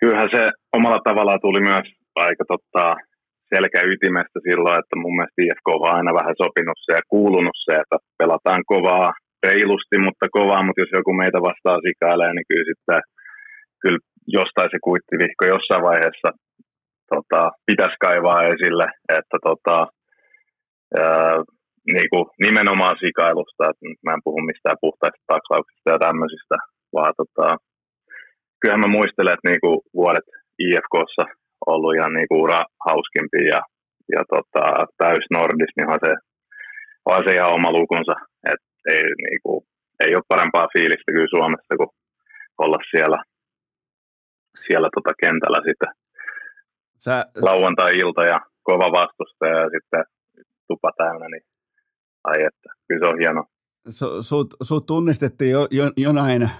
Kyllähän 0.00 0.28
se 0.34 0.50
omalla 0.72 1.00
tavallaan 1.04 1.40
tuli 1.40 1.60
myös 1.60 1.86
aika 2.14 2.44
totta, 2.48 2.96
selkä 3.54 3.80
ytimestä 3.92 4.38
silloin, 4.48 4.78
että 4.78 4.96
mun 4.96 5.16
mielestä 5.16 5.42
IFK 5.42 5.68
on 5.68 5.94
aina 5.96 6.12
vähän 6.20 6.34
sopinut 6.42 6.78
se 6.84 6.92
ja 6.92 7.02
kuulunut 7.08 7.58
se, 7.64 7.72
että 7.82 7.96
pelataan 8.18 8.62
kovaa, 8.66 9.12
reilusti, 9.46 9.96
mutta 10.06 10.26
kovaa, 10.38 10.62
mutta 10.62 10.80
jos 10.80 10.92
joku 10.92 11.12
meitä 11.12 11.38
vastaa 11.48 11.78
sikailee, 11.86 12.32
niin 12.34 12.48
kyllä 12.50 12.66
sitten 12.70 13.00
kyllä 13.82 13.98
jostain 14.38 14.70
se 14.70 14.78
kuittivihko 14.88 15.42
jossain 15.54 15.86
vaiheessa 15.90 16.28
tota, 17.14 17.50
pitäisi 17.66 17.96
kaivaa 18.00 18.42
esille, 18.52 18.86
että 19.18 19.36
tota, 19.48 19.86
ää, 21.00 21.36
niin 21.94 22.08
kuin 22.12 22.26
nimenomaan 22.46 22.96
sikailusta, 23.00 23.62
että 23.70 23.86
mä 24.04 24.12
en 24.14 24.24
puhu 24.24 24.40
mistään 24.40 24.76
puhtaista 24.80 25.30
taklauksista 25.32 25.90
ja 25.90 25.98
tämmöisistä, 25.98 26.56
vaan 26.94 27.12
tota, 27.20 27.56
kyllähän 28.60 28.84
mä 28.84 28.96
muistelen, 28.98 29.34
että 29.34 29.48
niin 29.50 29.62
kuin 29.64 29.78
vuodet 29.94 30.28
IFKssa 30.58 31.24
ollut 31.66 31.94
ihan 31.94 32.12
niin 32.12 32.28
kuin 32.28 32.40
ura 32.46 32.60
hauskimpi 32.86 33.40
ja, 33.54 33.60
ja 34.14 34.22
tota, 34.34 34.64
täys 35.02 35.24
Nordis, 35.30 35.72
niin 35.76 35.88
on 35.94 35.98
se, 36.04 36.12
on 37.06 37.22
se 37.26 37.34
ihan 37.34 37.56
oma 37.58 37.70
lukunsa, 37.72 38.14
että 38.52 38.70
ei, 38.94 39.02
niin 39.26 39.40
kuin, 39.44 39.60
ei 40.04 40.14
ole 40.14 40.30
parempaa 40.32 40.72
fiilistä 40.72 41.12
kyllä 41.12 41.34
Suomessa 41.36 41.76
kuin 41.76 41.92
olla 42.64 42.78
siellä, 42.90 43.18
siellä 44.66 44.88
tota 44.96 45.12
kentällä 45.22 45.60
sitten 45.68 45.92
Sä... 46.98 47.26
lauantai-ilta 47.42 48.24
ja 48.24 48.40
kova 48.62 48.92
vastusta 48.92 49.46
ja 49.46 49.70
sitten 49.70 50.04
tupa 50.68 50.90
täynnä, 50.96 51.28
niin 51.28 51.42
ai 52.24 52.42
että, 52.42 52.70
kyllä 52.88 53.06
se 53.06 53.12
on 53.12 53.18
hieno. 53.18 53.44
Sut, 54.20 54.54
sut 54.62 54.86
tunnistettiin 54.86 55.50
jo, 55.50 55.66
jo, 55.70 55.90
jonain 55.96 56.50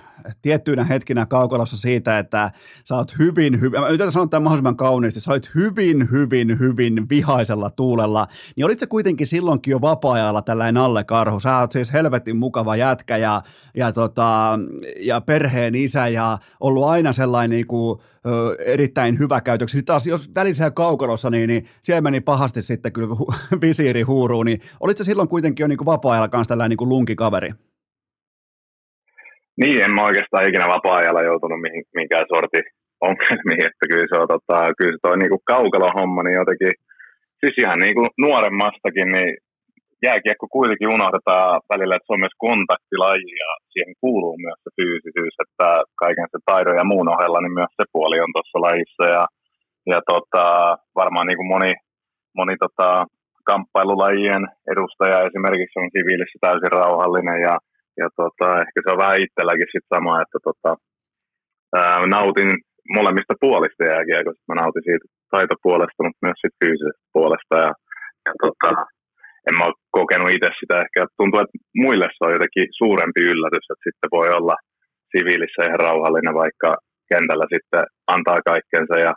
tiettyinä 0.42 0.84
hetkinä 0.84 1.26
kaukalossa 1.26 1.76
siitä, 1.76 2.18
että 2.18 2.50
sä 2.84 2.94
oot 2.94 3.18
hyvin, 3.18 3.60
hyvin, 3.60 3.80
mä 3.80 3.88
yritän 3.88 4.12
sanoa 4.12 4.26
tämän 4.26 4.42
mahdollisimman 4.42 4.76
kauniisti, 4.76 5.20
sä 5.20 5.30
oot 5.30 5.50
hyvin, 5.54 6.08
hyvin, 6.10 6.58
hyvin 6.58 7.08
vihaisella 7.10 7.70
tuulella, 7.70 8.26
niin 8.56 8.64
olit 8.64 8.78
se 8.78 8.86
kuitenkin 8.86 9.26
silloinkin 9.26 9.70
jo 9.70 9.80
vapaa-ajalla 9.80 10.42
tällainen 10.42 10.82
alle 10.82 11.04
karhu, 11.04 11.40
sä 11.40 11.58
oot 11.58 11.72
siis 11.72 11.92
helvetin 11.92 12.36
mukava 12.36 12.76
jätkä 12.76 13.16
ja, 13.16 13.42
ja, 13.76 13.92
tota, 13.92 14.58
ja 15.00 15.20
perheen 15.20 15.74
isä 15.74 16.08
ja 16.08 16.38
ollut 16.60 16.84
aina 16.84 17.12
sellainen 17.12 17.50
niin 17.50 17.66
kuin, 17.66 18.00
erittäin 18.66 19.18
hyvä 19.18 19.40
käytöksi. 19.40 19.76
Sitten 19.76 19.92
taas 19.92 20.06
jos 20.06 20.34
välisellä 20.34 20.70
kaukalossa, 20.70 21.30
niin, 21.30 21.48
niin 21.48 21.66
siellä 21.82 22.00
meni 22.00 22.20
pahasti 22.20 22.62
sitten 22.62 22.92
kyllä 22.92 23.08
visiiri 23.60 24.02
huuruun, 24.02 24.46
niin 24.46 24.60
olit 24.80 24.98
se 24.98 25.04
silloin 25.04 25.28
kuitenkin 25.28 25.64
jo 25.64 25.68
niin 25.68 25.78
kuin 25.78 25.86
vapaa-ajalla 25.86 26.28
kanssa 26.28 26.48
tällainen 26.48 26.70
niin 26.70 26.76
kuin 26.76 26.88
lunkikaveri? 26.88 27.52
Niin, 29.60 29.78
en 29.84 29.90
mä 29.90 30.08
oikeastaan 30.08 30.48
ikinä 30.48 30.74
vapaa-ajalla 30.74 31.22
joutunut 31.30 31.60
mihinkään 31.94 32.30
sorti 32.32 32.60
ongelmiin, 33.08 33.66
että 33.68 33.84
kyllä 33.90 34.06
se 34.10 34.16
on, 34.22 34.28
tota, 34.34 34.56
kyllä 34.78 34.92
se 34.92 34.98
toi 35.02 35.16
niinku 35.18 35.38
homma, 35.96 36.22
niin 36.22 36.40
jotenkin, 36.42 36.72
siis 37.40 37.54
ihan 37.58 37.78
niinku 37.78 38.02
nuoremmastakin, 38.24 39.08
niin 39.12 39.32
jääkiekko 40.06 40.46
kuitenkin 40.56 40.94
unohdetaan 40.96 41.60
välillä, 41.72 41.94
että 41.96 42.06
se 42.06 42.14
on 42.14 42.24
myös 42.24 42.38
kontaktilaji 42.46 43.32
ja 43.44 43.50
siihen 43.72 43.94
kuuluu 44.02 44.36
myös 44.44 44.58
se 44.64 44.70
fyysisyys, 44.78 45.36
että 45.44 45.68
kaiken 46.02 46.28
se 46.30 46.38
taidon 46.50 46.76
ja 46.80 46.90
muun 46.92 47.08
ohella, 47.14 47.40
niin 47.40 47.58
myös 47.60 47.72
se 47.76 47.84
puoli 47.92 48.20
on 48.20 48.32
tuossa 48.32 48.58
lajissa. 48.66 49.04
Ja, 49.16 49.24
ja 49.92 49.98
tota, 50.12 50.44
varmaan 51.00 51.26
niin 51.26 51.40
kuin 51.40 51.52
moni, 51.54 51.72
moni 52.38 52.54
tota, 52.64 53.06
kamppailulajien 53.50 54.44
edustaja 54.72 55.18
esimerkiksi 55.28 55.78
on 55.78 55.90
siviilissä 55.96 56.38
täysin 56.40 56.72
rauhallinen 56.80 57.40
ja 57.48 57.54
ja 58.02 58.08
tota, 58.20 58.48
ehkä 58.62 58.78
se 58.80 58.90
on 58.92 59.02
vähän 59.04 59.22
itselläkin 59.24 59.68
sit 59.72 59.86
sama, 59.94 60.22
että 60.22 60.38
tota, 60.48 60.70
ää, 61.78 62.06
nautin 62.16 62.50
molemmista 62.96 63.34
puolista 63.44 63.82
jääkiekosta. 63.92 64.48
Mä 64.48 64.54
nautin 64.62 64.86
siitä 64.88 65.06
taitopuolesta, 65.34 66.04
mutta 66.04 66.24
myös 66.26 66.38
sit 66.40 66.56
fyysisestä 66.60 67.06
puolesta. 67.16 67.54
Ja, 67.64 67.72
ja 68.26 68.32
tota, 68.44 68.70
en 69.46 69.54
mä 69.56 69.64
ole 69.68 69.82
kokenut 69.98 70.34
itse 70.36 70.50
sitä 70.60 70.76
ehkä. 70.84 71.00
Tuntuu, 71.20 71.40
että 71.40 71.58
muille 71.84 72.06
se 72.10 72.20
on 72.26 72.36
jotenkin 72.36 72.66
suurempi 72.80 73.20
yllätys, 73.32 73.66
että 73.68 73.86
sitten 73.86 74.14
voi 74.18 74.28
olla 74.38 74.56
siviilissä 75.12 75.60
ihan 75.64 75.84
rauhallinen, 75.86 76.34
vaikka 76.44 76.70
kentällä 77.12 77.46
sitten 77.54 77.84
antaa 78.14 78.40
kaikkensa 78.50 78.94
ja 79.06 79.12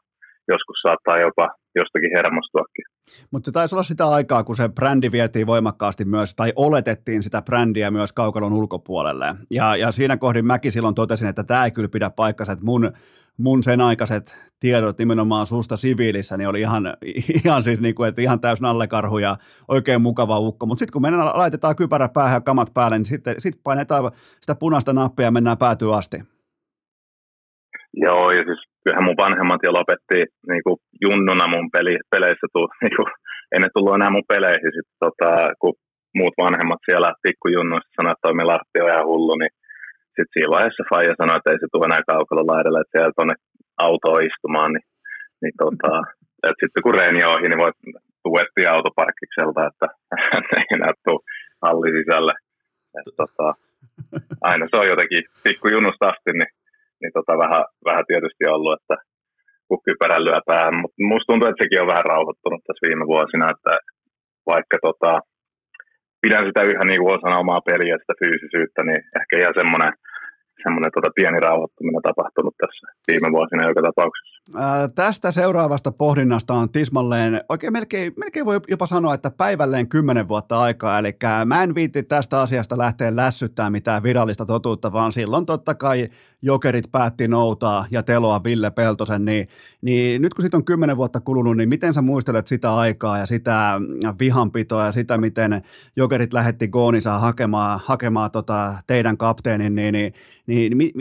joskus 0.49 0.77
saattaa 0.81 1.17
jopa 1.19 1.47
jostakin 1.75 2.11
hermostuakin. 2.15 2.85
Mutta 3.31 3.47
se 3.47 3.51
taisi 3.51 3.75
olla 3.75 3.83
sitä 3.83 4.07
aikaa, 4.07 4.43
kun 4.43 4.55
se 4.55 4.69
brändi 4.69 5.11
vietiin 5.11 5.47
voimakkaasti 5.47 6.05
myös, 6.05 6.35
tai 6.35 6.53
oletettiin 6.55 7.23
sitä 7.23 7.41
brändiä 7.41 7.91
myös 7.91 8.11
kaukalon 8.11 8.53
ulkopuolelle. 8.53 9.35
Ja, 9.51 9.75
ja 9.75 9.91
siinä 9.91 10.17
kohdin 10.17 10.45
mäkin 10.45 10.71
silloin 10.71 10.95
totesin, 10.95 11.27
että 11.27 11.43
tämä 11.43 11.65
ei 11.65 11.71
kyllä 11.71 11.89
pidä 11.89 12.09
paikkansa, 12.09 12.51
että 12.51 12.65
mun, 12.65 12.91
mun 13.37 13.63
sen 13.63 13.81
aikaiset 13.81 14.51
tiedot 14.59 14.97
nimenomaan 14.97 15.45
susta 15.45 15.77
siviilissä, 15.77 16.37
niin 16.37 16.47
oli 16.47 16.61
ihan, 16.61 16.83
ihan 17.45 17.63
siis 17.63 17.81
niin 17.81 17.95
kuin, 17.95 18.09
että 18.09 18.21
ihan 18.21 18.39
täys 18.39 18.61
nallekarhu 18.61 19.17
ja 19.17 19.35
oikein 19.67 20.01
mukava 20.01 20.39
ukko. 20.39 20.65
Mutta 20.65 20.79
sitten 20.79 20.93
kun 20.93 21.01
mennään, 21.01 21.31
laitetaan 21.33 21.75
kypärä 21.75 22.09
päähän 22.09 22.37
ja 22.37 22.41
kamat 22.41 22.73
päälle, 22.73 22.97
niin 22.97 23.05
sitten 23.05 23.35
sit 23.37 23.59
painetaan 23.63 24.11
sitä 24.41 24.55
punaista 24.55 24.93
nappia 24.93 25.25
ja 25.25 25.31
mennään 25.31 25.57
päätyä 25.57 25.95
asti. 25.95 26.17
Joo, 27.93 28.31
ja 28.31 28.43
siis 28.43 28.68
kyllähän 28.83 29.07
mun 29.07 29.23
vanhemmat 29.25 29.61
jo 29.63 29.71
lopetti 29.79 30.19
niin 30.51 30.63
kuin 30.65 30.77
junnuna 31.05 31.45
mun 31.53 31.67
peli, 31.75 31.95
peleissä, 32.11 32.47
tuu, 32.53 32.67
niin 32.83 32.95
kuin, 32.97 33.09
ei 33.51 33.59
ne 33.59 33.67
tullut 33.73 33.95
enää 33.95 34.15
mun 34.15 34.29
peleihin, 34.33 34.71
sit, 34.75 34.89
tota, 35.05 35.29
kun 35.61 35.73
muut 36.17 36.35
vanhemmat 36.45 36.81
siellä 36.85 37.09
pikkujunnoissa 37.23 37.95
sanoivat, 37.95 38.17
että 38.17 38.25
toi 38.25 38.45
Lartti 38.49 38.81
on 38.81 38.91
ihan 38.93 39.09
hullu, 39.11 39.35
niin 39.37 39.53
sitten 40.15 40.33
siinä 40.33 40.53
vaiheessa 40.55 40.89
Faija 40.89 41.13
sanoi, 41.17 41.37
että 41.37 41.51
ei 41.51 41.59
se 41.61 41.67
tule 41.71 41.85
enää 41.85 42.09
kaukalla 42.11 42.51
laidelle, 42.51 42.79
että 42.81 42.93
siellä 42.93 43.17
tuonne 43.17 43.35
autoon 43.87 44.25
istumaan, 44.29 44.71
niin, 44.75 44.87
niin 45.41 45.55
tota, 45.63 45.91
että 46.47 46.61
sitten 46.61 46.83
kun 46.83 46.97
reeni 46.99 47.21
ohi, 47.31 47.47
niin 47.49 47.63
voit 47.63 47.79
tuettiin 48.23 48.69
autoparkkikselta, 48.75 49.61
että 49.69 49.87
ei 50.59 50.65
enää 50.75 50.93
tule 51.05 51.25
halli 51.65 51.89
sisälle. 51.97 52.33
Et, 52.97 53.09
tota, 53.21 53.47
aina 54.49 54.65
se 54.69 54.77
on 54.81 54.91
jotenkin 54.93 55.23
pikkujunnusta 55.43 56.05
asti, 56.11 56.31
niin 56.33 56.51
niin 57.01 57.13
tota 57.17 57.33
vähän, 57.43 57.63
vähän 57.87 58.05
tietysti 58.09 58.43
ollut, 58.55 58.75
että 58.77 58.95
kun 59.67 59.85
kypärän 59.87 60.25
lyö 60.25 60.39
päähän. 60.49 60.75
Mutta 60.81 60.99
musta 61.11 61.29
tuntuu, 61.29 61.47
että 61.49 61.63
sekin 61.63 61.81
on 61.81 61.93
vähän 61.93 62.09
rauhoittunut 62.13 62.61
tässä 62.63 62.85
viime 62.87 63.05
vuosina, 63.13 63.45
että 63.53 63.73
vaikka 64.51 64.77
tota, 64.87 65.11
pidän 66.23 66.45
sitä 66.47 66.61
yhä 66.71 66.83
niin 66.85 67.01
kuin 67.01 67.15
osana 67.15 67.41
omaa 67.43 67.67
peliä, 67.69 67.95
sitä 67.97 68.13
fyysisyyttä, 68.21 68.81
niin 68.83 69.01
ehkä 69.19 69.33
ihan 69.41 69.57
semmoinen 69.59 69.93
semmoinen 70.63 70.91
tota 70.95 71.09
pieni 71.17 71.39
rauhoittuminen 71.47 72.07
tapahtunut 72.09 72.55
tässä 72.61 72.85
viime 73.09 73.29
vuosina 73.35 73.69
joka 73.69 73.81
tapauksessa. 73.89 74.38
Ää, 74.55 74.87
tästä 74.87 75.31
seuraavasta 75.31 75.91
pohdinnasta 75.91 76.53
on 76.53 76.69
tismalleen, 76.69 77.41
oikein 77.49 77.73
melkein, 77.73 78.13
melkein 78.17 78.45
voi 78.45 78.59
jopa 78.67 78.85
sanoa, 78.85 79.13
että 79.13 79.31
päivälleen 79.31 79.89
kymmenen 79.89 80.27
vuotta 80.27 80.59
aikaa, 80.59 80.99
eli 80.99 81.17
mä 81.45 81.63
en 81.63 81.75
viitti 81.75 82.03
tästä 82.03 82.39
asiasta 82.39 82.77
lähteä 82.77 83.15
lässyttää 83.15 83.69
mitään 83.69 84.03
virallista 84.03 84.45
totuutta, 84.45 84.91
vaan 84.91 85.11
silloin 85.13 85.45
totta 85.45 85.75
kai 85.75 86.09
jokerit 86.41 86.91
päätti 86.91 87.27
noutaa 87.27 87.85
ja 87.91 88.03
teloa 88.03 88.43
Ville 88.43 88.71
Peltosen, 88.71 89.25
niin, 89.25 89.47
niin 89.81 90.21
nyt 90.21 90.33
kun 90.33 90.43
siitä 90.43 90.57
on 90.57 90.65
kymmenen 90.65 90.97
vuotta 90.97 91.21
kulunut, 91.21 91.57
niin 91.57 91.69
miten 91.69 91.93
sä 91.93 92.01
muistelet 92.01 92.47
sitä 92.47 92.75
aikaa 92.75 93.17
ja 93.17 93.25
sitä 93.25 93.81
vihanpitoa 94.19 94.85
ja 94.85 94.91
sitä, 94.91 95.17
miten 95.17 95.61
jokerit 95.95 96.33
lähetti 96.33 96.67
Goonisaa 96.67 97.19
hakemaan, 97.19 97.79
hakemaan 97.85 98.31
tota 98.31 98.73
teidän 98.87 99.17
kapteenin, 99.17 99.75
niin, 99.75 99.93
niin, 99.93 100.13
niin 100.47 100.77
mi, 100.77 100.91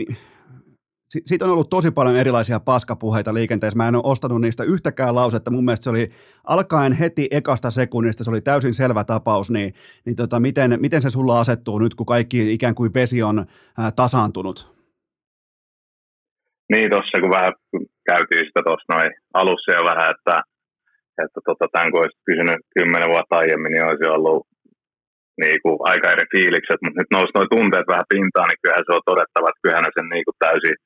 siitä 1.09 1.45
on 1.45 1.51
ollut 1.51 1.69
tosi 1.69 1.91
paljon 1.91 2.15
erilaisia 2.15 2.59
paskapuheita 2.59 3.33
liikenteessä. 3.33 3.77
Mä 3.77 3.87
en 3.87 3.95
ole 3.95 4.03
ostanut 4.05 4.41
niistä 4.41 4.63
yhtäkään 4.63 5.15
lausetta. 5.15 5.51
Mun 5.51 5.65
mielestä 5.65 5.83
se 5.83 5.89
oli 5.89 6.09
alkaen 6.43 6.93
heti 6.93 7.27
ekasta 7.31 7.69
sekunnista, 7.69 8.23
se 8.23 8.29
oli 8.29 8.41
täysin 8.41 8.73
selvä 8.73 9.03
tapaus. 9.03 9.51
Niin, 9.51 9.73
niin 10.05 10.15
tota, 10.15 10.39
miten, 10.39 10.77
miten 10.81 11.01
se 11.01 11.09
sulla 11.09 11.39
asettuu 11.39 11.79
nyt, 11.79 11.95
kun 11.95 12.05
kaikki 12.05 12.53
ikään 12.53 12.75
kuin 12.75 12.93
vesi 12.93 13.23
on 13.23 13.37
ää, 13.39 13.91
tasaantunut? 13.95 14.79
Niin, 16.71 16.89
tuossa 16.89 17.21
kun 17.21 17.29
vähän 17.29 17.53
käytiin 18.09 18.45
sitä 18.45 18.61
tuossa 18.65 18.93
noin 18.93 19.11
alussa 19.33 19.71
jo 19.71 19.83
vähän, 19.83 20.11
että, 20.15 20.41
että 21.23 21.39
tota, 21.45 21.65
tämän 21.71 21.91
kun 21.91 22.01
olisi 22.01 22.19
kysynyt 22.25 22.59
kymmenen 22.75 23.09
vuotta 23.13 23.35
aiemmin, 23.37 23.71
niin 23.71 23.85
olisi 23.85 24.05
ollut 24.17 24.47
niin 25.43 25.59
kuin, 25.63 25.77
aika 25.91 26.11
eri 26.11 26.25
fiilikset, 26.33 26.79
mutta 26.81 26.99
nyt 26.99 27.11
nousi 27.15 27.33
nuo 27.35 27.45
tunteet 27.55 27.87
vähän 27.93 28.11
pintaan, 28.13 28.47
niin 28.49 28.61
kyllähän 28.61 28.87
se 28.87 28.93
on 28.97 29.09
todettava, 29.11 29.49
että 29.49 29.63
kyllähän 29.63 29.95
sen 29.97 30.09
niin 30.13 30.25
kuin 30.27 30.41
täysin 30.45 30.77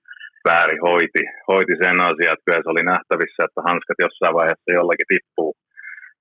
väärin 0.49 0.81
hoiti, 0.87 1.23
hoiti 1.47 1.75
sen 1.83 1.97
asian, 2.09 2.33
että 2.33 2.45
kyllä 2.45 2.63
se 2.63 2.69
oli 2.73 2.83
nähtävissä, 2.83 3.41
että 3.43 3.61
hanskat 3.69 3.99
jossain 4.05 4.37
vaiheessa 4.39 4.77
jollakin 4.79 5.11
tippuu. 5.13 5.51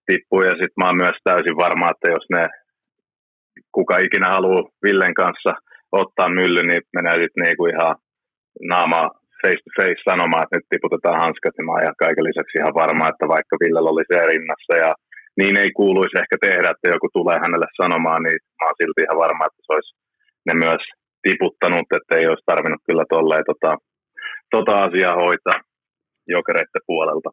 tippuu. 0.07 0.43
Ja 0.43 0.55
sitten 0.61 0.79
mä 0.81 0.87
oon 0.87 1.03
myös 1.05 1.19
täysin 1.25 1.57
varma, 1.65 1.91
että 1.91 2.09
jos 2.15 2.27
ne, 2.35 2.45
kuka 3.77 3.95
ikinä 4.07 4.29
haluaa 4.37 4.71
Villen 4.85 5.15
kanssa 5.23 5.53
ottaa 5.93 6.29
mylly, 6.29 6.63
niin 6.63 6.83
menee 6.97 7.15
sitten 7.15 7.43
niinku 7.45 7.67
ihan 7.67 7.95
naama 8.73 9.03
face 9.43 9.63
to 9.65 9.71
face 9.79 10.03
sanomaan, 10.11 10.43
että 10.43 10.57
nyt 10.57 10.73
tiputetaan 10.73 11.23
hanskat, 11.25 11.55
niin 11.55 11.67
mä 11.67 11.73
oon 11.73 12.03
kaiken 12.05 12.29
lisäksi 12.29 12.59
ihan 12.59 12.79
varma, 12.83 13.11
että 13.13 13.27
vaikka 13.35 13.55
Villellä 13.61 13.91
oli 13.95 14.05
se 14.09 14.27
rinnassa 14.33 14.75
ja 14.85 14.91
niin 15.41 15.57
ei 15.63 15.71
kuuluisi 15.81 16.19
ehkä 16.23 16.37
tehdä, 16.47 16.69
että 16.71 16.89
joku 16.95 17.09
tulee 17.13 17.39
hänelle 17.45 17.69
sanomaan, 17.81 18.23
niin 18.23 18.39
mä 18.59 18.67
oon 18.67 18.79
silti 18.81 19.01
ihan 19.03 19.23
varma, 19.25 19.47
että 19.47 19.63
se 19.67 19.73
olisi 19.75 19.93
ne 20.47 20.55
myös 20.65 20.83
tiputtanut, 21.27 21.89
että 21.99 22.13
ei 22.17 22.27
olisi 22.31 22.49
tarvinnut 22.51 22.83
kyllä 22.89 23.05
tolleen 23.15 23.45
tota, 23.51 23.71
tota 24.57 24.83
asiaa 24.83 25.15
hoitaa 25.15 25.61
jokereiden 26.29 26.83
puolelta. 26.87 27.31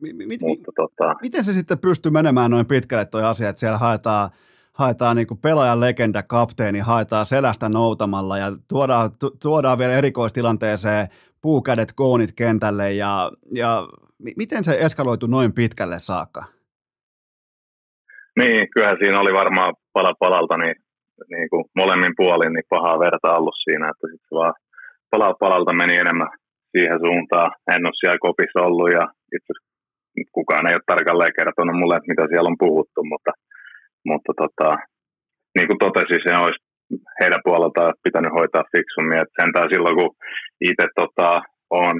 M- 0.00 0.28
mit, 0.28 0.40
Mutta, 0.40 0.72
tota... 0.76 1.14
Miten 1.22 1.44
se 1.44 1.52
sitten 1.52 1.78
pystyy 1.78 2.12
menemään 2.12 2.50
noin 2.50 2.66
pitkälle 2.66 3.04
tuo 3.04 3.20
asia, 3.20 3.48
että 3.48 3.60
siellä 3.60 3.78
haetaan, 3.78 4.30
haetaan 4.72 5.16
niin 5.16 5.26
pelaajan 5.42 5.80
legenda, 5.80 6.22
kapteeni, 6.22 6.78
haetaan 6.78 7.26
selästä 7.26 7.68
noutamalla 7.68 8.38
ja 8.38 8.52
tuodaan, 8.68 9.10
tu, 9.20 9.30
tuodaan 9.42 9.78
vielä 9.78 9.92
erikoistilanteeseen 9.92 11.08
puukädet, 11.42 11.92
koonit 11.94 12.32
kentälle 12.36 12.92
ja, 12.92 13.30
ja 13.54 13.88
miten 14.36 14.64
se 14.64 14.78
eskaloitu 14.80 15.26
noin 15.26 15.52
pitkälle 15.52 15.98
saakka? 15.98 16.44
Niin, 18.38 18.70
kyllähän 18.70 18.98
siinä 19.02 19.20
oli 19.20 19.32
varmaan 19.32 19.74
pala 19.92 20.14
palalta 20.18 20.56
niin, 20.56 20.74
niin 21.30 21.50
kuin 21.50 21.64
molemmin 21.76 22.12
puolin 22.16 22.52
niin 22.52 22.64
pahaa 22.68 22.98
verta 22.98 23.32
ollut 23.32 23.54
siinä, 23.64 23.90
että 23.90 24.06
sitten 24.06 24.38
vaan 24.38 24.54
pala 25.12 25.34
palalta 25.42 25.72
meni 25.72 25.94
enemmän 26.04 26.32
siihen 26.72 26.98
suuntaan. 27.06 27.50
En 27.74 27.86
ole 27.86 27.98
siellä 28.00 28.24
kopissa 28.26 28.66
ollut 28.68 28.92
ja 28.98 29.04
itse 29.36 29.52
kukaan 30.36 30.66
ei 30.66 30.74
ole 30.78 30.90
tarkalleen 30.92 31.38
kertonut 31.38 31.76
mulle, 31.78 31.96
että 31.96 32.12
mitä 32.12 32.24
siellä 32.28 32.50
on 32.52 32.62
puhuttu, 32.64 33.00
mutta, 33.12 33.32
mutta 34.10 34.32
tota, 34.42 34.70
niin 35.56 35.68
kuin 35.68 35.82
totesin, 35.84 36.20
se 36.24 36.36
olisi 36.36 36.60
heidän 37.20 37.44
puoleltaan 37.46 37.94
pitänyt 38.06 38.32
hoitaa 38.38 38.70
fiksummin. 38.72 39.22
Et 39.22 39.32
sentään 39.40 39.68
silloin, 39.72 39.96
kun 39.98 40.10
itse 40.70 40.86
tota, 41.00 41.28
on 41.70 41.94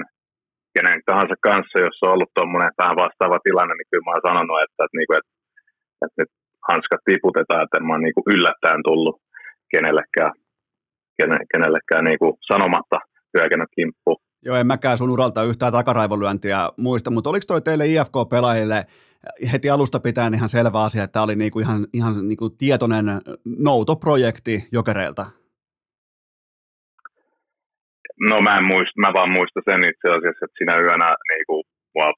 kenen 0.75 0.99
tahansa 1.09 1.35
kanssa, 1.47 1.83
jos 1.85 1.97
on 2.01 2.13
ollut 2.13 2.31
tuommoinen 2.35 2.71
vähän 2.81 3.01
vastaava 3.05 3.39
tilanne, 3.43 3.73
niin 3.75 3.89
kyllä 3.89 4.05
mä 4.05 4.11
oon 4.11 4.27
sanonut, 4.27 4.59
että, 4.63 4.79
että, 4.85 4.97
että, 5.01 5.17
että, 5.17 5.31
että 6.03 6.17
nyt 6.19 6.31
hanskat 6.69 7.01
tiputetaan, 7.09 7.63
että 7.63 7.79
mä 7.79 7.93
oon 7.93 8.03
niin 8.05 8.31
yllättäen 8.35 8.81
tullut 8.89 9.17
kenellekään 9.71 10.33
kenellekään 11.51 12.05
niin 12.05 12.19
kuin 12.19 12.33
sanomatta 12.51 12.97
hyökännyt 13.37 13.69
kimppu. 13.75 14.17
Joo, 14.45 14.55
en 14.55 14.67
mäkään 14.67 14.97
sun 14.97 15.09
uralta 15.09 15.43
yhtään 15.43 15.71
takaraivolyöntiä 15.71 16.69
muista, 16.77 17.11
mutta 17.11 17.29
oliko 17.29 17.43
toi 17.47 17.61
teille 17.61 17.85
IFK-pelaajille 17.85 18.85
heti 19.51 19.69
alusta 19.69 19.99
pitäen 19.99 20.33
ihan 20.33 20.49
selvä 20.49 20.83
asia, 20.83 21.03
että 21.03 21.13
tämä 21.13 21.23
oli 21.23 21.35
niinku 21.35 21.59
ihan, 21.59 21.87
ihan 21.93 22.27
niinku 22.27 22.49
tietoinen 22.49 23.05
noutoprojekti 23.59 24.67
jokereilta? 24.71 25.25
No 28.29 28.41
mä 28.41 28.57
en 28.57 28.63
muista, 28.63 29.01
mä 29.01 29.13
vaan 29.13 29.31
muistan 29.31 29.63
sen 29.65 29.83
itse 29.91 30.07
asiassa, 30.09 30.45
että 30.45 30.57
sinä 30.57 30.75
yönä 30.77 31.15
niinku, 31.31 31.63
mua 31.95 32.09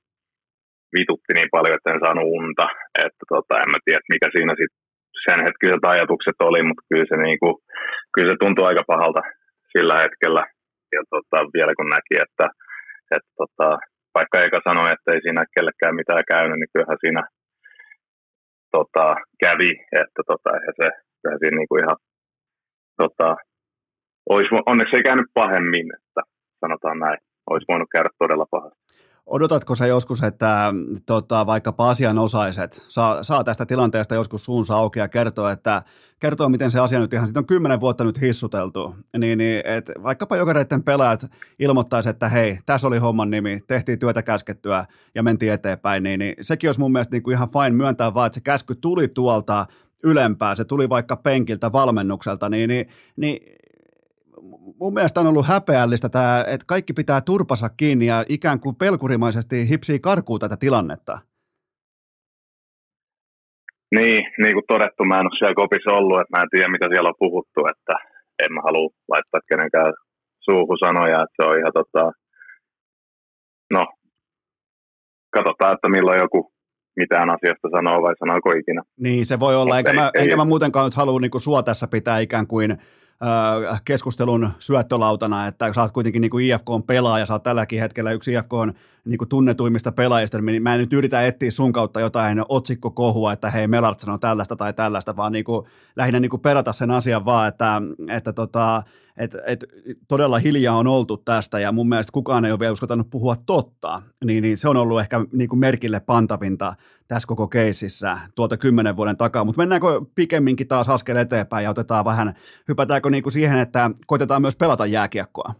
vitutti 0.95 1.33
niin 1.33 1.51
paljon, 1.51 1.75
että 1.75 1.91
en 1.93 2.03
saanut 2.05 2.29
unta, 2.39 2.65
että 3.05 3.23
tota, 3.33 3.53
en 3.63 3.69
mä 3.73 3.79
tiedä, 3.85 4.11
mikä 4.13 4.27
siinä 4.35 4.53
sitten 4.61 4.84
sen 5.25 5.39
hetkiset 5.45 5.83
ajatukset 5.93 6.37
oli, 6.47 6.61
mutta 6.63 6.83
kyllä 6.89 7.05
se, 7.09 7.17
niin 7.17 7.39
kuin, 7.41 7.55
kyllä 8.13 8.29
se 8.29 8.35
tuntui 8.39 8.67
aika 8.67 8.83
pahalta 8.87 9.21
sillä 9.73 9.95
hetkellä. 10.03 10.43
Ja 10.95 11.01
tota, 11.13 11.37
vielä 11.55 11.73
kun 11.77 11.89
näki, 11.95 12.15
että, 12.25 12.47
että 13.15 13.31
tota, 13.41 13.69
vaikka 14.17 14.39
eikä 14.39 14.59
sano, 14.67 14.81
että 14.93 15.07
ei 15.13 15.21
siinä 15.21 15.45
kellekään 15.55 15.95
mitään 15.95 16.23
käynyt, 16.33 16.57
niin 16.59 16.71
kyllähän 16.73 17.03
siinä 17.03 17.23
tota, 18.75 19.05
kävi, 19.43 19.71
että 20.01 20.21
tota, 20.31 20.51
se, 20.79 20.87
kyllähän 21.19 21.41
siinä 21.41 21.57
niin 21.57 21.69
kuin 21.69 21.83
ihan 21.83 21.97
tota, 23.01 23.29
olisi, 24.29 24.49
onneksi 24.71 24.95
ei 24.95 25.03
käynyt 25.03 25.29
pahemmin, 25.33 25.87
että 25.97 26.21
sanotaan 26.61 26.99
näin. 26.99 27.19
Olisi 27.49 27.65
voinut 27.71 27.89
käydä 27.91 28.09
todella 28.19 28.45
pahasti. 28.51 28.84
Odotatko 29.25 29.75
sä 29.75 29.87
joskus, 29.87 30.23
että 30.23 30.73
tota, 31.05 31.45
vaikkapa 31.45 31.89
asianosaiset 31.89 32.83
saa, 32.87 33.23
saa 33.23 33.43
tästä 33.43 33.65
tilanteesta 33.65 34.15
joskus 34.15 34.45
suunsa 34.45 34.75
auki 34.75 34.99
ja 34.99 35.07
kertoo, 35.07 35.49
että 35.49 35.83
kertoo, 36.19 36.49
miten 36.49 36.71
se 36.71 36.79
asia 36.79 36.99
nyt 36.99 37.13
ihan, 37.13 37.27
siitä 37.27 37.39
on 37.39 37.45
kymmenen 37.45 37.79
vuotta 37.79 38.03
nyt 38.03 38.21
hissuteltu, 38.21 38.95
niin, 39.17 39.37
niin 39.37 39.61
että 39.65 39.93
vaikkapa 40.03 40.37
jokereiden 40.37 40.83
pelaajat 40.83 41.25
ilmoittaisi, 41.59 42.09
että 42.09 42.29
hei, 42.29 42.59
tässä 42.65 42.87
oli 42.87 42.97
homman 42.97 43.29
nimi, 43.29 43.63
tehtiin 43.67 43.99
työtä 43.99 44.23
käskettyä 44.23 44.85
ja 45.15 45.23
mentiin 45.23 45.53
eteenpäin, 45.53 46.03
niin, 46.03 46.19
niin 46.19 46.35
sekin 46.41 46.67
olisi 46.67 46.79
mun 46.79 46.91
mielestä 46.91 47.15
niin 47.15 47.23
kuin 47.23 47.35
ihan 47.35 47.49
fine 47.49 47.77
myöntää 47.77 48.13
vaan, 48.13 48.25
että 48.25 48.35
se 48.35 48.41
käsky 48.41 48.75
tuli 48.75 49.07
tuolta 49.07 49.65
ylempää, 50.03 50.55
se 50.55 50.65
tuli 50.65 50.89
vaikka 50.89 51.15
penkiltä 51.15 51.71
valmennukselta, 51.71 52.49
niin, 52.49 52.67
niin, 52.67 52.87
niin 53.17 53.55
mun 54.79 54.93
mielestä 54.93 55.19
on 55.19 55.27
ollut 55.27 55.47
häpeällistä 55.47 56.09
tämä, 56.09 56.45
että 56.47 56.65
kaikki 56.67 56.93
pitää 56.93 57.21
turpassa 57.21 57.69
kiinni 57.69 58.05
ja 58.05 58.25
ikään 58.29 58.59
kuin 58.59 58.75
pelkurimaisesti 58.75 59.69
hipsii 59.69 59.99
karkuun 59.99 60.39
tätä 60.39 60.57
tilannetta. 60.57 61.19
Niin, 63.95 64.23
niin 64.37 64.53
kuin 64.53 64.63
todettu, 64.67 65.03
mä 65.05 65.19
en 65.19 65.25
ole 65.25 65.37
siellä 65.37 65.55
kopissa 65.55 65.91
ollut, 65.91 66.19
että 66.21 66.37
mä 66.37 66.41
en 66.41 66.49
tiedä 66.51 66.67
mitä 66.67 66.87
siellä 66.89 67.09
on 67.09 67.15
puhuttu, 67.19 67.59
että 67.73 67.93
en 68.43 68.53
mä 68.53 68.61
halua 68.61 68.89
laittaa 69.07 69.41
kenenkään 69.49 69.93
suuhun 70.39 70.77
sanoja, 70.85 71.23
että 71.23 71.35
se 71.35 71.49
on 71.49 71.59
ihan 71.59 71.73
tota, 71.73 72.11
no, 73.73 73.87
katsotaan, 75.35 75.73
että 75.73 75.89
milloin 75.89 76.19
joku 76.19 76.51
mitään 76.95 77.29
asiasta 77.29 77.67
sanoo 77.71 78.01
vai 78.01 78.15
sanooko 78.19 78.49
ikinä. 78.49 78.81
Niin, 78.99 79.25
se 79.25 79.39
voi 79.39 79.55
olla, 79.55 79.77
eikä, 79.77 79.89
ei, 79.89 79.95
mä, 79.95 80.11
ei, 80.13 80.23
enkä 80.23 80.35
mä 80.35 80.45
muutenkaan 80.45 80.85
nyt 80.85 80.93
halua 80.93 81.19
niin 81.19 81.41
sua 81.41 81.63
tässä 81.63 81.87
pitää 81.87 82.19
ikään 82.19 82.47
kuin 82.47 82.77
keskustelun 83.85 84.49
syöttölautana, 84.59 85.47
että 85.47 85.73
sä 85.73 85.81
oot 85.81 85.91
kuitenkin 85.91 86.21
niin 86.21 86.29
kuin 86.29 86.45
IFK 86.45 86.69
on 86.69 86.83
pelaaja, 86.83 87.25
sä 87.25 87.33
oot 87.33 87.43
tälläkin 87.43 87.79
hetkellä 87.79 88.11
yksi 88.11 88.33
IFK 88.33 88.53
on 88.53 88.73
niin 89.05 89.17
kuin 89.17 89.29
tunnetuimmista 89.29 89.91
pelaajista, 89.91 90.41
niin 90.41 90.63
mä 90.63 90.73
en 90.73 90.79
nyt 90.79 90.93
yritä 90.93 91.21
etsiä 91.21 91.51
sun 91.51 91.73
kautta 91.73 91.99
jotain 91.99 92.41
otsikkokohua, 92.49 93.33
että 93.33 93.49
hei 93.49 93.67
Melart 93.67 93.99
sanoo 93.99 94.17
tällaista 94.17 94.55
tai 94.55 94.73
tällaista, 94.73 95.15
vaan 95.15 95.31
niin 95.31 95.45
kuin, 95.45 95.65
lähinnä 95.95 96.19
niin 96.19 96.29
kuin 96.29 96.41
perata 96.41 96.73
sen 96.73 96.91
asian 96.91 97.25
vaan, 97.25 97.47
että, 97.47 97.81
että 98.09 98.33
tota, 98.33 98.83
et, 99.17 99.35
et, 99.45 99.65
todella 100.07 100.37
hiljaa 100.37 100.77
on 100.77 100.87
oltu 100.87 101.17
tästä 101.17 101.59
ja 101.59 101.71
mun 101.71 101.89
mielestä 101.89 102.11
kukaan 102.11 102.45
ei 102.45 102.51
ole 102.51 102.59
vielä 102.59 102.71
uskaltanut 102.71 103.09
puhua 103.09 103.35
totta, 103.45 104.01
niin, 104.25 104.41
niin 104.41 104.57
se 104.57 104.69
on 104.69 104.77
ollut 104.77 104.99
ehkä 104.99 105.25
niin 105.31 105.49
kuin 105.49 105.59
merkille 105.59 105.99
pantavinta 105.99 106.73
tässä 107.07 107.27
koko 107.27 107.47
keisissä 107.47 108.17
tuolta 108.35 108.57
kymmenen 108.57 108.97
vuoden 108.97 109.17
takaa, 109.17 109.43
mutta 109.45 109.61
mennäänkö 109.61 109.87
pikemminkin 110.15 110.67
taas 110.67 110.89
askel 110.89 111.15
eteenpäin 111.15 111.63
ja 111.63 111.69
otetaan 111.69 112.05
vähän, 112.05 112.33
hypätäänkö 112.67 113.09
niin 113.09 113.23
kuin 113.23 113.33
siihen, 113.33 113.59
että 113.59 113.91
koitetaan 114.07 114.41
myös 114.41 114.55
pelata 114.55 114.85
jääkiekkoa? 114.85 115.53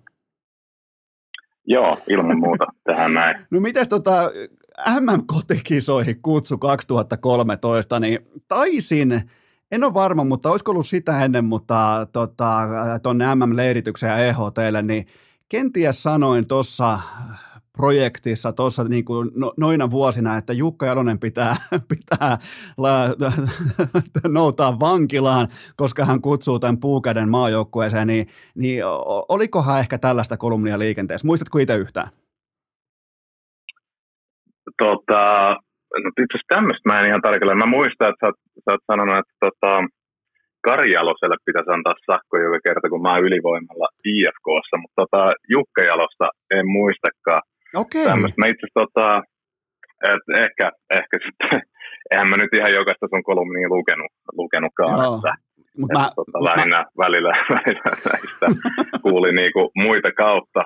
Joo, 1.67 1.97
ilman 2.09 2.39
muuta 2.39 2.65
tähän 2.83 3.13
näin. 3.13 3.37
No 3.51 3.59
mites 3.59 3.89
tota, 3.89 4.31
MM-kotikisoihin 4.99 6.21
kutsu 6.21 6.57
2013, 6.57 7.99
niin 7.99 8.19
taisin 8.47 9.29
En 9.71 9.83
ole 9.83 9.93
varma, 9.93 10.23
mutta 10.23 10.49
olisiko 10.49 10.71
ollut 10.71 10.87
sitä 10.87 11.25
ennen, 11.25 11.45
mutta 11.45 12.07
tota, 12.11 12.59
tuonne 13.03 13.35
MM-leirityksen 13.35 14.09
ja 14.09 14.17
EHTlle, 14.17 14.81
niin 14.81 15.07
kenties 15.49 16.03
sanoin 16.03 16.47
tuossa 16.47 16.99
projektissa 17.75 18.53
tuossa 18.53 18.83
niin 18.83 19.05
kuin 19.05 19.31
no, 19.35 19.53
noina 19.57 19.91
vuosina, 19.91 20.37
että 20.37 20.53
Jukka 20.53 20.85
Jalonen 20.85 21.19
pitää, 21.19 21.55
pitää 21.89 22.37
la, 22.77 22.93
noutaa 24.27 24.79
vankilaan, 24.79 25.47
koska 25.75 26.05
hän 26.05 26.21
kutsuu 26.21 26.59
tämän 26.59 26.79
puukäden 26.79 27.29
maajoukkueeseen, 27.29 28.07
niin, 28.07 28.27
niin 28.55 28.83
olikohan 29.29 29.79
ehkä 29.79 29.97
tällaista 29.97 30.37
kolumnia 30.37 30.79
liikenteessä? 30.79 31.27
Muistatko 31.27 31.57
itse 31.57 31.75
yhtään? 31.75 32.09
Tota, 34.77 35.55
no 36.03 36.09
itse 36.09 36.35
asiassa 36.35 36.53
tämmöistä 36.55 36.89
mä 36.89 36.99
en 36.99 37.09
ihan 37.09 37.25
tarkalleen. 37.27 37.63
Mä 37.63 37.75
muistan, 37.77 38.09
että 38.09 38.21
sä 38.21 38.27
oot, 38.27 38.39
sä 38.65 38.71
oot 38.71 38.85
sanonut, 38.91 39.17
että 39.21 39.35
tota, 39.45 39.73
Karjaloselle 40.67 41.37
pitäisi 41.45 41.71
antaa 41.71 42.05
sakko 42.09 42.33
joka 42.45 42.59
kerta, 42.67 42.89
kun 42.89 43.01
mä 43.01 43.13
oon 43.13 43.25
ylivoimalla 43.27 43.87
IFKssa, 44.11 44.75
mutta 44.81 44.97
tota, 45.01 45.21
Jukka 45.53 45.81
Jalosta 45.89 46.27
en 46.57 46.67
muistakaan. 46.77 47.43
Okei. 47.83 48.05
Okay. 48.05 48.31
Mä 48.39 48.45
itse 48.53 48.67
tota, 48.81 49.07
et 50.13 50.25
ehkä, 50.45 50.65
ehkä 50.99 51.15
sitten, 51.25 51.61
eihän 52.11 52.29
mä 52.29 52.37
nyt 52.37 52.53
ihan 52.53 52.73
jokaista 52.73 53.07
sun 53.09 53.23
kolumnia 53.23 53.69
lukenut, 53.69 54.11
lukenutkaan, 54.41 55.03
Joo. 55.03 55.15
että, 55.15 55.33
Mut 55.77 55.91
että 55.91 55.99
mä, 55.99 56.09
tota, 56.15 56.43
lähinnä 56.49 56.77
mä... 56.77 56.85
välillä, 57.03 57.33
välillä 57.57 57.91
näistä 58.11 58.45
kuuli 59.01 59.31
niinku 59.31 59.71
muita 59.75 60.11
kautta, 60.11 60.61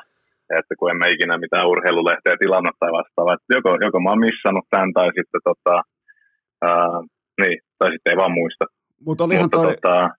että 0.60 0.74
kun 0.80 0.92
en 0.92 0.98
mä 0.98 1.08
ikinä 1.08 1.38
mitään 1.38 1.68
urheilulehteä 1.68 2.36
tilannut 2.40 2.76
tai 2.80 2.92
vastaavaa, 2.92 3.34
että 3.34 3.56
joko, 3.58 3.70
joko 3.86 4.00
mä 4.00 4.10
oon 4.10 4.26
missannut 4.28 4.66
tämän 4.70 4.94
tai 4.94 5.08
sitten 5.08 5.42
tota, 5.50 5.76
ää, 6.62 7.00
niin, 7.42 7.58
tai 7.78 7.92
sitten 7.92 8.12
ei 8.12 8.18
vaan 8.18 8.32
muista. 8.32 8.66
Mut 9.06 9.22
olihan 9.22 9.44
Mutta 9.44 9.58
toi, 9.58 9.76
tota, 9.76 10.10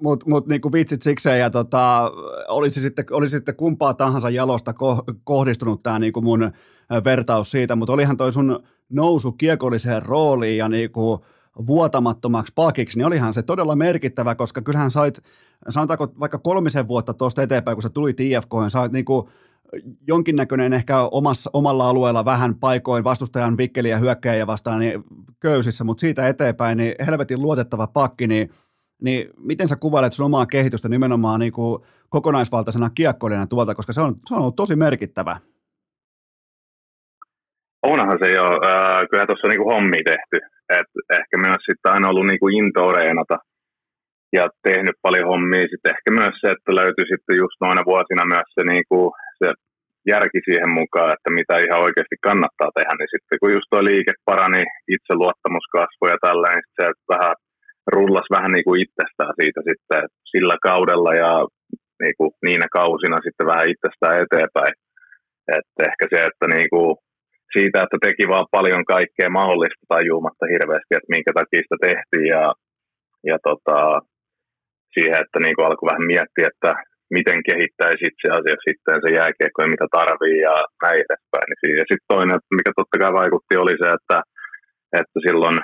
mutta 0.00 0.26
mut 0.28 0.46
niinku 0.46 0.72
vitsit 0.72 1.02
sikseen, 1.02 1.40
ja 1.40 1.50
tota, 1.50 2.12
olisi, 2.48 2.80
sitten, 2.80 3.04
olisi 3.10 3.36
sitten 3.36 3.56
kumpaa 3.56 3.94
tahansa 3.94 4.30
jalosta 4.30 4.70
ko- 4.70 5.14
kohdistunut 5.24 5.82
tämä 5.82 5.98
niinku 5.98 6.20
mun 6.20 6.52
vertaus 7.04 7.50
siitä, 7.50 7.76
mutta 7.76 7.92
olihan 7.92 8.16
toi 8.16 8.32
sun 8.32 8.62
nousu 8.88 9.32
kiekolliseen 9.32 10.02
rooliin 10.02 10.56
ja 10.56 10.68
niinku 10.68 11.24
vuotamattomaksi 11.66 12.52
pakiksi, 12.54 12.98
niin 12.98 13.06
olihan 13.06 13.34
se 13.34 13.42
todella 13.42 13.76
merkittävä, 13.76 14.34
koska 14.34 14.62
kyllähän 14.62 14.90
sait, 14.90 15.22
sanotaanko 15.68 16.08
vaikka 16.20 16.38
kolmisen 16.38 16.88
vuotta 16.88 17.14
tuosta 17.14 17.42
eteenpäin, 17.42 17.74
kun 17.74 17.82
sä 17.82 17.88
tulit 17.88 18.20
IFK, 18.20 18.52
niin 18.60 18.70
sait 18.70 18.92
niinku 18.92 19.30
jonkinnäköinen 20.08 20.72
ehkä 20.72 20.98
omassa, 20.98 21.50
omalla 21.52 21.88
alueella 21.88 22.24
vähän 22.24 22.54
paikoin 22.54 23.04
vastustajan 23.04 23.56
vikkeliä 23.56 23.98
hyökkäjä 23.98 24.46
vastaan 24.46 24.80
niin 24.80 25.04
köysissä, 25.40 25.84
mutta 25.84 26.00
siitä 26.00 26.28
eteenpäin 26.28 26.78
niin 26.78 26.94
helvetin 27.06 27.42
luotettava 27.42 27.86
pakki, 27.86 28.26
niin 28.26 28.50
niin 29.02 29.30
miten 29.38 29.68
sä 29.68 29.76
kuvailet 29.76 30.12
sun 30.12 30.26
omaa 30.26 30.46
kehitystä 30.46 30.88
nimenomaan 30.88 31.40
niin 31.40 31.52
kuin 31.52 31.82
kokonaisvaltaisena 32.08 32.90
kiekkoilijana 32.94 33.46
tuolta, 33.46 33.74
koska 33.74 33.92
se 33.92 34.00
on, 34.00 34.14
se 34.26 34.34
on 34.34 34.40
ollut 34.40 34.56
tosi 34.56 34.76
merkittävä. 34.76 35.36
Onhan 37.82 38.18
se 38.22 38.32
jo. 38.32 38.44
Kyllä 39.10 39.26
tuossa 39.26 39.46
on 39.46 39.50
niin 39.50 39.72
hommi 39.72 40.00
tehty. 40.04 40.36
Et 40.78 40.90
ehkä 41.20 41.36
myös 41.36 41.62
sitten 41.66 41.92
aina 41.92 42.08
ollut 42.08 42.38
kuin 42.40 42.54
into 42.54 42.92
ja 44.32 44.48
tehnyt 44.62 44.96
paljon 45.02 45.28
hommia. 45.28 45.70
Sitten 45.70 45.92
ehkä 45.94 46.10
myös 46.10 46.34
se, 46.40 46.50
että 46.50 46.74
löytyi 46.74 47.06
sitten 47.12 47.36
just 47.36 47.56
noina 47.60 47.82
vuosina 47.84 48.24
myös 48.24 48.48
se, 48.54 48.62
niin 48.72 48.84
kuin, 48.88 49.12
se 49.42 49.48
järki 50.14 50.40
siihen 50.44 50.72
mukaan, 50.80 51.12
että 51.12 51.30
mitä 51.38 51.54
ihan 51.66 51.84
oikeasti 51.86 52.16
kannattaa 52.28 52.70
tehdä, 52.74 52.92
niin 52.98 53.12
sitten 53.14 53.38
kun 53.40 53.54
just 53.56 53.68
tuo 53.70 53.80
liike 53.84 54.12
parani, 54.30 54.62
itseluottamus 54.94 55.66
kasvoi 55.76 56.10
ja 56.14 56.18
tälleen, 56.26 56.58
niin 56.58 56.76
se 56.78 56.86
vähän 57.14 57.34
rullas 57.96 58.28
vähän 58.36 58.52
niin 58.52 58.66
kuin 58.66 58.80
itsestään 58.84 59.34
siitä 59.40 59.60
sitten 59.68 60.02
sillä 60.32 60.56
kaudella 60.68 61.12
ja 61.24 61.32
niin 62.02 62.14
kuin 62.18 62.30
niinä 62.46 62.66
kausina 62.78 63.18
sitten 63.26 63.46
vähän 63.52 63.70
itsestään 63.72 64.20
eteenpäin. 64.24 64.74
että 65.58 65.80
ehkä 65.88 66.04
se, 66.12 66.18
että 66.30 66.46
niin 66.54 66.70
kuin 66.74 66.96
siitä, 67.54 67.78
että 67.82 67.98
teki 68.06 68.24
vaan 68.28 68.46
paljon 68.50 68.84
kaikkea 68.84 69.30
mahdollista 69.38 69.84
tajuumatta 69.88 70.52
hirveästi, 70.54 70.92
että 70.94 71.14
minkä 71.14 71.32
takia 71.34 71.62
sitä 71.62 71.78
tehtiin 71.86 72.28
ja, 72.36 72.44
ja 73.30 73.36
tota, 73.48 73.78
siihen, 74.94 75.20
että 75.24 75.38
niin 75.40 75.54
kuin 75.54 75.66
alkoi 75.66 75.90
vähän 75.90 76.06
miettiä, 76.12 76.50
että 76.52 76.70
miten 77.16 77.40
kehittäisi 77.48 78.02
itse 78.10 78.28
asiassa 78.38 78.66
sitten 78.68 78.98
se 79.02 79.08
jääkiekko 79.18 79.58
ja 79.62 79.72
mitä 79.74 79.86
tarvii 79.98 80.38
ja 80.48 80.54
näin 80.82 81.00
edespäin. 81.06 81.48
Ja 81.80 81.84
sitten 81.88 82.10
toinen, 82.12 82.38
mikä 82.58 82.70
totta 82.76 83.00
kai 83.02 83.12
vaikutti, 83.20 83.54
oli 83.56 83.76
se, 83.82 83.88
että 83.98 84.18
että 85.00 85.18
silloin 85.26 85.58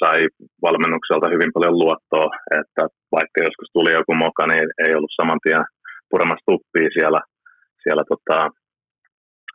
sai 0.00 0.20
valmennukselta 0.62 1.32
hyvin 1.34 1.52
paljon 1.54 1.78
luottoa, 1.78 2.28
että 2.60 2.82
vaikka 3.16 3.38
joskus 3.46 3.70
tuli 3.72 3.92
joku 3.92 4.14
moka, 4.14 4.46
niin 4.46 4.68
ei 4.84 4.94
ollut 4.94 5.16
saman 5.20 5.40
tien 5.42 5.64
puramassa 6.10 6.48
tuppia 6.50 6.88
siellä, 6.96 7.20
siellä 7.82 8.04
tota, 8.12 8.38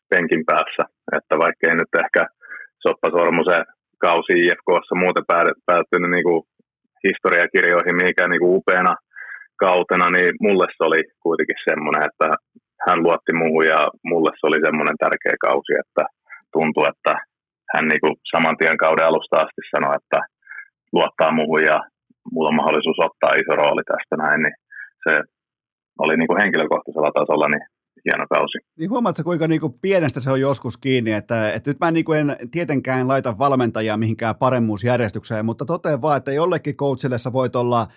penkin 0.10 0.44
päässä. 0.50 0.84
Että 1.18 1.34
vaikka 1.44 1.64
ei 1.68 1.76
nyt 1.76 1.94
ehkä 2.04 2.22
Soppa 2.84 3.10
Sormusen 3.10 3.64
kausi 4.06 4.34
IFKssa 4.46 4.96
muuten 5.04 5.26
päättynyt 5.66 6.12
niin 6.12 6.28
kuin 6.30 6.42
historiakirjoihin 7.08 7.96
mihinkään 7.96 8.30
niin 8.30 8.44
kuin 8.44 8.56
upeana 8.60 8.94
kautena, 9.66 10.08
niin 10.16 10.32
mulle 10.46 10.68
se 10.78 10.84
oli 10.90 11.02
kuitenkin 11.26 11.60
semmoinen, 11.70 12.04
että 12.10 12.28
hän 12.86 13.04
luotti 13.04 13.34
muuhun 13.42 13.66
ja 13.74 13.80
mulle 14.10 14.32
se 14.34 14.48
oli 14.50 14.60
semmoinen 14.66 14.98
tärkeä 15.04 15.36
kausi, 15.48 15.74
että 15.84 16.04
tuntui, 16.54 16.88
että 16.94 17.14
hän 17.74 17.88
niin 17.88 18.02
kuin 18.04 18.16
saman 18.32 18.58
tien 18.58 18.78
kauden 18.78 19.06
alusta 19.06 19.36
asti 19.38 19.62
sanoi, 19.72 19.96
että 20.02 20.20
luottaa 20.94 21.32
muuhun 21.40 21.64
ja 21.72 21.78
mulla 22.32 22.50
on 22.50 22.62
mahdollisuus 22.62 23.00
ottaa 23.08 23.40
iso 23.42 23.54
rooli 23.56 23.84
tästä 23.92 24.16
näin, 24.24 24.42
niin 24.44 24.56
se 25.04 25.14
oli 26.04 26.18
niin 26.18 26.28
kuin 26.28 26.42
henkilökohtaisella 26.42 27.12
tasolla 27.12 27.48
niin 27.50 27.66
hieno 28.06 28.26
kausi. 28.30 28.58
Niin 28.80 28.90
huomaatko 28.90 29.24
kuinka 29.24 29.48
niin 29.48 29.62
kuin 29.62 29.74
pienestä 29.82 30.20
se 30.20 30.32
on 30.32 30.42
joskus 30.42 30.78
kiinni, 30.78 31.12
että, 31.12 31.52
että 31.52 31.70
nyt 31.70 31.80
mä 31.80 31.92
niin 31.92 32.06
kuin 32.06 32.20
en 32.20 32.36
tietenkään 32.52 33.08
laita 33.08 33.38
valmentajaa 33.38 33.98
mihinkään 33.98 34.36
paremmuusjärjestykseen, 34.36 35.46
mutta 35.46 35.66
totean 35.66 36.02
vaan, 36.02 36.18
että 36.18 36.32
jollekin 36.32 36.78
coachille 36.78 37.18
sä 37.18 37.34
voit 37.34 37.56
olla 37.56 37.82
äh, 37.82 37.88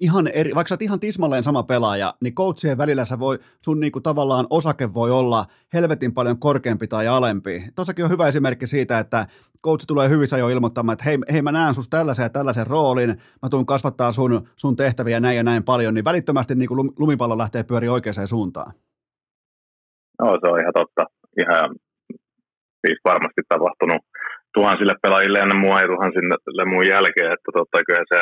ihan 0.00 0.28
eri, 0.28 0.54
vaikka 0.54 0.68
sä 0.68 0.74
oot 0.74 0.82
ihan 0.82 1.00
tismalleen 1.00 1.42
sama 1.42 1.62
pelaaja, 1.62 2.14
niin 2.20 2.34
coachien 2.34 2.78
välillä 2.78 3.04
sä 3.04 3.18
voi, 3.18 3.38
sun 3.64 3.80
niinku 3.80 4.00
tavallaan 4.00 4.46
osake 4.50 4.94
voi 4.94 5.10
olla 5.10 5.44
helvetin 5.74 6.14
paljon 6.14 6.38
korkeampi 6.38 6.88
tai 6.88 7.08
alempi. 7.08 7.62
Tossakin 7.74 8.04
on 8.04 8.10
hyvä 8.10 8.28
esimerkki 8.28 8.66
siitä, 8.66 8.98
että 8.98 9.26
coach 9.64 9.84
tulee 9.86 10.08
hyvissä 10.08 10.38
jo 10.38 10.48
ilmoittamaan, 10.48 10.92
että 10.92 11.04
hei, 11.04 11.18
hei 11.32 11.42
mä 11.42 11.52
näen 11.52 11.74
sus 11.74 11.88
tällaisen 11.88 12.22
ja 12.22 12.30
tällaisen 12.30 12.66
roolin, 12.66 13.08
mä 13.42 13.48
tuun 13.50 13.66
kasvattaa 13.66 14.12
sun, 14.12 14.48
sun 14.56 14.76
tehtäviä 14.76 15.20
näin 15.20 15.36
ja 15.36 15.42
näin 15.42 15.64
paljon, 15.64 15.94
niin 15.94 16.04
välittömästi 16.04 16.54
niin 16.54 16.68
kuin 16.68 16.90
lumipallo 16.98 17.38
lähtee 17.38 17.62
pyöriä 17.62 17.92
oikeaan 17.92 18.26
suuntaan. 18.26 18.72
No 20.18 20.38
se 20.40 20.46
on 20.52 20.60
ihan 20.60 20.72
totta. 20.74 21.06
Ihan 21.38 21.76
siis 22.86 22.98
varmasti 23.04 23.42
tapahtunut 23.48 24.02
tuhansille 24.54 24.94
pelaajille 25.02 25.38
ennen 25.38 25.58
mua 25.58 25.80
ja 25.80 25.86
tuhansille 25.86 26.64
muun 26.64 26.86
jälkeen, 26.86 27.32
että 27.32 27.50
totta 27.52 27.84
kyllä 27.86 28.04
se 28.14 28.20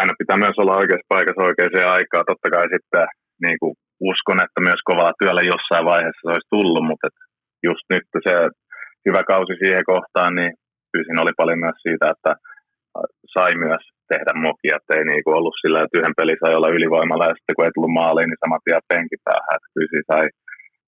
aina 0.00 0.12
pitää 0.18 0.36
myös 0.44 0.58
olla 0.58 0.78
oikeassa 0.80 1.12
paikassa 1.14 1.46
oikeaan 1.48 1.96
aikaan. 1.98 2.24
Totta 2.26 2.48
kai 2.54 2.66
sitten 2.74 3.06
niin 3.44 3.58
kuin 3.60 3.74
uskon, 4.10 4.40
että 4.44 4.60
myös 4.68 4.80
kovaa 4.90 5.18
työllä 5.18 5.42
jossain 5.52 5.84
vaiheessa 5.92 6.24
se 6.24 6.32
olisi 6.34 6.52
tullut, 6.56 6.84
mutta 6.86 7.06
et 7.06 7.18
just 7.68 7.84
nyt 7.92 8.06
se 8.26 8.32
hyvä 9.06 9.22
kausi 9.32 9.54
siihen 9.58 9.84
kohtaan, 9.92 10.32
niin 10.38 10.52
kyllä 10.92 11.22
oli 11.22 11.34
paljon 11.36 11.60
myös 11.64 11.78
siitä, 11.86 12.06
että 12.14 12.32
sai 13.34 13.52
myös 13.66 13.82
tehdä 14.12 14.32
mokia, 14.46 14.76
että 14.76 14.92
ei 14.94 15.04
niin 15.04 15.24
kuin 15.24 15.36
ollut 15.38 15.56
sillä, 15.62 15.78
että 15.82 15.98
yhden 15.98 16.18
pelin 16.18 16.40
sai 16.40 16.54
olla 16.54 16.74
ylivoimalla 16.76 17.28
ja 17.28 17.36
sitten 17.36 17.54
kun 17.54 17.64
ei 17.64 17.74
tullut 17.74 17.98
maaliin, 18.00 18.28
niin 18.28 18.42
saman 18.42 18.64
tien 18.64 18.88
penkin 18.92 19.24
päähän, 19.28 19.56
että 19.56 19.68
kyllä 19.74 20.10
sai 20.12 20.26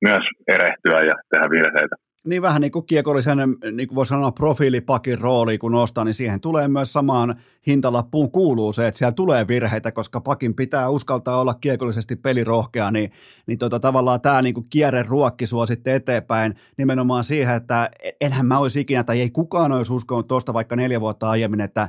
myös 0.09 0.25
erehtyä 0.57 0.99
ja 1.11 1.15
tehdä 1.31 1.47
virheitä. 1.57 1.97
Niin 2.25 2.43
vähän 2.43 2.61
niin 2.61 2.73
kuin 2.73 2.87
kiekollisen, 2.87 3.39
niin 3.73 3.89
kuin 3.89 3.97
voisi 3.97 4.09
sanoa 4.09 4.33
profiilipakin 4.33 5.19
rooli, 5.19 5.59
kun 5.59 5.73
nostaa, 5.73 6.05
niin 6.05 6.15
siihen 6.15 6.41
tulee 6.41 6.69
myös 6.69 6.93
samaan 6.93 7.35
hintalappuun 7.67 8.31
kuuluu 8.31 8.73
se, 8.73 8.87
että 8.89 8.99
siellä 8.99 9.13
tulee 9.13 9.49
virheitä, 9.49 9.93
koska 9.93 10.21
pakin 10.21 10.55
pitää 10.55 10.89
uskaltaa 10.89 11.41
olla 11.41 11.55
kiekollisesti 11.55 12.17
pelirohkea, 12.17 12.91
niin, 12.91 13.13
niin 13.47 13.59
tota, 13.59 13.81
tavallaan 13.81 14.21
tämä 14.21 14.43
niin 14.43 14.55
kuin 14.55 14.67
kierre 14.71 15.03
ruokki 15.03 15.47
sua 15.47 15.67
sitten 15.67 15.95
eteenpäin 15.95 16.55
nimenomaan 16.77 17.25
siihen, 17.25 17.55
että 17.55 17.91
enhän 18.21 18.47
mä 18.47 18.59
olisi 18.59 18.81
ikinä, 18.81 19.05
tai 19.05 19.21
ei 19.21 19.31
kukaan 19.31 19.73
olisi 19.73 19.93
uskonut 19.93 20.29
tuosta 20.29 20.55
vaikka 20.55 20.77
neljä 20.77 21.01
vuotta 21.01 21.31
aiemmin, 21.31 21.61
että 21.61 21.89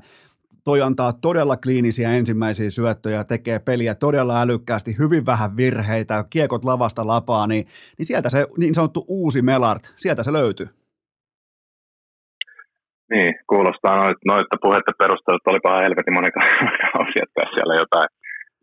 toi 0.64 0.82
antaa 0.82 1.14
todella 1.14 1.58
kliinisiä 1.58 2.12
ensimmäisiä 2.12 2.70
syöttöjä, 2.70 3.24
tekee 3.24 3.60
peliä 3.60 3.96
todella 3.96 4.42
älykkäästi, 4.42 4.96
hyvin 5.00 5.26
vähän 5.26 5.58
virheitä, 5.58 6.26
kiekot 6.30 6.66
lavasta 6.66 7.08
lapaa, 7.08 7.48
niin, 7.48 7.68
niin 7.98 8.06
sieltä 8.06 8.30
se 8.30 8.48
niin 8.58 8.76
sanottu 8.76 9.06
uusi 9.08 9.42
Melart, 9.42 9.94
sieltä 9.98 10.24
se 10.24 10.34
löytyy. 10.34 10.68
Niin, 13.14 13.36
kuulostaa 13.48 13.96
noita, 13.96 14.20
noita 14.26 14.58
puhetta 14.62 14.92
perusteella, 14.98 15.38
että 15.38 15.50
olipa 15.50 15.82
helvetin 15.82 16.14
monen 16.14 16.32
kausi, 16.92 17.20
että 17.22 17.42
siellä 17.54 17.76
jotain 17.76 18.10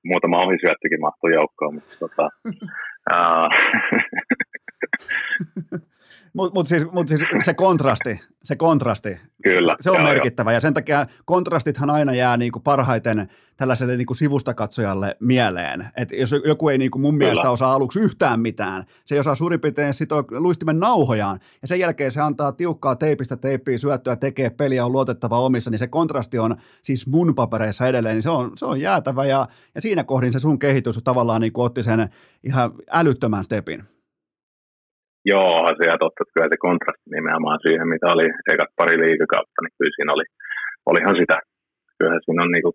muutama 0.04 0.42
ohisyöttikin 0.42 1.00
mahtuu 1.00 1.30
joukkoon, 1.30 1.74
mutta 1.74 1.96
tota, 1.98 2.28
Mutta 6.32 6.58
mut 6.58 6.66
siis, 6.66 6.86
mut 6.92 7.08
siis 7.08 7.20
se 7.44 7.54
kontrasti, 7.54 8.20
se 8.44 8.56
kontrasti, 8.56 9.20
Kyllä, 9.42 9.72
se, 9.72 9.76
se 9.80 9.90
on 9.90 9.96
joo, 9.96 10.04
merkittävä 10.04 10.52
ja 10.52 10.60
sen 10.60 10.74
takia 10.74 11.06
kontrastithan 11.24 11.90
aina 11.90 12.14
jää 12.14 12.36
niinku 12.36 12.60
parhaiten 12.60 13.28
tällaiselle 13.56 13.96
niinku 13.96 14.14
sivustakatsojalle 14.14 15.16
mieleen. 15.20 15.88
Et 15.96 16.12
jos 16.12 16.34
joku 16.44 16.68
ei 16.68 16.78
niinku 16.78 16.98
mun 16.98 17.14
Kyllä. 17.14 17.24
mielestä 17.24 17.50
osaa 17.50 17.74
aluksi 17.74 18.00
yhtään 18.00 18.40
mitään, 18.40 18.84
se 19.04 19.14
ei 19.14 19.18
osaa 19.18 19.34
suurin 19.34 19.60
piirtein 19.60 19.94
sitoa 19.94 20.24
luistimen 20.30 20.80
nauhojaan 20.80 21.40
ja 21.62 21.68
sen 21.68 21.80
jälkeen 21.80 22.10
se 22.10 22.20
antaa 22.20 22.52
tiukkaa 22.52 22.96
teipistä 22.96 23.36
teippiä 23.36 23.78
syöttöä, 23.78 24.16
tekee 24.16 24.50
peliä, 24.50 24.84
on 24.84 24.92
luotettava 24.92 25.40
omissa, 25.40 25.70
niin 25.70 25.78
se 25.78 25.86
kontrasti 25.86 26.38
on 26.38 26.56
siis 26.82 27.06
mun 27.06 27.34
papereissa 27.34 27.86
edelleen, 27.86 28.14
niin 28.14 28.22
se 28.22 28.30
on, 28.30 28.52
se 28.56 28.66
on 28.66 28.80
jäätävä 28.80 29.26
ja, 29.26 29.48
ja 29.74 29.80
siinä 29.80 30.04
kohdin 30.04 30.32
se 30.32 30.38
sun 30.38 30.58
kehitys 30.58 31.00
tavallaan 31.04 31.40
niinku 31.40 31.62
otti 31.62 31.82
sen 31.82 32.08
ihan 32.44 32.72
älyttömän 32.90 33.44
stepin. 33.44 33.95
Joo, 35.32 35.56
se 35.76 35.84
ja 35.90 35.96
totta, 36.02 36.22
että 36.22 36.34
kyllä 36.34 36.52
se 36.52 36.64
kontrasti 36.66 37.08
nimenomaan 37.16 37.58
siihen, 37.66 37.88
mitä 37.94 38.06
oli 38.14 38.26
ekat 38.52 38.70
pari 38.78 38.96
liikakautta, 39.04 39.58
niin 39.62 39.74
kyllä 39.78 39.94
siinä 39.96 40.12
oli, 40.16 40.26
olihan 40.90 41.16
sitä. 41.20 41.36
Kyllähän 41.98 42.20
siinä 42.24 42.42
on 42.42 42.52
niinku 42.54 42.72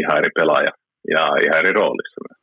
ihan 0.00 0.18
eri 0.20 0.30
pelaaja 0.38 0.72
ja 1.14 1.22
ihan 1.44 1.58
eri 1.60 1.72
roolissa 1.72 2.20
myös. 2.26 2.40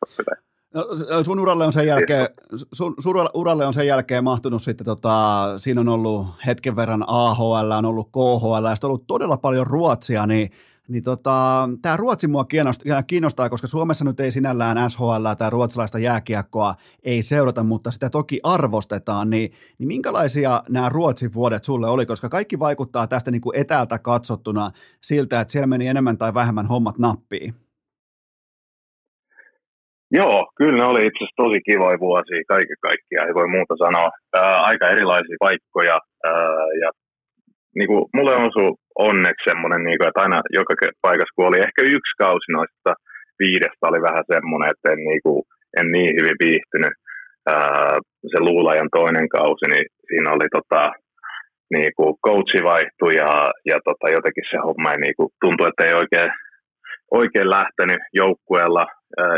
No, 0.76 0.84
sun 1.24 1.40
uralle 1.40 1.66
on 1.66 1.74
sen 1.74 1.88
jälkeen, 1.88 2.28
sun, 2.74 2.94
sun 3.00 3.30
uralle 3.34 3.66
on 3.66 3.74
sen 3.74 3.88
jälkeen 3.88 4.24
mahtunut 4.24 4.62
sitten, 4.62 4.86
tota, 4.86 5.14
siinä 5.58 5.82
on 5.82 5.90
ollut 5.90 6.28
hetken 6.46 6.76
verran 6.76 7.04
AHL, 7.08 7.72
on 7.72 7.86
ollut 7.86 8.10
KHL, 8.12 8.66
ja 8.66 8.76
on 8.84 8.90
ollut 8.90 9.08
todella 9.08 9.38
paljon 9.38 9.68
Ruotsia, 9.68 10.26
niin 10.26 10.50
niin 10.88 11.04
tota, 11.04 11.70
tämä 11.82 11.98
Ruotsi 11.98 12.28
mua 12.28 12.44
kiinnostaa, 12.46 13.04
kiinnostaa, 13.04 13.50
koska 13.50 13.68
Suomessa 13.68 14.06
nyt 14.06 14.20
ei 14.20 14.32
sinällään 14.32 14.90
SHL 14.90 15.28
tai 15.38 15.50
ruotsalaista 15.50 16.00
jääkiekkoa 16.00 16.74
ei 17.04 17.22
seurata, 17.22 17.64
mutta 17.64 17.92
sitä 17.92 18.10
toki 18.10 18.40
arvostetaan, 18.44 19.30
niin, 19.30 19.52
niin 19.80 19.88
minkälaisia 19.88 20.64
nämä 20.70 20.90
Ruotsin 20.90 21.34
vuodet 21.34 21.64
sulle 21.64 21.88
oli, 21.88 22.06
koska 22.06 22.30
kaikki 22.30 22.60
vaikuttaa 22.60 23.08
tästä 23.08 23.32
niin 23.32 23.42
kuin 23.42 23.58
etäältä 23.60 24.00
katsottuna 24.00 24.72
siltä, 25.02 25.40
että 25.40 25.52
siellä 25.52 25.68
meni 25.68 25.88
enemmän 25.88 26.18
tai 26.18 26.34
vähemmän 26.34 26.68
hommat 26.68 26.98
nappiin. 26.98 27.54
Joo, 30.12 30.52
kyllä 30.58 30.78
ne 30.78 30.84
oli 30.84 31.00
itse 31.06 31.18
asiassa 31.18 31.44
tosi 31.44 31.62
kivoja 31.62 32.00
vuosia 32.00 32.42
kaiken 32.48 32.78
kaikkiaan, 32.82 33.28
ei 33.28 33.34
voi 33.34 33.48
muuta 33.48 33.76
sanoa. 33.78 34.10
Ää, 34.36 34.62
aika 34.62 34.90
erilaisia 34.90 35.36
paikkoja 35.40 36.00
ää, 36.24 36.32
ja 36.82 36.92
niin 37.76 37.88
kuin, 37.88 38.06
mulle 38.16 38.36
on 38.36 38.52
onneksi 39.00 39.50
semmoinen, 39.50 39.84
niin 39.84 39.98
kuin, 39.98 40.08
että 40.08 40.22
aina 40.22 40.42
joka 40.60 40.74
paikassa, 41.02 41.36
kun 41.36 41.48
oli 41.48 41.60
ehkä 41.60 41.82
yksi 41.82 42.14
kausi 42.18 42.52
noista 42.52 42.92
viidestä 43.40 43.84
oli 43.90 44.02
vähän 44.02 44.24
semmoinen, 44.34 44.72
että 44.72 44.88
en 44.92 45.02
niin, 45.10 45.22
kuin, 45.26 45.44
en 45.80 45.92
niin 45.92 46.12
hyvin 46.20 46.38
viihtynyt. 46.44 46.94
Ää, 47.54 47.98
se 48.32 48.40
luulajan 48.40 48.90
toinen 48.98 49.30
kausi, 49.30 49.66
niin 49.70 49.86
siinä 50.08 50.30
oli 50.32 50.48
tota, 50.58 50.92
niin 51.76 51.92
kuin 51.98 52.14
coachi 52.26 52.62
vaihtui 52.64 53.16
ja, 53.16 53.32
ja 53.72 53.78
tota, 53.88 54.06
jotenkin 54.18 54.46
se 54.52 54.58
homma 54.58 54.92
ei 54.92 55.00
niin 55.06 55.18
kuin, 55.18 55.30
tuntui, 55.42 55.68
että 55.68 55.86
ei 55.86 55.94
oikein, 55.94 56.32
oikein 57.12 57.50
lähtenyt 57.50 58.02
joukkueella. 58.14 58.86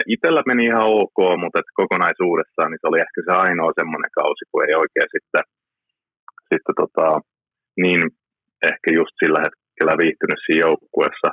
Itellä 0.08 0.42
meni 0.46 0.66
ihan 0.66 0.92
ok, 1.02 1.20
mutta 1.42 1.60
että 1.60 1.78
kokonaisuudessaan 1.82 2.70
niin 2.72 2.82
se 2.82 2.88
oli 2.88 3.00
ehkä 3.06 3.20
se 3.26 3.34
ainoa 3.46 3.72
semmoinen 3.80 4.12
kausi, 4.20 4.44
kun 4.52 4.64
ei 4.68 4.76
oikein 4.84 5.10
sitten, 5.16 5.44
sitten 6.52 6.76
tota, 6.82 7.08
niin 7.84 8.02
ehkä 8.72 8.90
just 9.00 9.14
sillä 9.20 9.40
hetkellä 9.46 10.02
viihtynyt 10.04 10.42
siinä 10.42 10.66
joukkueessa. 10.68 11.30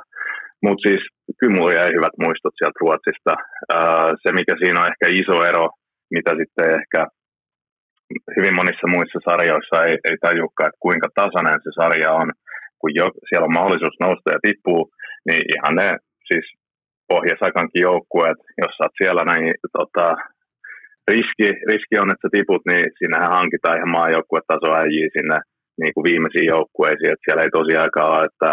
Mutta 0.63 0.83
siis 0.87 1.03
kyllä 1.39 1.55
mulla 1.55 1.77
jäi 1.79 1.89
hyvät 1.97 2.15
muistot 2.23 2.55
sieltä 2.55 2.81
Ruotsista. 2.81 3.33
Ää, 3.75 4.09
se, 4.21 4.29
mikä 4.39 4.53
siinä 4.59 4.79
on 4.81 4.89
ehkä 4.91 5.07
iso 5.21 5.37
ero, 5.51 5.65
mitä 6.15 6.31
sitten 6.39 6.67
ehkä 6.79 7.01
hyvin 8.37 8.55
monissa 8.59 8.87
muissa 8.93 9.19
sarjoissa 9.29 9.77
ei, 9.87 9.95
ei 10.09 10.17
tajukaan, 10.25 10.69
että 10.69 10.85
kuinka 10.85 11.07
tasainen 11.15 11.59
se 11.63 11.71
sarja 11.79 12.11
on, 12.21 12.29
kun 12.79 12.91
jo, 12.99 13.05
siellä 13.27 13.45
on 13.47 13.57
mahdollisuus 13.57 13.97
nousta 14.05 14.31
ja 14.35 14.39
tippuu, 14.45 14.81
niin 15.27 15.43
ihan 15.55 15.75
ne 15.75 15.89
siis 16.29 16.47
Pohjasakankin 17.13 17.81
joukkueet, 17.89 18.39
jos 18.61 18.73
sä 18.75 18.83
oot 18.83 18.99
siellä 19.01 19.23
näin, 19.31 19.53
tota, 19.77 20.05
riski, 21.11 21.47
riski 21.71 21.95
on, 22.01 22.11
että 22.11 22.23
sä 22.27 22.29
tiput, 22.37 22.63
niin 22.69 22.85
siinähän 22.97 23.35
hankitaan 23.37 23.77
ihan 23.77 23.95
maajoukkuetaso 23.97 24.67
äijiä 24.81 25.09
sinne 25.17 25.39
niin 25.81 25.93
kuin 25.93 26.07
viimeisiin 26.09 26.51
joukkueisiin, 26.53 27.11
että 27.11 27.25
siellä 27.25 27.43
ei 27.43 27.57
tosiaankaan 27.59 28.11
ole, 28.13 28.27
että 28.29 28.49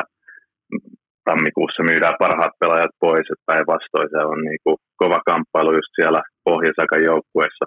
tammikuussa 1.28 1.82
myydään 1.90 2.20
parhaat 2.24 2.54
pelaajat 2.60 2.94
pois, 3.04 3.26
että 3.30 3.48
päinvastoin 3.50 4.10
se 4.14 4.20
on 4.32 4.40
niin 4.48 4.60
kuin 4.64 4.76
kova 5.02 5.20
kamppailu 5.28 5.72
just 5.78 5.92
siellä 5.98 6.20
Pohjasakan 6.48 7.02
joukkueessa. 7.10 7.66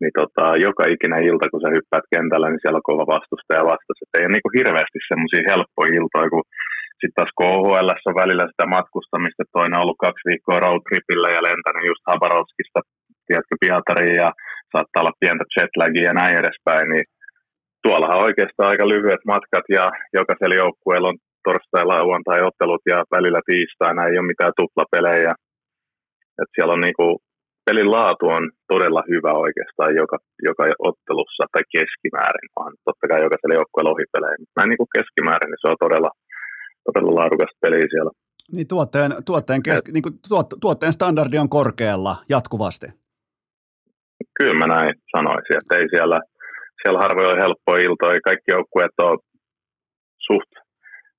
Niin 0.00 0.14
tota, 0.20 0.44
joka 0.66 0.82
ikinen 0.94 1.26
ilta, 1.28 1.50
kun 1.50 1.62
sä 1.62 1.76
hyppäät 1.76 2.06
kentällä, 2.14 2.48
niin 2.48 2.62
siellä 2.62 2.80
on 2.80 2.90
kova 2.90 3.12
vastustaja 3.14 3.70
vastassa. 3.72 4.02
Että 4.02 4.16
ei 4.16 4.26
ole 4.26 4.34
niin 4.34 4.46
kuin 4.46 4.58
hirveästi 4.58 4.98
semmoisia 5.10 5.48
helppoja 5.50 5.96
iltoja, 5.98 6.32
kun 6.34 6.44
sitten 7.00 7.16
taas 7.16 7.32
KHL 7.38 7.90
on 8.08 8.20
välillä 8.22 8.44
sitä 8.48 8.64
matkustamista, 8.76 9.52
toinen 9.56 9.78
on 9.78 9.84
ollut 9.84 10.02
kaksi 10.06 10.26
viikkoa 10.28 10.64
roadtripillä 10.64 11.28
ja 11.36 11.46
lentänyt 11.48 11.88
just 11.90 12.02
Habarovskista, 12.10 12.80
tiedätkö, 13.26 13.54
Pietariin 13.62 14.18
ja 14.24 14.30
saattaa 14.72 15.02
olla 15.02 15.20
pientä 15.22 15.44
jetlagia 15.56 16.08
ja 16.08 16.18
näin 16.20 16.36
edespäin, 16.42 16.86
niin 16.92 17.06
tuollahan 17.82 18.24
oikeastaan 18.26 18.68
aika 18.68 18.88
lyhyet 18.88 19.22
matkat 19.26 19.66
ja 19.68 19.84
jokaisella 20.18 20.54
joukkueella 20.54 21.08
on 21.08 21.18
torstai, 21.44 21.84
lauantai 21.84 22.40
ottelut 22.42 22.82
ja 22.92 22.98
välillä 23.16 23.40
tiistaina 23.46 24.06
ei 24.06 24.18
ole 24.18 24.26
mitään 24.32 24.52
tuplapelejä. 24.56 25.34
Et 26.42 26.50
siellä 26.54 26.72
on 26.72 26.80
niinku, 26.80 27.06
pelin 27.66 27.90
laatu 27.90 28.26
on 28.36 28.44
todella 28.72 29.02
hyvä 29.12 29.32
oikeastaan 29.32 29.96
joka, 30.02 30.18
joka 30.48 30.64
ottelussa 30.90 31.44
tai 31.52 31.62
keskimäärin, 31.74 32.48
vaan 32.56 32.72
totta 32.84 33.08
kai 33.08 33.20
jokaisella 33.26 33.58
joukkueella 33.58 33.94
ohipelejä. 33.96 34.36
Näin 34.56 34.68
niinku 34.68 34.86
keskimäärin 34.96 35.50
niin 35.50 35.62
se 35.62 35.68
on 35.72 35.82
todella, 35.84 36.10
todella 36.86 37.14
laadukasta 37.20 37.62
peliä 37.62 37.86
siellä. 37.94 38.10
Niin 38.52 38.68
tuotteen, 38.68 39.10
tuotteen, 39.26 39.62
keski, 39.62 39.92
niin 39.92 40.06
kuin 40.06 40.14
tuot, 40.28 40.46
tuotteen 40.60 40.92
standardi 40.92 41.38
on 41.38 41.48
korkealla 41.48 42.14
jatkuvasti. 42.28 42.86
Kyllä 44.38 44.58
mä 44.58 44.66
näin 44.66 44.92
sanoisin, 45.16 45.56
että 45.56 45.76
ei 45.76 45.88
siellä– 45.88 46.20
siellä 46.82 47.02
harvoin 47.04 47.32
on 47.32 47.44
helppoja 47.44 47.84
iltoja. 47.86 48.26
Kaikki 48.28 48.50
joukkueet 48.56 48.96
on 49.02 49.18
suht, 50.26 50.52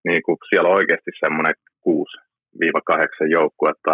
niin 0.07 0.21
kuin 0.25 0.37
siellä 0.49 0.69
on 0.69 0.75
oikeasti 0.79 1.11
semmoinen 1.23 1.55
6-8 1.87 3.37
joukkuetta, 3.37 3.93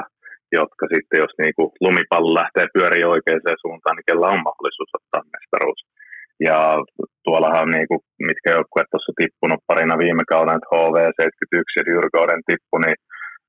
jotka 0.59 0.83
sitten, 0.93 1.21
jos 1.23 1.33
niin 1.41 1.55
kuin 1.57 1.69
lumipallo 1.85 2.33
lähtee 2.41 2.67
pyöriin 2.73 3.11
oikeaan 3.13 3.63
suuntaan, 3.63 3.95
niin 3.95 4.09
kellä 4.09 4.27
on 4.33 4.45
mahdollisuus 4.47 4.91
ottaa 4.97 5.31
mestaruus. 5.33 5.81
Ja 6.47 6.57
tuollahan 7.25 7.63
on 7.65 7.71
niin 7.77 7.87
kuin, 7.89 8.01
mitkä 8.29 8.49
joukkueet 8.51 8.89
tuossa 8.91 9.19
tippunut 9.21 9.61
parina 9.67 9.95
viime 10.03 10.23
kauden, 10.33 10.55
että 10.57 10.71
HV71 10.73 11.77
ja 11.77 11.83
Dyrkouden 11.89 12.41
tippu, 12.47 12.75
niin 12.77 12.97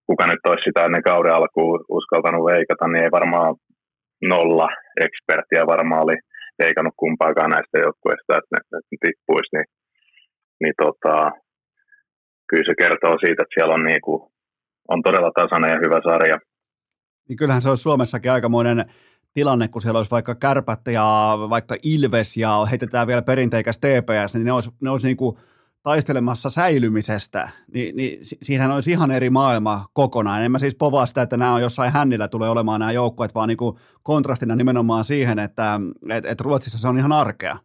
kuka 0.09 0.25
nyt 0.27 0.43
olisi 0.47 0.67
sitä 0.67 0.85
ennen 0.85 1.09
kauden 1.11 1.35
alkuun 1.35 1.85
uskaltanut 1.89 2.45
veikata, 2.53 2.89
niin 2.89 3.05
ei 3.05 3.17
varmaan 3.19 3.55
nolla 4.33 4.69
ekspertiä 5.05 5.63
varmaan 5.75 6.05
oli 6.07 6.17
veikannut 6.63 6.95
kumpaakaan 6.97 7.51
näistä 7.51 7.79
joukkueista, 7.79 8.39
että 8.39 8.51
ne, 8.53 8.59
että 8.59 8.77
ne 8.93 8.99
tippuisi, 9.05 9.51
niin, 9.57 9.69
niin 10.63 10.75
tota, 10.83 11.17
kyllä 12.49 12.67
se 12.67 12.75
kertoo 12.83 13.15
siitä, 13.19 13.43
että 13.43 13.55
siellä 13.55 13.75
on, 13.75 13.85
niin 13.85 14.03
kuin, 14.07 14.21
on 14.93 15.03
todella 15.03 15.31
tasainen 15.41 15.71
ja 15.71 15.83
hyvä 15.85 16.01
sarja. 16.09 16.39
Niin 17.29 17.37
kyllähän 17.37 17.63
se 17.63 17.69
olisi 17.69 17.83
Suomessakin 17.83 18.33
aikamoinen 18.33 18.85
tilanne, 19.35 19.69
kun 19.69 19.83
siellä 19.83 19.99
olisi 19.99 20.11
vaikka 20.11 20.35
kärpät 20.35 20.81
ja 20.93 21.07
vaikka 21.51 21.77
Ilves 21.83 22.37
ja 22.37 22.65
heitetään 22.71 23.07
vielä 23.07 23.23
perinteikäs 23.23 23.79
TPS, 23.79 24.35
niin 24.35 24.45
ne 24.45 24.53
olisi, 24.53 24.71
ne 24.81 24.91
olisi 24.91 25.07
niin 25.07 25.17
kuin 25.17 25.37
taistelemassa 25.91 26.51
säilymisestä, 26.51 27.43
niin, 27.75 27.97
niin 27.97 28.19
siihen 28.23 28.71
olisi 28.71 28.91
ihan 28.91 29.11
eri 29.11 29.31
maailma 29.31 29.77
kokonaan. 30.01 30.43
En 30.43 30.53
mä 30.53 30.59
siis 30.59 30.77
povaa 30.85 31.07
sitä, 31.07 31.23
että 31.23 31.37
nämä 31.37 31.55
on 31.55 31.67
jossain 31.67 31.93
hännillä 31.93 32.29
tulee 32.29 32.51
olemaan 32.51 32.81
nämä 32.81 32.93
joukkueet, 33.01 33.35
vaan 33.35 33.49
niin 33.49 33.63
kuin 33.63 33.77
kontrastina 34.03 34.57
nimenomaan 34.57 35.05
siihen, 35.05 35.39
että 35.39 35.81
et, 36.17 36.25
et 36.27 36.41
Ruotsissa 36.41 36.79
se 36.79 36.89
on 36.89 36.99
ihan 36.99 37.13
arkea. 37.13 37.57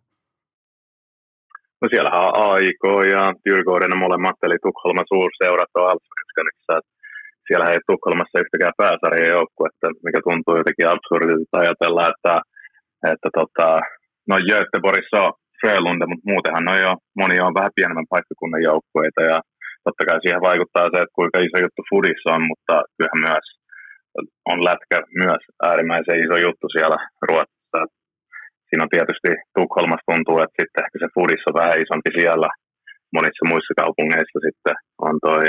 No 1.82 1.86
siellähän 1.92 2.26
on 2.28 2.34
AIK 2.48 2.84
ja 3.14 3.24
Dyrgården 3.46 3.96
molemmat, 4.06 4.38
eli 4.44 4.58
Tukholman 4.64 5.12
suurseurat 5.14 5.72
on 5.76 5.90
Allsvenskanissa. 5.92 6.74
Siellä 7.48 7.66
ei 7.72 7.80
Tukholmassa 7.88 8.42
yhtäkään 8.44 9.28
joukkuetta, 9.38 9.88
mikä 10.06 10.20
tuntuu 10.28 10.56
jotenkin 10.58 10.92
absurdilta 10.94 11.58
ajatella, 11.64 12.04
että, 12.12 12.34
että 13.14 13.30
tota, 13.40 13.68
no 14.30 14.36
Göteborgissa 14.50 15.18
on 15.28 15.34
Frölunda, 15.62 16.06
mutta 16.08 16.30
muutenhan 16.32 16.68
on 16.74 16.80
jo, 16.86 16.92
moni 17.20 17.38
on 17.48 17.54
vähän 17.58 17.78
pienemmän 17.78 18.12
paikkakunnan 18.14 18.64
joukkueita 18.70 19.22
ja 19.32 19.38
totta 19.86 20.08
kai 20.08 20.20
siihen 20.22 20.48
vaikuttaa 20.50 20.92
se, 20.92 20.98
että 21.02 21.18
kuinka 21.20 21.38
iso 21.40 21.58
juttu 21.66 21.82
Fudissa 21.90 22.30
on, 22.36 22.44
mutta 22.52 22.76
kyllähän 22.96 23.22
myös 23.30 23.46
on 24.52 24.60
lätkä 24.70 24.98
myös 25.24 25.44
äärimmäisen 25.68 26.22
iso 26.26 26.38
juttu 26.46 26.66
siellä 26.76 26.98
Ruotsissa. 27.28 27.82
Siinä 28.68 28.84
on 28.86 28.94
tietysti 28.96 29.32
Tukholmassa 29.56 30.10
tuntuu, 30.10 30.38
että 30.42 30.58
sitten 30.60 30.84
ehkä 30.84 30.98
se 31.00 31.08
Fudissa 31.16 31.50
on 31.50 31.60
vähän 31.62 31.82
isompi 31.84 32.12
siellä. 32.20 32.50
Monissa 33.16 33.44
muissa 33.50 33.74
kaupungeissa 33.82 34.40
sitten 34.48 34.76
on 35.08 35.16
toi 35.28 35.46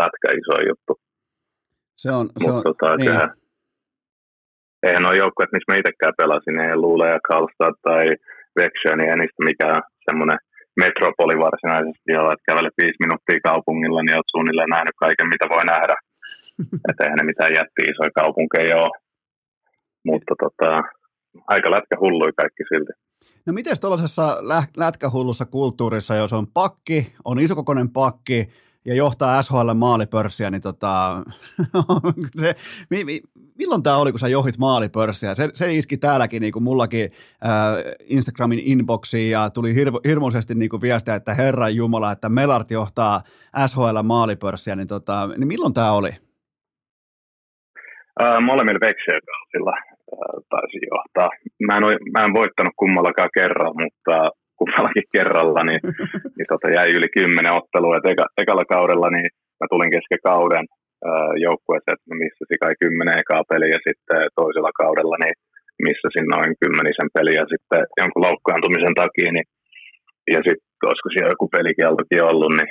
lätkä 0.00 0.28
iso 0.40 0.56
juttu. 0.68 0.92
Se 2.02 2.10
on, 2.18 2.26
se 2.38 2.50
Mut, 2.50 2.56
on 2.56 2.62
tota, 2.68 2.88
niin. 2.96 3.06
Kyllähän, 3.06 3.30
eihän 4.82 5.06
ole 5.06 5.20
joukkueet, 5.22 5.52
missä 5.52 5.68
mä 5.68 5.80
itsekään 5.80 6.18
pelasin, 6.20 6.60
ei 6.60 6.76
Luula 6.76 7.06
ja 7.14 7.20
Karlstad 7.28 7.76
tai 7.88 8.04
Växjö, 8.58 8.96
niin 8.96 9.10
ei 9.10 9.16
niistä 9.16 9.48
mikään 9.50 9.82
semmoinen 10.06 10.38
metropoli 10.82 11.36
varsinaisesti, 11.46 12.08
jolla 12.16 12.32
että 12.32 12.48
kävelet 12.50 12.76
viisi 12.80 13.02
minuuttia 13.04 13.46
kaupungilla, 13.48 14.02
niin 14.02 14.16
olet 14.16 14.32
suunnilleen 14.34 14.74
nähnyt 14.76 14.96
kaiken, 15.04 15.28
mitä 15.34 15.46
voi 15.54 15.64
nähdä. 15.64 15.96
Että 16.88 17.02
eihän 17.04 17.18
ne 17.20 17.30
mitään 17.30 17.52
jätti 17.58 17.82
isoja 17.90 18.18
kaupunkeja 18.20 18.76
ole. 18.84 18.98
Mutta 20.08 20.34
tota, 20.42 20.82
aika 21.54 21.70
lätkä 21.70 21.96
hullui 22.00 22.32
kaikki 22.40 22.62
silti. 22.68 22.92
No 23.46 23.52
miten 23.52 23.76
tuollaisessa 23.80 24.36
lätkähullussa 24.76 25.46
kulttuurissa, 25.46 26.14
jos 26.14 26.32
on 26.32 26.46
pakki, 26.46 27.12
on 27.24 27.38
isokokoinen 27.38 27.90
pakki 27.90 28.48
ja 28.84 28.94
johtaa 28.94 29.42
SHL 29.42 29.74
maalipörssiä, 29.74 30.50
niin 30.50 30.62
tota, 30.62 31.22
se, 32.40 32.54
mi, 32.90 33.04
mi, 33.04 33.20
milloin 33.62 33.82
tämä 33.82 33.96
oli, 33.96 34.10
kun 34.12 34.18
sä 34.18 34.28
johit 34.28 34.58
maalipörssiä? 34.58 35.34
Se, 35.34 35.48
se 35.54 35.74
iski 35.74 35.96
täälläkin, 35.96 36.40
niin 36.42 36.52
kuin 36.52 36.62
mullakin 36.62 37.10
äh, 37.44 37.50
Instagramin 38.16 38.62
inboxiin 38.72 39.30
ja 39.30 39.50
tuli 39.50 39.74
hirvo, 39.74 40.00
hirmuisesti 40.08 40.54
niin 40.54 40.70
kuin 40.70 40.82
viestiä, 40.82 41.14
että 41.14 41.34
Herran 41.34 41.76
Jumala, 41.76 42.12
että 42.12 42.28
Melart 42.28 42.70
johtaa 42.70 43.20
SHL 43.66 44.02
maalipörssiä, 44.02 44.76
niin, 44.76 44.88
tota, 44.88 45.28
niin 45.38 45.48
milloin 45.48 45.74
tämä 45.74 45.92
oli? 45.92 46.10
Äh, 48.22 48.40
molemmilla 48.40 48.86
Vexel-kausilla 48.86 49.74
äh, 49.76 50.42
taisin 50.50 50.88
johtaa. 50.94 51.30
Mä 51.66 51.76
en, 51.76 51.82
mä 52.12 52.24
en 52.24 52.34
voittanut 52.34 52.74
kummallakaan 52.76 53.30
kerran, 53.34 53.72
mutta 53.82 54.30
kummallakin 54.56 55.08
kerralla, 55.12 55.62
niin, 55.64 55.80
niin 56.36 56.48
tota, 56.52 56.74
jäi 56.76 56.88
yli 56.98 57.08
kymmenen 57.18 57.52
ottelua. 57.52 57.96
Et 57.96 58.06
eka, 58.12 58.24
ekalla 58.42 58.64
kaudella 58.64 59.08
niin 59.10 59.28
mä 59.60 59.66
tulin 59.70 59.90
kesken 59.90 60.22
kauden 60.30 60.64
joukkueeseen, 61.46 61.96
että 61.96 62.14
missä 62.22 62.44
kai 62.62 62.74
kymmenen 62.82 63.20
ekaa 63.22 63.42
peliä 63.52 63.78
sitten 63.86 64.20
toisella 64.40 64.72
kaudella 64.82 65.16
niin 65.24 65.36
missasin 65.88 66.26
noin 66.34 66.52
kymmenisen 66.62 67.10
peliä 67.16 67.42
sitten 67.52 67.82
jonkun 68.00 68.24
loukkaantumisen 68.26 68.94
takia, 69.02 69.30
niin, 69.32 69.46
ja 70.34 70.40
sitten 70.46 70.86
olisiko 70.88 71.08
siellä 71.10 71.34
joku 71.34 71.46
pelikieltokin 71.56 72.28
ollut, 72.30 72.52
niin 72.58 72.70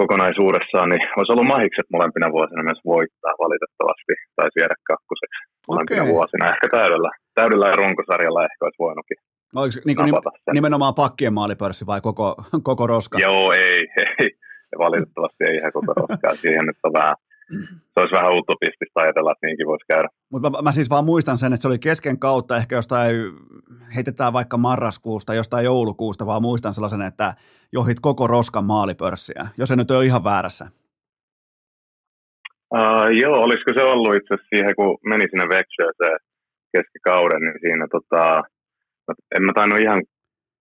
kokonaisuudessaan 0.00 0.88
niin 0.92 1.04
olisi 1.16 1.32
ollut 1.32 1.52
mahikset 1.54 1.88
molempina 1.94 2.28
vuosina 2.36 2.62
myös 2.68 2.80
voittaa 2.92 3.34
valitettavasti, 3.44 4.12
tai 4.36 4.48
viedä 4.58 4.76
kakkoseksi 4.90 5.42
molempina 5.68 6.02
okay. 6.02 6.14
vuosina. 6.14 6.52
Ehkä 6.54 6.68
täydellä, 6.78 7.10
täydellä 7.38 7.78
runkosarjalla 7.82 8.46
ehkä 8.48 8.64
olisi 8.66 8.82
voinutkin 8.86 9.18
Oliko 9.60 9.74
niin 9.84 9.96
kuin 9.96 10.12
nimenomaan 10.52 10.94
pakkien 10.94 11.32
maalipörssi 11.32 11.86
vai 11.86 12.00
koko, 12.00 12.36
koko 12.70 12.86
roska? 12.86 13.18
Joo, 13.18 13.52
ei, 13.52 13.86
ei. 13.98 14.30
Valitettavasti 14.78 15.44
ei 15.48 15.56
ihan 15.56 15.72
koko 15.72 15.92
roskaa. 15.92 16.34
Siihen 16.34 16.66
nyt 16.66 16.76
on 16.82 16.92
vähän 16.92 17.14
se 17.92 18.00
olisi 18.00 18.14
vähän 18.14 18.32
utopistista 18.38 19.00
ajatella, 19.00 19.32
että 19.32 19.46
niinkin 19.46 19.66
voisi 19.66 19.86
käydä. 19.88 20.08
Mutta 20.32 20.50
mä, 20.50 20.62
mä, 20.62 20.72
siis 20.72 20.90
vaan 20.90 21.04
muistan 21.04 21.38
sen, 21.38 21.52
että 21.52 21.62
se 21.62 21.68
oli 21.68 21.78
kesken 21.78 22.18
kautta, 22.18 22.56
ehkä 22.56 22.76
jostain, 22.76 23.16
heitetään 23.94 24.32
vaikka 24.32 24.56
marraskuusta, 24.56 25.34
jostain 25.34 25.64
joulukuusta, 25.64 26.26
vaan 26.26 26.42
muistan 26.42 26.74
sellaisen, 26.74 27.02
että 27.02 27.34
johit 27.72 28.00
koko 28.00 28.26
roskan 28.26 28.64
maalipörssiä, 28.64 29.46
jos 29.58 29.68
se 29.68 29.76
nyt 29.76 29.90
ole 29.90 30.04
ihan 30.04 30.24
väärässä. 30.24 30.66
Uh, 32.74 33.08
joo, 33.20 33.36
olisiko 33.42 33.70
se 33.74 33.82
ollut 33.82 34.14
itse 34.14 34.34
asiassa 34.34 34.48
siihen, 34.56 34.74
kun 34.76 34.98
meni 35.04 35.24
sinne 35.30 35.48
Vexjööseen 35.48 36.18
keskikauden, 36.72 37.40
niin 37.40 37.60
siinä 37.60 37.86
tota, 37.90 38.42
en 39.36 39.42
mä 39.42 39.52
tainnut 39.52 39.80
ihan 39.80 40.02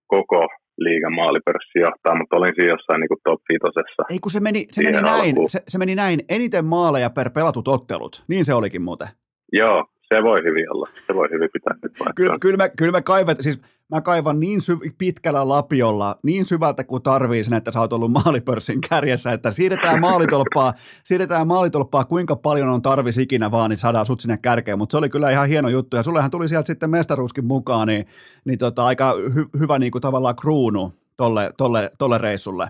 koko 0.07 0.47
liigan 0.77 1.13
maalipörssi 1.13 1.79
johtaa, 1.79 2.17
mutta 2.17 2.35
olin 2.35 2.53
siinä 2.55 2.73
jossain 2.73 2.99
niin 2.99 3.23
top 3.23 3.41
vitosessa. 3.49 4.03
Ei 4.09 4.19
kun 4.19 4.31
se 4.31 4.39
meni, 4.39 4.65
se 4.71 4.83
meni 4.83 5.01
näin, 5.01 5.35
se, 5.47 5.63
se, 5.67 5.77
meni 5.77 5.95
näin, 5.95 6.19
eniten 6.29 6.65
maaleja 6.65 7.09
per 7.09 7.29
pelatut 7.29 7.67
ottelut, 7.67 8.23
niin 8.27 8.45
se 8.45 8.53
olikin 8.53 8.81
muuten. 8.81 9.07
Joo, 9.53 9.85
se 10.13 10.23
voi 10.23 10.39
hyvin 10.43 10.71
olla, 10.71 10.89
se 11.07 11.15
voi 11.15 11.27
hyvin 11.31 11.49
pitää 11.53 11.75
nyt 11.83 11.91
kyllä, 12.15 12.37
kyllä, 12.39 12.57
me, 12.57 12.71
kyllä 12.77 12.91
me 12.91 13.01
kaivet, 13.01 13.37
siis 13.41 13.61
mä 13.93 14.01
kaivan 14.01 14.39
niin 14.39 14.59
syv- 14.59 14.95
pitkällä 14.97 15.49
lapiolla, 15.49 16.15
niin 16.23 16.45
syvältä 16.45 16.83
kuin 16.83 17.03
tarvii 17.03 17.43
sen, 17.43 17.57
että 17.57 17.71
sä 17.71 17.79
oot 17.79 17.93
ollut 17.93 18.11
maalipörssin 18.11 18.81
kärjessä, 18.89 19.31
että 19.31 19.51
siirretään 19.51 20.01
maalitolppaa, 20.01 20.73
siirretään 21.03 21.47
maalitolppaa 21.47 22.05
kuinka 22.05 22.35
paljon 22.35 22.69
on 22.69 22.81
tarvis 22.81 23.17
ikinä 23.17 23.51
vaan, 23.51 23.69
niin 23.69 23.77
saadaan 23.77 24.05
sut 24.05 24.19
sinne 24.19 24.37
kärkeen, 24.37 24.77
mutta 24.77 24.91
se 24.91 24.97
oli 24.97 25.09
kyllä 25.09 25.31
ihan 25.31 25.47
hieno 25.47 25.69
juttu, 25.69 25.97
ja 25.97 26.03
sullehan 26.03 26.31
tuli 26.31 26.47
sieltä 26.47 26.67
sitten 26.67 26.89
mestaruuskin 26.89 27.45
mukaan, 27.45 27.87
niin, 27.87 28.05
niin 28.45 28.59
tota, 28.59 28.85
aika 28.85 29.13
hy- 29.13 29.59
hyvä 29.59 29.79
niin 29.79 29.91
kuin 29.91 30.01
tavallaan 30.01 30.35
kruunu 30.35 30.93
tolle, 31.17 31.51
tolle, 31.57 31.91
tolle 31.99 32.17
reissulle. 32.17 32.67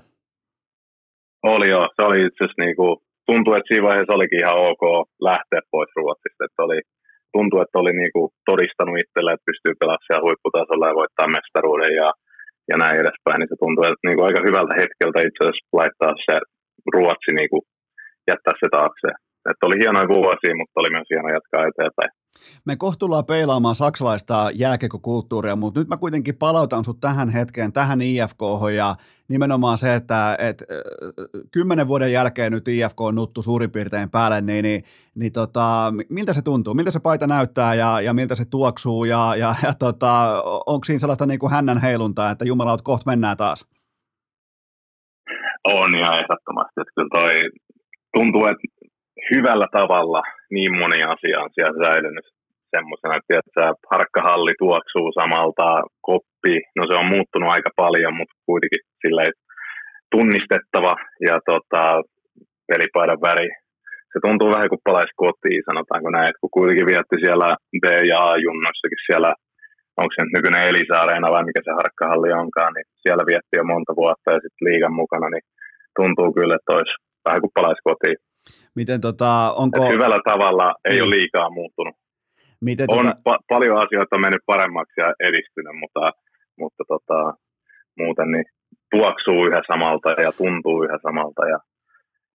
Oli 1.44 1.70
joo, 1.70 1.88
se 1.95 2.02
oli 2.02 2.26
itse 2.26 2.44
asiassa 2.44 2.62
niin 2.64 2.76
kuin, 2.76 2.98
tuntui, 3.26 3.58
että 3.58 3.68
siinä 3.68 3.88
vaiheessa 3.88 4.14
olikin 4.14 4.40
ihan 4.40 4.58
ok 4.58 5.08
lähteä 5.22 5.62
pois 5.72 5.90
Ruotsista, 5.95 6.45
että 6.45 6.64
oli, 6.64 6.82
tuntui, 7.36 7.62
että 7.62 7.82
oli 7.82 7.94
niinku 8.02 8.22
todistanut 8.50 9.02
itselle, 9.04 9.32
että 9.34 9.50
pystyy 9.50 9.74
pelaamaan 9.80 10.06
siellä 10.06 10.26
huipputasolla 10.28 10.90
ja 10.90 11.00
voittaa 11.02 11.34
mestaruuden 11.38 11.94
ja, 12.02 12.10
ja 12.70 12.76
näin 12.82 12.98
edespäin, 13.04 13.38
niin 13.40 13.52
se 13.52 13.58
tuntui 13.64 13.86
että 13.86 14.06
niinku 14.08 14.24
aika 14.28 14.42
hyvältä 14.48 14.74
hetkeltä 14.82 15.20
itse 15.28 15.42
asiassa 15.44 15.78
laittaa 15.80 16.14
se 16.26 16.36
Ruotsi 16.94 17.32
niinku, 17.40 17.60
jättää 18.30 18.56
se 18.62 18.68
taakse. 18.78 19.10
Että 19.49 19.65
oli 19.65 19.80
hienoja 19.80 20.07
vuosia, 20.07 20.56
mutta 20.60 20.80
oli 20.80 20.90
myös 20.90 21.07
hieno 21.10 21.30
jatkaa 21.30 21.68
eteenpäin. 21.68 22.10
Me 22.65 22.76
kohtullaan 22.76 23.26
peilaamaan 23.26 23.76
saksalaista 23.76 24.49
jääkekokulttuuria, 24.53 25.56
mutta 25.56 25.80
nyt 25.80 25.88
mä 25.88 25.98
kuitenkin 25.98 26.36
palautan 26.36 26.84
sut 26.84 26.99
tähän 27.02 27.30
hetkeen, 27.30 27.74
tähän 27.74 28.02
IFK 28.02 28.41
ja 28.76 28.95
nimenomaan 29.28 29.78
se, 29.78 29.95
että 29.95 30.36
et, 30.40 30.64
kymmenen 31.52 31.88
vuoden 31.88 32.11
jälkeen 32.11 32.52
nyt 32.52 32.68
IFK 32.68 33.02
on 33.02 33.15
nuttu 33.15 33.41
suurin 33.41 33.72
piirtein 33.72 34.10
päälle, 34.10 34.41
niin, 34.41 34.64
niin, 34.64 34.84
niin 35.15 35.32
tota, 35.32 35.94
miltä 36.10 36.34
se 36.34 36.41
tuntuu, 36.41 36.74
miltä 36.74 36.91
se 36.91 36.99
paita 36.99 37.28
näyttää 37.28 37.74
ja, 37.74 38.02
ja 38.02 38.14
miltä 38.14 38.36
se 38.36 38.45
tuoksuu 38.45 39.06
ja, 39.06 39.36
ja, 39.36 39.56
ja 39.64 39.74
tota, 39.80 40.44
onko 40.65 40.86
siinä 40.86 40.99
sellaista 40.99 41.26
niin 41.26 41.40
kuin 41.40 41.52
hännän 41.52 41.82
heiluntaa, 41.82 42.32
että 42.32 42.45
jumala, 42.45 42.78
kohta 42.84 43.11
mennään 43.11 43.38
taas? 43.38 43.68
On 45.64 45.91
ja 45.99 46.20
ehdottomasti, 46.20 46.82
että 46.82 46.94
kyllä 46.95 47.10
toi 47.14 47.49
tuntuu, 48.14 48.45
että 48.45 48.68
hyvällä 49.32 49.68
tavalla 49.72 50.22
niin 50.52 50.72
moni 50.80 51.04
asia 51.04 51.41
on 51.44 51.50
siellä 51.54 51.78
säilynyt 51.86 52.28
semmoisena, 52.76 53.16
että 53.16 53.30
tiedätkö, 53.30 53.62
harkkahalli 53.94 54.54
tuoksuu 54.64 55.08
samalta, 55.20 55.68
koppi, 56.10 56.56
no 56.78 56.84
se 56.90 56.95
on 57.02 57.12
muuttunut 57.14 57.54
aika 57.56 57.72
paljon, 57.84 58.14
mutta 58.20 58.36
kuitenkin 58.50 58.84
silleen 59.02 59.34
tunnistettava 60.14 60.94
ja 61.28 61.36
tota, 61.50 61.84
pelipaidan 62.70 63.22
väri. 63.28 63.50
Se 64.12 64.18
tuntuu 64.26 64.50
vähän 64.56 64.72
kuin 64.72 64.86
palaisi 64.88 65.20
kotiin, 65.24 65.62
sanotaanko 65.70 66.10
näin, 66.10 66.30
että 66.30 66.41
kun 66.41 66.56
kuitenkin 66.58 66.90
vietti 66.91 67.18
siellä 67.24 67.48
B- 67.84 68.06
ja 68.12 68.18
A-junnoissakin 68.30 69.02
siellä, 69.08 69.32
onko 70.00 70.12
se 70.14 70.22
nyt 70.22 70.34
nykyinen 70.36 70.68
Elisa-areena 70.70 71.34
vai 71.34 71.44
mikä 71.48 71.62
se 71.64 71.72
harkkahalli 71.80 72.30
onkaan, 72.41 72.74
niin 72.74 72.88
siellä 73.04 73.24
vietti 73.30 73.56
jo 73.60 73.64
monta 73.74 73.94
vuotta 74.02 74.28
ja 74.36 74.40
sitten 74.44 74.66
liigan 74.68 75.00
mukana, 75.02 75.28
niin 75.30 75.45
tuntuu 75.98 76.30
kyllä, 76.38 76.56
että 76.56 76.74
olisi 76.76 76.94
vähän 77.26 77.41
kuin 77.41 77.56
palaisi 77.58 77.88
kotiin. 77.90 78.18
Miten 78.76 79.02
tota, 79.02 79.53
onko... 79.57 79.86
Et 79.86 79.91
hyvällä 79.91 80.20
tavalla 80.26 80.76
ei 80.86 80.91
niin. 80.91 81.03
ole 81.03 81.15
liikaa 81.15 81.49
muuttunut. 81.49 81.95
Miten 82.61 82.86
on 82.90 83.06
tota... 83.06 83.18
pa- 83.30 83.44
paljon 83.49 83.78
asioita 83.78 84.18
mennyt 84.18 84.41
paremmaksi 84.45 85.02
ja 85.02 85.14
edistynyt, 85.20 85.76
mutta, 85.80 86.11
mutta 86.60 86.84
tota, 86.88 87.34
muuten 87.98 88.32
niin 88.32 88.45
tuoksuu 88.91 89.45
yhä 89.45 89.61
samalta 89.68 90.10
ja 90.10 90.32
tuntuu 90.32 90.84
yhä 90.84 90.98
samalta 91.03 91.45
ja 91.45 91.60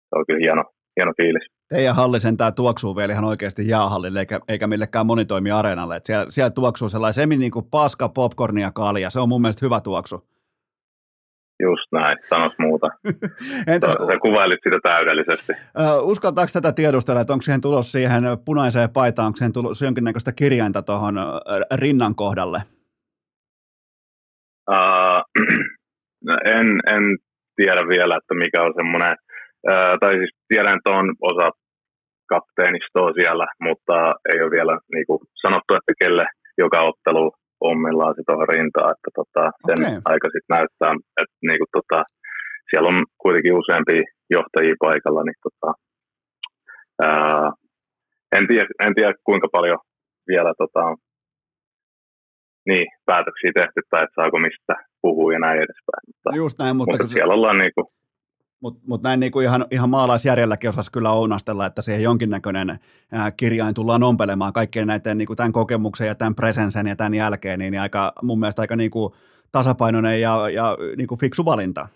se 0.10 0.16
on 0.16 0.26
kyllä 0.28 0.40
hieno, 0.40 0.64
hieno 0.98 1.12
fiilis. 1.22 1.48
Teidän 1.70 1.96
halli 1.96 2.18
tämä 2.38 2.52
tuoksuu 2.52 2.96
vielä 2.96 3.14
ihan 3.14 3.26
oikeasti 3.26 3.68
jäähallille 3.68 4.20
eikä, 4.20 4.40
eikä 4.48 4.68
millekään 4.68 5.06
monitoimiareenalle. 5.06 6.02
siellä, 6.04 6.26
siellä 6.30 6.50
tuoksuu 6.50 6.90
sellainen 6.90 7.14
semi 7.14 7.38
niin 7.38 7.52
kuin 7.52 7.66
paska, 7.72 8.10
popcornia, 8.10 8.72
kalja. 8.72 9.10
Se 9.10 9.20
on 9.20 9.30
mun 9.30 9.42
mielestä 9.42 9.66
hyvä 9.66 9.82
tuoksu. 9.82 10.28
Just 11.60 11.92
näin, 11.92 12.18
sanois 12.30 12.60
muuta. 12.60 12.88
Entäs, 13.74 13.92
Sä 13.92 14.20
kuvailit 14.22 14.60
sitä 14.64 14.80
täydellisesti. 14.84 15.52
Uh, 15.52 16.10
uskaltaako 16.10 16.50
tätä 16.54 16.72
tiedustella, 16.72 17.22
että 17.22 17.34
onko 17.34 17.42
siihen 17.42 17.62
tulos 17.62 17.92
siihen 17.92 18.24
punaiseen 18.46 18.90
paitaan, 18.90 19.26
onko 19.26 19.38
siihen 19.38 19.54
tulos 19.54 19.82
jonkinnäköistä 19.82 20.32
kirjainta 20.32 20.82
tuohon 20.82 21.16
rinnan 21.76 22.16
kohdalle? 22.16 22.62
Uh, 24.72 25.46
en, 26.58 26.68
en 26.94 27.18
tiedä 27.56 27.82
vielä, 27.88 28.18
että 28.18 28.34
mikä 28.34 28.64
on 28.64 28.74
semmoinen, 28.76 29.16
uh, 29.68 30.00
tai 30.00 30.14
siis 30.14 30.32
tiedän, 30.48 30.78
että 30.78 30.90
on 30.90 31.16
osa 31.22 31.48
kapteenistoa 32.30 33.14
siellä, 33.14 33.48
mutta 33.60 34.16
ei 34.34 34.42
ole 34.42 34.52
vielä 34.52 34.80
niin 34.94 35.06
kuin 35.08 35.20
sanottu, 35.42 35.74
että 35.74 35.94
kelle 36.00 36.26
joka 36.58 36.82
ottelu 36.82 37.32
ommillaan 37.70 38.16
se 38.16 38.22
tuohon 38.28 38.50
rintaan, 38.54 38.92
että 38.96 39.10
tota, 39.20 39.44
sen 39.68 39.80
okay. 39.86 40.02
aika 40.12 40.28
sitten 40.34 40.54
näyttää, 40.56 40.92
että 41.22 41.38
niinku 41.50 41.68
tota, 41.78 42.00
siellä 42.70 42.88
on 42.92 43.00
kuitenkin 43.24 43.58
useampia 43.62 44.02
johtajia 44.36 44.76
paikalla, 44.86 45.24
niin 45.24 45.40
tota, 45.48 45.70
ää, 47.08 47.52
en, 48.38 48.48
tiedä, 48.48 48.68
en 48.86 48.96
tiedä 48.96 49.14
kuinka 49.24 49.48
paljon 49.58 49.80
vielä 50.32 50.54
tota, 50.58 50.84
niin, 52.70 52.88
päätöksiä 53.06 53.52
tehty 53.56 53.80
tai 53.90 54.04
että 54.04 54.16
saako 54.16 54.38
mistä 54.40 54.74
puhua 55.02 55.34
ja 55.34 55.40
näin 55.40 55.58
edespäin. 55.58 56.04
Mutta, 56.08 56.30
Just 56.36 56.60
näin, 56.60 56.76
mutta, 56.76 56.92
mutta 56.92 57.14
siellä 57.14 57.34
ollaan 57.34 57.58
niinku, 57.58 57.82
mutta 58.64 58.82
mut 58.88 59.04
näin 59.04 59.20
niinku 59.20 59.40
ihan, 59.40 59.66
ihan 59.72 59.90
maalaisjärjelläkin 59.90 60.70
osasi 60.70 60.92
kyllä 60.92 61.12
ounastella, 61.12 61.66
että 61.66 61.82
siihen 61.82 62.04
jonkinnäköinen 62.04 62.80
kirjain 63.38 63.74
tullaan 63.76 64.04
ompelemaan 64.04 64.54
kaikkien 64.54 64.88
näiden 64.88 65.18
niinku 65.18 65.36
tämän 65.36 65.52
kokemuksen 65.52 66.08
ja 66.08 66.16
tämän 66.16 66.36
presensen 66.36 66.88
ja 66.88 66.96
tämän 66.96 67.14
jälkeen, 67.14 67.60
niin, 67.60 67.80
aika, 67.80 68.14
mun 68.22 68.40
mielestä 68.40 68.62
aika 68.62 68.76
niinku 68.76 69.16
tasapainoinen 69.52 70.22
ja, 70.22 70.50
ja 70.50 70.78
niin 70.98 71.08
kuin 71.08 71.20
fiksu 71.20 71.46
valinta. 71.46 71.88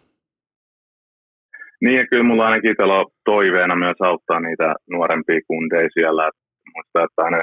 Niin, 1.84 1.95
ja 1.95 2.07
kyllä 2.10 2.23
mulla 2.23 2.45
ainakin 2.45 2.72
itsellä 2.72 2.99
on 2.99 3.06
toiveena 3.26 3.76
myös 3.76 3.99
auttaa 3.99 4.39
niitä 4.39 4.76
nuorempia 4.91 5.39
kundeja 5.48 5.89
siellä. 5.94 6.23
Muista, 6.73 7.03
että 7.06 7.22
aina, 7.26 7.39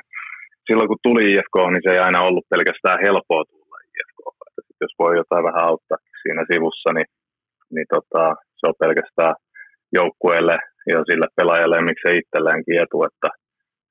silloin 0.66 0.88
kun 0.88 1.04
tuli 1.06 1.32
IFK, 1.32 1.56
niin 1.70 1.84
se 1.84 1.90
ei 1.92 1.98
aina 1.98 2.20
ollut 2.28 2.46
pelkästään 2.50 2.98
helppoa 3.06 3.44
tulla 3.44 3.76
IFK. 3.94 4.20
Että 4.58 4.84
jos 4.84 4.94
voi 4.98 5.16
jotain 5.16 5.44
vähän 5.48 5.64
auttaa 5.70 5.98
siinä 6.22 6.42
sivussa, 6.52 6.92
niin, 6.92 7.08
niin 7.74 7.86
tota, 7.94 8.24
se 8.64 8.68
on 8.68 8.82
pelkästään 8.84 9.34
joukkueelle 9.92 10.56
ja 10.92 10.98
sille 11.08 11.26
pelaajalle 11.36 11.76
ja 11.76 11.88
miksei 11.90 12.18
itselleenkin 12.18 12.82
etu, 12.82 12.98
että, 13.08 13.28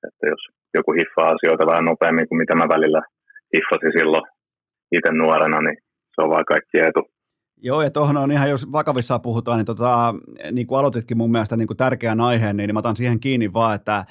että 0.08 0.24
jos 0.32 0.42
joku 0.78 0.92
hiffaa 1.00 1.30
asioita 1.36 1.66
vähän 1.72 1.86
nopeammin 1.86 2.28
kuin 2.28 2.42
mitä 2.42 2.56
mä 2.56 2.68
välillä 2.76 3.02
hiffasin 3.54 3.94
silloin 3.98 4.26
itse 4.92 5.12
nuorena, 5.12 5.60
niin 5.62 5.78
se 6.14 6.22
on 6.24 6.30
vaan 6.30 6.46
kaikki 6.46 6.80
etu. 6.80 7.04
Joo, 7.58 7.82
ja 7.82 7.92
tuohon 7.92 8.18
on 8.18 8.32
ihan, 8.32 8.50
jos 8.50 8.72
vakavissaan 8.72 9.22
puhutaan, 9.22 9.58
niin, 9.58 9.66
tota, 9.66 10.14
niin 10.52 10.68
kuin 10.68 10.80
aloititkin 10.80 11.18
mun 11.18 11.32
mielestä 11.32 11.58
niin 11.58 11.68
kuin 11.68 11.78
tärkeän 11.78 12.22
aiheen, 12.22 12.58
niin 12.58 12.74
mä 12.74 12.80
otan 12.80 12.96
siihen 12.96 13.20
kiinni 13.20 13.54
vaan, 13.54 13.76
että 13.76 14.06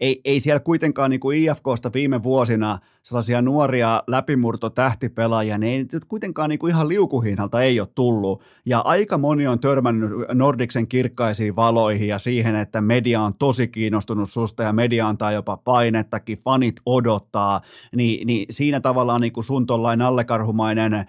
ei, 0.00 0.20
ei 0.24 0.40
siellä 0.40 0.60
kuitenkaan 0.60 1.10
niin 1.10 1.20
kuin 1.20 1.38
IFKsta 1.38 1.90
viime 1.94 2.22
vuosina 2.22 2.78
sellaisia 3.02 3.42
nuoria 3.42 4.02
läpimurto-tähtipelaajia, 4.06 5.58
niin 5.58 5.88
ei 5.92 6.00
kuitenkaan 6.08 6.50
niin 6.50 6.58
kuin 6.58 6.70
ihan 6.70 6.88
liukuhihnalta 6.88 7.60
ei 7.60 7.80
ole 7.80 7.88
tullut. 7.94 8.42
Ja 8.64 8.78
aika 8.80 9.18
moni 9.18 9.46
on 9.46 9.60
törmännyt 9.60 10.10
Nordiksen 10.34 10.88
kirkkaisiin 10.88 11.56
valoihin 11.56 12.08
ja 12.08 12.18
siihen, 12.18 12.56
että 12.56 12.80
media 12.80 13.22
on 13.22 13.34
tosi 13.34 13.68
kiinnostunut 13.68 14.30
susta 14.30 14.62
ja 14.62 14.72
media 14.72 15.08
antaa 15.08 15.32
jopa 15.32 15.56
painettakin, 15.56 16.38
fanit 16.38 16.76
odottaa, 16.86 17.60
niin, 17.96 18.26
niin 18.26 18.46
siinä 18.50 18.80
tavallaan 18.80 19.20
niin 19.20 19.32
kuin 19.32 19.44
sun 19.44 19.66
tollain 19.66 20.02
allekarhumainen 20.02 21.06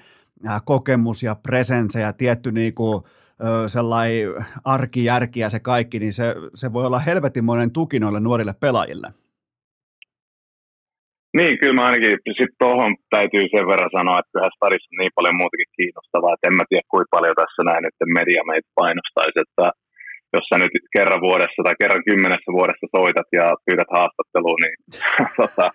kokemus 0.65 1.23
ja 1.23 1.35
presensä 1.35 1.99
ja 1.99 2.13
tietty 2.13 2.51
niin 2.51 2.73
kuin, 2.73 3.03
sellainen 3.67 4.45
arkijärki 4.65 5.39
ja 5.39 5.49
se 5.49 5.59
kaikki, 5.59 5.99
niin 5.99 6.13
se, 6.13 6.35
se 6.55 6.73
voi 6.73 6.85
olla 6.85 6.99
helvetinmoinen 6.99 7.71
tuki 7.71 7.99
noille 7.99 8.19
nuorille 8.19 8.53
pelaajille. 8.59 9.07
Niin, 11.37 11.53
kyllä 11.59 11.77
mä 11.77 11.87
ainakin 11.87 12.17
sitten 12.39 12.59
tuohon 12.63 12.91
täytyy 13.15 13.43
sen 13.53 13.67
verran 13.71 13.95
sanoa, 13.97 14.19
että 14.19 14.31
kyllähän 14.31 14.55
Stadissa 14.57 14.91
on 14.93 14.99
niin 15.01 15.15
paljon 15.17 15.39
muutakin 15.41 15.73
kiinnostavaa, 15.77 16.33
että 16.33 16.47
en 16.47 16.57
mä 16.57 16.69
tiedä 16.69 16.91
kuinka 16.93 17.13
paljon 17.15 17.39
tässä 17.41 17.61
näin, 17.69 17.83
että 17.89 18.03
media 18.19 18.41
meitä 18.51 18.69
painostaisi, 18.79 19.37
että 19.45 19.65
jos 20.35 20.45
sä 20.49 20.55
nyt 20.57 20.73
kerran 20.95 21.21
vuodessa 21.27 21.59
tai 21.63 21.75
kerran 21.81 22.07
kymmenessä 22.09 22.49
vuodessa 22.57 22.87
soitat 22.95 23.29
ja 23.39 23.45
pyydät 23.65 23.91
haastatteluun, 23.97 24.61
niin 24.65 24.77
tota, 25.41 25.67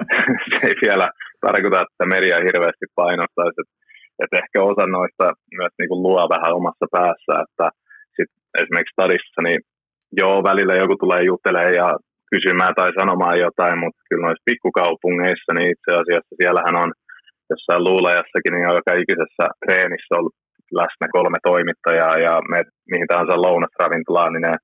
se 0.50 0.56
ei 0.68 0.76
vielä 0.86 1.06
tarkoita, 1.46 1.84
että 1.84 2.04
media 2.14 2.44
hirveästi 2.46 2.86
painostaisi. 3.00 3.60
Että 3.62 3.74
että 4.22 4.36
ehkä 4.42 4.58
osa 4.70 4.84
noista 4.86 5.24
myös 5.58 5.72
niin 5.78 5.90
kuin 5.90 6.02
luo 6.06 6.22
vähän 6.34 6.56
omassa 6.60 6.86
päässä, 6.96 7.32
että 7.44 7.66
sit 8.16 8.30
esimerkiksi 8.60 8.94
stadissa, 8.94 9.40
niin 9.46 9.60
joo, 10.20 10.36
välillä 10.50 10.74
joku 10.82 10.96
tulee 10.96 11.22
juttelemaan 11.30 11.78
ja 11.82 11.88
kysymään 12.32 12.74
tai 12.78 12.90
sanomaan 13.00 13.38
jotain, 13.46 13.78
mutta 13.82 14.00
kyllä 14.08 14.26
noissa 14.26 14.48
pikkukaupungeissa, 14.48 15.50
niin 15.54 15.70
itse 15.74 15.90
asiassa 16.00 16.36
siellähän 16.40 16.76
on 16.82 16.90
jossain 17.50 17.84
luulajassakin, 17.88 18.52
niin 18.52 18.76
joka 18.80 18.92
ikisessä 19.02 19.44
treenissä 19.62 20.14
ollut 20.18 20.36
läsnä 20.80 21.06
kolme 21.16 21.38
toimittajaa 21.50 22.16
ja 22.26 22.34
me, 22.50 22.58
mihin 22.90 23.08
tahansa 23.08 23.42
lounasravintolaan, 23.46 24.32
niin 24.32 24.46
ne 24.48 24.54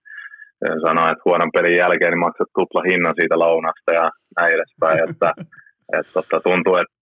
sanoo, 0.87 1.07
että 1.09 1.27
huonon 1.27 1.55
pelin 1.57 1.77
jälkeen 1.83 2.13
niin 2.13 2.25
maksat 2.27 2.51
tupla 2.55 2.83
hinnan 2.91 3.15
siitä 3.19 3.39
lounasta 3.39 3.91
ja 4.01 4.11
näin 4.37 4.55
edespäin. 4.57 4.99
Että, 5.11 5.29
että, 5.99 6.19
että 6.21 6.41
tuntuu, 6.49 6.75
että 6.77 6.96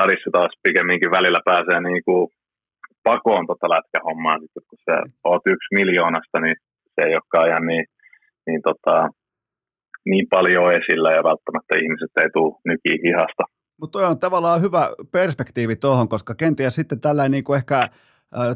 stadissa 0.00 0.30
taas 0.32 0.52
pikemminkin 0.62 1.10
välillä 1.10 1.40
pääsee 1.44 1.80
niin 1.80 2.02
kuin 2.04 2.28
pakoon 3.02 3.46
tota 3.46 3.68
lätkähommaa, 3.74 4.38
sitten, 4.38 4.62
kun 4.68 4.78
sä 4.86 4.96
oot 5.24 5.42
yksi 5.46 5.74
miljoonasta, 5.74 6.40
niin 6.40 6.56
se 6.94 7.00
ei 7.06 7.14
olekaan 7.14 7.48
ihan 7.48 7.66
niin, 7.66 7.84
niin, 8.46 8.60
tota, 8.62 9.08
niin 10.04 10.26
paljon 10.30 10.72
esillä 10.78 11.10
ja 11.12 11.22
välttämättä 11.30 11.78
ihmiset 11.82 12.12
ei 12.16 12.30
tule 12.32 12.58
nykiin 12.64 13.00
hihasta. 13.06 13.44
Mutta 13.80 14.08
on 14.08 14.18
tavallaan 14.18 14.62
hyvä 14.62 14.90
perspektiivi 15.12 15.76
tuohon, 15.76 16.08
koska 16.08 16.34
kenties 16.34 16.74
sitten 16.74 17.00
tällainen 17.00 17.30
niin 17.30 17.44
kuin 17.44 17.56
ehkä 17.56 17.88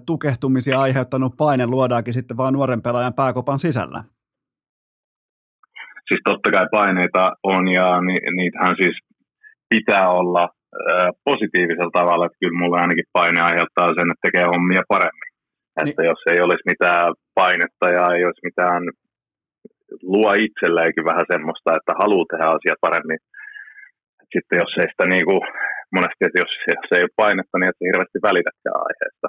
tukehtumisia 0.06 0.80
aiheuttanut 0.80 1.36
paine 1.36 1.66
luodaankin 1.66 2.14
sitten 2.14 2.36
vaan 2.36 2.54
nuoren 2.54 2.82
pelaajan 2.82 3.14
pääkopan 3.14 3.58
sisällä. 3.58 4.04
Siis 6.08 6.20
totta 6.24 6.50
kai 6.50 6.66
paineita 6.70 7.32
on 7.42 7.68
ja 7.68 8.00
ni, 8.00 8.14
niitähän 8.36 8.76
siis 8.76 8.96
pitää 9.68 10.10
olla 10.10 10.48
positiivisella 11.24 11.98
tavalla, 12.00 12.26
että 12.26 12.40
kyllä 12.40 12.58
mulle 12.60 12.80
ainakin 12.80 13.12
paine 13.18 13.40
aiheuttaa 13.40 13.88
sen, 13.96 14.10
että 14.10 14.24
tekee 14.26 14.44
hommia 14.54 14.82
paremmin. 14.94 15.30
Niin. 15.30 15.88
Että 15.88 16.02
jos 16.10 16.20
ei 16.32 16.40
olisi 16.40 16.68
mitään 16.72 17.06
painetta 17.34 17.86
ja 17.96 18.04
ei 18.14 18.24
olisi 18.24 18.46
mitään, 18.48 18.82
luo 20.02 20.32
itselleenkin 20.46 21.04
vähän 21.10 21.26
semmoista, 21.32 21.76
että 21.76 21.92
haluaa 22.02 22.30
tehdä 22.30 22.46
asiat 22.56 22.80
paremmin. 22.80 23.18
Sitten 24.32 24.58
jos 24.62 24.72
ei 24.80 24.88
sitä 24.90 25.06
niin 25.14 25.26
kuin, 25.28 25.40
monesti, 25.96 26.22
että 26.26 26.40
jos, 26.42 26.52
jos 26.68 26.92
ei 26.92 27.02
ole 27.06 27.18
painetta, 27.22 27.58
niin 27.58 27.70
että 27.70 27.86
hirveästi 27.88 28.18
välitäkään 28.28 28.80
aiheesta. 28.88 29.28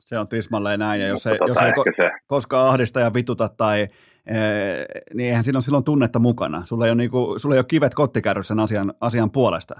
Se 0.00 0.18
on 0.18 0.28
tismalleen 0.28 0.78
näin, 0.78 1.00
ja 1.00 1.08
jos 1.08 1.26
ei, 1.26 1.38
tota, 1.38 1.50
jos 1.50 1.62
ei 1.62 1.72
ko- 1.72 1.94
se. 1.96 2.10
koskaan 2.26 2.68
ahdista 2.68 3.00
ja 3.00 3.14
vituta 3.14 3.48
tai 3.48 3.88
ee, 4.26 4.86
niin 5.14 5.28
eihän 5.28 5.44
siinä 5.44 5.56
ole 5.56 5.62
silloin 5.62 5.84
tunnetta 5.84 6.18
mukana. 6.18 6.62
Sulla 6.64 6.84
ei 6.84 6.90
ole, 6.90 6.96
niinku, 6.96 7.34
sulla 7.38 7.54
ei 7.54 7.58
ole 7.58 7.64
kivet 7.68 7.94
kottikärryssä 7.94 8.54
sen 8.54 8.60
asian, 8.60 8.94
asian 9.00 9.30
puolesta. 9.30 9.74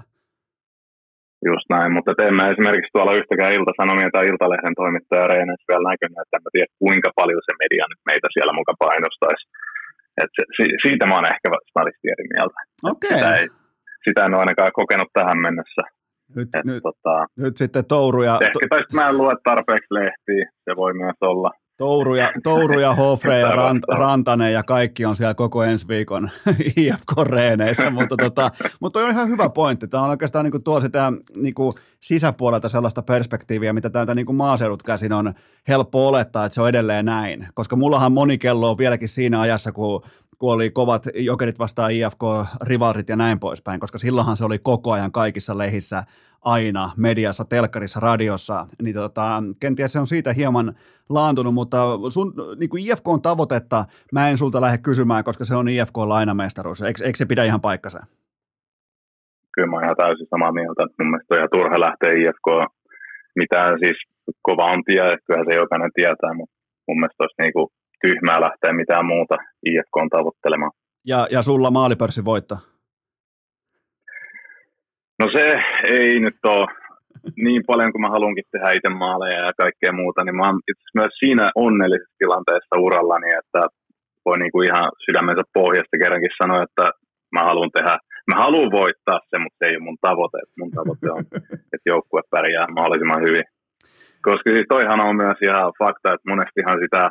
Just 1.49 1.67
näin, 1.75 1.91
mutta 1.95 2.11
en 2.27 2.35
mä 2.39 2.51
esimerkiksi 2.53 2.93
tuolla 2.93 3.17
yhtäkään 3.19 3.55
Ilta-Sanomien 3.57 4.13
tai 4.13 4.27
Iltalehden 4.31 4.75
toimittaja 4.81 5.29
Reenessä 5.31 5.69
vielä 5.69 5.89
näkynyt, 5.91 6.21
että 6.21 6.37
en 6.37 6.53
tiedä 6.55 6.77
kuinka 6.83 7.09
paljon 7.19 7.41
se 7.45 7.53
media 7.63 7.85
nyt 7.91 8.01
meitä 8.11 8.27
siellä 8.35 8.53
mukaan 8.59 8.83
painostaisi. 8.85 9.43
Et 10.21 10.31
se, 10.55 10.63
siitä 10.83 11.05
mä 11.05 11.15
oon 11.15 11.31
ehkä 11.33 11.47
stadisti 11.71 12.07
eri 12.15 12.27
mieltä. 12.33 12.59
Okay. 12.91 13.17
Sitä, 13.17 13.35
ei, 13.39 13.47
sitä 14.05 14.19
en 14.25 14.33
ole 14.33 14.43
ainakaan 14.43 14.79
kokenut 14.81 15.09
tähän 15.13 15.39
mennessä. 15.45 15.83
Nyt, 16.35 16.49
Et, 16.57 16.65
nyt, 16.65 16.83
tota, 16.89 17.15
nyt 17.43 17.55
sitten 17.61 17.85
Touru 17.91 18.21
ja... 18.29 18.35
Ehkä 18.47 18.67
tai 18.69 18.81
mä 18.93 19.09
en 19.09 19.17
lue 19.17 19.33
tarpeeksi 19.49 19.91
lehtiä, 19.99 20.45
se 20.65 20.71
voi 20.81 20.93
myös 20.93 21.19
olla. 21.31 21.49
Touru 21.77 22.15
ja, 22.15 22.31
Touru 22.43 22.79
ja 22.79 22.95
Hofre 22.95 23.39
ja 23.39 23.51
Rant, 23.51 23.83
Rantanen 23.87 24.53
ja 24.53 24.63
kaikki 24.63 25.05
on 25.05 25.15
siellä 25.15 25.33
koko 25.33 25.63
ensi 25.63 25.87
viikon 25.87 26.29
IFK-reeneissä, 26.77 27.89
mutta, 27.89 28.17
tota, 28.17 28.51
mutta 28.79 28.99
on 28.99 29.11
ihan 29.11 29.27
hyvä 29.27 29.49
pointti. 29.49 29.87
Tämä 29.87 30.03
on 30.03 30.09
oikeastaan 30.09 30.45
niin 30.45 30.51
kuin 30.51 30.63
tuo 30.63 30.81
sitä 30.81 31.13
niin 31.35 31.53
kuin 31.53 31.73
sisäpuolelta 31.99 32.69
sellaista 32.69 33.01
perspektiiviä, 33.01 33.73
mitä 33.73 33.89
täältä 33.89 34.15
niin 34.15 34.25
kuin 34.25 34.35
maaseudut 34.35 34.83
käsin 34.83 35.13
on 35.13 35.33
helppo 35.67 36.07
olettaa, 36.07 36.45
että 36.45 36.53
se 36.53 36.61
on 36.61 36.69
edelleen 36.69 37.05
näin. 37.05 37.47
Koska 37.53 37.75
mullahan 37.75 38.11
moni 38.11 38.37
kello 38.37 38.69
on 38.69 38.77
vieläkin 38.77 39.09
siinä 39.09 39.41
ajassa, 39.41 39.71
kun 39.71 40.03
kun 40.39 40.53
oli 40.53 40.69
kovat 40.69 41.03
jokerit 41.15 41.59
vastaan 41.59 41.91
IFK, 41.91 42.23
rivarit 42.61 43.09
ja 43.09 43.15
näin 43.15 43.39
poispäin, 43.39 43.79
koska 43.79 43.97
silloinhan 43.97 44.37
se 44.37 44.45
oli 44.45 44.59
koko 44.59 44.91
ajan 44.91 45.11
kaikissa 45.11 45.57
lehissä 45.57 46.03
aina 46.41 46.89
mediassa, 46.97 47.45
telkkarissa, 47.45 47.99
radiossa, 47.99 48.65
niin 48.81 48.95
tota, 48.95 49.43
kenties 49.59 49.93
se 49.93 49.99
on 49.99 50.07
siitä 50.07 50.33
hieman 50.33 50.75
laantunut, 51.09 51.53
mutta 51.53 51.77
sun 52.09 52.33
niin 52.59 52.69
kuin 52.69 52.83
IFK 52.83 53.07
on 53.07 53.21
tavoitetta, 53.21 53.85
mä 54.11 54.29
en 54.29 54.37
sulta 54.37 54.61
lähde 54.61 54.77
kysymään, 54.77 55.23
koska 55.23 55.43
se 55.45 55.55
on 55.55 55.69
IFK 55.69 55.97
lainamestaruus, 55.97 56.81
eikö, 56.81 57.03
eikö 57.05 57.17
se 57.17 57.25
pidä 57.25 57.43
ihan 57.43 57.61
paikkansa? 57.61 57.99
Kyllä 59.53 59.67
mä 59.67 59.75
oon 59.75 59.83
ihan 59.83 59.95
täysin 59.95 60.27
samaa 60.29 60.51
mieltä, 60.51 60.81
mun 60.99 61.09
mielestä 61.09 61.33
on 61.33 61.37
ihan 61.37 61.55
turha 61.55 61.79
lähteä 61.79 62.11
IFK, 62.21 62.47
mitä 63.35 63.61
siis 63.79 63.97
kova 64.41 64.65
on 64.65 64.83
tie, 64.83 65.17
kyllähän 65.25 65.47
se 65.49 65.55
jokainen 65.55 65.91
tietää, 65.95 66.33
mutta 66.33 66.55
mun 66.87 66.99
mielestä 66.99 67.23
olisi 67.23 67.41
niin 67.41 67.53
kuin 67.53 67.67
tyhmää 68.01 68.41
lähteä 68.41 68.73
mitään 68.73 69.05
muuta 69.05 69.35
IFK 69.65 69.97
on 69.97 70.09
tavoittelemaan. 70.09 70.71
Ja, 71.05 71.27
ja 71.31 71.41
sulla 71.41 71.71
maalipörssi 71.71 72.25
voittaa? 72.25 72.57
No 75.19 75.29
se 75.35 75.61
ei 75.83 76.19
nyt 76.19 76.39
ole 76.45 76.67
niin 77.35 77.63
paljon 77.67 77.91
kuin 77.91 78.01
mä 78.01 78.09
haluankin 78.09 78.43
tehdä 78.51 78.71
itse 78.71 78.89
maaleja 78.89 79.45
ja 79.45 79.53
kaikkea 79.57 79.91
muuta, 79.91 80.23
niin 80.23 80.35
mä 80.35 80.45
oon 80.47 80.59
itse 80.71 80.85
myös 80.95 81.13
siinä 81.19 81.51
onnellisessa 81.55 82.15
tilanteessa 82.17 82.75
urallani, 82.85 83.29
että 83.41 83.61
voi 84.25 84.37
niin 84.39 84.51
kuin 84.51 84.65
ihan 84.67 84.91
sydämensä 85.05 85.43
pohjasta 85.53 85.97
kerrankin 86.01 86.39
sanoa, 86.41 86.63
että 86.63 86.85
mä 87.35 87.41
haluan 87.49 87.71
tehdä, 87.73 87.97
mä 88.31 88.35
haluan 88.43 88.71
voittaa 88.71 89.19
se, 89.29 89.37
mutta 89.39 89.57
se 89.59 89.65
ei 89.65 89.75
ole 89.77 89.87
mun 89.87 89.97
tavoite. 90.07 90.37
Mun 90.59 90.71
tavoite 90.71 91.11
on, 91.11 91.23
että 91.73 91.89
joukkue 91.93 92.21
pärjää 92.31 92.67
mahdollisimman 92.67 93.25
hyvin. 93.27 93.45
Koska 94.27 94.47
siis 94.51 94.67
toihan 94.69 94.99
on 95.07 95.15
myös 95.15 95.37
ihan 95.41 95.73
fakta, 95.81 96.13
että 96.13 96.29
monestihan 96.33 96.77
sitä, 96.83 97.01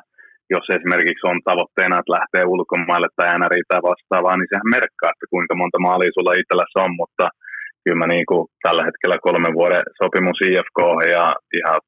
jos 0.55 0.66
esimerkiksi 0.77 1.27
on 1.31 1.39
tavoitteena, 1.49 1.99
että 1.99 2.15
lähtee 2.16 2.45
ulkomaille 2.55 3.09
tai 3.16 3.39
NRI 3.39 3.62
tai 3.69 3.81
vastaavaa, 3.91 4.37
niin 4.37 4.51
sehän 4.51 4.75
merkkaa, 4.77 5.12
että 5.12 5.27
kuinka 5.33 5.55
monta 5.61 5.79
maalia 5.87 6.15
sulla 6.15 6.41
itsellässä 6.41 6.79
on, 6.87 6.95
mutta– 7.03 7.25
kyllä 7.85 8.01
mä 8.03 8.07
niin 8.15 8.27
kuin 8.31 8.43
tällä 8.65 8.83
hetkellä 8.89 9.16
kolmen 9.27 9.55
vuoden 9.59 9.85
sopimus 10.01 10.41
IFK 10.49 10.81
ja 11.15 11.25
ihan 11.59 11.81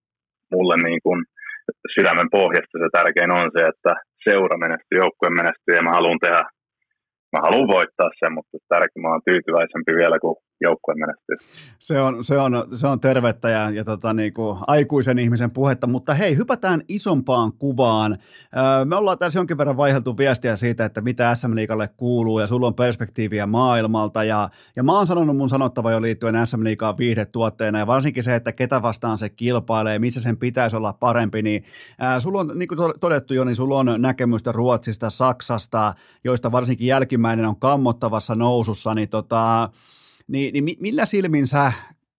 mulle 0.55 0.77
niin 0.89 1.01
kuin 1.05 1.19
sydämen 1.95 2.28
pohjasta 2.37 2.78
se 2.78 2.89
tärkein 2.93 3.31
on 3.41 3.49
se, 3.57 3.61
että 3.73 3.93
seura 4.28 4.57
menestyy, 4.65 4.99
joukkue 5.03 5.31
menestyy 5.41 5.74
ja 5.77 5.87
mä 5.87 5.97
haluan 5.99 6.20
tehdä, 6.24 6.43
mä 7.35 7.41
haluan 7.47 7.69
voittaa 7.77 8.11
sen, 8.20 8.33
mutta 8.37 8.57
tärkein 8.73 9.03
mä 9.03 9.09
oon 9.12 9.27
tyytyväisempi 9.28 9.93
vielä, 10.01 10.16
kun 10.23 10.37
joukkue 10.61 10.95
menestyy. 10.95 11.37
Se 11.78 12.01
on, 12.01 12.24
se 12.24 12.39
on, 12.39 12.65
se 12.73 12.87
on 12.87 13.01
tervettä 13.01 13.51
ja, 13.51 13.70
ja 13.70 13.85
tota, 13.85 14.12
niin 14.12 14.35
kuin 14.35 14.59
aikuisen 14.66 15.19
ihmisen 15.19 15.51
puhetta, 15.51 15.87
mutta 15.87 16.15
hei, 16.15 16.37
hypätään 16.37 16.83
isompaan 16.89 17.53
kuvaan. 17.53 18.19
Me 18.85 18.97
ollaan 18.97 19.19
tässä 19.19 19.39
jonkin 19.39 19.59
verran 19.59 19.77
vaiheltu 19.77 20.16
viestiä 20.16 20.57
siitä, 20.57 20.85
että 20.85 21.01
mitä 21.01 21.35
SM 21.35 21.55
Liikalle 21.55 21.89
kuuluu 21.97 22.41
ja 22.41 22.47
sulla 22.47 22.66
on 22.66 22.74
perspektiiviä 22.74 23.47
maailmalta 23.47 24.24
ja, 24.24 24.49
ja 24.77 24.83
mä 24.83 24.93
oon 24.93 25.07
sanonut 25.07 25.37
mun 25.37 25.49
sanottava 25.49 25.91
jo 25.91 26.03
liittyen 26.03 26.47
SM 26.47 26.65
Liikaan 26.65 26.99
viihdetuotteena 26.99 27.78
ja 27.78 27.87
varsinkin 27.87 28.23
se, 28.23 28.35
että 28.35 28.53
ketä 28.53 28.83
vastaan 28.83 29.19
se 29.19 29.28
kilpailee, 29.28 29.99
missä 29.99 30.20
sen 30.20 30.37
pitäisi 30.37 30.77
olla 30.77 30.93
parempi, 30.93 31.43
niin 31.43 31.65
ää, 31.99 32.20
sulla 32.20 32.41
on, 32.41 32.53
niin 32.55 32.69
kuin 32.69 32.78
todettu 33.01 33.35
jo, 33.35 33.45
niin 33.45 33.57
sulla 33.57 33.78
on 33.78 33.95
näkemystä 33.99 34.53
Ruotsista, 34.53 35.11
Saksasta, 35.11 35.95
joista 36.24 36.53
varsinkin 36.53 36.87
jälkimmäinen 36.87 37.47
on 37.47 37.61
kammottavassa 37.61 38.35
nousussa, 38.35 38.95
niin 38.95 39.09
tota, 39.09 39.70
niin, 40.28 40.65
niin 40.65 40.77
millä 40.81 41.05
silmin 41.05 41.47
sä 41.47 41.73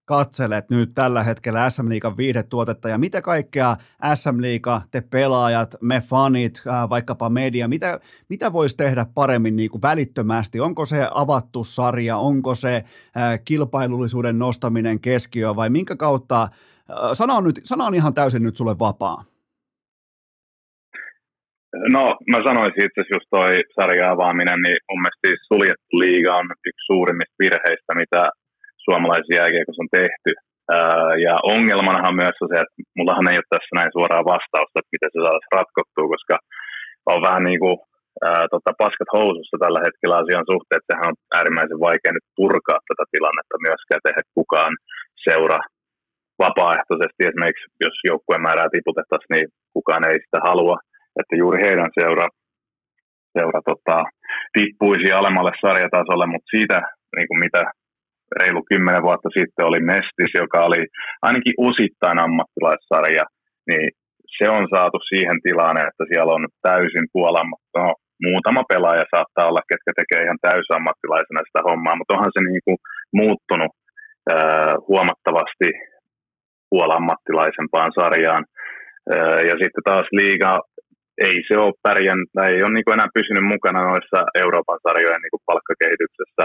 katselet 0.08 0.70
nyt 0.70 0.94
tällä 0.94 1.24
hetkellä 1.24 1.70
SM 1.70 1.90
Liikan 1.90 2.18
viihdetuotetta 2.18 2.90
ja 2.90 2.98
mitä 2.98 3.22
kaikkea 3.22 3.76
SM 4.16 4.42
Liiga, 4.42 4.82
te 4.92 5.02
pelaajat, 5.02 5.76
me 5.82 6.04
fanit, 6.08 6.62
äh, 6.68 6.90
vaikkapa 6.90 7.30
media, 7.30 7.68
mitä, 7.68 8.00
mitä 8.30 8.54
voisi 8.54 8.78
tehdä 8.78 9.06
paremmin 9.14 9.56
niin 9.56 9.70
kuin 9.70 9.82
välittömästi? 9.82 10.60
Onko 10.60 10.86
se 10.86 11.08
avattu 11.14 11.64
sarja, 11.64 12.18
onko 12.18 12.56
se 12.56 12.76
äh, 12.76 13.40
kilpailullisuuden 13.46 14.40
nostaminen 14.40 15.00
keskiöön 15.00 15.56
vai 15.56 15.70
minkä 15.70 15.96
kautta, 15.96 16.44
äh, 16.44 16.50
sana 17.14 17.34
on, 17.34 17.44
nyt, 17.44 17.62
sana 17.64 17.86
on 17.86 17.96
ihan 17.96 18.14
täysin 18.14 18.44
nyt 18.44 18.56
sulle 18.58 18.80
vapaa. 18.80 19.24
No 21.96 22.04
mä 22.32 22.40
sanoisin 22.48 22.86
itse 22.86 23.00
asiassa 23.00 23.16
just 23.16 23.30
toi 23.36 23.52
sarjan 23.78 24.14
avaaminen, 24.16 24.60
niin 24.66 24.78
mun 24.90 25.02
mielestä 25.02 25.26
siis 25.28 25.42
suljettu 25.52 25.94
liiga 26.04 26.32
on 26.42 26.48
yksi 26.70 26.88
suurimmista 26.90 27.42
virheistä, 27.44 27.92
mitä 28.02 28.22
suomalaisia 28.86 29.40
jääkiekossa 29.40 29.84
on 29.86 29.96
tehty. 30.02 30.32
ja 31.26 31.36
ongelmanahan 31.56 32.16
myös 32.22 32.38
on 32.42 32.50
se, 32.52 32.58
että 32.62 32.78
mullahan 32.98 33.30
ei 33.32 33.40
ole 33.42 33.52
tässä 33.54 33.74
näin 33.78 33.92
suoraa 33.96 34.30
vastausta, 34.34 34.78
että 34.80 34.94
miten 34.96 35.12
se 35.12 35.20
saataisiin 35.22 35.58
ratkottua, 35.60 36.12
koska 36.14 36.36
on 37.14 37.20
vähän 37.28 37.44
niin 37.48 37.62
kuin 37.64 37.78
ää, 38.28 38.46
tota, 38.54 38.72
paskat 38.84 39.10
housussa 39.18 39.58
tällä 39.64 39.82
hetkellä 39.86 40.16
asian 40.20 40.50
suhteen, 40.52 40.80
että 40.80 40.92
sehän 40.92 41.10
on 41.12 41.18
äärimmäisen 41.38 41.82
vaikea 41.88 42.14
nyt 42.16 42.28
purkaa 42.40 42.80
tätä 42.90 43.06
tilannetta 43.14 43.64
myöskään 43.68 44.04
tehdä 44.08 44.22
kukaan 44.38 44.74
seura 45.28 45.60
vapaaehtoisesti. 46.44 47.22
Esimerkiksi 47.30 47.66
jos 47.86 47.98
joukkueen 48.10 48.46
määrää 48.48 48.74
tiputettaisiin, 48.76 49.34
niin 49.36 49.48
kukaan 49.76 50.04
ei 50.10 50.18
sitä 50.26 50.40
halua 50.50 50.78
että 51.20 51.36
juuri 51.42 51.60
heidän 51.66 51.90
seura, 52.00 52.28
seura 53.38 53.60
tota, 53.70 53.98
tippuisi 54.54 55.12
alemmalle 55.12 55.52
sarjatasolle, 55.62 56.26
mutta 56.26 56.54
siitä 56.56 56.78
niin 57.16 57.28
kuin 57.28 57.40
mitä 57.46 57.62
reilu 58.40 58.62
kymmenen 58.70 59.04
vuotta 59.08 59.30
sitten 59.38 59.66
oli 59.66 59.80
Mestis, 59.80 60.32
joka 60.42 60.60
oli 60.68 60.82
ainakin 61.22 61.54
osittain 61.58 62.20
ammattilaissarja, 62.20 63.24
niin 63.70 63.88
se 64.38 64.50
on 64.50 64.68
saatu 64.74 65.00
siihen 65.10 65.38
tilaan, 65.44 65.78
että 65.78 66.04
siellä 66.10 66.34
on 66.34 66.46
täysin 66.62 67.08
puolama, 67.14 67.56
no, 67.78 67.94
muutama 68.26 68.64
pelaaja 68.70 69.06
saattaa 69.16 69.48
olla, 69.50 69.70
ketkä 69.70 69.92
tekee 69.96 70.22
ihan 70.24 70.44
täysammattilaisena 70.48 71.42
sitä 71.48 71.62
hommaa, 71.70 71.96
mutta 71.96 72.14
onhan 72.14 72.36
se 72.36 72.42
niin 72.44 72.64
kuin 72.66 72.78
muuttunut 73.20 73.72
ää, 74.34 74.74
huomattavasti 74.88 75.70
puolammattilaisempaan 76.70 77.92
sarjaan. 78.00 78.46
Ää, 79.12 79.40
ja 79.50 79.56
sitten 79.62 79.84
taas 79.90 80.08
liiga 80.12 80.60
ei 81.26 81.38
se 81.48 81.56
ole 81.58 81.82
pärjännyt, 81.88 82.30
tai 82.34 82.48
ei 82.52 82.64
ole 82.64 82.74
niin 82.74 82.94
enää 82.94 83.16
pysynyt 83.18 83.52
mukana 83.54 83.82
noissa 83.90 84.20
Euroopan 84.44 84.80
sarjojen 84.86 85.22
niin 85.22 85.46
palkkakehityksessä. 85.50 86.44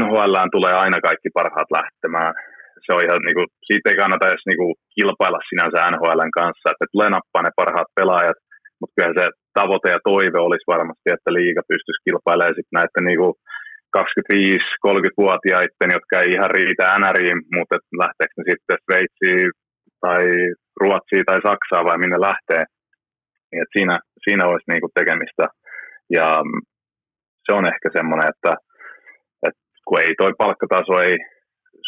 NHL 0.00 0.34
tulee 0.52 0.74
aina 0.84 0.98
kaikki 1.08 1.30
parhaat 1.38 1.70
lähtemään. 1.78 2.32
Se 2.84 2.90
on 2.94 3.04
ihan, 3.06 3.22
niin 3.26 3.36
kuin, 3.38 3.48
siitä 3.68 3.90
ei 3.90 4.00
kannata 4.02 4.28
edes 4.28 4.44
niin 4.46 4.60
kuin, 4.62 4.74
kilpailla 4.96 5.40
sinänsä 5.50 5.90
NHLn 5.90 6.32
kanssa, 6.40 6.70
että 6.70 6.86
tulee 6.92 7.10
nappaa 7.10 7.42
ne 7.42 7.50
parhaat 7.60 7.90
pelaajat, 7.98 8.38
mutta 8.80 8.94
kyllä 8.96 9.14
se 9.18 9.24
tavoite 9.60 9.88
ja 9.94 10.00
toive 10.10 10.38
olisi 10.48 10.66
varmasti, 10.74 11.08
että 11.16 11.30
liiga 11.38 11.62
pystyisi 11.70 12.04
kilpailemaan 12.06 12.58
sitten 12.58 12.76
näiden 12.78 13.04
niin 13.08 13.20
kuin 13.22 13.34
25-30-vuotiaiden, 13.98 15.90
jotka 15.96 16.14
ei 16.20 16.30
ihan 16.36 16.50
riitä 16.58 16.84
NRiin, 17.00 17.40
mutta 17.56 17.76
lähteekö 18.02 18.34
ne 18.36 18.44
sitten 18.50 18.82
Sveitsiin 18.84 19.50
tai 20.06 20.24
Ruotsiin 20.80 21.24
tai 21.26 21.38
Saksaan 21.46 21.84
vai 21.88 21.98
minne 21.98 22.18
lähtee. 22.28 22.64
Niin 23.48 23.62
että 23.62 23.76
siinä, 23.76 23.94
siinä 24.24 24.44
olisi 24.46 24.68
niinku 24.68 24.88
tekemistä. 24.94 25.44
Ja 26.16 26.26
mm, 26.48 26.60
se 27.44 27.50
on 27.58 27.66
ehkä 27.72 27.88
semmoinen, 27.96 28.28
että, 28.32 28.52
että 29.46 29.62
kun 29.86 30.00
ei 30.00 30.12
toi 30.18 30.32
palkkataso 30.38 30.94
ei 31.08 31.16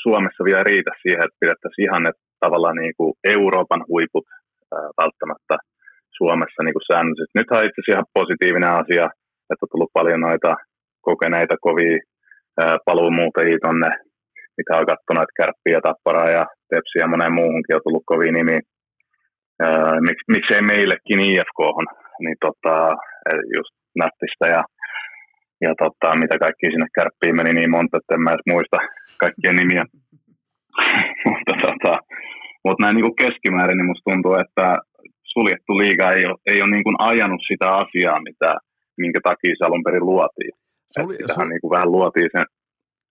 Suomessa 0.03 0.45
vielä 0.45 0.62
riitä 0.70 0.93
siihen, 1.03 1.24
että 1.24 1.41
pidettäisiin 1.41 1.86
ihan 1.89 2.03
ne 2.03 2.12
tavallaan 2.45 2.77
niin 2.82 2.95
kuin 2.99 3.12
Euroopan 3.24 3.82
huiput 3.89 4.27
ää, 4.74 4.89
välttämättä 5.03 5.57
Suomessa 6.19 6.62
niin 6.62 6.77
kuin 6.77 6.89
säännöllisesti. 6.91 7.39
Nyt 7.39 7.51
on 7.51 7.66
itse 7.66 7.78
asiassa 7.78 7.95
ihan 7.95 8.12
positiivinen 8.19 8.73
asia, 8.82 9.05
että 9.51 9.62
on 9.65 9.70
tullut 9.70 9.97
paljon 9.99 10.20
noita 10.20 10.51
kokeneita 11.09 11.57
kovia 11.66 11.99
paluumuuttajia 12.89 13.59
tuonne 13.62 13.91
mitä 14.59 14.72
on 14.78 14.86
katsonut, 14.93 15.24
että 15.24 15.39
kärppiä, 15.40 15.81
tapparaa 15.89 16.31
ja 16.39 16.44
tepsiä 16.70 17.02
ja 17.02 17.12
moneen 17.12 17.39
muuhunkin 17.40 17.76
on 17.76 17.85
tullut 17.85 18.09
kovin 18.10 18.35
nimi. 18.35 18.59
Öö, 19.64 19.97
mik, 20.06 20.18
miksei 20.35 20.62
meillekin 20.62 21.20
IFK 21.28 21.59
on, 21.81 21.86
niin 22.24 22.36
tota, 22.44 22.76
just 23.56 23.74
nättistä 24.02 24.47
ja, 24.55 24.62
ja 25.64 25.72
tota, 25.82 26.09
mitä 26.22 26.36
kaikki 26.44 26.66
sinne 26.66 26.86
kärppiin 26.94 27.36
meni 27.36 27.52
niin 27.55 27.70
monta, 27.70 27.97
että 27.98 28.14
en 28.14 28.22
mä 28.22 28.31
edes 28.31 28.51
muista 28.52 28.78
kaikkien 29.22 29.56
nimiä. 29.56 29.85
mutta 31.31 31.55
tota, 31.66 31.93
mutta 32.64 32.81
näin 32.82 32.94
niin 32.97 33.09
kuin 33.09 33.20
keskimäärin 33.22 33.76
niin 33.78 33.90
musta 33.90 34.10
tuntuu, 34.10 34.35
että 34.44 34.66
suljettu 35.32 35.72
liiga 35.82 36.06
ei 36.12 36.24
ole, 36.26 36.36
ei 36.51 36.62
ole 36.62 36.70
niin 36.70 36.85
kuin 36.85 36.97
ajanut 37.10 37.43
sitä 37.51 37.68
asiaa, 37.82 38.18
mitä, 38.28 38.51
minkä 39.02 39.20
takia 39.22 39.55
se 39.59 39.64
alun 39.64 39.85
perin 39.86 40.06
luotiin. 40.10 40.55
Suli, 40.97 41.16
sul... 41.35 41.48
niin 41.48 41.60
kuin 41.60 41.74
vähän 41.76 41.93
luotiin 41.93 42.31
sen 42.32 42.47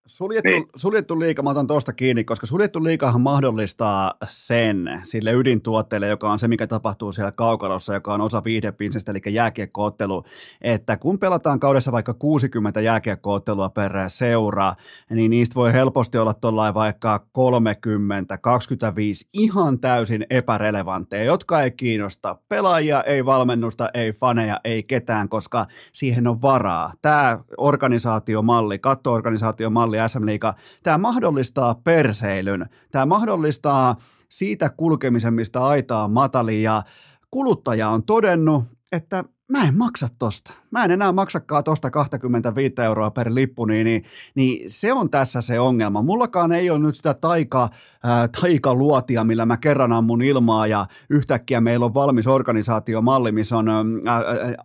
Suljettu, 0.05 0.49
niin. 0.49 0.65
suljettu 0.75 1.19
liika, 1.19 1.43
mä 1.43 1.49
otan 1.49 1.67
tuosta 1.67 1.93
kiinni, 1.93 2.23
koska 2.23 2.45
suljettu 2.45 2.83
liikahan 2.83 3.21
mahdollistaa 3.21 4.13
sen 4.27 5.01
sille 5.03 5.31
ydintuotteelle, 5.31 6.07
joka 6.07 6.31
on 6.31 6.39
se, 6.39 6.47
mikä 6.47 6.67
tapahtuu 6.67 7.11
siellä 7.11 7.31
kaukalossa, 7.31 7.93
joka 7.93 8.13
on 8.13 8.21
osa 8.21 8.43
viihdepinsestä, 8.43 9.11
eli 9.11 9.21
jääkiekkoottelu, 9.29 10.23
että 10.61 10.97
kun 10.97 11.19
pelataan 11.19 11.59
kaudessa 11.59 11.91
vaikka 11.91 12.13
60 12.13 12.81
jääkiekkoottelua 12.81 13.69
per 13.69 13.91
seura, 14.07 14.73
niin 15.09 15.31
niistä 15.31 15.55
voi 15.55 15.73
helposti 15.73 16.17
olla 16.17 16.33
tuollain 16.33 16.73
vaikka 16.73 17.25
30, 17.31 18.37
25 18.37 19.29
ihan 19.33 19.79
täysin 19.79 20.25
epärelevantteja, 20.29 21.23
jotka 21.23 21.61
ei 21.61 21.71
kiinnosta 21.71 22.37
pelaajia, 22.49 23.03
ei 23.03 23.25
valmennusta, 23.25 23.89
ei 23.93 24.13
faneja, 24.13 24.61
ei 24.63 24.83
ketään, 24.83 25.29
koska 25.29 25.65
siihen 25.91 26.27
on 26.27 26.41
varaa. 26.41 26.93
Tämä 27.01 27.39
organisaatiomalli, 27.57 28.79
kattoorganisaatiomalli, 28.79 29.92
malli 29.93 30.09
SM 30.09 30.25
Liiga, 30.25 30.53
tämä 30.83 30.97
mahdollistaa 30.97 31.75
perseilyn, 31.75 32.65
tämä 32.91 33.05
mahdollistaa 33.05 33.95
siitä 34.29 34.69
kulkemisen, 34.69 35.33
mistä 35.33 35.65
aitaa 35.65 36.07
matali. 36.07 36.63
Ja 36.63 36.83
kuluttaja 37.31 37.89
on 37.89 38.03
todennut, 38.03 38.63
että 38.91 39.23
mä 39.51 39.63
en 39.67 39.77
maksa 39.77 40.07
tosta. 40.19 40.53
Mä 40.71 40.85
en 40.85 40.91
enää 40.91 41.11
maksakaan 41.11 41.63
tosta 41.63 41.91
25 41.91 42.73
euroa 42.85 43.11
per 43.11 43.31
lippu, 43.33 43.65
niin, 43.65 43.85
niin, 43.85 44.03
niin 44.35 44.69
se 44.69 44.93
on 44.93 45.09
tässä 45.09 45.41
se 45.41 45.59
ongelma. 45.59 46.01
Mullakaan 46.01 46.51
ei 46.51 46.69
ole 46.69 46.79
nyt 46.79 46.95
sitä 46.95 47.13
taika, 47.13 47.69
ää, 48.03 48.27
taikaluotia, 48.41 49.23
millä 49.23 49.45
mä 49.45 49.57
kerran 49.57 49.93
ammun 49.93 50.21
ilmaa 50.21 50.67
ja 50.67 50.85
yhtäkkiä 51.09 51.61
meillä 51.61 51.85
on 51.85 51.93
valmis 51.93 52.27
organisaatiomalli, 52.27 53.31
missä 53.31 53.57
on 53.57 53.69
ää, 53.69 54.21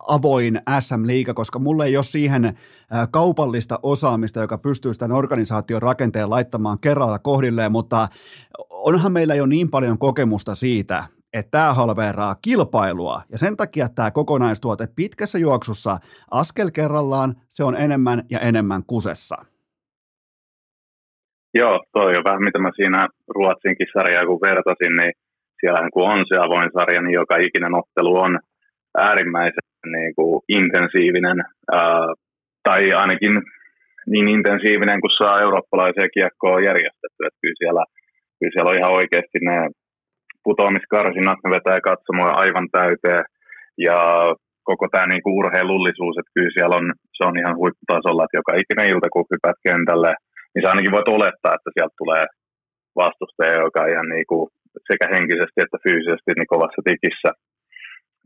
avoin 0.07 0.61
SM-liiga, 0.79 1.33
koska 1.33 1.59
mulla 1.59 1.85
ei 1.85 1.97
ole 1.97 2.03
siihen 2.03 2.57
ää, 2.89 3.07
kaupallista 3.07 3.79
osaamista, 3.83 4.39
joka 4.39 4.57
pystyy 4.57 4.93
tämän 4.93 5.17
organisaation 5.17 5.81
rakenteen 5.81 6.29
laittamaan 6.29 6.79
kerralla 6.79 7.19
kohdilleen, 7.19 7.71
mutta 7.71 8.07
onhan 8.69 9.11
meillä 9.11 9.35
jo 9.35 9.45
niin 9.45 9.69
paljon 9.69 9.97
kokemusta 9.97 10.55
siitä, 10.55 11.03
että 11.33 11.51
tämä 11.51 11.73
halveeraa 11.73 12.35
kilpailua 12.41 13.21
ja 13.31 13.37
sen 13.37 13.57
takia 13.57 13.87
tämä 13.95 14.11
kokonaistuote 14.11 14.87
pitkässä 14.95 15.37
juoksussa 15.39 15.97
askel 16.31 16.69
kerrallaan 16.73 17.35
se 17.49 17.63
on 17.63 17.75
enemmän 17.75 18.23
ja 18.29 18.39
enemmän 18.39 18.83
kusessa. 18.87 19.35
Joo, 21.53 21.83
toi 21.93 22.15
on 22.17 22.23
vähän 22.23 22.43
mitä 22.43 22.59
mä 22.59 22.71
siinä 22.75 23.07
Ruotsinkin 23.35 23.87
sarjaa 23.93 24.25
kun 24.25 24.41
vertasin, 24.41 24.95
niin 24.95 25.13
siellähän 25.59 25.91
kun 25.91 26.09
on 26.11 26.25
se 26.29 26.37
avoin 26.37 26.69
sarja, 26.77 27.01
niin 27.01 27.13
joka 27.13 27.37
ikinen 27.37 27.75
ottelu 27.75 28.17
on 28.17 28.39
äärimmäisen 28.97 29.69
niin 29.85 30.15
kuin 30.15 30.41
intensiivinen, 30.49 31.37
ää, 31.71 32.07
tai 32.63 32.93
ainakin 32.93 33.33
niin 34.07 34.27
intensiivinen 34.27 35.01
kuin 35.01 35.17
saa 35.17 35.41
eurooppalaisia 35.41 36.07
kiekkoa 36.13 36.65
järjestetty. 36.69 37.21
Että 37.25 37.39
kyllä 37.41 37.59
siellä, 37.61 37.83
kyllä 38.39 38.51
siellä 38.53 38.71
on 38.71 38.77
ihan 38.77 38.97
oikeasti 38.99 39.39
ne 39.41 39.55
putoamiskarsinnat, 40.43 41.39
ne 41.43 41.49
vetää 41.57 41.87
katsomoja 41.89 42.33
aivan 42.43 42.67
täyteen. 42.77 43.23
Ja 43.87 43.99
koko 44.69 44.85
tämä 44.91 45.07
niinku 45.07 45.29
urheilullisuus, 45.39 46.15
että 46.17 46.35
kyllä 46.35 46.55
siellä 46.55 46.75
on, 46.79 46.87
se 47.17 47.23
on 47.29 47.35
ihan 47.41 47.55
huipputasolla, 47.61 48.23
että 48.23 48.39
joka 48.39 48.51
ikinen 48.61 48.91
ilta 48.93 49.09
kun 49.13 49.31
hypät 49.33 49.57
kentälle, 49.67 50.11
niin 50.51 50.61
sä 50.61 50.69
ainakin 50.69 50.95
voit 50.95 51.15
olettaa, 51.17 51.55
että 51.55 51.69
sieltä 51.73 51.95
tulee 52.01 52.25
vastustaja, 53.01 53.63
joka 53.65 53.81
ihan 53.93 54.09
niinku 54.15 54.37
sekä 54.89 55.05
henkisesti 55.15 55.59
että 55.61 55.77
fyysisesti 55.85 56.31
niin 56.33 56.53
kovassa 56.53 56.81
tikissä. 56.89 57.31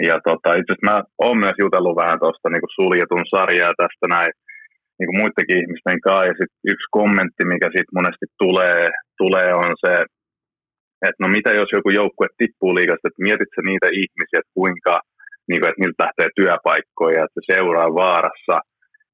Ja 0.09 0.15
tota, 0.27 0.49
itse 0.59 0.71
asiassa 0.71 0.89
mä 0.89 0.97
oon 1.25 1.37
myös 1.43 1.57
jutellut 1.63 1.99
vähän 2.03 2.19
tuosta 2.23 2.47
niin 2.49 2.75
suljetun 2.77 3.25
sarjaa 3.33 3.73
tästä 3.81 4.05
näin 4.15 4.31
niin 4.97 5.07
kuin 5.09 5.19
muidenkin 5.21 5.61
ihmisten 5.61 5.99
kanssa. 6.05 6.29
Ja 6.29 6.33
sitten 6.39 6.63
yksi 6.73 6.87
kommentti, 6.99 7.43
mikä 7.53 7.67
siitä 7.69 7.97
monesti 7.99 8.27
tulee, 8.41 8.81
tulee 9.21 9.49
on 9.63 9.71
se, 9.83 9.93
että 11.07 11.21
no 11.23 11.27
mitä 11.37 11.49
jos 11.59 11.69
joku 11.77 11.89
joukkue 11.89 12.27
tippuu 12.37 12.75
liikasta, 12.75 13.07
että 13.07 13.25
mietit 13.27 13.51
niitä 13.69 13.87
ihmisiä, 14.01 14.39
että 14.39 14.57
kuinka, 14.59 14.93
niin 15.47 15.59
kuin, 15.59 15.69
että 15.69 15.81
niiltä 15.81 16.03
lähtee 16.03 16.29
työpaikkoja, 16.35 17.23
että 17.23 17.39
se 17.39 17.53
seuraa 17.53 17.95
vaarassa. 18.01 18.55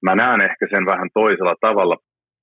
Mä 0.06 0.14
näen 0.22 0.42
ehkä 0.50 0.66
sen 0.74 0.86
vähän 0.92 1.10
toisella 1.14 1.56
tavalla, 1.68 1.96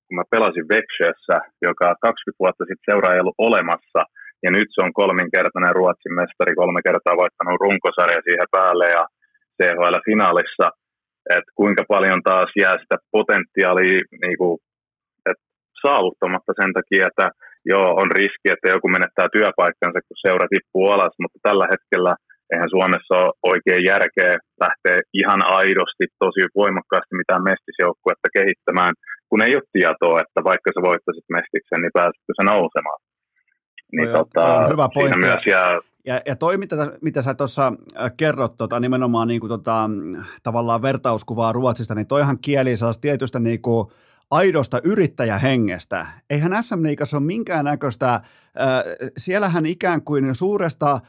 kun 0.05 0.15
mä 0.19 0.31
pelasin 0.33 0.67
Veksössä, 0.73 1.37
joka 1.67 1.87
20 2.01 2.41
vuotta 2.41 2.63
sitten 2.65 2.87
seuraa 2.89 3.13
ei 3.13 3.23
ollut 3.23 3.43
olemassa, 3.49 4.01
ja 4.43 4.49
nyt 4.51 4.69
se 4.71 4.79
on 4.85 4.93
kolminkertainen 5.01 5.75
Ruotsin 5.79 6.15
mestari, 6.21 6.55
kolme 6.61 6.81
kertaa 6.87 7.21
voittanut 7.21 7.61
runkosarja 7.63 8.21
siihen 8.27 8.49
päälle 8.55 8.87
ja 8.97 9.03
CHL-finaalissa, 9.57 10.67
että 11.37 11.51
kuinka 11.55 11.83
paljon 11.87 12.21
taas 12.23 12.49
jää 12.55 12.77
sitä 12.81 12.97
potentiaalia 13.11 14.01
niin 14.23 14.37
kuin, 14.37 14.59
että 15.29 15.43
saavuttamatta 15.81 16.53
sen 16.61 16.73
takia, 16.73 17.07
että 17.07 17.25
joo, 17.73 17.89
on 18.01 18.09
riski, 18.19 18.47
että 18.51 18.67
joku 18.75 18.87
menettää 18.87 19.27
työpaikkansa, 19.35 19.99
kun 20.07 20.23
seura 20.25 20.47
tippuu 20.53 20.85
alas, 20.95 21.15
mutta 21.21 21.39
tällä 21.47 21.67
hetkellä 21.73 22.13
eihän 22.51 22.73
Suomessa 22.75 23.13
ole 23.23 23.33
oikein 23.51 23.83
järkeä 23.93 24.33
lähteä 24.65 24.97
ihan 25.21 25.41
aidosti 25.59 26.05
tosi 26.23 26.41
voimakkaasti 26.61 27.13
mitään 27.21 27.43
mestisjoukkuetta 27.49 28.29
kehittämään, 28.37 28.93
kun 29.29 29.41
ei 29.41 29.55
ole 29.55 29.71
tietoa, 29.73 30.21
että 30.23 30.39
vaikka 30.51 30.69
sä 30.71 30.81
voittaisit 30.89 31.27
mestiksen, 31.37 31.81
niin 31.81 31.97
pääsetkö 31.97 32.31
se 32.35 32.43
nousemaan. 32.43 32.99
Niin, 33.91 34.09
tota, 34.17 34.45
on 34.55 34.69
hyvä 34.69 34.87
pointti. 34.93 35.19
Myös 35.19 35.45
jää... 35.47 35.79
Ja, 36.05 36.21
ja 36.25 36.35
toi, 36.35 36.57
mitä, 36.57 36.75
mitä 37.01 37.21
sä 37.21 37.33
tuossa 37.33 37.73
äh, 37.99 38.11
kerrot 38.17 38.57
tota, 38.57 38.79
nimenomaan 38.79 39.27
niin 39.27 39.39
kuin, 39.39 39.49
tota, 39.49 39.89
tavallaan 40.43 40.81
vertauskuvaa 40.81 41.53
Ruotsista, 41.53 41.95
niin 41.95 42.07
toihan 42.07 42.37
kieli 42.41 42.75
sellaista 42.75 43.01
tietystä 43.01 43.39
niin 43.39 43.61
kuin, 43.61 43.87
aidosta 44.31 44.81
yrittäjähengestä. 44.83 46.05
Eihän 46.29 46.63
SM 46.63 46.83
Liikassa 46.83 47.17
ole 47.17 47.25
minkäännäköistä, 47.25 48.13
äh, 48.13 48.21
siellähän 49.17 49.65
ikään 49.65 50.01
kuin 50.01 50.35
suuresta 50.35 50.99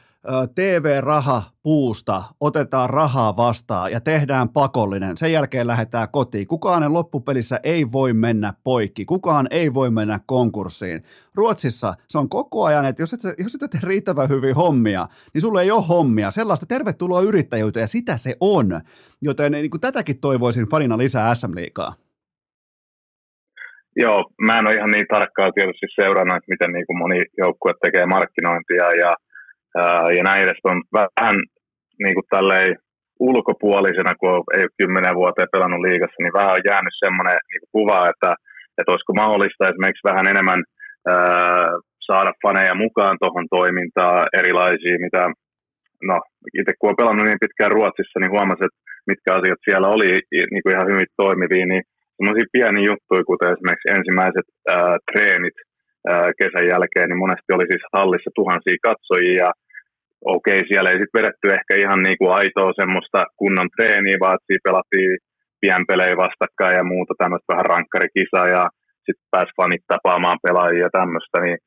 TV-raha 0.55 1.43
puusta 1.63 2.23
otetaan 2.39 2.89
rahaa 2.89 3.37
vastaan 3.37 3.91
ja 3.91 4.01
tehdään 4.01 4.49
pakollinen. 4.49 5.17
Sen 5.17 5.31
jälkeen 5.31 5.67
lähdetään 5.67 6.07
kotiin. 6.11 6.47
Kukaan 6.47 6.93
loppupelissä 6.93 7.59
ei 7.63 7.91
voi 7.91 8.13
mennä 8.13 8.53
poikki. 8.63 9.05
Kukaan 9.05 9.47
ei 9.51 9.73
voi 9.73 9.91
mennä 9.91 10.19
konkurssiin. 10.25 11.03
Ruotsissa 11.35 11.93
se 12.07 12.17
on 12.17 12.29
koko 12.29 12.63
ajan, 12.63 12.85
että 12.85 13.01
jos 13.01 13.13
et, 13.13 13.19
jos 13.37 13.55
et 13.55 13.69
tee 13.69 13.79
riittävän 13.83 14.29
hyvin 14.29 14.55
hommia, 14.55 15.07
niin 15.33 15.41
sulle 15.41 15.61
ei 15.61 15.71
ole 15.71 15.85
hommia. 15.87 16.31
Sellaista 16.31 16.65
tervetuloa 16.65 17.21
yrittäjyyteen 17.21 17.83
ja 17.83 17.87
sitä 17.87 18.17
se 18.17 18.35
on. 18.39 18.81
Joten 19.21 19.51
niin 19.51 19.69
kuin 19.69 19.81
tätäkin 19.81 20.19
toivoisin 20.19 20.69
fanina 20.69 20.97
lisää 20.97 21.35
SM-liikaa. 21.35 21.93
Joo, 24.03 24.19
mä 24.45 24.59
en 24.59 24.67
ole 24.67 24.75
ihan 24.75 24.91
niin 24.91 25.07
tarkkaan 25.15 25.53
tietysti 25.55 25.87
seurannut, 26.01 26.37
että 26.37 26.53
miten 26.53 26.71
niin 26.73 26.87
kuin 26.87 26.99
moni 27.03 27.19
joukkue 27.37 27.73
tekee 27.81 28.05
markkinointia 28.05 28.87
ja 29.03 29.11
ää, 29.81 30.11
ja 30.17 30.23
näin 30.23 30.43
edes 30.43 30.61
on 30.63 30.81
vähän 30.99 31.35
niin 32.03 32.15
kuin 32.15 32.29
tälleen 32.29 32.75
ulkopuolisena, 33.19 34.13
kun 34.19 34.43
ei 34.55 34.63
ole 34.65 34.77
kymmenen 34.77 35.15
vuoteen 35.21 35.53
pelannut 35.53 35.85
liigassa, 35.87 36.21
niin 36.23 36.37
vähän 36.39 36.55
on 36.57 36.67
jäänyt 36.69 36.95
semmoinen 37.05 37.37
niin 37.49 37.69
kuva, 37.75 38.09
että, 38.11 38.31
että 38.77 38.91
olisiko 38.91 39.13
mahdollista 39.13 39.69
esimerkiksi 39.69 40.09
vähän 40.09 40.27
enemmän 40.33 40.61
ää, 41.13 41.67
saada 42.09 42.31
faneja 42.43 42.75
mukaan 42.75 43.17
tuohon 43.19 43.47
toimintaan 43.57 44.27
erilaisia, 44.39 45.03
mitä 45.05 45.21
no 46.09 46.15
itse 46.59 46.71
kun 46.79 46.87
olen 46.87 46.99
pelannut 47.01 47.25
niin 47.25 47.43
pitkään 47.45 47.75
Ruotsissa, 47.77 48.19
niin 48.19 48.35
huomasin, 48.35 48.67
että 48.69 48.81
mitkä 49.07 49.29
asiat 49.33 49.61
siellä 49.67 49.87
oli 49.95 50.09
niin 50.51 50.63
kuin 50.63 50.73
ihan 50.75 50.89
hyvin 50.91 51.09
toimivia, 51.17 51.65
niin 51.65 51.83
semmoisia 52.19 52.53
pieniä 52.55 52.89
juttuja, 52.91 53.29
kuten 53.31 53.53
esimerkiksi 53.53 53.93
ensimmäiset 53.97 54.47
ää, 54.75 54.97
treenit 55.11 55.57
kesän 56.39 56.67
jälkeen, 56.73 57.07
niin 57.09 57.23
monesti 57.23 57.49
oli 57.53 57.67
siis 57.71 57.85
hallissa 57.93 58.31
tuhansia 58.35 58.85
katsojia 58.87 59.49
okei, 60.25 60.61
siellä 60.67 60.89
ei 60.89 60.99
sitten 60.99 61.21
vedetty 61.21 61.47
ehkä 61.57 61.73
ihan 61.83 62.01
niin 62.03 62.17
kuin 62.17 62.31
aitoa 62.31 62.73
semmoista 62.81 63.25
kunnon 63.37 63.69
treeniä, 63.75 64.17
vaan 64.19 64.37
siinä 64.45 64.65
pelattiin 64.67 65.17
pienpelejä 65.61 66.17
vastakkain 66.17 66.75
ja 66.77 66.83
muuta 66.83 67.13
tämmöistä 67.17 67.53
vähän 67.53 67.65
rankkarikisaa 67.65 68.47
ja 68.47 68.69
sitten 69.05 69.27
pääsi 69.31 69.51
fanit 69.57 69.83
tapaamaan 69.87 70.39
pelaajia 70.43 70.83
ja 70.83 70.89
tämmöistä, 70.99 71.37
niin 71.41 71.57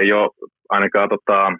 ei 0.00 0.12
ole 0.12 0.30
ainakaan 0.68 1.08
tota, 1.08 1.52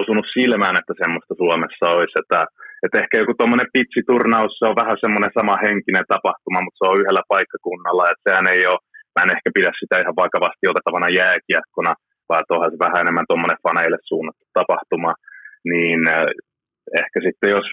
osunut 0.00 0.26
silmään, 0.36 0.76
että 0.80 0.94
semmoista 1.02 1.34
Suomessa 1.42 1.86
olisi, 1.94 2.16
että, 2.22 2.40
että 2.84 2.98
ehkä 3.02 3.14
joku 3.18 3.32
tuommoinen 3.34 3.72
pitsiturnaus, 3.74 4.52
se 4.58 4.64
on 4.70 4.80
vähän 4.82 4.98
semmoinen 5.00 5.32
sama 5.38 5.54
henkinen 5.66 6.06
tapahtuma, 6.14 6.64
mutta 6.64 6.78
se 6.78 6.84
on 6.90 7.00
yhdellä 7.00 7.22
paikkakunnalla, 7.34 8.04
että 8.10 8.24
sehän 8.26 8.46
ei 8.54 8.62
ole 8.72 8.84
mä 9.16 9.24
en 9.24 9.36
ehkä 9.36 9.50
pidä 9.56 9.70
sitä 9.80 9.94
ihan 10.02 10.20
vakavasti 10.24 10.64
otettavana 10.70 11.16
jääkiekkona, 11.20 11.92
vaan 12.28 12.44
onhan 12.50 12.72
se 12.72 12.84
vähän 12.86 13.02
enemmän 13.04 13.28
tuommoinen 13.28 13.64
faneille 13.66 13.98
suunnattu 14.10 14.44
tapahtuma, 14.58 15.12
niin 15.72 16.00
äh, 16.08 16.26
ehkä 17.02 17.18
sitten 17.26 17.50
jos 17.56 17.66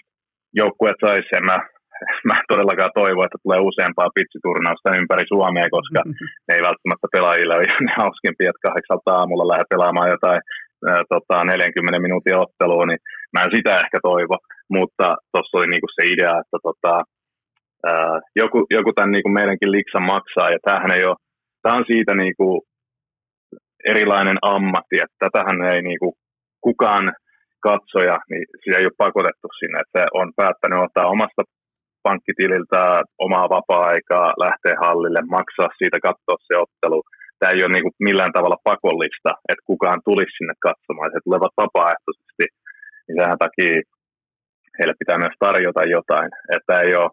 joukkueet 0.60 0.98
saisi 1.04 1.28
sen, 1.32 1.44
mä, 1.50 1.58
mä 2.28 2.36
todellakaan 2.52 2.98
toivo, 3.00 3.20
että 3.24 3.42
tulee 3.42 3.60
useampaa 3.70 4.14
pitsiturnausta 4.16 4.96
ympäri 5.00 5.24
Suomea, 5.32 5.74
koska 5.76 6.00
ne 6.46 6.52
ei 6.54 6.62
välttämättä 6.68 7.06
pelaajille 7.14 7.54
ole 7.54 7.68
ihan 7.68 7.86
hauskimpia, 8.00 8.50
että 8.50 8.66
kahdeksalta 8.68 9.10
aamulla 9.18 9.50
lähde 9.50 9.64
pelaamaan 9.72 10.12
jotain 10.14 10.40
ää, 10.90 11.02
tota, 11.08 11.44
40 11.44 11.98
minuutin 11.98 12.36
ottelua, 12.44 12.86
niin 12.86 12.98
mä 13.32 13.42
en 13.42 13.50
sitä 13.56 13.72
ehkä 13.84 13.98
toivo, 14.02 14.36
mutta 14.76 15.06
tuossa 15.32 15.58
oli 15.58 15.66
niinku 15.66 15.86
se 15.94 16.02
idea, 16.14 16.34
että 16.42 16.58
tota, 16.68 16.94
ää, 17.86 18.20
joku, 18.36 18.66
joku 18.70 18.92
tämän 18.92 19.12
niinku 19.12 19.28
meidänkin 19.28 19.72
liksan 19.72 20.02
maksaa, 20.02 20.50
ja 20.50 20.58
tämähän 20.64 20.90
ei 20.90 21.04
ole 21.04 21.16
tämä 21.64 21.78
on 21.78 21.84
siitä 21.92 22.14
niin 22.14 22.36
kuin 22.40 22.60
erilainen 23.92 24.38
ammatti, 24.42 24.96
että 25.04 25.18
tätähän 25.24 25.58
ei 25.72 25.82
niin 25.82 25.98
kuin 26.02 26.14
kukaan 26.66 27.12
katsoja, 27.68 28.16
niin 28.30 28.44
sitä 28.62 28.76
ei 28.78 28.88
ole 28.88 29.02
pakotettu 29.04 29.48
sinne, 29.58 29.76
että 29.80 30.02
on 30.20 30.28
päättänyt 30.36 30.84
ottaa 30.84 31.12
omasta 31.14 31.42
pankkitililtä 32.06 33.02
omaa 33.26 33.48
vapaa-aikaa, 33.56 34.28
lähteä 34.44 34.74
hallille, 34.86 35.20
maksaa 35.36 35.70
siitä, 35.78 35.98
katsoa 36.08 36.36
se 36.48 36.54
ottelu. 36.64 37.00
Tämä 37.38 37.52
ei 37.52 37.64
ole 37.64 37.72
niin 37.72 37.86
kuin 37.86 37.96
millään 38.08 38.32
tavalla 38.36 38.64
pakollista, 38.70 39.30
että 39.50 39.68
kukaan 39.70 40.00
tulisi 40.04 40.36
sinne 40.38 40.54
katsomaan. 40.66 41.10
Se 41.10 41.20
tulevat 41.24 41.54
vapaaehtoisesti, 41.62 42.46
niin 43.06 43.16
sehän 43.18 43.42
takia 43.44 43.72
heille 44.78 44.94
pitää 44.98 45.18
myös 45.18 45.36
tarjota 45.46 45.82
jotain. 45.96 46.30
Että 46.56 46.74
ei 46.80 46.92
ole 47.02 47.10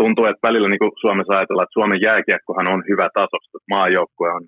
tuntuu, 0.00 0.24
että 0.26 0.46
välillä 0.48 0.68
niin 0.68 0.84
kuin 0.84 0.92
Suomessa 1.02 1.32
ajatellaan, 1.34 1.66
että 1.66 1.78
Suomen 1.78 2.00
jääkiekkohan 2.08 2.72
on 2.74 2.80
hyvä 2.90 3.08
tasosta. 3.18 3.56
Maajoukkue 3.74 4.30
on 4.38 4.44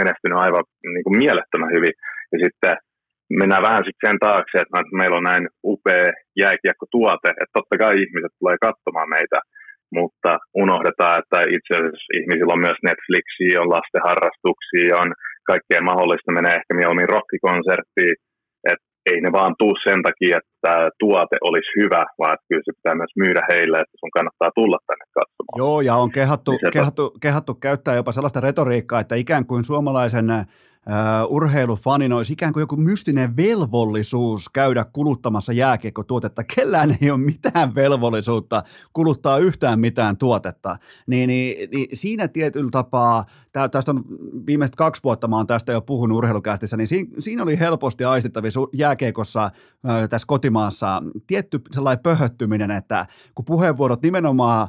menestynyt 0.00 0.38
aivan 0.44 0.64
niin 0.94 1.06
kuin 1.06 1.18
mielettömän 1.24 1.74
hyvin. 1.76 1.94
Ja 2.32 2.38
sitten 2.44 2.74
mennään 3.40 3.66
vähän 3.68 3.84
sitten 3.86 4.08
sen 4.08 4.18
taakse, 4.26 4.56
että 4.58 4.96
meillä 5.00 5.16
on 5.16 5.28
näin 5.32 5.44
upea 5.72 6.06
jääkiekkotuote, 6.42 7.28
että 7.40 7.56
totta 7.58 7.74
kai 7.82 7.94
ihmiset 8.04 8.32
tulee 8.38 8.56
katsomaan 8.66 9.08
meitä, 9.16 9.38
mutta 10.00 10.32
unohdetaan, 10.64 11.16
että 11.20 11.38
itse 11.56 11.72
asiassa 11.74 12.14
ihmisillä 12.18 12.54
on 12.56 12.64
myös 12.66 12.80
Netflixiä, 12.88 13.62
on 13.62 13.74
lastenharrastuksia, 13.76 14.92
on 15.02 15.10
kaikkea 15.50 15.88
mahdollista, 15.90 16.36
menee 16.38 16.54
ehkä 16.60 16.72
mieluummin 16.74 17.14
rockikonserttiin, 17.16 18.14
ei 19.10 19.20
ne 19.20 19.32
vaan 19.32 19.54
tuu 19.58 19.74
sen 19.84 20.02
takia, 20.02 20.38
että 20.38 20.90
tuote 20.98 21.36
olisi 21.40 21.70
hyvä, 21.80 22.02
vaan 22.18 22.34
että 22.34 22.46
kyllä 22.48 22.62
se 22.64 22.72
pitää 22.78 22.94
myös 22.94 23.12
myydä 23.22 23.42
heille, 23.52 23.76
että 23.80 23.96
sun 24.00 24.10
kannattaa 24.16 24.50
tulla 24.54 24.78
tänne 24.86 25.04
katsomaan. 25.18 25.58
Joo, 25.62 25.80
ja 25.80 25.94
on 25.94 26.10
kehattu, 26.10 26.50
niin 26.50 26.72
kehattu, 26.72 27.04
kehattu 27.22 27.54
käyttää 27.54 27.94
jopa 27.94 28.12
sellaista 28.12 28.40
retoriikkaa, 28.40 29.00
että 29.00 29.14
ikään 29.14 29.46
kuin 29.46 29.64
suomalaisen 29.64 30.26
uh, 30.86 31.34
urheilufanin 31.34 32.12
olisi 32.12 32.32
ikään 32.32 32.52
kuin 32.52 32.60
joku 32.60 32.76
mystinen 32.76 33.36
velvollisuus 33.36 34.48
käydä 34.48 34.86
kuluttamassa 34.92 35.52
jääkiekkotuotetta. 35.52 36.44
Kellään 36.56 36.96
ei 37.00 37.10
ole 37.10 37.20
mitään 37.20 37.74
velvollisuutta 37.74 38.62
kuluttaa 38.92 39.38
yhtään 39.38 39.80
mitään 39.80 40.16
tuotetta. 40.16 40.76
Niin, 41.06 41.28
niin, 41.28 41.70
niin 41.70 41.88
siinä 41.92 42.28
tietyllä 42.28 42.70
tapaa, 42.70 43.24
tästä 43.70 43.90
on 43.90 44.04
viimeiset 44.46 44.76
kaksi 44.76 45.02
vuotta, 45.04 45.28
mä 45.28 45.36
oon 45.36 45.46
tästä 45.46 45.72
jo 45.72 45.80
puhunut 45.80 46.18
urheilukästissä, 46.18 46.76
niin 46.76 46.86
siinä, 46.86 47.10
siinä 47.18 47.42
oli 47.42 47.58
helposti 47.58 48.04
aistittavissa 48.04 48.60
jääkiekossa 48.72 49.50
tässä 50.10 50.26
kotimaassa 50.26 51.02
tietty 51.26 51.60
sellainen 51.72 52.02
pöhöttyminen, 52.02 52.70
että 52.70 53.06
kun 53.34 53.44
puheenvuorot 53.44 54.02
nimenomaan 54.02 54.68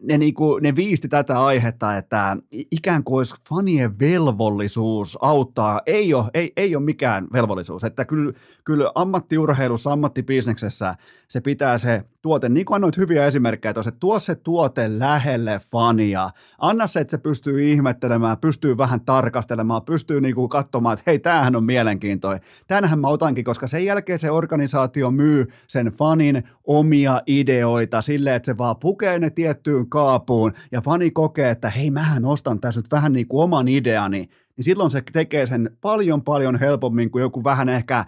ne, 0.00 0.18
niinku, 0.18 0.58
ne 0.58 0.76
viisti 0.76 1.08
tätä 1.08 1.44
aihetta, 1.44 1.96
että 1.96 2.36
ikään 2.50 3.04
kuin 3.04 3.16
olisi 3.16 3.34
fanien 3.48 3.98
velvollisuus 3.98 5.18
auttaa. 5.20 5.80
Ei 5.86 6.14
ole, 6.14 6.24
ei, 6.34 6.52
ei 6.56 6.76
ole 6.76 6.84
mikään 6.84 7.26
velvollisuus. 7.32 7.84
Että 7.84 8.04
kyllä, 8.04 8.32
kyllä 8.64 8.92
ammattiurheilussa, 8.94 9.92
ammattibisneksessä 9.92 10.94
se 11.28 11.40
pitää 11.40 11.78
se 11.78 12.04
tuote, 12.24 12.48
niin 12.48 12.66
kuin 12.66 12.74
annoit 12.74 12.96
hyviä 12.96 13.26
esimerkkejä 13.26 13.74
tuossa, 13.74 13.92
tuo 13.92 14.18
se 14.18 14.34
tuote 14.34 14.98
lähelle 14.98 15.60
fania. 15.72 16.30
Anna 16.58 16.86
se, 16.86 17.00
että 17.00 17.10
se 17.10 17.18
pystyy 17.18 17.62
ihmettelemään, 17.62 18.38
pystyy 18.38 18.78
vähän 18.78 19.00
tarkastelemaan, 19.00 19.82
pystyy 19.82 20.20
niinku 20.20 20.48
katsomaan, 20.48 20.94
että 20.94 21.04
hei, 21.06 21.18
tämähän 21.18 21.56
on 21.56 21.64
mielenkiintoinen. 21.64 22.42
Tänähän 22.66 22.98
mä 22.98 23.08
otankin, 23.08 23.44
koska 23.44 23.66
sen 23.66 23.84
jälkeen 23.84 24.18
se 24.18 24.30
organisaatio 24.30 25.10
myy 25.10 25.46
sen 25.66 25.86
fanin 25.86 26.42
omia 26.64 27.22
ideoita 27.26 28.00
silleen, 28.00 28.36
että 28.36 28.46
se 28.46 28.58
vaan 28.58 28.76
pukee 28.76 29.18
ne 29.18 29.30
tiettyyn 29.30 29.88
kaapuun 29.88 30.52
ja 30.72 30.80
fani 30.80 31.10
kokee, 31.10 31.50
että 31.50 31.70
hei, 31.70 31.90
mähän 31.90 32.24
ostan 32.24 32.60
tässä 32.60 32.80
nyt 32.80 32.90
vähän 32.90 33.12
niin 33.12 33.28
kuin 33.28 33.44
oman 33.44 33.68
ideani, 33.68 34.18
niin 34.56 34.64
silloin 34.64 34.90
se 34.90 35.02
tekee 35.12 35.46
sen 35.46 35.76
paljon 35.80 36.22
paljon 36.22 36.60
helpommin 36.60 37.10
kuin 37.10 37.22
joku 37.22 37.44
vähän 37.44 37.68
ehkä 37.68 38.04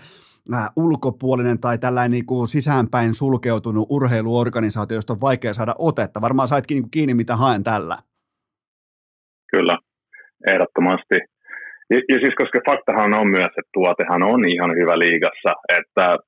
ulkopuolinen 0.77 1.61
tai 1.61 1.79
tällainen 1.79 2.11
niin 2.11 2.27
kuin 2.27 2.49
sisäänpäin 2.49 3.15
sulkeutunut 3.15 3.87
urheiluorganisaatio, 3.91 4.95
josta 4.95 5.13
on 5.13 5.21
vaikea 5.21 5.53
saada 5.53 5.75
otetta. 5.79 6.21
Varmaan 6.21 6.49
saitkin 6.49 6.75
niin 6.75 6.83
kuin 6.83 6.91
kiinni, 6.91 7.15
mitä 7.15 7.37
haen 7.37 7.65
tällä. 7.65 7.97
Kyllä, 9.53 9.77
ehdottomasti. 10.47 11.15
Ja, 11.91 11.97
ja 12.09 12.19
siis 12.23 12.35
koska 12.39 12.59
faktahan 12.71 13.15
on 13.15 13.29
myös, 13.29 13.53
että 13.59 13.73
tuotehan 13.73 14.23
on 14.23 14.49
ihan 14.49 14.71
hyvä 14.79 14.99
liigassa, 14.99 15.53
että 15.79 16.19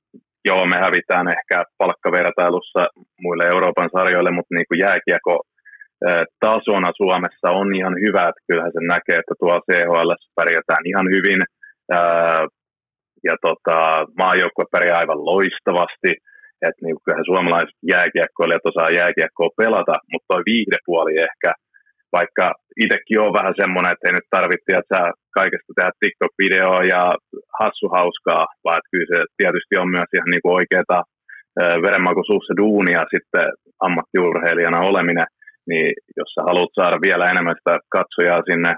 joo, 0.45 0.67
me 0.67 0.77
hävitään 0.77 1.29
ehkä 1.29 1.65
palkkavertailussa 1.79 2.83
muille 3.23 3.45
Euroopan 3.55 3.91
sarjoille, 3.97 4.31
mutta 4.31 4.55
niin 4.55 4.69
kuin 4.69 4.81
jääkiekko 4.81 5.35
tasona 6.41 6.91
Suomessa 6.97 7.49
on 7.61 7.75
ihan 7.75 7.95
hyvä, 8.05 8.29
että 8.29 8.43
kyllähän 8.47 8.73
se 8.73 8.81
näkee, 8.95 9.17
että 9.19 9.35
tuolla 9.39 9.67
CHL 9.71 10.13
pärjätään 10.35 10.85
ihan 10.87 11.07
hyvin 11.15 11.41
ja 13.29 13.35
tota, 13.47 13.77
maajoukkue 14.23 14.65
pärjää 14.73 14.99
aivan 14.99 15.25
loistavasti, 15.31 16.13
että 16.67 16.81
niin 16.83 16.97
kyllähän 17.03 17.31
suomalaiset 17.33 17.79
jääkiekkoilijat 17.95 18.71
osaa 18.71 18.97
jääkiekkoa 19.01 19.59
pelata, 19.61 19.95
mutta 20.11 20.27
tuo 20.29 20.39
viihdepuoli 20.51 21.15
ehkä, 21.29 21.51
vaikka 22.19 22.47
itsekin 22.85 23.21
on 23.25 23.39
vähän 23.39 23.55
semmoinen, 23.61 23.93
että 23.93 24.07
ei 24.07 24.15
nyt 24.17 24.29
tarvitse, 24.37 24.71
että 24.81 24.97
sä 24.97 25.01
kaikesta 25.39 25.73
tehdä 25.77 25.93
TikTok-videoa 26.01 26.83
ja 26.95 27.03
hassu 27.61 27.87
hauskaa, 27.97 28.45
vaan 28.65 28.79
että 28.79 28.93
kyllä 28.93 29.11
se 29.13 29.19
tietysti 29.41 29.75
on 29.83 29.91
myös 29.97 30.11
ihan 30.15 30.31
niin 30.31 30.55
oikeaa 30.59 31.03
verenmaku 31.87 32.23
suussa 32.27 32.55
duunia 32.63 33.03
sitten 33.15 33.47
ammattiurheilijana 33.87 34.89
oleminen, 34.91 35.29
niin 35.69 35.89
jos 36.19 36.31
sä 36.35 36.43
haluat 36.49 36.73
saada 36.75 36.97
vielä 37.07 37.31
enemmän 37.31 37.57
sitä 37.59 37.75
katsojaa 37.97 38.43
sinne 38.51 38.73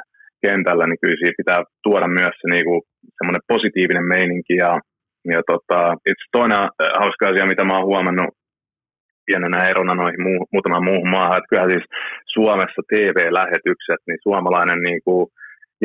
kentällä, 0.47 0.87
niin 0.87 1.01
kyllä 1.01 1.17
siinä 1.19 1.41
pitää 1.43 1.61
tuoda 1.83 2.09
myös 2.09 2.35
se 2.41 2.47
niin 2.55 2.67
kuin 2.69 2.83
semmoinen 3.19 3.49
positiivinen 3.53 4.07
meininki. 4.15 4.55
Ja, 4.65 4.73
ja 5.35 5.41
tota, 5.51 5.81
itse 6.11 6.25
toinen 6.33 6.59
äh, 6.59 6.69
hauska 7.03 7.29
asia, 7.29 7.51
mitä 7.53 7.65
mä 7.65 7.77
oon 7.77 7.91
huomannut 7.93 8.31
pienenä 9.27 9.69
erona 9.69 9.95
noihin 9.95 10.23
muu, 10.27 10.41
muutamaan 10.53 10.89
muuhun 10.91 11.11
maahan, 11.17 11.39
että 11.39 11.51
kyllä 11.51 11.73
siis 11.73 11.87
Suomessa 12.35 12.83
TV-lähetykset, 12.93 14.01
niin 14.07 14.21
suomalainen 14.27 14.81
niin 14.89 15.01
kuin 15.07 15.27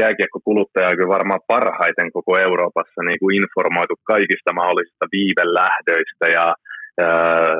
jääkiekkokuluttaja 0.02 0.90
on 0.90 0.98
kyllä 0.98 1.18
varmaan 1.18 1.48
parhaiten 1.54 2.10
koko 2.18 2.32
Euroopassa 2.48 3.02
niin 3.04 3.20
kuin 3.22 3.36
informoitu 3.42 3.96
kaikista 4.12 4.52
mahdollisista 4.60 5.06
viivelähdöistä 5.16 6.26
ja 6.38 6.46
ää, 7.06 7.56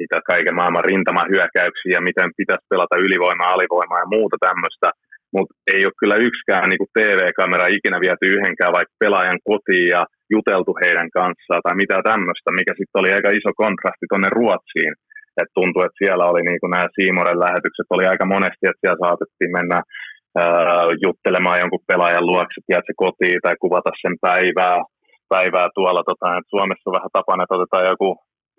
mitä 0.00 0.18
kaiken 0.32 0.56
maailman 0.60 0.88
rintamahyökkäyksiä 0.90 1.92
ja 1.96 2.06
miten 2.08 2.30
pitäisi 2.40 2.70
pelata 2.72 2.96
ylivoimaa, 3.04 3.54
alivoimaa 3.54 4.02
ja 4.04 4.12
muuta 4.16 4.36
tämmöistä 4.46 4.88
mutta 5.34 5.54
ei 5.74 5.82
ole 5.86 6.00
kyllä 6.00 6.16
yksikään 6.26 6.68
niin 6.68 6.82
kuin 6.82 6.94
TV-kamera 6.98 7.66
ikinä 7.76 7.98
viety 8.04 8.26
yhdenkään 8.36 8.76
vaikka 8.76 9.00
pelaajan 9.02 9.40
kotiin 9.48 9.88
ja 9.96 10.02
juteltu 10.34 10.72
heidän 10.82 11.10
kanssaan 11.18 11.62
tai 11.64 11.74
mitä 11.82 11.96
tämmöistä, 12.10 12.48
mikä 12.58 12.72
sitten 12.78 13.00
oli 13.00 13.10
aika 13.12 13.30
iso 13.38 13.50
kontrasti 13.62 14.06
tuonne 14.08 14.30
Ruotsiin. 14.38 14.94
Et 15.40 15.50
tuntui, 15.58 15.84
että 15.84 16.00
siellä 16.02 16.24
oli 16.30 16.42
niin 16.42 16.70
nämä 16.74 16.94
Siimoren 16.96 17.42
lähetykset 17.44 17.88
oli 17.90 18.04
aika 18.06 18.26
monesti, 18.34 18.64
että 18.66 18.82
siellä 18.82 19.02
saatettiin 19.04 19.52
mennä 19.58 19.78
ää, 20.42 20.84
juttelemaan 21.04 21.60
jonkun 21.62 21.88
pelaajan 21.90 22.26
luokse, 22.30 22.58
se 22.88 22.94
kotiin 23.02 23.40
tai 23.42 23.54
kuvata 23.64 23.90
sen 24.02 24.16
päivää, 24.26 24.78
päivää 25.34 25.68
tuolla. 25.76 26.02
Tota, 26.10 26.26
et 26.38 26.48
Suomessa 26.54 26.86
on 26.88 26.96
vähän 26.98 27.16
tapana, 27.18 27.42
että 27.42 27.56
otetaan 27.58 27.90
joku 27.92 28.08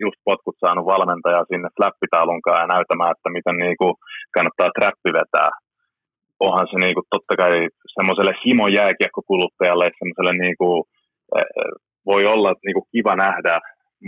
just 0.04 0.18
potkut 0.28 0.56
saanut 0.60 0.86
valmentaja 0.94 1.48
sinne 1.50 1.68
flappitaulunkaan 1.76 2.60
ja 2.62 2.72
näytämään, 2.74 3.14
että 3.14 3.28
miten 3.36 3.56
niin 3.62 3.76
kannattaa 4.34 4.74
trappi 4.76 5.10
vetää 5.20 5.50
onhan 6.46 6.68
se 6.70 6.76
niin 6.84 6.94
kuin, 6.96 7.06
totta 7.14 7.34
kai 7.42 7.54
semmoiselle 7.96 8.34
himo 8.44 8.66
jääkiekkokuluttajalle 8.78 9.86
semmoiselle 9.98 10.32
niin 10.44 10.56
kuin, 10.60 10.78
voi 12.10 12.22
olla 12.34 12.50
niin 12.66 12.76
kuin 12.76 12.90
kiva 12.94 13.14
nähdä, 13.26 13.54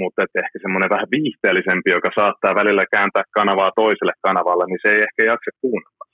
mutta 0.00 0.22
että 0.22 0.40
ehkä 0.42 0.58
semmoinen 0.62 0.94
vähän 0.94 1.12
viihteellisempi, 1.16 1.90
joka 1.96 2.10
saattaa 2.18 2.58
välillä 2.60 2.84
kääntää 2.94 3.24
kanavaa 3.38 3.72
toiselle 3.82 4.14
kanavalle, 4.26 4.64
niin 4.66 4.82
se 4.82 4.88
ei 4.94 5.00
ehkä 5.06 5.22
jaksa 5.32 5.50
kuunnella. 5.62 6.04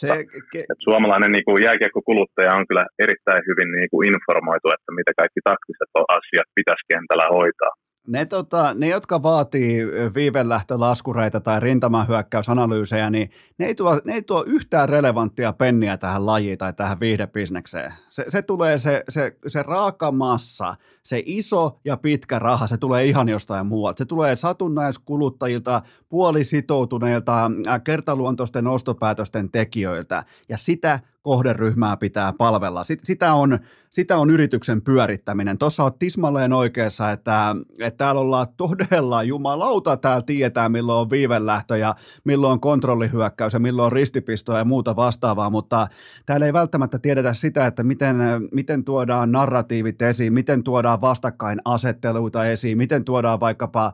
Se, 0.00 0.08
ke... 0.52 0.60
suomalainen 0.86 1.32
niin 1.32 1.46
kuin 1.46 1.64
jääkiekkokuluttaja 1.66 2.56
on 2.58 2.66
kyllä 2.68 2.84
erittäin 3.04 3.42
hyvin 3.48 3.70
niin 3.76 3.90
kuin 3.90 4.04
informoitu, 4.12 4.66
että 4.76 4.90
mitä 4.98 5.12
kaikki 5.20 5.40
taktiset 5.50 5.90
asiat 6.18 6.48
pitäisi 6.58 6.88
kentällä 6.90 7.26
hoitaa. 7.36 7.72
Ne, 8.06 8.26
tota, 8.26 8.74
ne, 8.74 8.88
jotka 8.88 9.22
vaatii 9.22 9.86
viivelähtölaskureita 10.14 11.40
tai 11.40 11.60
rintamahyökkäysanalyysejä, 11.60 13.10
niin 13.10 13.30
ne 13.58 13.66
ei, 13.66 13.74
tuo, 13.74 14.00
ne 14.04 14.14
ei 14.14 14.22
tuo 14.22 14.44
yhtään 14.46 14.88
relevanttia 14.88 15.52
penniä 15.52 15.96
tähän 15.96 16.26
lajiin 16.26 16.58
tai 16.58 16.72
tähän 16.72 17.00
viihdebisnekseen. 17.00 17.92
Se, 18.10 18.24
se 18.28 18.42
tulee 18.42 18.78
se, 18.78 19.04
se, 19.08 19.36
se 19.46 19.62
raaka 19.62 20.12
massa, 20.12 20.74
se 21.02 21.22
iso 21.26 21.80
ja 21.84 21.96
pitkä 21.96 22.38
raha, 22.38 22.66
se 22.66 22.76
tulee 22.76 23.04
ihan 23.04 23.28
jostain 23.28 23.66
muualta. 23.66 23.98
Se 23.98 24.04
tulee 24.04 24.36
satunnaiskuluttajilta, 24.36 25.82
puolisitoutuneilta, 26.08 27.50
kertaluontoisten 27.84 28.66
ostopäätösten 28.66 29.50
tekijöiltä, 29.50 30.24
ja 30.48 30.56
sitä 30.56 31.00
kohderyhmää 31.22 31.96
pitää 31.96 32.32
palvella. 32.38 32.82
Sitä 32.84 33.34
on, 33.34 33.58
sitä 33.90 34.16
on 34.16 34.30
yrityksen 34.30 34.82
pyörittäminen. 34.82 35.58
Tuossa 35.58 35.84
on 35.84 35.98
tismalleen 35.98 36.52
oikeassa, 36.52 37.10
että, 37.10 37.56
että 37.80 38.04
täällä 38.04 38.20
ollaan 38.20 38.46
todella 38.56 39.22
jumalauta, 39.22 39.96
täällä 39.96 40.22
tietää 40.22 40.68
milloin 40.68 41.00
on 41.00 41.10
viivelähtö 41.10 41.76
ja 41.76 41.94
milloin 42.24 42.52
on 42.52 42.60
kontrollihyökkäys 42.60 43.52
ja 43.52 43.60
milloin 43.60 43.86
on 43.86 43.92
ristipisto 43.92 44.56
ja 44.56 44.64
muuta 44.64 44.96
vastaavaa, 44.96 45.50
mutta 45.50 45.86
täällä 46.26 46.46
ei 46.46 46.52
välttämättä 46.52 46.98
tiedetä 46.98 47.34
sitä, 47.34 47.66
että 47.66 47.82
miten, 47.82 48.16
miten 48.52 48.84
tuodaan 48.84 49.32
narratiivit 49.32 50.02
esiin, 50.02 50.32
miten 50.32 50.62
tuodaan 50.62 51.00
vastakkainasetteluita 51.00 52.44
esiin, 52.44 52.78
miten 52.78 53.04
tuodaan 53.04 53.40
vaikkapa 53.40 53.92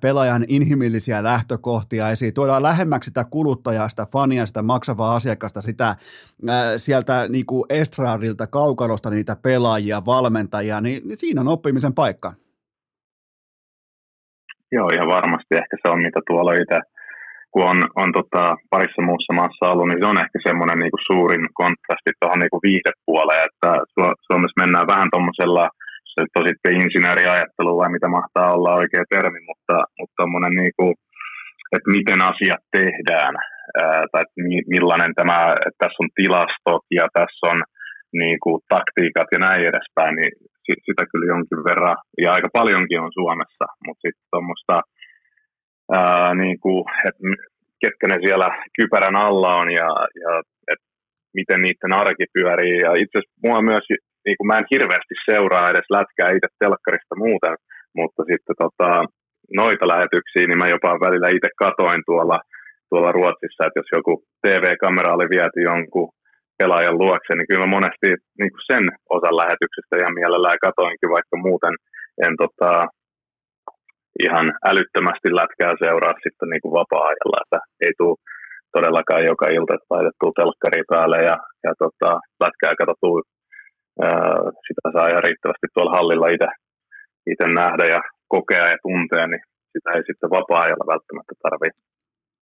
pelaajan 0.00 0.44
inhimillisiä 0.48 1.22
lähtökohtia 1.22 2.10
esiin, 2.10 2.34
tuodaan 2.34 2.62
lähemmäksi 2.62 3.08
sitä 3.08 3.24
kuluttajaa, 3.24 3.88
sitä 3.88 4.06
fania, 4.12 4.46
sitä 4.46 4.62
maksavaa 4.62 5.16
asiakasta, 5.16 5.60
sitä 5.60 5.96
sieltä 6.76 7.26
niin 7.28 7.46
kuin 7.46 7.64
estradilta, 7.68 8.46
kaukalosta 8.46 9.10
niitä 9.10 9.36
pelaajia, 9.42 10.06
valmentajia, 10.06 10.80
niin, 10.80 11.08
niin 11.08 11.18
siinä 11.18 11.40
on 11.40 11.48
oppimisen 11.48 11.94
paikka. 11.94 12.32
Joo, 14.72 14.88
ihan 14.94 15.08
varmasti. 15.08 15.52
Ehkä 15.62 15.76
se 15.82 15.88
on, 15.92 16.02
mitä 16.02 16.20
tuolla 16.26 16.52
itse, 16.52 16.78
kun 17.52 17.64
on, 17.70 17.78
on 18.02 18.12
tota, 18.12 18.56
parissa 18.70 19.02
muussa 19.02 19.32
maassa 19.32 19.70
ollut, 19.70 19.88
niin 19.88 20.00
se 20.02 20.06
on 20.06 20.22
ehkä 20.24 20.38
semmoinen 20.48 20.78
niin 20.78 21.06
suurin 21.06 21.44
kontrasti 21.60 22.10
tuohon 22.20 22.40
niin 22.40 22.64
viihdepuoleen, 22.66 23.46
että 23.48 23.70
Suomessa 24.26 24.60
mennään 24.62 24.86
vähän 24.92 25.08
tuommoisella, 25.12 25.64
se 26.12 26.20
on 26.38 26.48
sitten 26.48 26.76
insinööriajattelu 26.82 27.78
vai 27.80 27.90
mitä 27.96 28.08
mahtaa 28.08 28.52
olla 28.56 28.78
oikea 28.80 29.04
termi, 29.14 29.40
mutta, 29.50 29.76
mutta 29.98 30.14
tommonen 30.16 30.54
niin 30.60 30.72
että 31.74 31.90
miten 31.96 32.20
asiat 32.32 32.62
tehdään, 32.78 33.34
tai 34.12 34.24
millainen 34.74 35.14
tämä, 35.14 35.38
että 35.66 35.78
tässä 35.78 36.02
on 36.04 36.10
tilastot 36.14 36.84
ja 36.98 37.08
tässä 37.12 37.46
on 37.52 37.62
niin 38.12 38.38
kuin, 38.42 38.60
taktiikat 38.68 39.28
ja 39.32 39.38
näin 39.38 39.62
edespäin, 39.70 40.14
niin 40.16 40.32
sitä 40.86 41.02
kyllä 41.10 41.26
jonkin 41.34 41.64
verran, 41.70 41.96
ja 42.22 42.32
aika 42.32 42.48
paljonkin 42.52 43.00
on 43.00 43.12
Suomessa, 43.12 43.66
mutta 43.86 44.02
sitten 44.04 44.28
tuommoista, 44.30 44.74
niin 46.40 46.58
että 47.08 47.22
ketkä 47.82 48.06
ne 48.08 48.16
siellä 48.24 48.48
kypärän 48.76 49.16
alla 49.16 49.50
on 49.62 49.70
ja, 49.80 49.88
ja 50.24 50.32
että 50.72 50.88
miten 51.34 51.60
niiden 51.62 51.92
arki 51.92 52.26
pyörii. 52.32 52.76
Ja 52.86 52.90
itse 53.02 53.18
asiassa 53.18 53.40
mua 53.46 53.62
myös, 53.70 53.84
niin 54.26 54.36
kuin 54.36 54.48
mä 54.50 54.58
en 54.58 54.72
hirveästi 54.74 55.14
seuraa 55.30 55.70
edes 55.70 55.88
lätkää 55.96 56.30
itse 56.36 56.48
telkkarista 56.58 57.14
muuten, 57.24 57.54
mutta 57.98 58.22
sitten 58.30 58.56
tota, 58.64 58.90
noita 59.60 59.84
lähetyksiä, 59.92 60.46
niin 60.46 60.58
mä 60.62 60.68
jopa 60.68 61.00
välillä 61.06 61.28
itse 61.28 61.50
katoin 61.64 62.02
tuolla 62.06 62.38
tuolla 62.88 63.12
Ruotsissa, 63.12 63.66
että 63.66 63.80
jos 63.80 63.90
joku 63.96 64.12
TV-kamera 64.42 65.14
oli 65.16 65.26
viety 65.34 65.60
jonkun 65.70 66.08
pelaajan 66.58 66.98
luokse, 67.02 67.32
niin 67.34 67.48
kyllä 67.48 67.64
mä 67.64 67.76
monesti 67.76 68.08
niin 68.40 68.52
kuin 68.52 68.68
sen 68.72 68.84
osan 69.16 69.36
lähetyksestä 69.42 69.94
ihan 70.00 70.14
mielellään 70.18 70.64
katoinkin, 70.66 71.14
vaikka 71.16 71.36
muuten 71.46 71.74
en 72.26 72.34
tota, 72.42 72.70
ihan 74.26 74.46
älyttömästi 74.70 75.28
lätkää 75.40 75.72
seuraa 75.82 76.14
sitten 76.24 76.48
niin 76.50 76.62
kuin 76.62 76.76
vapaa-ajalla, 76.80 77.38
että 77.44 77.58
ei 77.86 77.92
tule 77.98 78.16
todellakaan 78.76 79.28
joka 79.32 79.46
ilta 79.56 79.74
laitettua 79.90 80.32
telkkari 80.38 80.82
päälle 80.92 81.18
ja, 81.30 81.36
ja 81.64 81.72
tota, 81.82 82.10
lätkää 82.44 82.74
katsottua. 82.80 83.20
Sitä 84.66 84.86
saa 84.92 85.10
ihan 85.10 85.26
riittävästi 85.28 85.66
tuolla 85.74 85.96
hallilla 85.98 86.28
itse 87.30 87.46
nähdä 87.60 87.84
ja 87.94 88.00
kokea 88.34 88.66
ja 88.72 88.78
tuntea, 88.82 89.26
niin 89.26 89.44
sitä 89.72 89.88
ei 89.92 90.02
sitten 90.08 90.30
vapaa-ajalla 90.30 90.92
välttämättä 90.92 91.34
tarvitse. 91.42 91.80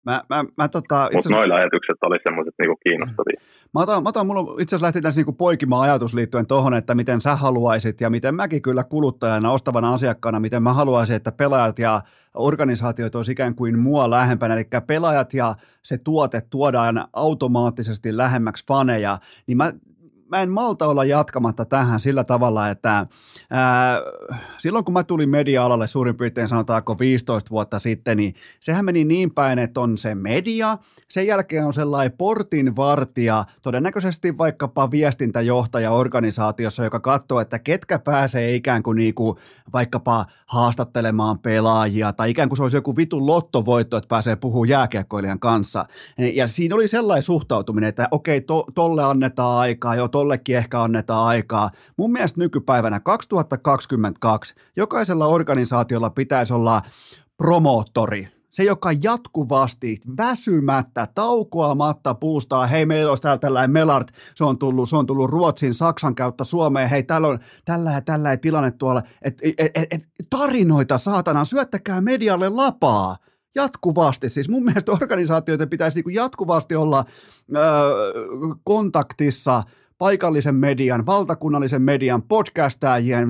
Mä, 0.05 0.23
mä, 0.29 0.45
mä 0.57 0.67
tota, 0.67 1.09
Mutta 1.13 1.29
noilla 1.29 1.55
ajatukset 1.55 1.97
oli 2.01 2.17
semmoiset 2.23 2.53
niinku 2.59 2.75
kiinnostavia. 2.75 3.41
Mä 3.73 3.81
otan, 3.81 4.03
mä 4.03 4.09
otan 4.09 4.27
mulla 4.27 4.55
itse 4.59 4.75
asiassa 4.75 4.85
lähti 4.85 5.01
tässä 5.01 5.19
niinku 5.19 5.33
poikimaan 5.33 5.81
ajatus 5.81 6.13
liittyen 6.13 6.47
tuohon, 6.47 6.73
että 6.73 6.95
miten 6.95 7.21
sä 7.21 7.35
haluaisit 7.35 8.01
ja 8.01 8.09
miten 8.09 8.35
mäkin 8.35 8.61
kyllä 8.61 8.83
kuluttajana, 8.83 9.51
ostavana 9.51 9.93
asiakkaana, 9.93 10.39
miten 10.39 10.63
mä 10.63 10.73
haluaisin, 10.73 11.15
että 11.15 11.31
pelaajat 11.31 11.79
ja 11.79 12.01
organisaatiot 12.33 13.15
olisi 13.15 13.31
ikään 13.31 13.55
kuin 13.55 13.79
mua 13.79 14.09
lähempänä, 14.09 14.53
eli 14.53 14.67
pelaajat 14.87 15.33
ja 15.33 15.55
se 15.83 15.97
tuote 15.97 16.41
tuodaan 16.49 17.07
automaattisesti 17.13 18.17
lähemmäksi 18.17 18.65
faneja, 18.67 19.17
niin 19.47 19.57
mä 19.57 19.73
mä 20.31 20.41
en 20.41 20.49
malta 20.49 20.87
olla 20.87 21.05
jatkamatta 21.05 21.65
tähän 21.65 21.99
sillä 21.99 22.23
tavalla, 22.23 22.69
että 22.69 23.07
ää, 23.49 24.01
silloin 24.57 24.85
kun 24.85 24.93
mä 24.93 25.03
tulin 25.03 25.29
media-alalle 25.29 25.87
suurin 25.87 26.17
piirtein 26.17 26.49
sanotaanko 26.49 26.99
15 26.99 27.49
vuotta 27.49 27.79
sitten, 27.79 28.17
niin 28.17 28.33
sehän 28.59 28.85
meni 28.85 29.03
niin 29.03 29.31
päin, 29.33 29.59
että 29.59 29.81
on 29.81 29.97
se 29.97 30.15
media, 30.15 30.77
sen 31.09 31.27
jälkeen 31.27 31.65
on 31.65 31.73
sellainen 31.73 32.17
portinvartija, 32.17 33.45
todennäköisesti 33.61 34.37
vaikkapa 34.37 34.91
viestintäjohtaja 34.91 35.91
organisaatiossa, 35.91 36.83
joka 36.83 36.99
katsoo, 36.99 37.39
että 37.39 37.59
ketkä 37.59 37.99
pääsee 37.99 38.55
ikään 38.55 38.83
kuin 38.83 38.97
niinku 38.97 39.39
vaikkapa 39.73 40.25
haastattelemaan 40.45 41.39
pelaajia, 41.39 42.13
tai 42.13 42.29
ikään 42.29 42.49
kuin 42.49 42.57
se 42.57 42.63
olisi 42.63 42.77
joku 42.77 42.95
vitun 42.95 43.27
lottovoitto, 43.27 43.97
että 43.97 44.07
pääsee 44.07 44.35
puhumaan 44.35 44.69
jääkiekkoilijan 44.69 45.39
kanssa. 45.39 45.85
Ja 46.33 46.47
siinä 46.47 46.75
oli 46.75 46.87
sellainen 46.87 47.23
suhtautuminen, 47.23 47.89
että 47.89 48.07
okei, 48.11 48.41
to, 48.41 48.65
tolle 48.75 49.03
annetaan 49.03 49.57
aikaa, 49.57 49.95
jo 49.95 50.07
tollekin 50.21 50.57
ehkä 50.57 50.81
annetaan 50.81 51.27
aikaa. 51.27 51.69
Mun 51.97 52.11
mielestä 52.11 52.39
nykypäivänä 52.39 52.99
2022 52.99 54.55
jokaisella 54.75 55.27
organisaatiolla 55.27 56.09
pitäisi 56.09 56.53
olla 56.53 56.81
promoottori, 57.37 58.27
se, 58.49 58.63
joka 58.63 58.89
jatkuvasti 59.03 59.97
väsymättä, 60.17 61.07
taukoamatta 61.15 62.13
puustaa, 62.13 62.67
hei 62.67 62.85
meillä 62.85 63.11
olisi 63.11 63.21
täällä 63.21 63.39
tällainen 63.39 63.71
Melart, 63.71 64.11
se 64.35 64.43
on 64.43 64.57
tullut, 64.57 64.89
se 64.89 64.97
on 64.97 65.05
tullut 65.05 65.29
Ruotsin, 65.29 65.73
Saksan 65.73 66.15
kautta 66.15 66.43
Suomeen, 66.43 66.89
hei 66.89 67.03
täällä 67.03 67.27
on 67.27 67.39
tällä 67.65 67.91
ja 67.91 68.01
tällä 68.01 68.37
tilanne 68.37 68.71
tuolla, 68.71 69.01
et, 69.21 69.41
et, 69.43 69.71
et, 69.75 69.87
et, 69.91 70.07
tarinoita 70.29 70.97
saatana, 70.97 71.45
syöttäkää 71.45 72.01
medialle 72.01 72.49
lapaa. 72.49 73.17
Jatkuvasti. 73.55 74.29
Siis 74.29 74.49
mun 74.49 74.63
mielestä 74.65 74.91
organisaatioiden 74.91 75.69
pitäisi 75.69 76.01
niin 76.01 76.15
jatkuvasti 76.15 76.75
olla 76.75 77.05
öö, 77.55 78.13
kontaktissa 78.63 79.63
paikallisen 80.01 80.55
median, 80.55 81.05
valtakunnallisen 81.05 81.81
median, 81.81 82.23
podcastajien, 82.23 83.29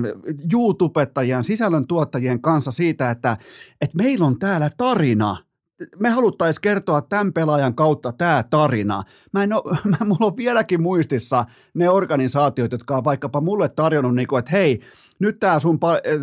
YouTubettajien, 0.52 1.44
sisällöntuottajien 1.44 2.40
kanssa 2.40 2.70
siitä, 2.70 3.10
että, 3.10 3.36
että 3.80 3.96
meillä 3.96 4.26
on 4.26 4.38
täällä 4.38 4.70
tarina– 4.76 5.36
me 5.98 6.10
haluttaisiin 6.10 6.62
kertoa 6.62 7.02
tämän 7.02 7.32
pelaajan 7.32 7.74
kautta 7.74 8.12
tämä 8.12 8.44
tarina. 8.50 9.02
Mä 9.32 9.42
en 9.42 9.52
ole, 9.52 9.78
mä, 9.90 9.96
mulla 10.04 10.26
on 10.26 10.36
vieläkin 10.36 10.82
muistissa 10.82 11.44
ne 11.74 11.90
organisaatiot, 11.90 12.72
jotka 12.72 12.96
on 12.96 13.04
vaikkapa 13.04 13.40
mulle 13.40 13.68
tarjonnut, 13.68 14.14
niin 14.14 14.28
kuin, 14.28 14.38
että 14.38 14.50
hei, 14.50 14.80
nyt 15.18 15.40
tämä 15.40 15.58
sun 15.58 15.78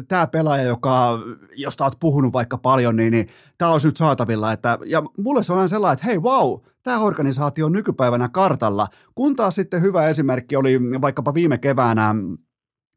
tämä 0.08 0.28
pelaaja, 0.28 0.64
joka, 0.64 1.20
josta 1.56 1.84
oot 1.84 2.00
puhunut 2.00 2.34
vaikka 2.34 2.58
paljon, 2.58 2.96
niin, 2.96 3.12
niin 3.12 3.28
tämä 3.58 3.72
on 3.72 3.80
nyt 3.84 3.98
saatavilla. 3.98 4.52
Että, 4.52 4.78
ja 4.86 5.04
mulle 5.18 5.44
se 5.44 5.54
on 5.54 5.70
sellainen, 5.70 5.94
että 5.94 6.06
hei, 6.06 6.18
wow, 6.18 6.60
tämä 6.84 7.00
organisaatio 7.00 7.66
on 7.66 7.72
nykypäivänä 7.72 8.30
kartalla. 8.30 8.88
Kun 9.16 9.36
taas 9.36 9.56
sitten 9.56 9.82
hyvä 9.82 10.08
esimerkki 10.08 10.56
oli 10.56 10.80
vaikkapa 11.02 11.34
viime 11.34 11.58
keväänä 11.58 12.16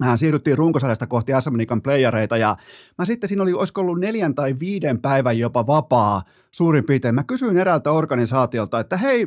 Hän 0.02 0.18
siirryttiin 0.18 0.58
runkosarjasta 0.58 1.06
kohti 1.06 1.32
SM 1.40 1.56
Liikan 1.56 1.82
playereita 1.82 2.36
ja 2.36 2.56
mä 2.98 3.04
sitten 3.04 3.28
siinä 3.28 3.42
oli, 3.42 3.52
olisiko 3.52 3.80
ollut 3.80 4.00
neljän 4.00 4.34
tai 4.34 4.56
viiden 4.60 5.00
päivän 5.00 5.38
jopa 5.38 5.66
vapaa 5.66 6.22
suurin 6.52 6.84
piirtein. 6.84 7.14
Mä 7.14 7.24
kysyin 7.24 7.58
eräältä 7.58 7.90
organisaatiolta, 7.90 8.80
että 8.80 8.96
hei, 8.96 9.22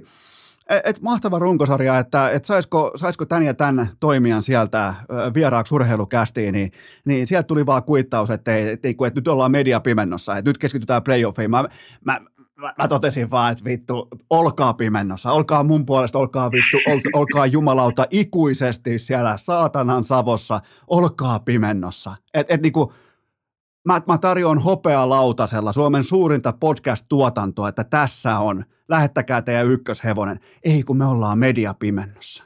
et, 0.69 0.81
et 0.85 1.01
mahtava 1.01 1.39
runkosarja, 1.39 1.99
että 1.99 2.29
et 2.29 2.45
saisiko, 2.45 2.91
saisiko 2.95 3.25
tämän 3.25 3.45
ja 3.45 3.53
tämän 3.53 3.89
toimijan 3.99 4.43
sieltä 4.43 4.93
vieraaksi 5.33 5.75
urheilukästiin, 5.75 6.53
niin, 6.53 6.71
niin 7.05 7.27
sieltä 7.27 7.47
tuli 7.47 7.65
vaan 7.65 7.83
kuittaus, 7.83 8.29
että, 8.29 8.55
et, 8.55 8.85
et, 8.85 8.95
et 9.07 9.15
nyt 9.15 9.27
ollaan 9.27 9.51
mediapimennossa, 9.51 10.37
että 10.37 10.49
nyt 10.49 10.57
keskitytään 10.57 11.03
playoffiin. 11.03 11.51
Mä, 11.51 11.63
mä, 12.05 12.19
mä, 12.55 12.73
mä 12.77 12.87
totesin 12.87 13.31
vaan, 13.31 13.51
että 13.51 13.63
vittu, 13.63 14.07
olkaa 14.29 14.73
pimennossa, 14.73 15.31
olkaa 15.31 15.63
mun 15.63 15.85
puolesta, 15.85 16.19
olkaa 16.19 16.51
vittu, 16.51 16.77
ol, 16.91 16.99
olkaa 17.13 17.45
jumalauta 17.45 18.05
ikuisesti 18.11 18.99
siellä 18.99 19.37
saatanan 19.37 20.03
savossa, 20.03 20.61
olkaa 20.87 21.39
pimennossa. 21.39 22.15
Et, 22.33 22.45
et 22.49 22.61
niinku, 22.61 22.93
mä, 23.85 24.01
mä 24.07 24.17
tarjoan 24.17 24.61
lautasella 25.05 25.71
Suomen 25.71 26.03
suurinta 26.03 26.53
podcast-tuotantoa, 26.59 27.69
että 27.69 27.83
tässä 27.83 28.39
on, 28.39 28.65
lähettäkää 28.89 29.41
teidän 29.41 29.67
ykköshevonen. 29.67 30.39
Ei 30.63 30.83
kun 30.83 30.97
me 30.97 31.05
ollaan 31.05 31.37
mediapimennossa. 31.37 32.43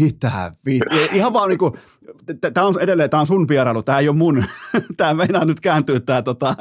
Mitä 0.00 0.52
vittu? 0.66 0.96
Ihan 1.12 1.32
vaan 1.32 1.48
niinku, 1.48 1.76
tämä 2.54 2.66
on 2.66 2.74
edelleen, 2.80 3.10
tämä 3.10 3.20
on 3.20 3.26
sun 3.26 3.48
vierailu, 3.48 3.82
tämä 3.82 3.98
ei 3.98 4.08
ole 4.08 4.16
mun, 4.16 4.44
tämä 4.96 5.14
meinaa 5.14 5.44
nyt 5.44 5.60
kääntyä 5.60 6.00
tämä 6.00 6.22
tota, 6.22 6.54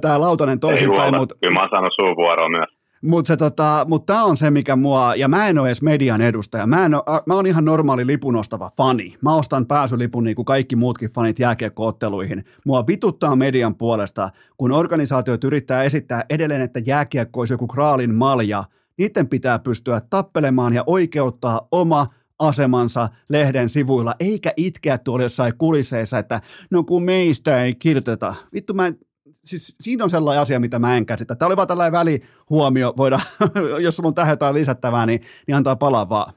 tää 0.00 0.20
lautanen 0.20 0.60
toisinpäin. 0.60 1.16
Mutta 1.16 1.34
kyllä 1.42 1.54
mä 1.54 1.60
oon 1.60 1.68
saanut 1.70 1.92
sun 2.00 2.16
vuoroa 2.16 2.48
myös. 2.48 2.79
Mutta 3.02 3.36
tota, 3.36 3.86
mut 3.88 4.06
tämä 4.06 4.24
on 4.24 4.36
se, 4.36 4.50
mikä 4.50 4.76
mua, 4.76 5.14
ja 5.14 5.28
mä 5.28 5.48
en 5.48 5.58
ole 5.58 5.68
edes 5.68 5.82
median 5.82 6.20
edustaja, 6.20 6.66
mä, 6.66 6.84
en 6.84 6.94
ole, 6.94 7.22
mä 7.26 7.34
oon 7.34 7.46
ihan 7.46 7.64
normaali 7.64 8.06
lipunostava 8.06 8.70
fani. 8.76 9.16
Mä 9.20 9.34
ostan 9.34 9.66
pääsylipun 9.66 10.24
niin 10.24 10.36
kuin 10.36 10.46
kaikki 10.46 10.76
muutkin 10.76 11.10
fanit 11.10 11.38
jääkiekkootteluihin. 11.38 12.44
Mua 12.66 12.86
vituttaa 12.86 13.36
median 13.36 13.74
puolesta, 13.74 14.30
kun 14.56 14.72
organisaatiot 14.72 15.44
yrittää 15.44 15.82
esittää 15.82 16.24
edelleen, 16.30 16.60
että 16.60 16.80
jääkiekko 16.86 17.40
olisi 17.40 17.54
joku 17.54 17.66
kraalin 17.66 18.14
malja. 18.14 18.64
Niiden 18.98 19.28
pitää 19.28 19.58
pystyä 19.58 20.00
tappelemaan 20.10 20.74
ja 20.74 20.84
oikeuttaa 20.86 21.68
oma 21.72 22.06
asemansa 22.38 23.08
lehden 23.28 23.68
sivuilla, 23.68 24.14
eikä 24.20 24.52
itkeä 24.56 24.98
tuolla 24.98 25.22
jossain 25.22 25.58
kulisseissa, 25.58 26.18
että 26.18 26.40
no 26.70 26.82
kun 26.82 27.02
meistä 27.02 27.62
ei 27.62 27.74
kirjoiteta. 27.74 28.34
Vittu 28.54 28.74
mä 28.74 28.86
en, 28.86 28.98
siis 29.44 29.74
siinä 29.80 30.04
on 30.04 30.10
sellainen 30.10 30.42
asia, 30.42 30.60
mitä 30.60 30.78
mä 30.78 30.96
en 30.96 31.06
käsitä. 31.06 31.34
Tämä 31.34 31.46
oli 31.46 31.56
vaan 31.56 31.68
tällainen 31.68 31.98
välihuomio, 31.98 32.94
voida, 32.96 33.18
jos 33.84 33.96
sulla 33.96 34.08
on 34.08 34.14
tähän 34.14 34.32
jotain 34.32 34.54
lisättävää, 34.54 35.06
niin, 35.06 35.20
niin 35.46 35.56
antaa 35.56 35.76
palaa 35.76 36.08
vaan. 36.08 36.32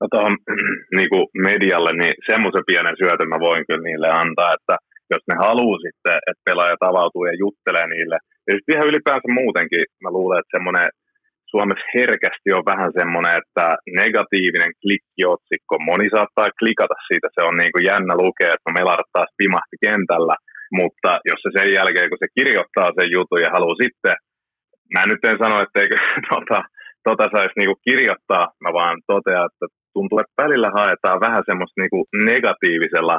No 0.00 0.06
tuohon 0.10 0.36
niin 0.96 1.08
kuin 1.08 1.26
medialle, 1.48 1.92
niin 1.92 2.14
semmoisen 2.30 2.68
pienen 2.70 2.96
syötön 2.98 3.28
mä 3.28 3.40
voin 3.40 3.64
kyllä 3.66 3.82
niille 3.82 4.08
antaa, 4.08 4.54
että 4.58 4.76
jos 5.12 5.22
ne 5.28 5.34
haluaa 5.46 5.84
sitten, 5.86 6.16
että 6.28 6.46
pelaajat 6.48 6.82
avautuu 6.90 7.24
ja 7.24 7.34
juttelee 7.44 7.86
niille. 7.86 8.18
Ja 8.46 8.52
sitten 8.54 8.74
ihan 8.74 8.88
ylipäänsä 8.90 9.28
muutenkin, 9.40 9.84
mä 10.04 10.10
luulen, 10.16 10.38
että 10.38 10.54
semmoinen 10.56 10.88
Suomessa 11.52 11.90
herkästi 11.96 12.48
on 12.58 12.70
vähän 12.72 12.90
semmoinen, 12.98 13.34
että 13.40 13.66
negatiivinen 14.02 14.72
klikkiotsikko, 14.82 15.74
moni 15.90 16.08
saattaa 16.16 16.56
klikata 16.60 16.98
siitä, 17.08 17.28
se 17.34 17.42
on 17.48 17.56
niin 17.60 17.72
kuin 17.74 17.84
jännä 17.92 18.14
lukea, 18.24 18.54
että 18.54 18.74
Melar 18.76 19.02
taas 19.12 19.30
pimahti 19.40 19.76
kentällä, 19.86 20.34
mutta 20.72 21.10
jos 21.28 21.40
se 21.42 21.50
sen 21.58 21.74
jälkeen, 21.78 22.08
kun 22.10 22.22
se 22.22 22.28
kirjoittaa 22.38 22.90
sen 22.98 23.10
jutun 23.16 23.40
ja 23.44 23.50
haluaa 23.56 23.82
sitten, 23.84 24.16
mä 24.94 25.06
nyt 25.06 25.24
en 25.24 25.38
sano, 25.38 25.56
että 25.62 25.80
eikö 25.80 25.96
tota, 26.32 26.58
tota 27.04 27.26
saisi 27.34 27.56
niinku 27.56 27.76
kirjoittaa, 27.88 28.44
mä 28.64 28.70
vaan 28.72 28.96
totean, 29.06 29.48
että 29.50 29.66
tuntuu, 29.94 30.18
että 30.18 30.42
välillä 30.42 30.70
haetaan 30.78 31.20
vähän 31.26 31.42
semmoista 31.48 31.80
niinku 31.80 32.00
negatiivisella 32.30 33.18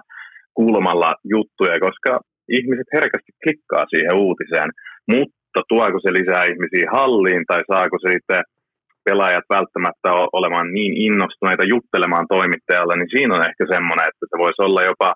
kulmalla 0.53 1.11
juttuja, 1.33 1.75
koska 1.87 2.11
ihmiset 2.57 2.87
herkästi 2.95 3.31
klikkaa 3.43 3.85
siihen 3.89 4.15
uutiseen, 4.15 4.69
mutta 5.13 5.59
tuoko 5.69 5.97
se 6.01 6.13
lisää 6.13 6.43
ihmisiä 6.51 6.87
halliin 6.97 7.43
tai 7.47 7.61
saako 7.71 7.97
se 7.99 8.09
sitten 8.11 8.41
pelaajat 9.05 9.47
välttämättä 9.57 10.09
olemaan 10.37 10.67
niin 10.77 10.93
innostuneita 11.07 11.63
juttelemaan 11.73 12.27
toimittajalle, 12.35 12.95
niin 12.95 13.13
siinä 13.15 13.35
on 13.35 13.47
ehkä 13.49 13.63
semmoinen, 13.73 14.05
että 14.11 14.25
se 14.29 14.35
voisi 14.43 14.61
olla 14.67 14.81
jopa 14.91 15.09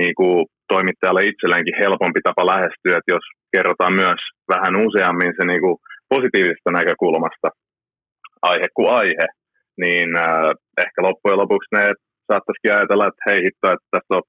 niin 0.00 0.14
kuin 0.20 0.46
toimittajalle 0.68 1.24
itselleenkin 1.24 1.78
helpompi 1.82 2.20
tapa 2.22 2.46
lähestyä, 2.52 2.96
että 2.96 3.12
jos 3.16 3.26
kerrotaan 3.54 3.94
myös 4.02 4.20
vähän 4.54 4.74
useammin 4.86 5.32
se 5.36 5.44
niin 5.46 5.62
kuin 5.64 5.76
positiivisesta 6.14 6.70
näkökulmasta 6.78 7.48
aihe 8.42 8.68
kuin 8.76 8.90
aihe, 9.00 9.26
niin 9.82 10.08
äh, 10.16 10.50
ehkä 10.84 10.98
loppujen 11.08 11.38
lopuksi 11.42 11.68
ne 11.72 11.82
saattaisikin 12.28 12.74
ajatella, 12.74 13.06
että 13.06 13.26
hei 13.28 13.40
hitto, 13.46 13.66
että 13.72 13.88
tässä 13.90 14.12
on 14.18 14.22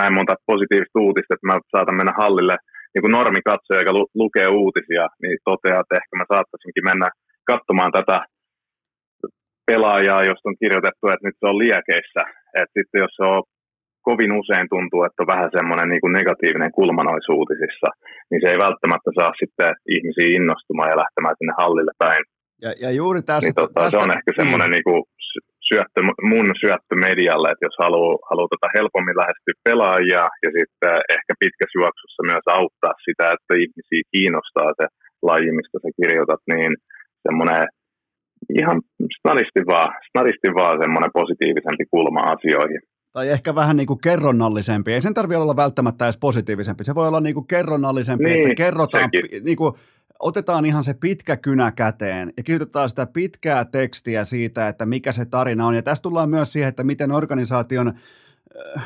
näin 0.00 0.14
monta 0.14 0.34
positiivista 0.52 1.02
uutista, 1.06 1.34
että 1.34 1.48
mä 1.50 1.68
saatan 1.74 1.98
mennä 2.00 2.14
hallille 2.22 2.56
niin 2.92 3.02
kuin 3.02 3.16
normikatsoja, 3.20 3.80
joka 3.80 3.92
lu- 3.98 4.12
lukee 4.22 4.48
uutisia, 4.62 5.04
niin 5.22 5.38
toteaa, 5.50 5.80
että 5.80 5.98
ehkä 6.00 6.14
mä 6.16 6.32
saattaisinkin 6.32 6.88
mennä 6.90 7.08
katsomaan 7.50 7.92
tätä 7.98 8.18
pelaajaa, 9.66 10.28
josta 10.30 10.48
on 10.48 10.60
kirjoitettu, 10.62 11.04
että 11.08 11.26
nyt 11.26 11.36
se 11.38 11.46
on 11.50 11.58
liekeissä. 11.64 12.22
Että 12.60 12.74
sitten 12.76 13.00
jos 13.04 13.14
se 13.16 13.24
on 13.34 13.42
kovin 14.08 14.32
usein 14.40 14.68
tuntuu, 14.74 15.00
että 15.04 15.22
on 15.22 15.32
vähän 15.34 15.50
semmoinen 15.58 15.88
niin 15.92 16.02
kuin 16.04 16.14
negatiivinen 16.20 16.72
kulma 16.78 17.02
noissa 17.04 17.32
uutisissa, 17.38 17.88
niin 18.30 18.40
se 18.42 18.48
ei 18.50 18.64
välttämättä 18.66 19.10
saa 19.18 19.32
sitten 19.40 19.70
ihmisiä 19.94 20.28
innostumaan 20.38 20.90
ja 20.92 21.00
lähtemään 21.02 21.38
sinne 21.38 21.54
hallille 21.62 21.94
päin. 22.04 22.22
Ja, 22.64 22.70
ja 22.84 22.90
juuri 23.00 23.20
tässä... 23.22 23.46
Niin 23.46 23.60
tota, 23.62 23.80
tästä, 23.80 23.90
se 23.90 24.04
on 24.04 24.16
ehkä 24.16 24.32
semmoinen 24.40 24.70
niin. 24.74 24.86
Niin 24.88 25.08
syöttö, 25.70 26.00
mun 26.32 26.48
syöttö 26.62 26.94
medialle, 27.08 27.48
että 27.50 27.66
jos 27.68 27.76
haluaa, 27.84 28.22
haluaa 28.30 28.52
tota 28.54 28.68
helpommin 28.76 29.20
lähestyä 29.22 29.54
pelaajia 29.66 30.24
ja 30.44 30.50
sitten 30.58 30.96
ehkä 31.16 31.32
pitkässä 31.42 31.78
juoksussa 31.80 32.22
myös 32.30 32.46
auttaa 32.58 32.94
sitä, 33.06 33.24
että 33.34 33.52
ihmisiä 33.64 34.02
kiinnostaa 34.14 34.70
se 34.78 34.86
laji, 35.28 35.50
mistä 35.58 35.76
sä 35.82 35.90
kirjoitat, 36.00 36.42
niin 36.52 36.72
semmoinen 37.26 37.62
ihan 38.60 38.78
snadisti 39.20 39.62
vaan, 39.72 39.90
snadisti 40.10 40.48
vaan 40.60 40.76
semmoinen 40.82 41.16
positiivisempi 41.20 41.84
kulma 41.94 42.22
asioihin. 42.34 42.82
Tai 43.18 43.28
ehkä 43.28 43.54
vähän 43.54 43.76
niin 43.76 43.86
kuin 43.86 44.00
kerronnallisempi. 44.00 44.92
Ei 44.92 45.02
sen 45.02 45.14
tarvitse 45.14 45.38
olla 45.38 45.56
välttämättä 45.56 46.04
edes 46.04 46.16
positiivisempi. 46.16 46.84
Se 46.84 46.94
voi 46.94 47.08
olla 47.08 47.20
niin 47.20 47.34
kuin 47.34 47.46
kerronnallisempi, 47.46 48.24
niin, 48.24 48.42
että 48.42 48.54
kerrotaan, 48.54 49.10
niin 49.42 49.56
kuin, 49.56 49.74
otetaan 50.18 50.64
ihan 50.64 50.84
se 50.84 50.94
pitkä 50.94 51.36
kynä 51.36 51.70
käteen 51.70 52.32
ja 52.36 52.42
kirjoitetaan 52.42 52.88
sitä 52.88 53.06
pitkää 53.06 53.64
tekstiä 53.64 54.24
siitä, 54.24 54.68
että 54.68 54.86
mikä 54.86 55.12
se 55.12 55.24
tarina 55.24 55.66
on. 55.66 55.74
Ja 55.74 55.82
tässä 55.82 56.02
tullaan 56.02 56.30
myös 56.30 56.52
siihen, 56.52 56.68
että 56.68 56.84
miten 56.84 57.12
organisaation 57.12 57.92
äh, 58.76 58.82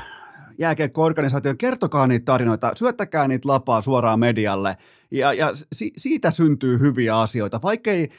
jääkiekko-organisaation, 0.59 1.59
kertokaa 1.59 2.07
niitä 2.07 2.25
tarinoita, 2.25 2.73
syöttäkää 2.75 3.29
niitä 3.29 3.49
lapaa 3.49 3.81
suoraan 3.81 4.21
medialle, 4.21 4.77
ja, 5.11 5.33
ja 5.33 5.53
si, 5.73 5.93
siitä 5.97 6.31
syntyy 6.31 6.79
hyviä 6.79 7.19
asioita, 7.19 7.61
vaikkei 7.63 8.11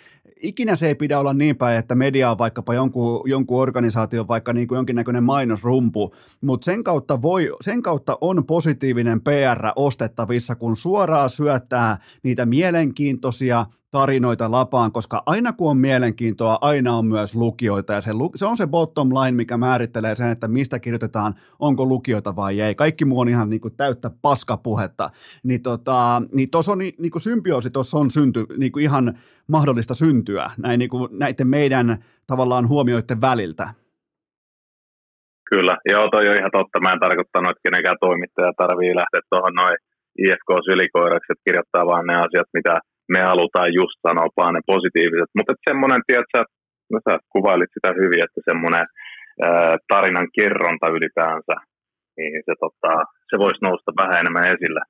ikinä 0.44 0.76
se 0.76 0.88
ei 0.88 0.95
pidä 0.95 1.20
olla 1.20 1.34
niin 1.34 1.58
päin, 1.58 1.78
että 1.78 1.95
media 1.95 2.32
on 2.32 2.38
vaikkapa 2.38 2.74
jonkun, 2.74 3.30
jonkun 3.30 3.62
organisaation 3.62 4.28
vaikka 4.28 4.54
niin 4.54 4.68
kuin 4.68 4.76
jonkinnäköinen 4.76 5.24
mainosrumpu, 5.24 6.16
mutta 6.41 6.66
sen 6.66 6.84
kautta, 6.84 7.22
voi, 7.22 7.52
sen 7.62 7.82
kautta 7.82 8.18
on 8.22 8.45
positiivinen 8.45 9.22
PR 9.22 9.68
ostettavissa, 9.76 10.56
kun 10.56 10.76
suoraan 10.76 11.30
syöttää 11.30 11.98
niitä 12.24 12.45
mielenkiintoisia 12.45 13.66
tarinoita 13.94 14.52
lapaan, 14.52 14.91
koska 14.91 15.24
aina 15.26 15.54
kun 15.54 15.70
on 15.70 15.78
mielenkiintoa, 15.78 16.58
aina 16.62 16.98
on 16.98 17.06
myös 17.06 17.36
lukijoita 17.36 17.94
ja 17.94 18.02
se, 18.02 18.12
se 18.36 18.45
on 18.45 18.58
se 18.58 18.68
bottom 18.68 19.10
line, 19.10 19.32
mikä 19.32 19.58
määrittelee 19.58 20.16
sen, 20.16 20.30
että 20.30 20.48
mistä 20.48 20.80
kirjoitetaan, 20.80 21.36
onko 21.60 21.86
lukijoita 21.86 22.36
vai 22.36 22.62
ei. 22.62 22.76
Kaikki 22.76 23.06
muu 23.06 23.20
on 23.20 23.30
ihan 23.30 23.50
niin 23.50 23.62
kuin 23.62 23.76
täyttä 23.76 24.12
paskapuhetta. 24.22 25.10
Niin, 25.44 25.62
tota, 25.62 26.22
niin 26.32 26.50
on 26.68 26.78
niin 26.78 27.12
kuin 27.12 27.22
symbioosi, 27.22 27.70
tuossa 27.70 27.98
on 27.98 28.12
synty, 28.12 28.45
niin 28.58 28.72
kuin 28.72 28.84
ihan 28.84 29.18
mahdollista 29.48 29.94
syntyä 29.94 30.12
näin 30.64 30.80
niin 30.80 30.90
kuin 30.90 31.10
näiden 31.19 31.48
meidän 31.48 31.88
tavallaan 32.27 32.68
huomioiden 32.68 33.22
väliltä. 33.22 33.65
Kyllä, 35.49 35.76
joo 35.94 36.06
toi 36.10 36.27
on 36.30 36.40
ihan 36.40 36.57
totta. 36.60 36.84
Mä 36.84 36.94
en 36.94 37.06
tarkoittanut, 37.06 37.52
että 37.52 37.65
kenenkään 37.65 38.03
toimittaja 38.07 38.52
tarvii 38.64 38.99
lähteä 39.02 39.22
tuohon 39.30 39.56
noin 39.61 39.77
IFK-sylikoiraksi, 40.23 41.31
että 41.31 41.45
kirjoittaa 41.45 41.90
vaan 41.91 42.06
ne 42.07 42.15
asiat, 42.26 42.49
mitä 42.57 42.73
me 43.14 43.22
halutaan 43.31 43.73
just 43.80 43.98
sanoa 44.07 44.38
vaan 44.38 44.53
ne 44.53 44.61
positiiviset. 44.73 45.31
Mutta 45.38 45.53
semmoinen, 45.68 46.02
tiedätkö, 46.07 46.40
no 46.91 46.98
sä 47.06 47.14
kuvailit 47.35 47.72
sitä 47.73 47.90
hyvin, 48.02 48.23
että 48.26 48.41
semmoinen 48.49 48.85
tarinan 49.91 50.27
kerronta 50.40 50.88
ylipäänsä, 50.98 51.56
niin 52.18 52.34
se, 52.45 52.53
tota, 52.64 52.94
se 53.30 53.35
voisi 53.44 53.65
nousta 53.65 53.91
vähän 54.02 54.19
enemmän 54.22 54.49
esille. 54.53 54.81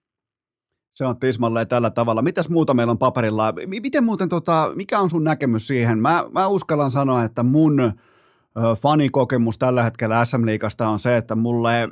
Se 0.93 1.05
on 1.05 1.19
tismalleen 1.19 1.67
tällä 1.67 1.89
tavalla. 1.89 2.21
Mitäs 2.21 2.49
muuta 2.49 2.73
meillä 2.73 2.91
on 2.91 2.97
paperilla? 2.97 3.53
Miten 3.67 4.03
muuten, 4.03 4.29
tota, 4.29 4.71
mikä 4.75 4.99
on 4.99 5.09
sun 5.09 5.23
näkemys 5.23 5.67
siihen? 5.67 5.99
Mä, 5.99 6.25
mä 6.31 6.47
uskallan 6.47 6.91
sanoa, 6.91 7.23
että 7.23 7.43
mun 7.43 7.93
fanikokemus 8.77 9.57
tällä 9.57 9.83
hetkellä 9.83 10.25
SM-liigasta 10.25 10.87
on 10.87 10.99
se, 10.99 11.17
että 11.17 11.35
mulle 11.35 11.89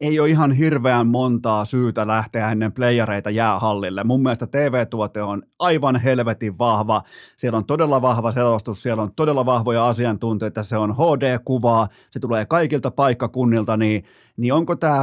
ei 0.00 0.20
ole 0.20 0.28
ihan 0.28 0.52
hirveän 0.52 1.06
montaa 1.06 1.64
syytä 1.64 2.06
lähteä 2.06 2.50
ennen 2.50 2.72
playereita 2.72 3.30
jäähallille. 3.30 4.04
Mun 4.04 4.22
mielestä 4.22 4.46
TV-tuote 4.46 5.22
on 5.22 5.42
aivan 5.58 5.96
helvetin 5.96 6.58
vahva. 6.58 7.02
Siellä 7.36 7.56
on 7.56 7.64
todella 7.64 8.02
vahva 8.02 8.30
selostus, 8.30 8.82
siellä 8.82 9.02
on 9.02 9.14
todella 9.14 9.46
vahvoja 9.46 9.86
asiantuntijoita, 9.86 10.62
se 10.62 10.76
on 10.76 10.94
HD-kuvaa, 10.94 11.88
se 12.10 12.20
tulee 12.20 12.46
kaikilta 12.46 12.90
paikkakunnilta, 12.90 13.76
niin, 13.76 14.04
niin 14.36 14.52
onko 14.52 14.76
tämä 14.76 15.02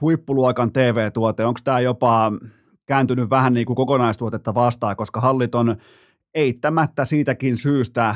huippuluokan 0.00 0.72
TV-tuote, 0.72 1.44
onko 1.44 1.60
tämä 1.64 1.80
jopa 1.80 2.32
kääntynyt 2.86 3.30
vähän 3.30 3.52
niin 3.52 3.66
kuin 3.66 3.76
kokonaistuotetta 3.76 4.54
vastaan, 4.54 4.96
koska 4.96 5.20
hallit 5.20 5.54
on 5.54 5.76
eittämättä 6.34 7.04
siitäkin 7.04 7.56
syystä 7.56 8.14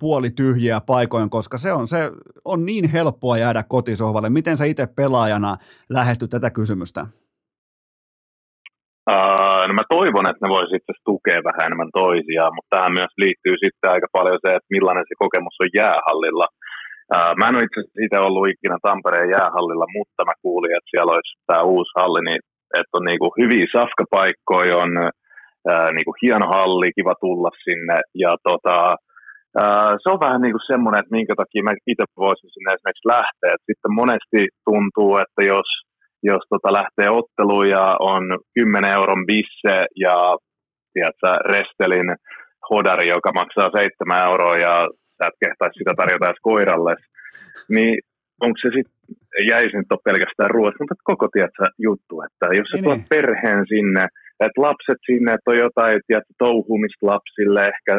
puoli 0.00 0.30
tyhjiä 0.30 0.80
paikoin, 0.86 1.30
koska 1.30 1.58
se 1.58 1.72
on, 1.72 1.86
se 1.88 2.10
on 2.44 2.66
niin 2.66 2.90
helppoa 2.90 3.38
jäädä 3.38 3.62
kotisohvalle. 3.68 4.30
Miten 4.30 4.56
sä 4.56 4.64
itse 4.64 4.86
pelaajana 4.96 5.56
lähestyt 5.90 6.30
tätä 6.30 6.50
kysymystä? 6.50 7.06
Uh, 9.10 9.62
no 9.68 9.72
mä 9.74 9.92
toivon, 9.96 10.28
että 10.28 10.42
ne 10.42 10.48
voisivat 10.56 10.80
itse 10.80 10.92
tukea 11.04 11.46
vähän 11.48 11.66
enemmän 11.66 11.96
toisiaan, 12.02 12.54
mutta 12.54 12.72
tähän 12.76 12.92
myös 12.98 13.14
liittyy 13.22 13.56
sitten 13.64 13.90
aika 13.94 14.08
paljon 14.18 14.38
se, 14.42 14.48
että 14.52 14.74
millainen 14.76 15.04
se 15.08 15.14
kokemus 15.24 15.56
on 15.60 15.70
jäähallilla. 15.80 16.46
Uh, 17.14 17.32
mä 17.38 17.48
en 17.48 17.56
ole 17.56 17.64
itse 17.66 17.80
asiassa 17.80 18.04
itse 18.04 18.18
ollut 18.18 18.50
ikinä 18.54 18.76
Tampereen 18.82 19.30
jäähallilla, 19.36 19.86
mutta 19.96 20.20
mä 20.28 20.34
kuulin, 20.44 20.76
että 20.76 20.90
siellä 20.92 21.12
olisi 21.16 21.32
tämä 21.48 21.62
uusi 21.72 21.92
halli, 21.98 22.20
niin 22.28 22.40
että 22.78 22.96
on 22.98 23.04
niinku 23.04 23.28
hyviä 23.38 23.66
safkapaikkoja, 23.72 24.76
on 24.76 24.92
uh, 24.98 25.88
niinku 25.94 26.14
hieno 26.22 26.46
halli, 26.46 26.92
kiva 26.96 27.14
tulla 27.20 27.50
sinne 27.64 27.98
ja 28.14 28.36
tota, 28.48 28.96
se 30.02 30.06
on 30.12 30.20
vähän 30.20 30.40
niin 30.42 30.52
kuin 30.52 30.70
semmoinen, 30.72 31.00
että 31.00 31.16
minkä 31.16 31.34
takia 31.36 31.62
mä 31.62 31.72
itse 31.86 32.04
voisin 32.16 32.50
sinne 32.50 32.68
esimerkiksi 32.72 33.08
lähteä. 33.16 33.54
Et 33.54 33.64
sitten 33.70 33.92
monesti 34.00 34.40
tuntuu, 34.68 35.16
että 35.16 35.42
jos, 35.54 35.68
jos 36.22 36.42
tota 36.50 36.72
lähtee 36.72 37.10
otteluun 37.20 37.68
ja 37.68 37.96
on 38.00 38.22
10 38.54 38.90
euron 38.90 39.26
bisse 39.26 39.76
ja 39.96 40.16
tiedätkö, 40.92 41.30
restelin 41.54 42.08
hodari, 42.70 43.08
joka 43.08 43.30
maksaa 43.32 43.70
7 43.74 44.24
euroa 44.28 44.56
ja 44.56 44.74
sä 45.18 45.26
et 45.28 45.38
kehtaisi 45.44 45.78
sitä 45.78 45.92
tarjota 45.96 46.26
edes 46.26 46.42
koiralle, 46.42 46.94
niin 47.68 47.98
onko 48.44 48.58
se 48.62 48.68
sitten, 48.76 48.98
jäisi 49.52 49.76
nyt 49.76 50.04
pelkästään 50.04 50.50
ruoasta, 50.50 50.82
mutta 50.82 51.08
koko 51.12 51.26
tiedätkö, 51.32 51.64
juttu, 51.88 52.14
että 52.26 52.46
jos 52.58 52.68
sä 52.68 52.76
niin, 52.76 52.84
tuot 52.84 53.02
niin. 53.02 53.12
perheen 53.14 53.62
sinne, 53.72 54.04
että 54.46 54.62
lapset 54.68 55.00
sinne, 55.06 55.30
että 55.32 55.50
on 55.50 55.58
jotain 55.66 56.00
tiedätkö, 56.06 56.34
touhumista 56.38 57.06
lapsille, 57.12 57.60
ehkä 57.72 57.94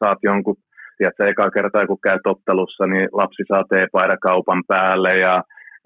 saat 0.00 0.18
jonkun, 0.22 0.56
tiedätkö, 0.98 1.26
eka 1.26 1.50
kertaa 1.50 1.86
kun 1.86 2.06
käy 2.06 2.18
tottelussa, 2.24 2.84
niin 2.86 3.08
lapsi 3.20 3.42
saa 3.48 3.64
teepaidakaupan 3.72 4.62
päälle 4.68 5.12
ja 5.26 5.34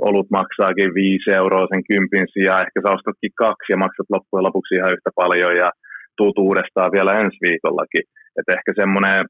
olut 0.09 0.31
maksaakin 0.31 0.95
5 0.95 1.31
euroa 1.31 1.67
sen 1.73 1.85
kympin 1.91 2.27
sijaan, 2.33 2.65
ehkä 2.65 2.79
sä 2.81 2.97
ostatkin 2.99 3.33
kaksi 3.45 3.73
ja 3.73 3.77
maksat 3.85 4.09
loppujen 4.11 4.47
lopuksi 4.49 4.75
ihan 4.75 4.93
yhtä 4.95 5.11
paljon 5.23 5.57
ja 5.63 5.71
tuut 6.17 6.39
uudestaan 6.39 6.93
vielä 6.97 7.13
ensi 7.21 7.39
viikollakin. 7.47 8.05
Että 8.39 8.53
ehkä 8.57 8.73
semmoinen, 8.81 9.25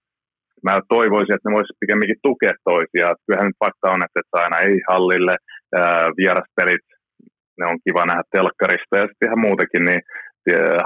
mä 0.67 0.81
toivoisin, 0.89 1.35
että 1.35 1.49
ne 1.49 1.57
voisivat 1.57 1.83
pikemminkin 1.83 2.25
tukea 2.27 2.55
toisiaan. 2.71 3.17
Kyllähän 3.25 3.47
nyt 3.49 3.63
fakta 3.65 3.91
on, 3.95 4.05
että 4.05 4.21
et 4.21 4.41
aina 4.43 4.59
ei 4.59 4.77
hallille, 4.91 5.35
ää, 5.75 6.07
vieraspelit, 6.21 6.87
ne 7.59 7.65
on 7.71 7.79
kiva 7.87 8.03
nähdä 8.07 8.23
telkkarista 8.33 8.95
ja 8.97 9.07
sitten 9.07 9.27
ihan 9.29 9.45
muutenkin, 9.47 9.85
niin 9.89 10.03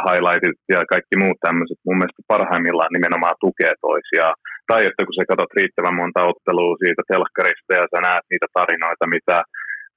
highlightit 0.06 0.60
ja 0.74 0.80
kaikki 0.92 1.16
muut 1.22 1.38
tämmöiset 1.46 1.80
mun 1.86 1.98
mielestä 1.98 2.22
parhaimmillaan 2.32 2.94
nimenomaan 2.96 3.40
tukee 3.44 3.72
toisiaan. 3.86 4.34
Tai 4.68 4.80
että 4.86 5.04
kun 5.04 5.14
sä 5.14 5.30
katsot 5.30 5.56
riittävän 5.58 5.98
monta 6.00 6.20
ottelua 6.32 6.80
siitä 6.82 7.02
telkkarista 7.12 7.72
ja 7.80 7.84
sä 7.92 7.98
näet 8.08 8.24
niitä 8.30 8.48
tarinoita, 8.58 9.06
mitä 9.16 9.36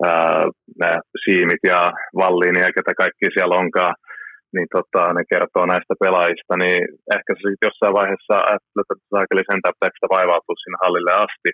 ää, 0.08 1.00
siimit 1.24 1.64
ja 1.72 1.82
valliini 2.22 2.60
ja 2.66 2.76
ketä 2.76 2.94
kaikki 3.02 3.26
siellä 3.36 3.56
onkaan, 3.64 3.96
niin 4.56 4.70
tota, 4.76 5.02
ne 5.14 5.24
kertoo 5.34 5.66
näistä 5.74 5.94
pelaajista, 6.04 6.54
niin 6.64 6.82
ehkä 7.16 7.32
sä 7.34 7.44
sitten 7.50 7.68
jossain 7.70 7.98
vaiheessa 8.00 8.36
ajattelet, 8.50 8.90
että 8.92 9.08
saakeli 9.14 9.44
sentään 9.46 9.76
pitääkö 9.78 10.08
vaivautua 10.18 10.58
sinne 10.62 10.78
hallille 10.84 11.14
asti, 11.26 11.50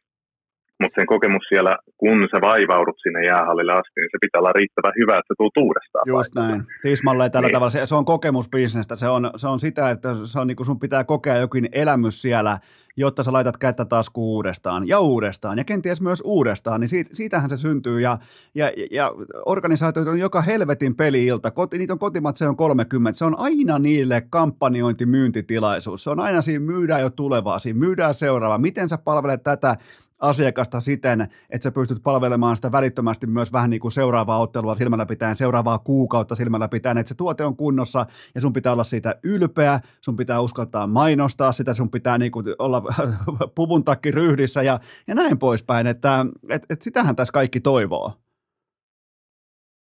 mutta 0.82 0.96
sen 1.00 1.08
kokemus 1.08 1.46
siellä, 1.50 1.78
kun 1.98 2.28
sä 2.32 2.42
vaivaudut 2.42 2.98
sinne 3.04 3.26
jäähallille 3.26 3.74
asti, 3.74 4.00
niin 4.02 4.10
se 4.12 4.18
pitää 4.22 4.40
olla 4.40 4.54
riittävän 4.54 4.94
hyvä, 5.00 5.18
että 5.18 5.34
se 5.34 5.36
tulet 5.38 5.58
uudestaan. 5.58 6.04
Just 6.08 6.34
paikalle. 6.34 6.58
näin. 6.58 6.68
Tismalleen 6.82 7.32
tällä 7.32 7.48
niin. 7.48 7.54
tavalla. 7.54 7.70
Se, 7.70 7.86
se 7.86 7.96
on 7.96 8.06
kokemusbisnestä. 8.06 8.96
Se 8.96 9.08
on, 9.08 9.32
se 9.36 9.48
on 9.48 9.60
sitä, 9.60 9.90
että 9.90 10.10
se 10.24 10.40
on 10.40 10.48
niin 10.48 10.66
sun 10.66 10.80
pitää 10.80 11.04
kokea 11.04 11.38
jokin 11.38 11.70
elämys 11.72 12.22
siellä, 12.22 12.60
jotta 12.98 13.24
sä 13.24 13.34
laitat 13.34 13.58
kättä 13.58 13.86
taskuun 13.86 14.36
uudestaan 14.36 14.88
ja 14.88 15.00
uudestaan 15.00 15.58
ja 15.58 15.64
kenties 15.64 16.02
myös 16.02 16.24
uudestaan, 16.26 16.82
niin 16.82 16.90
siitä, 16.90 17.10
siitähän 17.14 17.50
se 17.50 17.58
syntyy 17.58 18.00
ja, 18.00 18.18
ja, 18.56 18.72
ja 18.92 19.12
organisaatioita 19.46 20.12
on 20.12 20.20
joka 20.20 20.42
helvetin 20.42 20.96
peli-ilta, 20.96 21.52
Koti, 21.52 21.78
niitä 21.78 21.94
on 21.94 22.00
kotimat, 22.00 22.38
se 22.38 22.48
on 22.48 22.56
30, 22.56 23.18
se 23.18 23.26
on 23.26 23.40
aina 23.40 23.80
niille 23.80 24.24
kampanjointi, 24.30 25.06
myyntitilaisuus, 25.06 26.04
se 26.04 26.10
on 26.10 26.20
aina 26.20 26.42
siinä 26.42 26.66
myydään 26.66 27.02
jo 27.02 27.10
tulevaa, 27.10 27.60
siinä 27.60 27.80
myydään 27.80 28.14
seuraava, 28.14 28.58
miten 28.58 28.90
sä 28.90 28.98
palvelet 28.98 29.44
tätä, 29.44 29.76
asiakasta 30.22 30.80
siten, 30.80 31.22
että 31.22 31.64
sä 31.64 31.72
pystyt 31.72 32.04
palvelemaan 32.04 32.56
sitä 32.56 32.72
välittömästi 32.72 33.28
myös 33.28 33.54
vähän 33.54 33.70
niin 33.70 33.80
kuin 33.80 33.92
seuraavaa 33.92 34.40
ottelua 34.40 34.76
silmällä 34.76 35.06
pitäen, 35.06 35.36
seuraavaa 35.36 35.78
kuukautta 35.78 36.36
silmällä 36.36 36.68
pitäen, 36.68 36.98
että 36.98 37.08
se 37.08 37.18
tuote 37.18 37.46
on 37.46 37.56
kunnossa 37.58 38.06
ja 38.36 38.42
sun 38.42 38.54
pitää 38.54 38.74
olla 38.74 38.84
siitä 38.84 39.16
ylpeä, 39.24 39.80
sun 40.02 40.16
pitää 40.16 40.42
uskaltaa 40.42 40.88
mainostaa 40.88 41.52
sitä, 41.52 41.74
sun 41.74 41.92
pitää 41.92 42.18
niin 42.18 42.32
kuin 42.32 42.46
olla 42.60 42.84
puvun 43.58 43.84
takki 43.84 44.12
ryhdissä 44.12 44.64
ja, 44.64 44.80
ja 45.08 45.16
näin 45.16 45.40
poispäin, 45.40 45.88
että 45.88 46.26
et, 46.50 46.66
et 46.70 46.82
sitähän 46.82 47.16
tässä 47.16 47.34
kaikki 47.34 47.60
toivoo. 47.60 48.14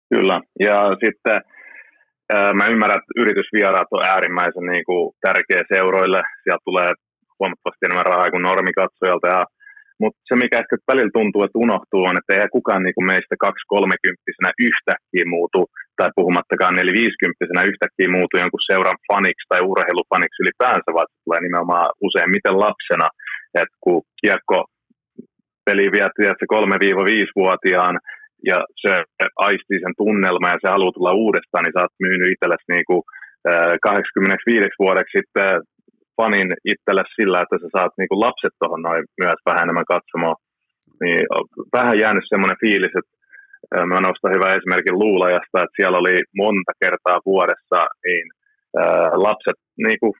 Kyllä, 0.09 0.41
ja 0.59 0.89
sitten 1.05 1.41
mä 2.53 2.67
ymmärrän, 2.67 2.97
että 2.97 3.21
yritysvieraat 3.21 3.87
on 3.91 4.03
äärimmäisen 4.03 4.65
niin 4.71 4.85
kuin, 4.85 5.15
tärkeä 5.21 5.61
seuroille. 5.73 6.21
Sieltä 6.43 6.61
tulee 6.65 6.91
huomattavasti 7.39 7.85
enemmän 7.85 8.05
rahaa 8.05 8.31
kuin 8.31 8.41
normikatsojalta. 8.41 9.27
Ja, 9.27 9.45
mutta 10.01 10.19
se, 10.27 10.33
mikä 10.43 10.59
ehkä 10.59 10.75
välillä 10.91 11.13
tuntuu, 11.17 11.41
että 11.43 11.63
unohtuu, 11.65 12.01
on, 12.09 12.17
että 12.19 12.33
ei 12.33 12.55
kukaan 12.57 12.83
niin 12.83 12.97
kuin 12.97 13.09
meistä 13.13 13.35
2-30 13.45 14.51
yhtäkkiä 14.67 15.25
muutu, 15.35 15.61
tai 15.97 16.09
puhumattakaan 16.19 16.75
4-50 16.75 17.71
yhtäkkiä 17.71 18.09
muutu 18.17 18.33
jonkun 18.37 18.67
seuran 18.69 18.99
faniksi 19.09 19.49
tai 19.49 19.61
urheilufaniksi 19.71 20.41
ylipäänsä, 20.43 20.89
vaan 20.95 21.07
se 21.09 21.15
tulee 21.23 21.41
nimenomaan 21.41 21.89
useimmiten 22.07 22.55
lapsena. 22.65 23.07
Että 23.61 23.75
kun 23.83 24.01
kiekko 24.21 24.57
peli 25.65 25.85
vietti 25.95 26.45
3-5-vuotiaan, 26.53 27.95
ja 28.49 28.59
se 28.83 28.93
aistii 29.47 29.79
sen 29.81 29.95
tunnelman 30.01 30.53
ja 30.53 30.61
se 30.61 30.67
haluaa 30.75 30.95
tulla 30.95 31.19
uudestaan, 31.23 31.63
niin 31.63 31.75
sä 31.75 31.81
oot 31.81 32.03
myynyt 32.05 32.31
itsellesi 32.31 32.71
niin 32.73 32.87
kuin 32.89 33.01
85 33.81 34.69
vuodeksi 34.83 35.17
sitten 35.17 35.51
fanin 36.19 36.49
itsellesi 36.71 37.13
sillä, 37.19 37.37
että 37.41 37.55
sä 37.61 37.67
saat 37.77 37.93
niin 37.97 38.09
kuin 38.09 38.23
lapset 38.25 38.53
tuohon 38.59 38.81
noin 38.87 39.03
myös 39.23 39.39
vähän 39.47 39.63
enemmän 39.63 39.91
katsomaan. 39.93 40.37
Niin 41.01 41.21
vähän 41.77 41.99
jäänyt 42.03 42.25
semmoinen 42.29 42.61
fiilis, 42.63 42.95
että 42.99 43.13
mä 43.91 43.97
nostan 44.07 44.35
hyvän 44.35 44.57
esimerkin 44.57 44.99
Luulajasta, 45.03 45.57
että 45.63 45.77
siellä 45.77 45.97
oli 46.01 46.15
monta 46.43 46.71
kertaa 46.83 47.19
vuodessa 47.25 47.79
niin 48.05 48.25
lapset 49.27 49.59
niin 49.85 49.99
kuin 50.01 50.13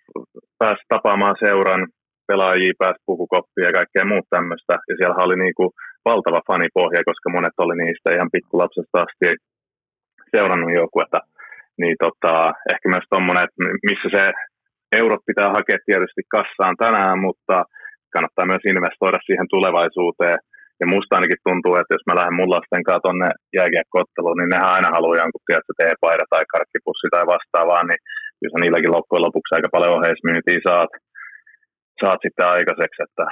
pääsi 0.61 0.84
tapaamaan 0.93 1.35
seuran 1.43 1.88
pelaajia, 2.27 2.80
pääsi 2.84 2.99
pukukoppia 3.05 3.65
ja 3.67 3.77
kaikkea 3.80 4.11
muuta 4.11 4.34
tämmöistä. 4.35 4.73
Ja 4.89 4.93
siellä 4.97 5.23
oli 5.26 5.38
niin 5.43 5.55
kuin 5.59 5.69
valtava 6.05 6.41
fanipohja, 6.47 7.07
koska 7.09 7.27
monet 7.30 7.55
oli 7.57 7.76
niistä 7.84 8.15
ihan 8.15 8.34
pikkulapsesta 8.35 8.97
asti 9.05 9.27
seurannut 10.35 10.73
joukkuetta. 10.80 11.19
Niin 11.81 11.95
tota, 12.05 12.34
ehkä 12.73 12.88
myös 12.89 13.05
tuommoinen, 13.09 13.43
että 13.43 13.59
missä 13.89 14.07
se 14.15 14.23
eurot 14.91 15.24
pitää 15.30 15.49
hakea 15.57 15.78
tietysti 15.86 16.22
kassaan 16.36 16.76
tänään, 16.84 17.20
mutta 17.28 17.56
kannattaa 18.14 18.49
myös 18.52 18.64
investoida 18.72 19.20
siihen 19.28 19.48
tulevaisuuteen. 19.49 20.40
Ja 20.82 20.86
musta 20.94 21.16
ainakin 21.16 21.45
tuntuu, 21.48 21.74
että 21.76 21.94
jos 21.95 22.06
mä 22.07 22.18
lähden 22.20 22.38
mun 22.40 22.53
lasten 22.56 22.84
kanssa 22.88 23.06
tuonne 23.06 23.30
jääkiekkootteluun, 23.57 24.38
niin 24.38 24.52
nehän 24.53 24.74
aina 24.76 24.90
haluaa 24.95 25.22
jonkun 25.24 25.45
tietysti 25.45 25.74
teepaida 25.82 26.26
tai 26.30 26.44
karkkipussi 26.53 27.07
tai 27.11 27.26
vastaavaa, 27.34 27.84
niin 27.84 28.02
kyllä 28.40 28.60
niilläkin 28.60 28.95
loppujen 28.98 29.26
lopuksi 29.28 29.56
aika 29.56 29.70
paljon 29.72 29.98
oheismyyntiä 29.98 30.60
saat, 30.70 30.91
saat 32.02 32.20
sitten 32.26 32.52
aikaiseksi, 32.56 32.99
että 33.07 33.26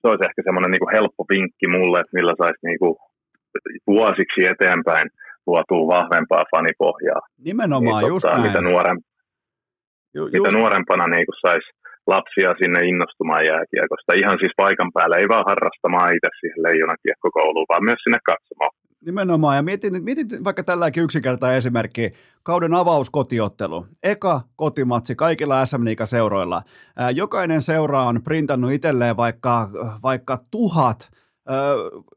se 0.00 0.04
olisi 0.08 0.26
ehkä 0.28 0.40
semmoinen 0.44 0.70
niin 0.70 0.94
helppo 0.96 1.22
vinkki 1.32 1.66
mulle, 1.76 1.96
että 2.00 2.16
millä 2.18 2.34
saisi 2.42 2.62
niin 2.68 2.80
kuin 2.82 2.94
vuosiksi 3.94 4.40
eteenpäin 4.52 5.06
luotua 5.46 5.92
vahvempaa 5.96 6.44
fanipohjaa. 6.52 7.22
Nimenomaan, 7.48 8.02
niin, 8.02 8.12
just 8.12 8.26
tota, 8.26 8.42
Mitä, 8.46 8.60
nuorem, 8.60 8.98
Ju, 10.14 10.22
just... 10.26 10.32
mitä 10.32 10.58
nuorempana 10.58 11.06
niin 11.06 11.26
saisi 11.40 11.68
lapsia 12.06 12.54
sinne 12.58 12.80
innostumaan 12.80 13.44
jääkiekosta. 13.44 14.12
Ihan 14.22 14.38
siis 14.38 14.52
paikan 14.56 14.90
päällä, 14.94 15.16
ei 15.16 15.28
vaan 15.28 15.44
harrastamaan 15.46 16.14
itse 16.14 16.28
siihen 16.40 16.62
leijonakiekkokouluun, 16.62 17.66
vaan 17.68 17.84
myös 17.84 17.98
sinne 18.04 18.18
katsomaan. 18.26 18.70
Nimenomaan, 19.06 19.56
ja 19.56 19.62
mietin, 19.62 20.04
mietin 20.04 20.26
vaikka 20.44 20.64
tälläkin 20.64 21.02
yksinkertainen 21.02 21.56
esimerkki, 21.56 22.12
kauden 22.42 22.74
avauskotiottelu, 22.74 23.86
eka 24.02 24.40
kotimatsi 24.56 25.14
kaikilla 25.14 25.64
SM 25.64 25.82
seuroilla. 26.04 26.62
Jokainen 27.14 27.62
seura 27.62 28.02
on 28.02 28.22
printannut 28.22 28.72
itselleen 28.72 29.16
vaikka, 29.16 29.68
vaikka 30.02 30.38
tuhat 30.50 31.10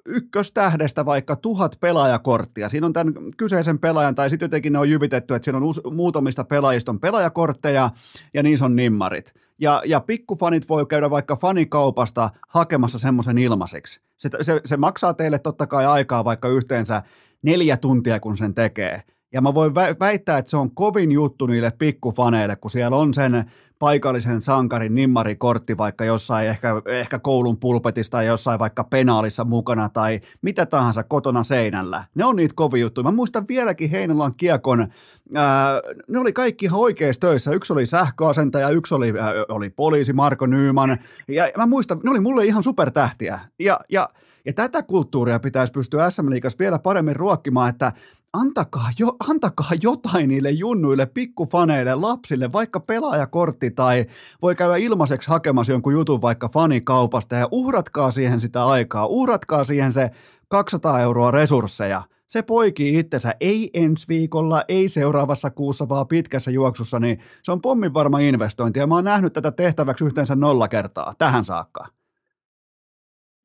ykköstähdestä 0.05 1.05
vaikka 1.05 1.35
tuhat 1.35 1.77
pelaajakorttia. 1.79 2.69
Siinä 2.69 2.87
on 2.87 2.93
tämän 2.93 3.13
kyseisen 3.37 3.79
pelaajan, 3.79 4.15
tai 4.15 4.29
sitten 4.29 4.45
jotenkin 4.45 4.73
ne 4.73 4.79
on 4.79 4.89
jyvitetty, 4.89 5.35
että 5.35 5.43
siinä 5.43 5.57
on 5.57 5.63
us, 5.63 5.81
muutamista 5.91 6.43
pelaajista 6.43 6.91
on 6.91 6.99
pelaajakortteja, 6.99 7.89
ja 8.33 8.43
niissä 8.43 8.65
on 8.65 8.75
nimmarit. 8.75 9.33
Ja, 9.59 9.81
ja 9.85 9.99
pikkufanit 9.99 10.69
voi 10.69 10.85
käydä 10.85 11.09
vaikka 11.09 11.35
fanikaupasta 11.35 12.29
hakemassa 12.49 12.99
semmoisen 12.99 13.37
ilmaiseksi. 13.37 14.01
Se, 14.17 14.29
se, 14.41 14.61
se 14.65 14.77
maksaa 14.77 15.13
teille 15.13 15.39
totta 15.39 15.67
kai 15.67 15.85
aikaa 15.85 16.25
vaikka 16.25 16.47
yhteensä 16.47 17.03
neljä 17.41 17.77
tuntia, 17.77 18.19
kun 18.19 18.37
sen 18.37 18.53
tekee. 18.53 19.01
Ja 19.33 19.41
mä 19.41 19.53
voin 19.53 19.75
väittää, 19.75 20.37
että 20.37 20.49
se 20.49 20.57
on 20.57 20.75
kovin 20.75 21.11
juttu 21.11 21.45
niille 21.45 21.71
pikkufaneille, 21.71 22.55
kun 22.55 22.71
siellä 22.71 22.97
on 22.97 23.13
sen 23.13 23.51
paikallisen 23.79 24.41
sankarin 24.41 24.95
nimmarikortti 24.95 25.77
vaikka 25.77 26.05
jossain 26.05 26.47
ehkä, 26.47 26.81
ehkä 26.85 27.19
koulun 27.19 27.57
pulpetissa 27.57 28.11
tai 28.11 28.25
jossain 28.25 28.59
vaikka 28.59 28.83
penaalissa 28.83 29.43
mukana 29.43 29.89
tai 29.89 30.19
mitä 30.41 30.65
tahansa 30.65 31.03
kotona 31.03 31.43
seinällä. 31.43 32.03
Ne 32.15 32.25
on 32.25 32.35
niitä 32.35 32.53
kovia 32.55 32.81
juttuja. 32.81 33.03
Mä 33.03 33.11
muistan 33.11 33.47
vieläkin 33.47 33.89
Heinolan 33.89 34.35
kiekon, 34.37 34.87
ää, 35.35 35.81
ne 36.07 36.19
oli 36.19 36.33
kaikki 36.33 36.65
ihan 36.65 36.79
oikeassa 36.79 37.21
töissä. 37.21 37.51
Yksi 37.51 37.73
oli 37.73 37.85
sähköasentaja, 37.85 38.69
yksi 38.69 38.95
oli, 38.95 39.13
ää, 39.19 39.33
oli 39.49 39.69
poliisi 39.69 40.13
Marko 40.13 40.45
Nyyman. 40.45 40.97
Ja 41.27 41.49
mä 41.57 41.65
muistan, 41.65 41.99
ne 42.03 42.09
oli 42.11 42.19
mulle 42.19 42.45
ihan 42.45 42.63
supertähtiä. 42.63 43.39
Ja, 43.59 43.79
ja 43.89 44.09
ja 44.45 44.53
tätä 44.53 44.83
kulttuuria 44.83 45.39
pitäisi 45.39 45.73
pystyä 45.73 46.09
SM 46.09 46.29
Liigassa 46.29 46.59
vielä 46.59 46.79
paremmin 46.79 47.15
ruokkimaan, 47.15 47.69
että 47.69 47.91
antakaa, 48.41 48.89
jo, 48.99 49.07
antakaa 49.29 49.69
jotain 49.81 50.29
niille 50.29 50.51
junnuille, 50.51 51.05
pikkufaneille, 51.05 51.95
lapsille, 51.95 52.51
vaikka 52.51 52.79
pelaajakortti 52.79 53.71
tai 53.71 54.05
voi 54.41 54.55
käydä 54.55 54.75
ilmaiseksi 54.75 55.29
hakemassa 55.29 55.71
jonkun 55.71 55.93
jutun 55.93 56.21
vaikka 56.21 56.49
fanikaupasta 56.49 57.35
ja 57.35 57.47
uhratkaa 57.51 58.11
siihen 58.11 58.41
sitä 58.41 58.65
aikaa, 58.65 59.05
uhratkaa 59.05 59.63
siihen 59.63 59.93
se 59.93 60.09
200 60.47 60.99
euroa 60.99 61.31
resursseja. 61.31 62.01
Se 62.27 62.41
poikii 62.41 62.99
itsensä 62.99 63.35
ei 63.39 63.69
ensi 63.73 64.07
viikolla, 64.07 64.63
ei 64.67 64.89
seuraavassa 64.89 65.49
kuussa, 65.49 65.89
vaan 65.89 66.07
pitkässä 66.07 66.51
juoksussa, 66.51 66.99
niin 66.99 67.19
se 67.43 67.51
on 67.51 67.61
pommin 67.61 67.93
varma 67.93 68.19
investointi 68.19 68.79
ja 68.79 68.87
mä 68.87 68.95
oon 68.95 69.03
nähnyt 69.03 69.33
tätä 69.33 69.51
tehtäväksi 69.51 70.05
yhteensä 70.05 70.35
nolla 70.35 70.67
kertaa 70.67 71.13
tähän 71.17 71.45
saakka. 71.45 71.87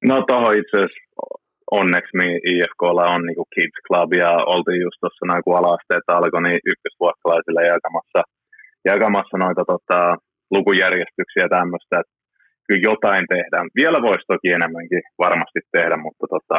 No 0.04 0.24
tuohon 0.28 0.54
itse 0.54 0.76
asiassa 0.76 1.39
onneksi 1.70 2.16
me 2.16 2.26
IFKlla 2.52 3.04
on 3.14 3.22
niin 3.26 3.50
Kids 3.54 3.78
Club 3.86 4.10
ja 4.22 4.30
oltiin 4.54 4.80
just 4.86 4.98
tuossa 5.00 5.26
noin 5.26 5.44
kun 5.44 5.56
ala-asteet 5.58 6.06
alkoi, 6.08 6.42
niin 6.42 6.60
ykkösluokkalaisille 6.72 7.62
jakamassa, 7.74 8.20
jakamassa 8.90 9.36
noita 9.44 9.62
tota, 9.72 9.98
lukujärjestyksiä 10.54 11.46
tämmöistä, 11.56 11.94
että 12.00 12.14
kyllä 12.66 12.88
jotain 12.90 13.24
tehdään. 13.34 13.66
Vielä 13.80 13.98
voisi 14.06 14.30
toki 14.32 14.48
enemmänkin 14.58 15.02
varmasti 15.24 15.60
tehdä, 15.76 15.96
mutta 16.06 16.26
tota, 16.34 16.58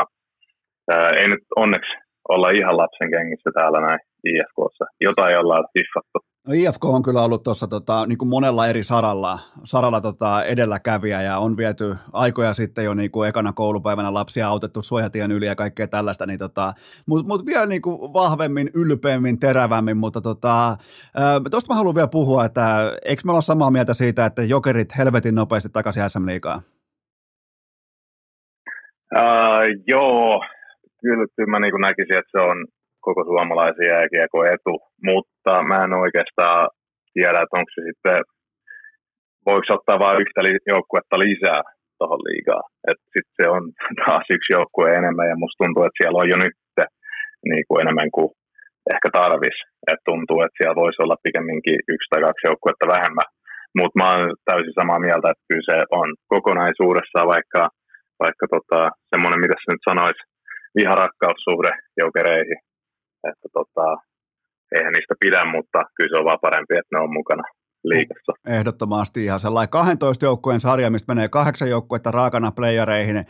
ää, 0.94 1.10
ei 1.20 1.28
nyt 1.28 1.46
onneksi 1.64 1.94
olla 2.30 2.50
ihan 2.50 2.78
lapsen 2.78 3.12
kengissä 3.12 3.50
täällä 3.54 3.82
näin 3.82 4.00
IFKssa. 4.26 4.86
Jotain 5.02 5.40
ollaan 5.40 5.66
hiffattu. 5.78 6.20
No 6.48 6.54
IFK 6.54 6.86
on 6.86 7.04
kyllä 7.04 7.24
ollut 7.24 7.44
tuossa 7.44 7.68
tota, 7.68 8.06
niin 8.06 8.18
kuin 8.18 8.30
monella 8.30 8.68
eri 8.68 8.84
saralla, 8.84 9.40
saralla 9.64 10.02
tota, 10.02 10.44
edelläkävijä 10.44 11.22
ja 11.22 11.38
on 11.38 11.58
viety 11.58 11.96
aikoja 12.14 12.54
sitten 12.54 12.86
jo 12.86 12.94
niin 12.94 13.12
kuin 13.12 13.30
ekana 13.30 13.54
koulupäivänä 13.54 14.14
lapsia 14.14 14.48
autettu 14.48 14.82
suojatien 14.82 15.32
yli 15.32 15.46
ja 15.46 15.56
kaikkea 15.56 15.88
tällaista, 15.88 16.26
niin 16.26 16.40
tota, 16.40 16.74
mutta 17.08 17.28
mut 17.28 17.46
vielä 17.46 17.66
niin 17.66 17.82
kuin 17.82 18.14
vahvemmin, 18.14 18.70
ylpeämmin, 18.74 19.40
terävämmin, 19.40 19.98
mutta 19.98 20.22
tota, 20.22 20.78
tuosta 21.52 21.74
mä 21.74 21.78
haluan 21.78 21.96
vielä 21.96 22.08
puhua, 22.08 22.46
että 22.46 22.98
eikö 23.06 23.22
me 23.26 23.32
olla 23.32 23.42
samaa 23.42 23.72
mieltä 23.72 23.94
siitä, 23.94 24.26
että 24.26 24.44
jokerit 24.44 24.98
helvetin 24.98 25.36
nopeasti 25.36 25.70
takaisin 25.70 26.10
SM 26.10 26.26
Liigaan? 26.26 26.62
Uh, 29.16 29.84
joo, 29.88 30.42
kyllä, 31.02 31.26
kyllä 31.36 31.52
mä 31.52 31.60
niin 31.60 31.86
näkisin, 31.88 32.20
että 32.20 32.34
se 32.36 32.42
on 32.52 32.58
koko 33.08 33.22
suomalaisen 33.24 33.92
jääkiekon 33.94 34.48
etu, 34.54 34.76
mutta 35.10 35.54
mä 35.70 35.78
en 35.86 35.94
oikeastaan 36.06 36.70
tiedä, 37.14 37.42
että 37.42 37.58
onko 37.60 37.72
se 37.76 37.82
sitten, 37.90 38.18
voiko 39.48 39.68
ottaa 39.74 40.04
vain 40.06 40.22
yhtä 40.24 40.42
joukkuetta 40.74 41.20
lisää 41.26 41.62
tuohon 41.98 42.22
liigaan. 42.28 42.66
Sitten 43.14 43.36
se 43.40 43.46
on 43.56 43.64
taas 44.02 44.26
yksi 44.36 44.54
joukkue 44.58 44.88
enemmän 45.00 45.30
ja 45.32 45.42
musta 45.42 45.60
tuntuu, 45.62 45.84
että 45.84 46.00
siellä 46.00 46.22
on 46.22 46.30
jo 46.34 46.38
nyt 46.46 46.58
niin 47.52 47.66
kuin 47.68 47.82
enemmän 47.84 48.10
kuin 48.16 48.30
ehkä 48.94 49.10
tarvis. 49.20 49.58
Et 49.92 50.02
tuntuu, 50.10 50.40
että 50.42 50.58
siellä 50.58 50.82
voisi 50.84 51.02
olla 51.02 51.24
pikemminkin 51.26 51.80
yksi 51.94 52.10
tai 52.10 52.22
kaksi 52.28 52.48
joukkuetta 52.50 52.92
vähemmän. 52.96 53.30
Mutta 53.78 53.98
mä 54.00 54.08
oon 54.12 54.24
täysin 54.50 54.80
samaa 54.80 55.00
mieltä, 55.08 55.28
että 55.30 55.48
kyllä 55.50 55.68
se 55.70 55.78
on 56.00 56.08
kokonaisuudessaan 56.34 57.28
vaikka, 57.36 57.62
vaikka 58.24 58.46
tota, 58.56 58.80
semmoinen, 59.12 59.42
mitä 59.44 59.56
se 59.58 59.68
nyt 59.72 59.88
sanoisi, 59.90 60.22
viharakkaussuhde 60.76 61.72
joukereihin 61.98 62.60
että 63.30 63.48
tota, 63.54 63.88
eihän 64.76 64.94
niistä 64.94 65.16
pidä, 65.20 65.46
mutta 65.46 65.80
kyllä 65.96 66.10
se 66.10 66.20
on 66.20 66.26
vaan 66.26 66.46
parempi, 66.48 66.74
että 66.78 66.96
ne 66.96 67.00
on 67.04 67.14
mukana. 67.14 67.44
Liikassa. 67.84 68.32
Ehdottomasti 68.46 69.24
ihan 69.24 69.40
sellainen 69.40 69.70
12 69.70 70.26
joukkueen 70.26 70.60
sarja, 70.60 70.90
mistä 70.90 71.14
menee 71.16 71.30
kahdeksan 71.30 71.70
joukkuetta 71.70 72.12
raakana 72.12 72.52
playereihin, 72.52 73.26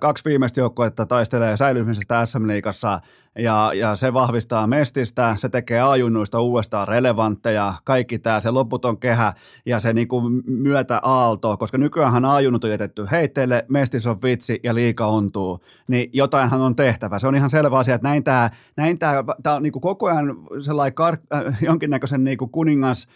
kaksi 0.00 0.24
viimeistä 0.24 0.60
joukkuetta 0.60 1.06
taistelee 1.06 1.56
säilymisestä 1.56 2.26
SM-liigassa 2.26 3.00
ja, 3.38 3.70
ja 3.74 3.94
se 3.94 4.12
vahvistaa 4.12 4.66
Mestistä, 4.66 5.34
se 5.38 5.48
tekee 5.48 5.80
ajunnuista 5.80 6.40
uudestaan 6.40 6.88
relevantteja, 6.88 7.74
kaikki 7.84 8.18
tämä, 8.18 8.40
se 8.40 8.50
loputon 8.50 8.98
kehä 8.98 9.32
ja 9.66 9.80
se 9.80 9.92
niinku 9.92 10.22
myötä 10.46 11.00
aalto, 11.02 11.56
koska 11.56 11.78
nykyään 11.78 12.24
ajunnut 12.24 12.64
on 12.64 12.70
jätetty 12.70 13.06
heitteille, 13.10 13.64
Mestis 13.68 14.06
on 14.06 14.22
vitsi 14.22 14.60
ja 14.62 14.74
liika 14.74 15.06
ontuu, 15.06 15.60
niin 15.88 16.10
jotainhan 16.12 16.60
on 16.60 16.76
tehtävä. 16.76 17.18
Se 17.18 17.26
on 17.26 17.34
ihan 17.34 17.50
selvä 17.50 17.78
asia, 17.78 17.94
että 17.94 18.08
näin 18.08 18.24
tämä, 18.24 18.50
näin 18.76 18.98
tää, 18.98 19.24
tää 19.42 19.54
on 19.54 19.62
niinku 19.62 19.80
koko 19.80 20.06
ajan 20.06 20.36
sellainen 20.60 20.94
kar- 21.00 21.36
äh, 21.36 21.58
jonkinnäköisen 21.60 22.24
niinku 22.24 22.48
kuningas, 22.48 23.08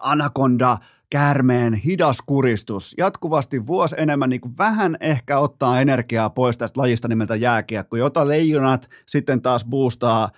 anakonda, 0.00 0.78
käärmeen 1.10 1.74
hidas 1.74 2.18
kuristus, 2.26 2.94
jatkuvasti 2.98 3.66
vuosi 3.66 3.96
enemmän 3.98 4.30
niin 4.30 4.40
kuin 4.40 4.58
vähän 4.58 4.96
ehkä 5.00 5.38
ottaa 5.38 5.80
energiaa 5.80 6.30
pois 6.30 6.58
tästä 6.58 6.80
lajista 6.80 7.08
nimeltä 7.08 7.36
jääkiekko, 7.36 7.96
jota 7.96 8.28
leijonat 8.28 8.90
sitten 9.06 9.42
taas 9.42 9.64
boostaa 9.64 10.28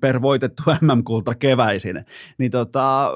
per 0.00 0.22
voitettu 0.22 0.62
MM-kulta 0.80 1.34
keväisin. 1.34 2.04
Niin 2.38 2.50
tota, 2.50 3.10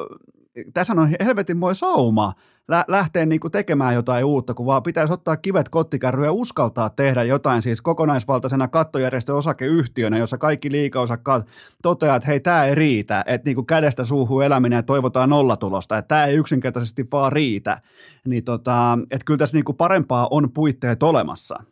tässä 0.74 0.93
on 0.93 1.09
helvetin 1.24 1.57
moi 1.57 1.74
sauma 1.74 2.33
lä- 2.69 2.85
lähteä 2.89 3.27
niin 3.27 3.41
kuin 3.41 3.53
tekemään 3.53 3.95
jotain 3.95 4.24
uutta, 4.24 4.55
kun 4.55 4.66
vaan 4.66 4.83
pitäisi 4.83 5.12
ottaa 5.12 5.37
kivet 5.37 5.69
kottikärryä 5.69 6.27
ja 6.27 6.33
uskaltaa 6.33 6.91
tehdä 6.91 7.23
jotain 7.23 7.62
siis 7.62 7.83
kokonaisvaltaisena 7.83 8.69
kattojärjestön 8.69 9.37
osakeyhtiönä, 9.37 10.19
jossa 10.19 10.39
kaikki 10.39 10.70
liikaosakkaat 10.70 11.47
toteaa, 11.83 12.16
että 12.16 12.27
hei, 12.27 12.41
tämä 12.41 12.65
ei 12.65 12.74
riitä, 12.74 13.24
että 13.27 13.49
niin 13.49 13.55
kuin 13.55 13.66
kädestä 13.66 14.05
suuhun 14.05 14.45
eläminen 14.45 14.77
ja 14.77 14.83
toivotaan 14.83 15.31
nollatulosta, 15.31 15.99
että 15.99 16.09
tämä 16.09 16.24
ei 16.24 16.37
yksinkertaisesti 16.37 17.07
vaan 17.12 17.33
riitä. 17.33 17.81
Niin 18.27 18.45
tota, 18.45 18.99
että 19.11 19.24
kyllä 19.24 19.39
tässä 19.39 19.57
niin 19.57 19.65
kuin 19.65 19.77
parempaa 19.77 20.29
on 20.31 20.53
puitteet 20.53 21.03
olemassa. 21.03 21.62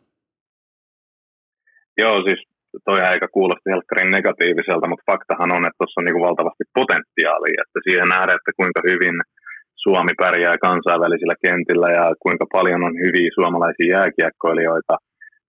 Joo, 1.97 2.23
siis 2.27 2.50
toi 2.87 2.99
aika 3.11 3.27
kuulosti 3.35 3.71
helkkarin 3.73 4.11
negatiiviselta, 4.17 4.87
mutta 4.87 5.09
faktahan 5.11 5.53
on, 5.55 5.63
että 5.65 5.79
tuossa 5.79 5.99
on 5.99 6.05
niin 6.05 6.27
valtavasti 6.27 6.63
potentiaalia, 6.79 7.63
että 7.63 7.79
siihen 7.85 8.09
nähdään, 8.13 8.39
että 8.39 8.57
kuinka 8.59 8.81
hyvin– 8.89 9.17
Suomi 9.85 10.13
pärjää 10.23 10.65
kansainvälisillä 10.67 11.35
kentillä 11.45 11.89
ja 11.99 12.05
kuinka 12.23 12.45
paljon 12.55 12.81
on 12.87 12.95
hyviä 13.03 13.29
suomalaisia 13.37 13.93
jääkiekkoilijoita, 13.95 14.95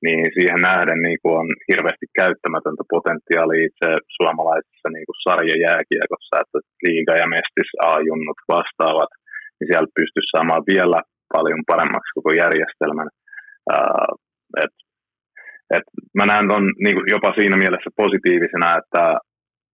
niin 0.05 0.25
siihen 0.37 0.61
nähden 0.69 1.01
niin 1.07 1.19
kuin 1.23 1.35
on 1.41 1.49
hirveästi 1.71 2.07
käyttämätöntä 2.21 2.85
potentiaalia 2.95 3.67
itse 3.69 3.89
suomalaisessa 4.19 4.89
niin 4.95 5.07
kuin 5.09 5.23
sarjajääkiekossa, 5.27 6.35
että 6.43 6.59
liiga 6.87 7.15
ja 7.23 7.27
mestis 7.35 7.71
A-junnut 7.91 8.41
vastaavat, 8.55 9.11
niin 9.57 9.69
siellä 9.69 9.97
pystyisi 9.99 10.33
saamaan 10.35 10.65
vielä 10.73 10.99
paljon 11.37 11.63
paremmaksi 11.73 12.15
koko 12.17 12.31
järjestelmän. 12.43 13.11
Uh, 13.75 14.13
et, 14.63 14.75
et 15.77 15.87
mä 16.19 16.27
näen 16.27 16.49
ton 16.49 16.65
niin 16.85 16.97
kuin 16.97 17.09
jopa 17.15 17.33
siinä 17.39 17.57
mielessä 17.57 17.91
positiivisena, 17.97 18.79
että 18.79 19.03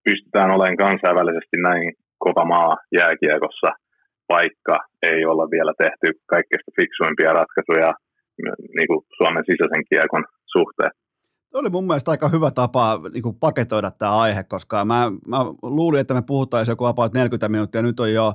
pystytään 0.05 0.51
olemaan 0.51 0.77
kansainvälisesti 0.77 1.57
näin 1.63 1.93
kova 2.19 2.45
maa 2.45 2.77
jääkiekossa– 2.99 3.71
vaikka 4.37 4.77
ei 5.03 5.21
olla 5.31 5.47
vielä 5.51 5.73
tehty 5.79 6.07
kaikkein 6.33 6.77
fiksuimpia 6.81 7.33
ratkaisuja 7.33 7.91
niin 8.77 8.89
kuin 8.91 9.01
Suomen 9.17 9.45
sisäisen 9.51 9.85
kiekon 9.91 10.25
suhteen. 10.55 10.91
Oli 11.55 11.71
mun 11.71 11.87
mielestä 11.87 12.11
aika 12.11 12.29
hyvä 12.29 12.51
tapa 12.51 13.01
niin 13.13 13.23
kuin 13.23 13.37
paketoida 13.37 13.91
tämä 13.91 14.17
aihe, 14.17 14.45
koska 14.45 14.85
mä, 14.85 15.13
mä 15.27 15.39
luulin, 15.63 16.01
että 16.01 16.15
me 16.15 16.23
puhuttaisiin 16.23 16.73
joku 16.73 16.85
about 16.85 17.13
40 17.13 17.49
minuuttia, 17.49 17.83
nyt 17.83 18.01
on 18.01 18.13
jo 18.13 18.35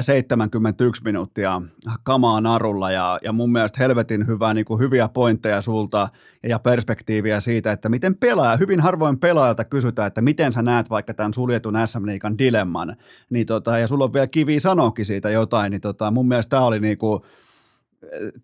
71 0.00 1.02
minuuttia 1.04 1.62
kamaa 2.02 2.40
narulla 2.40 2.90
ja, 2.90 3.18
ja 3.24 3.32
mun 3.32 3.52
mielestä 3.52 3.78
helvetin 3.78 4.26
hyvä, 4.26 4.54
niin 4.54 4.64
kuin 4.64 4.80
hyviä 4.80 5.08
pointteja 5.08 5.62
sulta 5.62 6.08
ja 6.42 6.58
perspektiiviä 6.58 7.40
siitä, 7.40 7.72
että 7.72 7.88
miten 7.88 8.14
pelaaja, 8.14 8.56
hyvin 8.56 8.80
harvoin 8.80 9.18
pelaajalta 9.18 9.64
kysytään, 9.64 10.06
että 10.06 10.20
miten 10.20 10.52
sä 10.52 10.62
näet 10.62 10.90
vaikka 10.90 11.14
tämän 11.14 11.34
suljetun 11.34 11.74
SM 11.84 12.06
Liikan 12.06 12.38
dilemman, 12.38 12.96
niin 13.30 13.46
tota, 13.46 13.78
ja 13.78 13.86
sulla 13.86 14.04
on 14.04 14.12
vielä 14.12 14.26
kivi 14.26 14.60
sanoakin 14.60 15.04
siitä 15.04 15.30
jotain, 15.30 15.70
niin 15.70 15.80
tota, 15.80 16.10
mun 16.10 16.28
mielestä 16.28 16.50
tämä 16.50 16.66
oli 16.66 16.80
niin 16.80 16.98
kuin, 16.98 17.22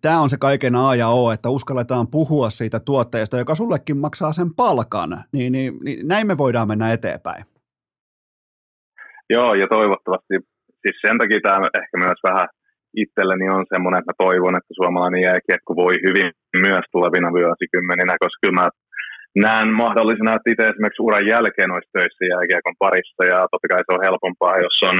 tämä 0.01 0.19
on 0.19 0.29
se 0.29 0.37
kaiken 0.37 0.75
A 0.75 0.95
ja 0.95 1.07
O, 1.07 1.31
että 1.31 1.49
uskalletaan 1.49 2.07
puhua 2.07 2.49
siitä 2.49 2.79
tuotteesta, 2.79 3.37
joka 3.37 3.55
sullekin 3.55 3.97
maksaa 3.97 4.33
sen 4.33 4.55
palkan, 4.55 5.23
niin, 5.33 5.51
niin, 5.51 5.73
niin 5.83 6.07
näin 6.07 6.27
me 6.27 6.37
voidaan 6.37 6.67
mennä 6.67 6.93
eteenpäin. 6.93 7.43
Joo, 9.29 9.53
ja 9.53 9.67
toivottavasti, 9.67 10.35
siis 10.81 10.97
sen 11.07 11.17
takia 11.17 11.39
tämä 11.43 11.69
ehkä 11.81 11.97
myös 11.97 12.19
vähän 12.23 12.47
itselleni 13.03 13.49
on 13.49 13.65
semmoinen, 13.73 13.99
että 13.99 14.11
mä 14.11 14.23
toivon, 14.25 14.57
että 14.57 14.73
suomalainen 14.79 15.21
jääkiekko 15.21 15.71
voi 15.75 15.95
hyvin 16.07 16.31
myös 16.65 16.85
tulevina 16.91 17.29
vuosikymmeninä, 17.31 18.13
koska 18.23 18.39
kyllä 18.41 18.61
mä 18.61 18.67
näen 19.45 19.69
mahdollisena, 19.83 20.35
että 20.35 20.51
itse 20.51 20.63
esimerkiksi 20.67 21.05
uran 21.07 21.27
jälkeen 21.33 21.71
olisi 21.71 21.93
töissä 21.93 22.23
jääkiekon 22.33 22.75
parissa, 22.85 23.23
ja 23.31 23.39
totta 23.51 23.67
kai 23.71 23.81
se 23.83 23.93
on 23.95 24.05
helpompaa, 24.07 24.63
jos 24.65 24.77
on 24.89 24.97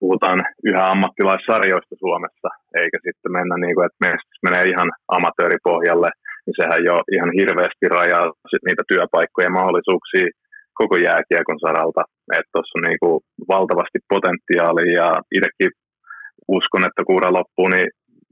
puhutaan 0.00 0.38
yhä 0.70 0.82
ammattilaissarjoista 0.92 1.94
Suomessa, 2.04 2.48
eikä 2.80 2.98
sitten 3.06 3.32
mennä 3.38 3.54
niin 3.58 3.74
kuin, 3.74 3.86
että 3.86 4.04
mestis 4.06 4.40
menee 4.46 4.64
ihan 4.72 4.90
amatööripohjalle, 5.16 6.10
niin 6.44 6.58
sehän 6.60 6.82
jo 6.88 6.94
ihan 7.14 7.30
hirveästi 7.38 7.86
rajaa 7.98 8.32
niitä 8.66 8.82
työpaikkoja 8.90 9.46
ja 9.46 9.56
mahdollisuuksia 9.58 10.26
koko 10.80 10.96
jääkiekon 10.96 11.60
saralta. 11.64 12.02
Että 12.38 12.52
tuossa 12.52 12.76
on 12.78 12.84
niin 12.88 13.00
kuin 13.02 13.20
valtavasti 13.54 13.98
potentiaalia 14.12 14.92
ja 15.00 15.08
itsekin 15.36 15.70
uskon, 16.58 16.84
että 16.88 17.02
kuura 17.10 17.28
loppuu, 17.38 17.68
niin 17.68 17.88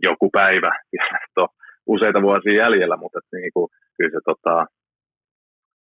joku 0.09 0.27
päivä, 0.39 0.70
on 1.43 1.49
useita 1.95 2.23
vuosia 2.23 2.61
jäljellä, 2.62 2.97
mutta 2.97 3.19
että 3.19 3.36
niin 3.36 3.53
kuin, 3.55 3.69
kyllä 3.97 4.12
se, 4.15 4.20
tota, 4.31 4.55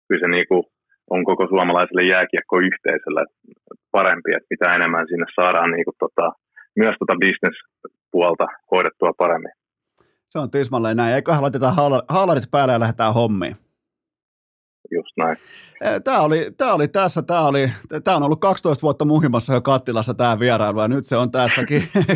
kyllä 0.06 0.20
se 0.22 0.28
niin 0.36 0.48
kuin 0.50 0.62
on 1.10 1.24
koko 1.24 1.46
suomalaiselle 1.48 2.02
jääkiekkoyhteisölle 2.02 3.24
parempi, 3.90 4.30
että 4.32 4.46
mitä 4.50 4.74
enemmän 4.74 5.06
sinne 5.08 5.26
saadaan 5.34 5.70
niin 5.70 5.84
kuin, 5.84 5.94
tota, 5.98 6.32
myös 6.76 6.96
tota 6.98 7.14
bisnespuolta 7.20 8.46
hoidettua 8.70 9.12
paremmin. 9.18 9.52
Se 10.30 10.38
on 10.38 10.50
tismalleen 10.50 10.96
näin. 10.96 11.14
Eiköhän 11.14 11.42
laiteta 11.42 11.72
haalarit 12.08 12.50
päälle 12.50 12.72
ja 12.72 12.80
lähdetään 12.80 13.14
hommiin. 13.14 13.56
Just 14.90 15.16
näin. 15.16 15.36
Tämä 16.04 16.20
oli, 16.20 16.50
tämä 16.56 16.74
oli 16.74 16.88
tässä, 16.88 17.22
tämä, 17.22 17.40
oli, 17.40 17.70
tämä 18.04 18.16
on 18.16 18.22
ollut 18.22 18.40
12 18.40 18.82
vuotta 18.82 19.04
muhimassa 19.04 19.54
jo 19.54 19.60
kattilassa 19.60 20.14
tämä 20.14 20.38
vierailu 20.38 20.80
ja 20.80 20.88
nyt 20.88 21.06
se 21.06 21.16
on 21.16 21.30
tässä. 21.30 21.62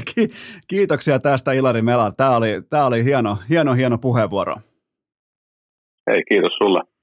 Kiitoksia 0.68 1.18
tästä 1.18 1.52
Ilari 1.52 1.82
Mela. 1.82 2.12
Tämä 2.12 2.36
oli, 2.36 2.62
tämä 2.70 2.86
oli 2.86 3.04
hieno, 3.04 3.36
hieno, 3.50 3.74
hieno 3.74 3.98
puheenvuoro. 3.98 4.54
Hei, 6.10 6.22
kiitos 6.28 6.52
sulle. 6.52 6.97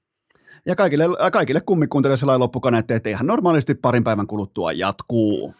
Ja 0.66 0.76
kaikille, 0.76 1.04
kaikille 1.32 1.60
kummikuuntelijoille 1.60 2.20
sellainen 2.20 2.40
loppukaneetti, 2.40 2.94
että 2.94 3.08
ihan 3.08 3.26
normaalisti 3.26 3.74
parin 3.74 4.04
päivän 4.04 4.26
kuluttua 4.26 4.72
jatkuu. 4.72 5.54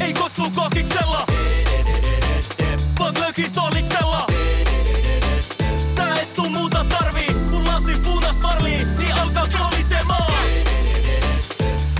Ei 0.00 0.12
kossu 0.12 0.42
kokiksella, 0.56 1.26
vaan 2.98 3.14
lökistoliksella. 3.20 4.26
Tää 5.94 6.20
et 6.20 6.32
tuu 6.32 6.48
muuta 6.48 6.84
tarvii, 6.98 7.34
kun 7.50 7.66
lasin 7.66 8.00
punas 8.04 8.36
marlii, 8.42 8.86
niin 8.98 9.14
alkaa 9.14 9.46
kolisemaan. 9.58 10.32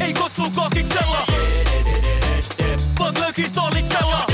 Ei 0.01 0.12
kossu 0.12 0.43
kokiksella, 0.55 1.19
vaan. 2.99 3.15
Tää 3.15 4.34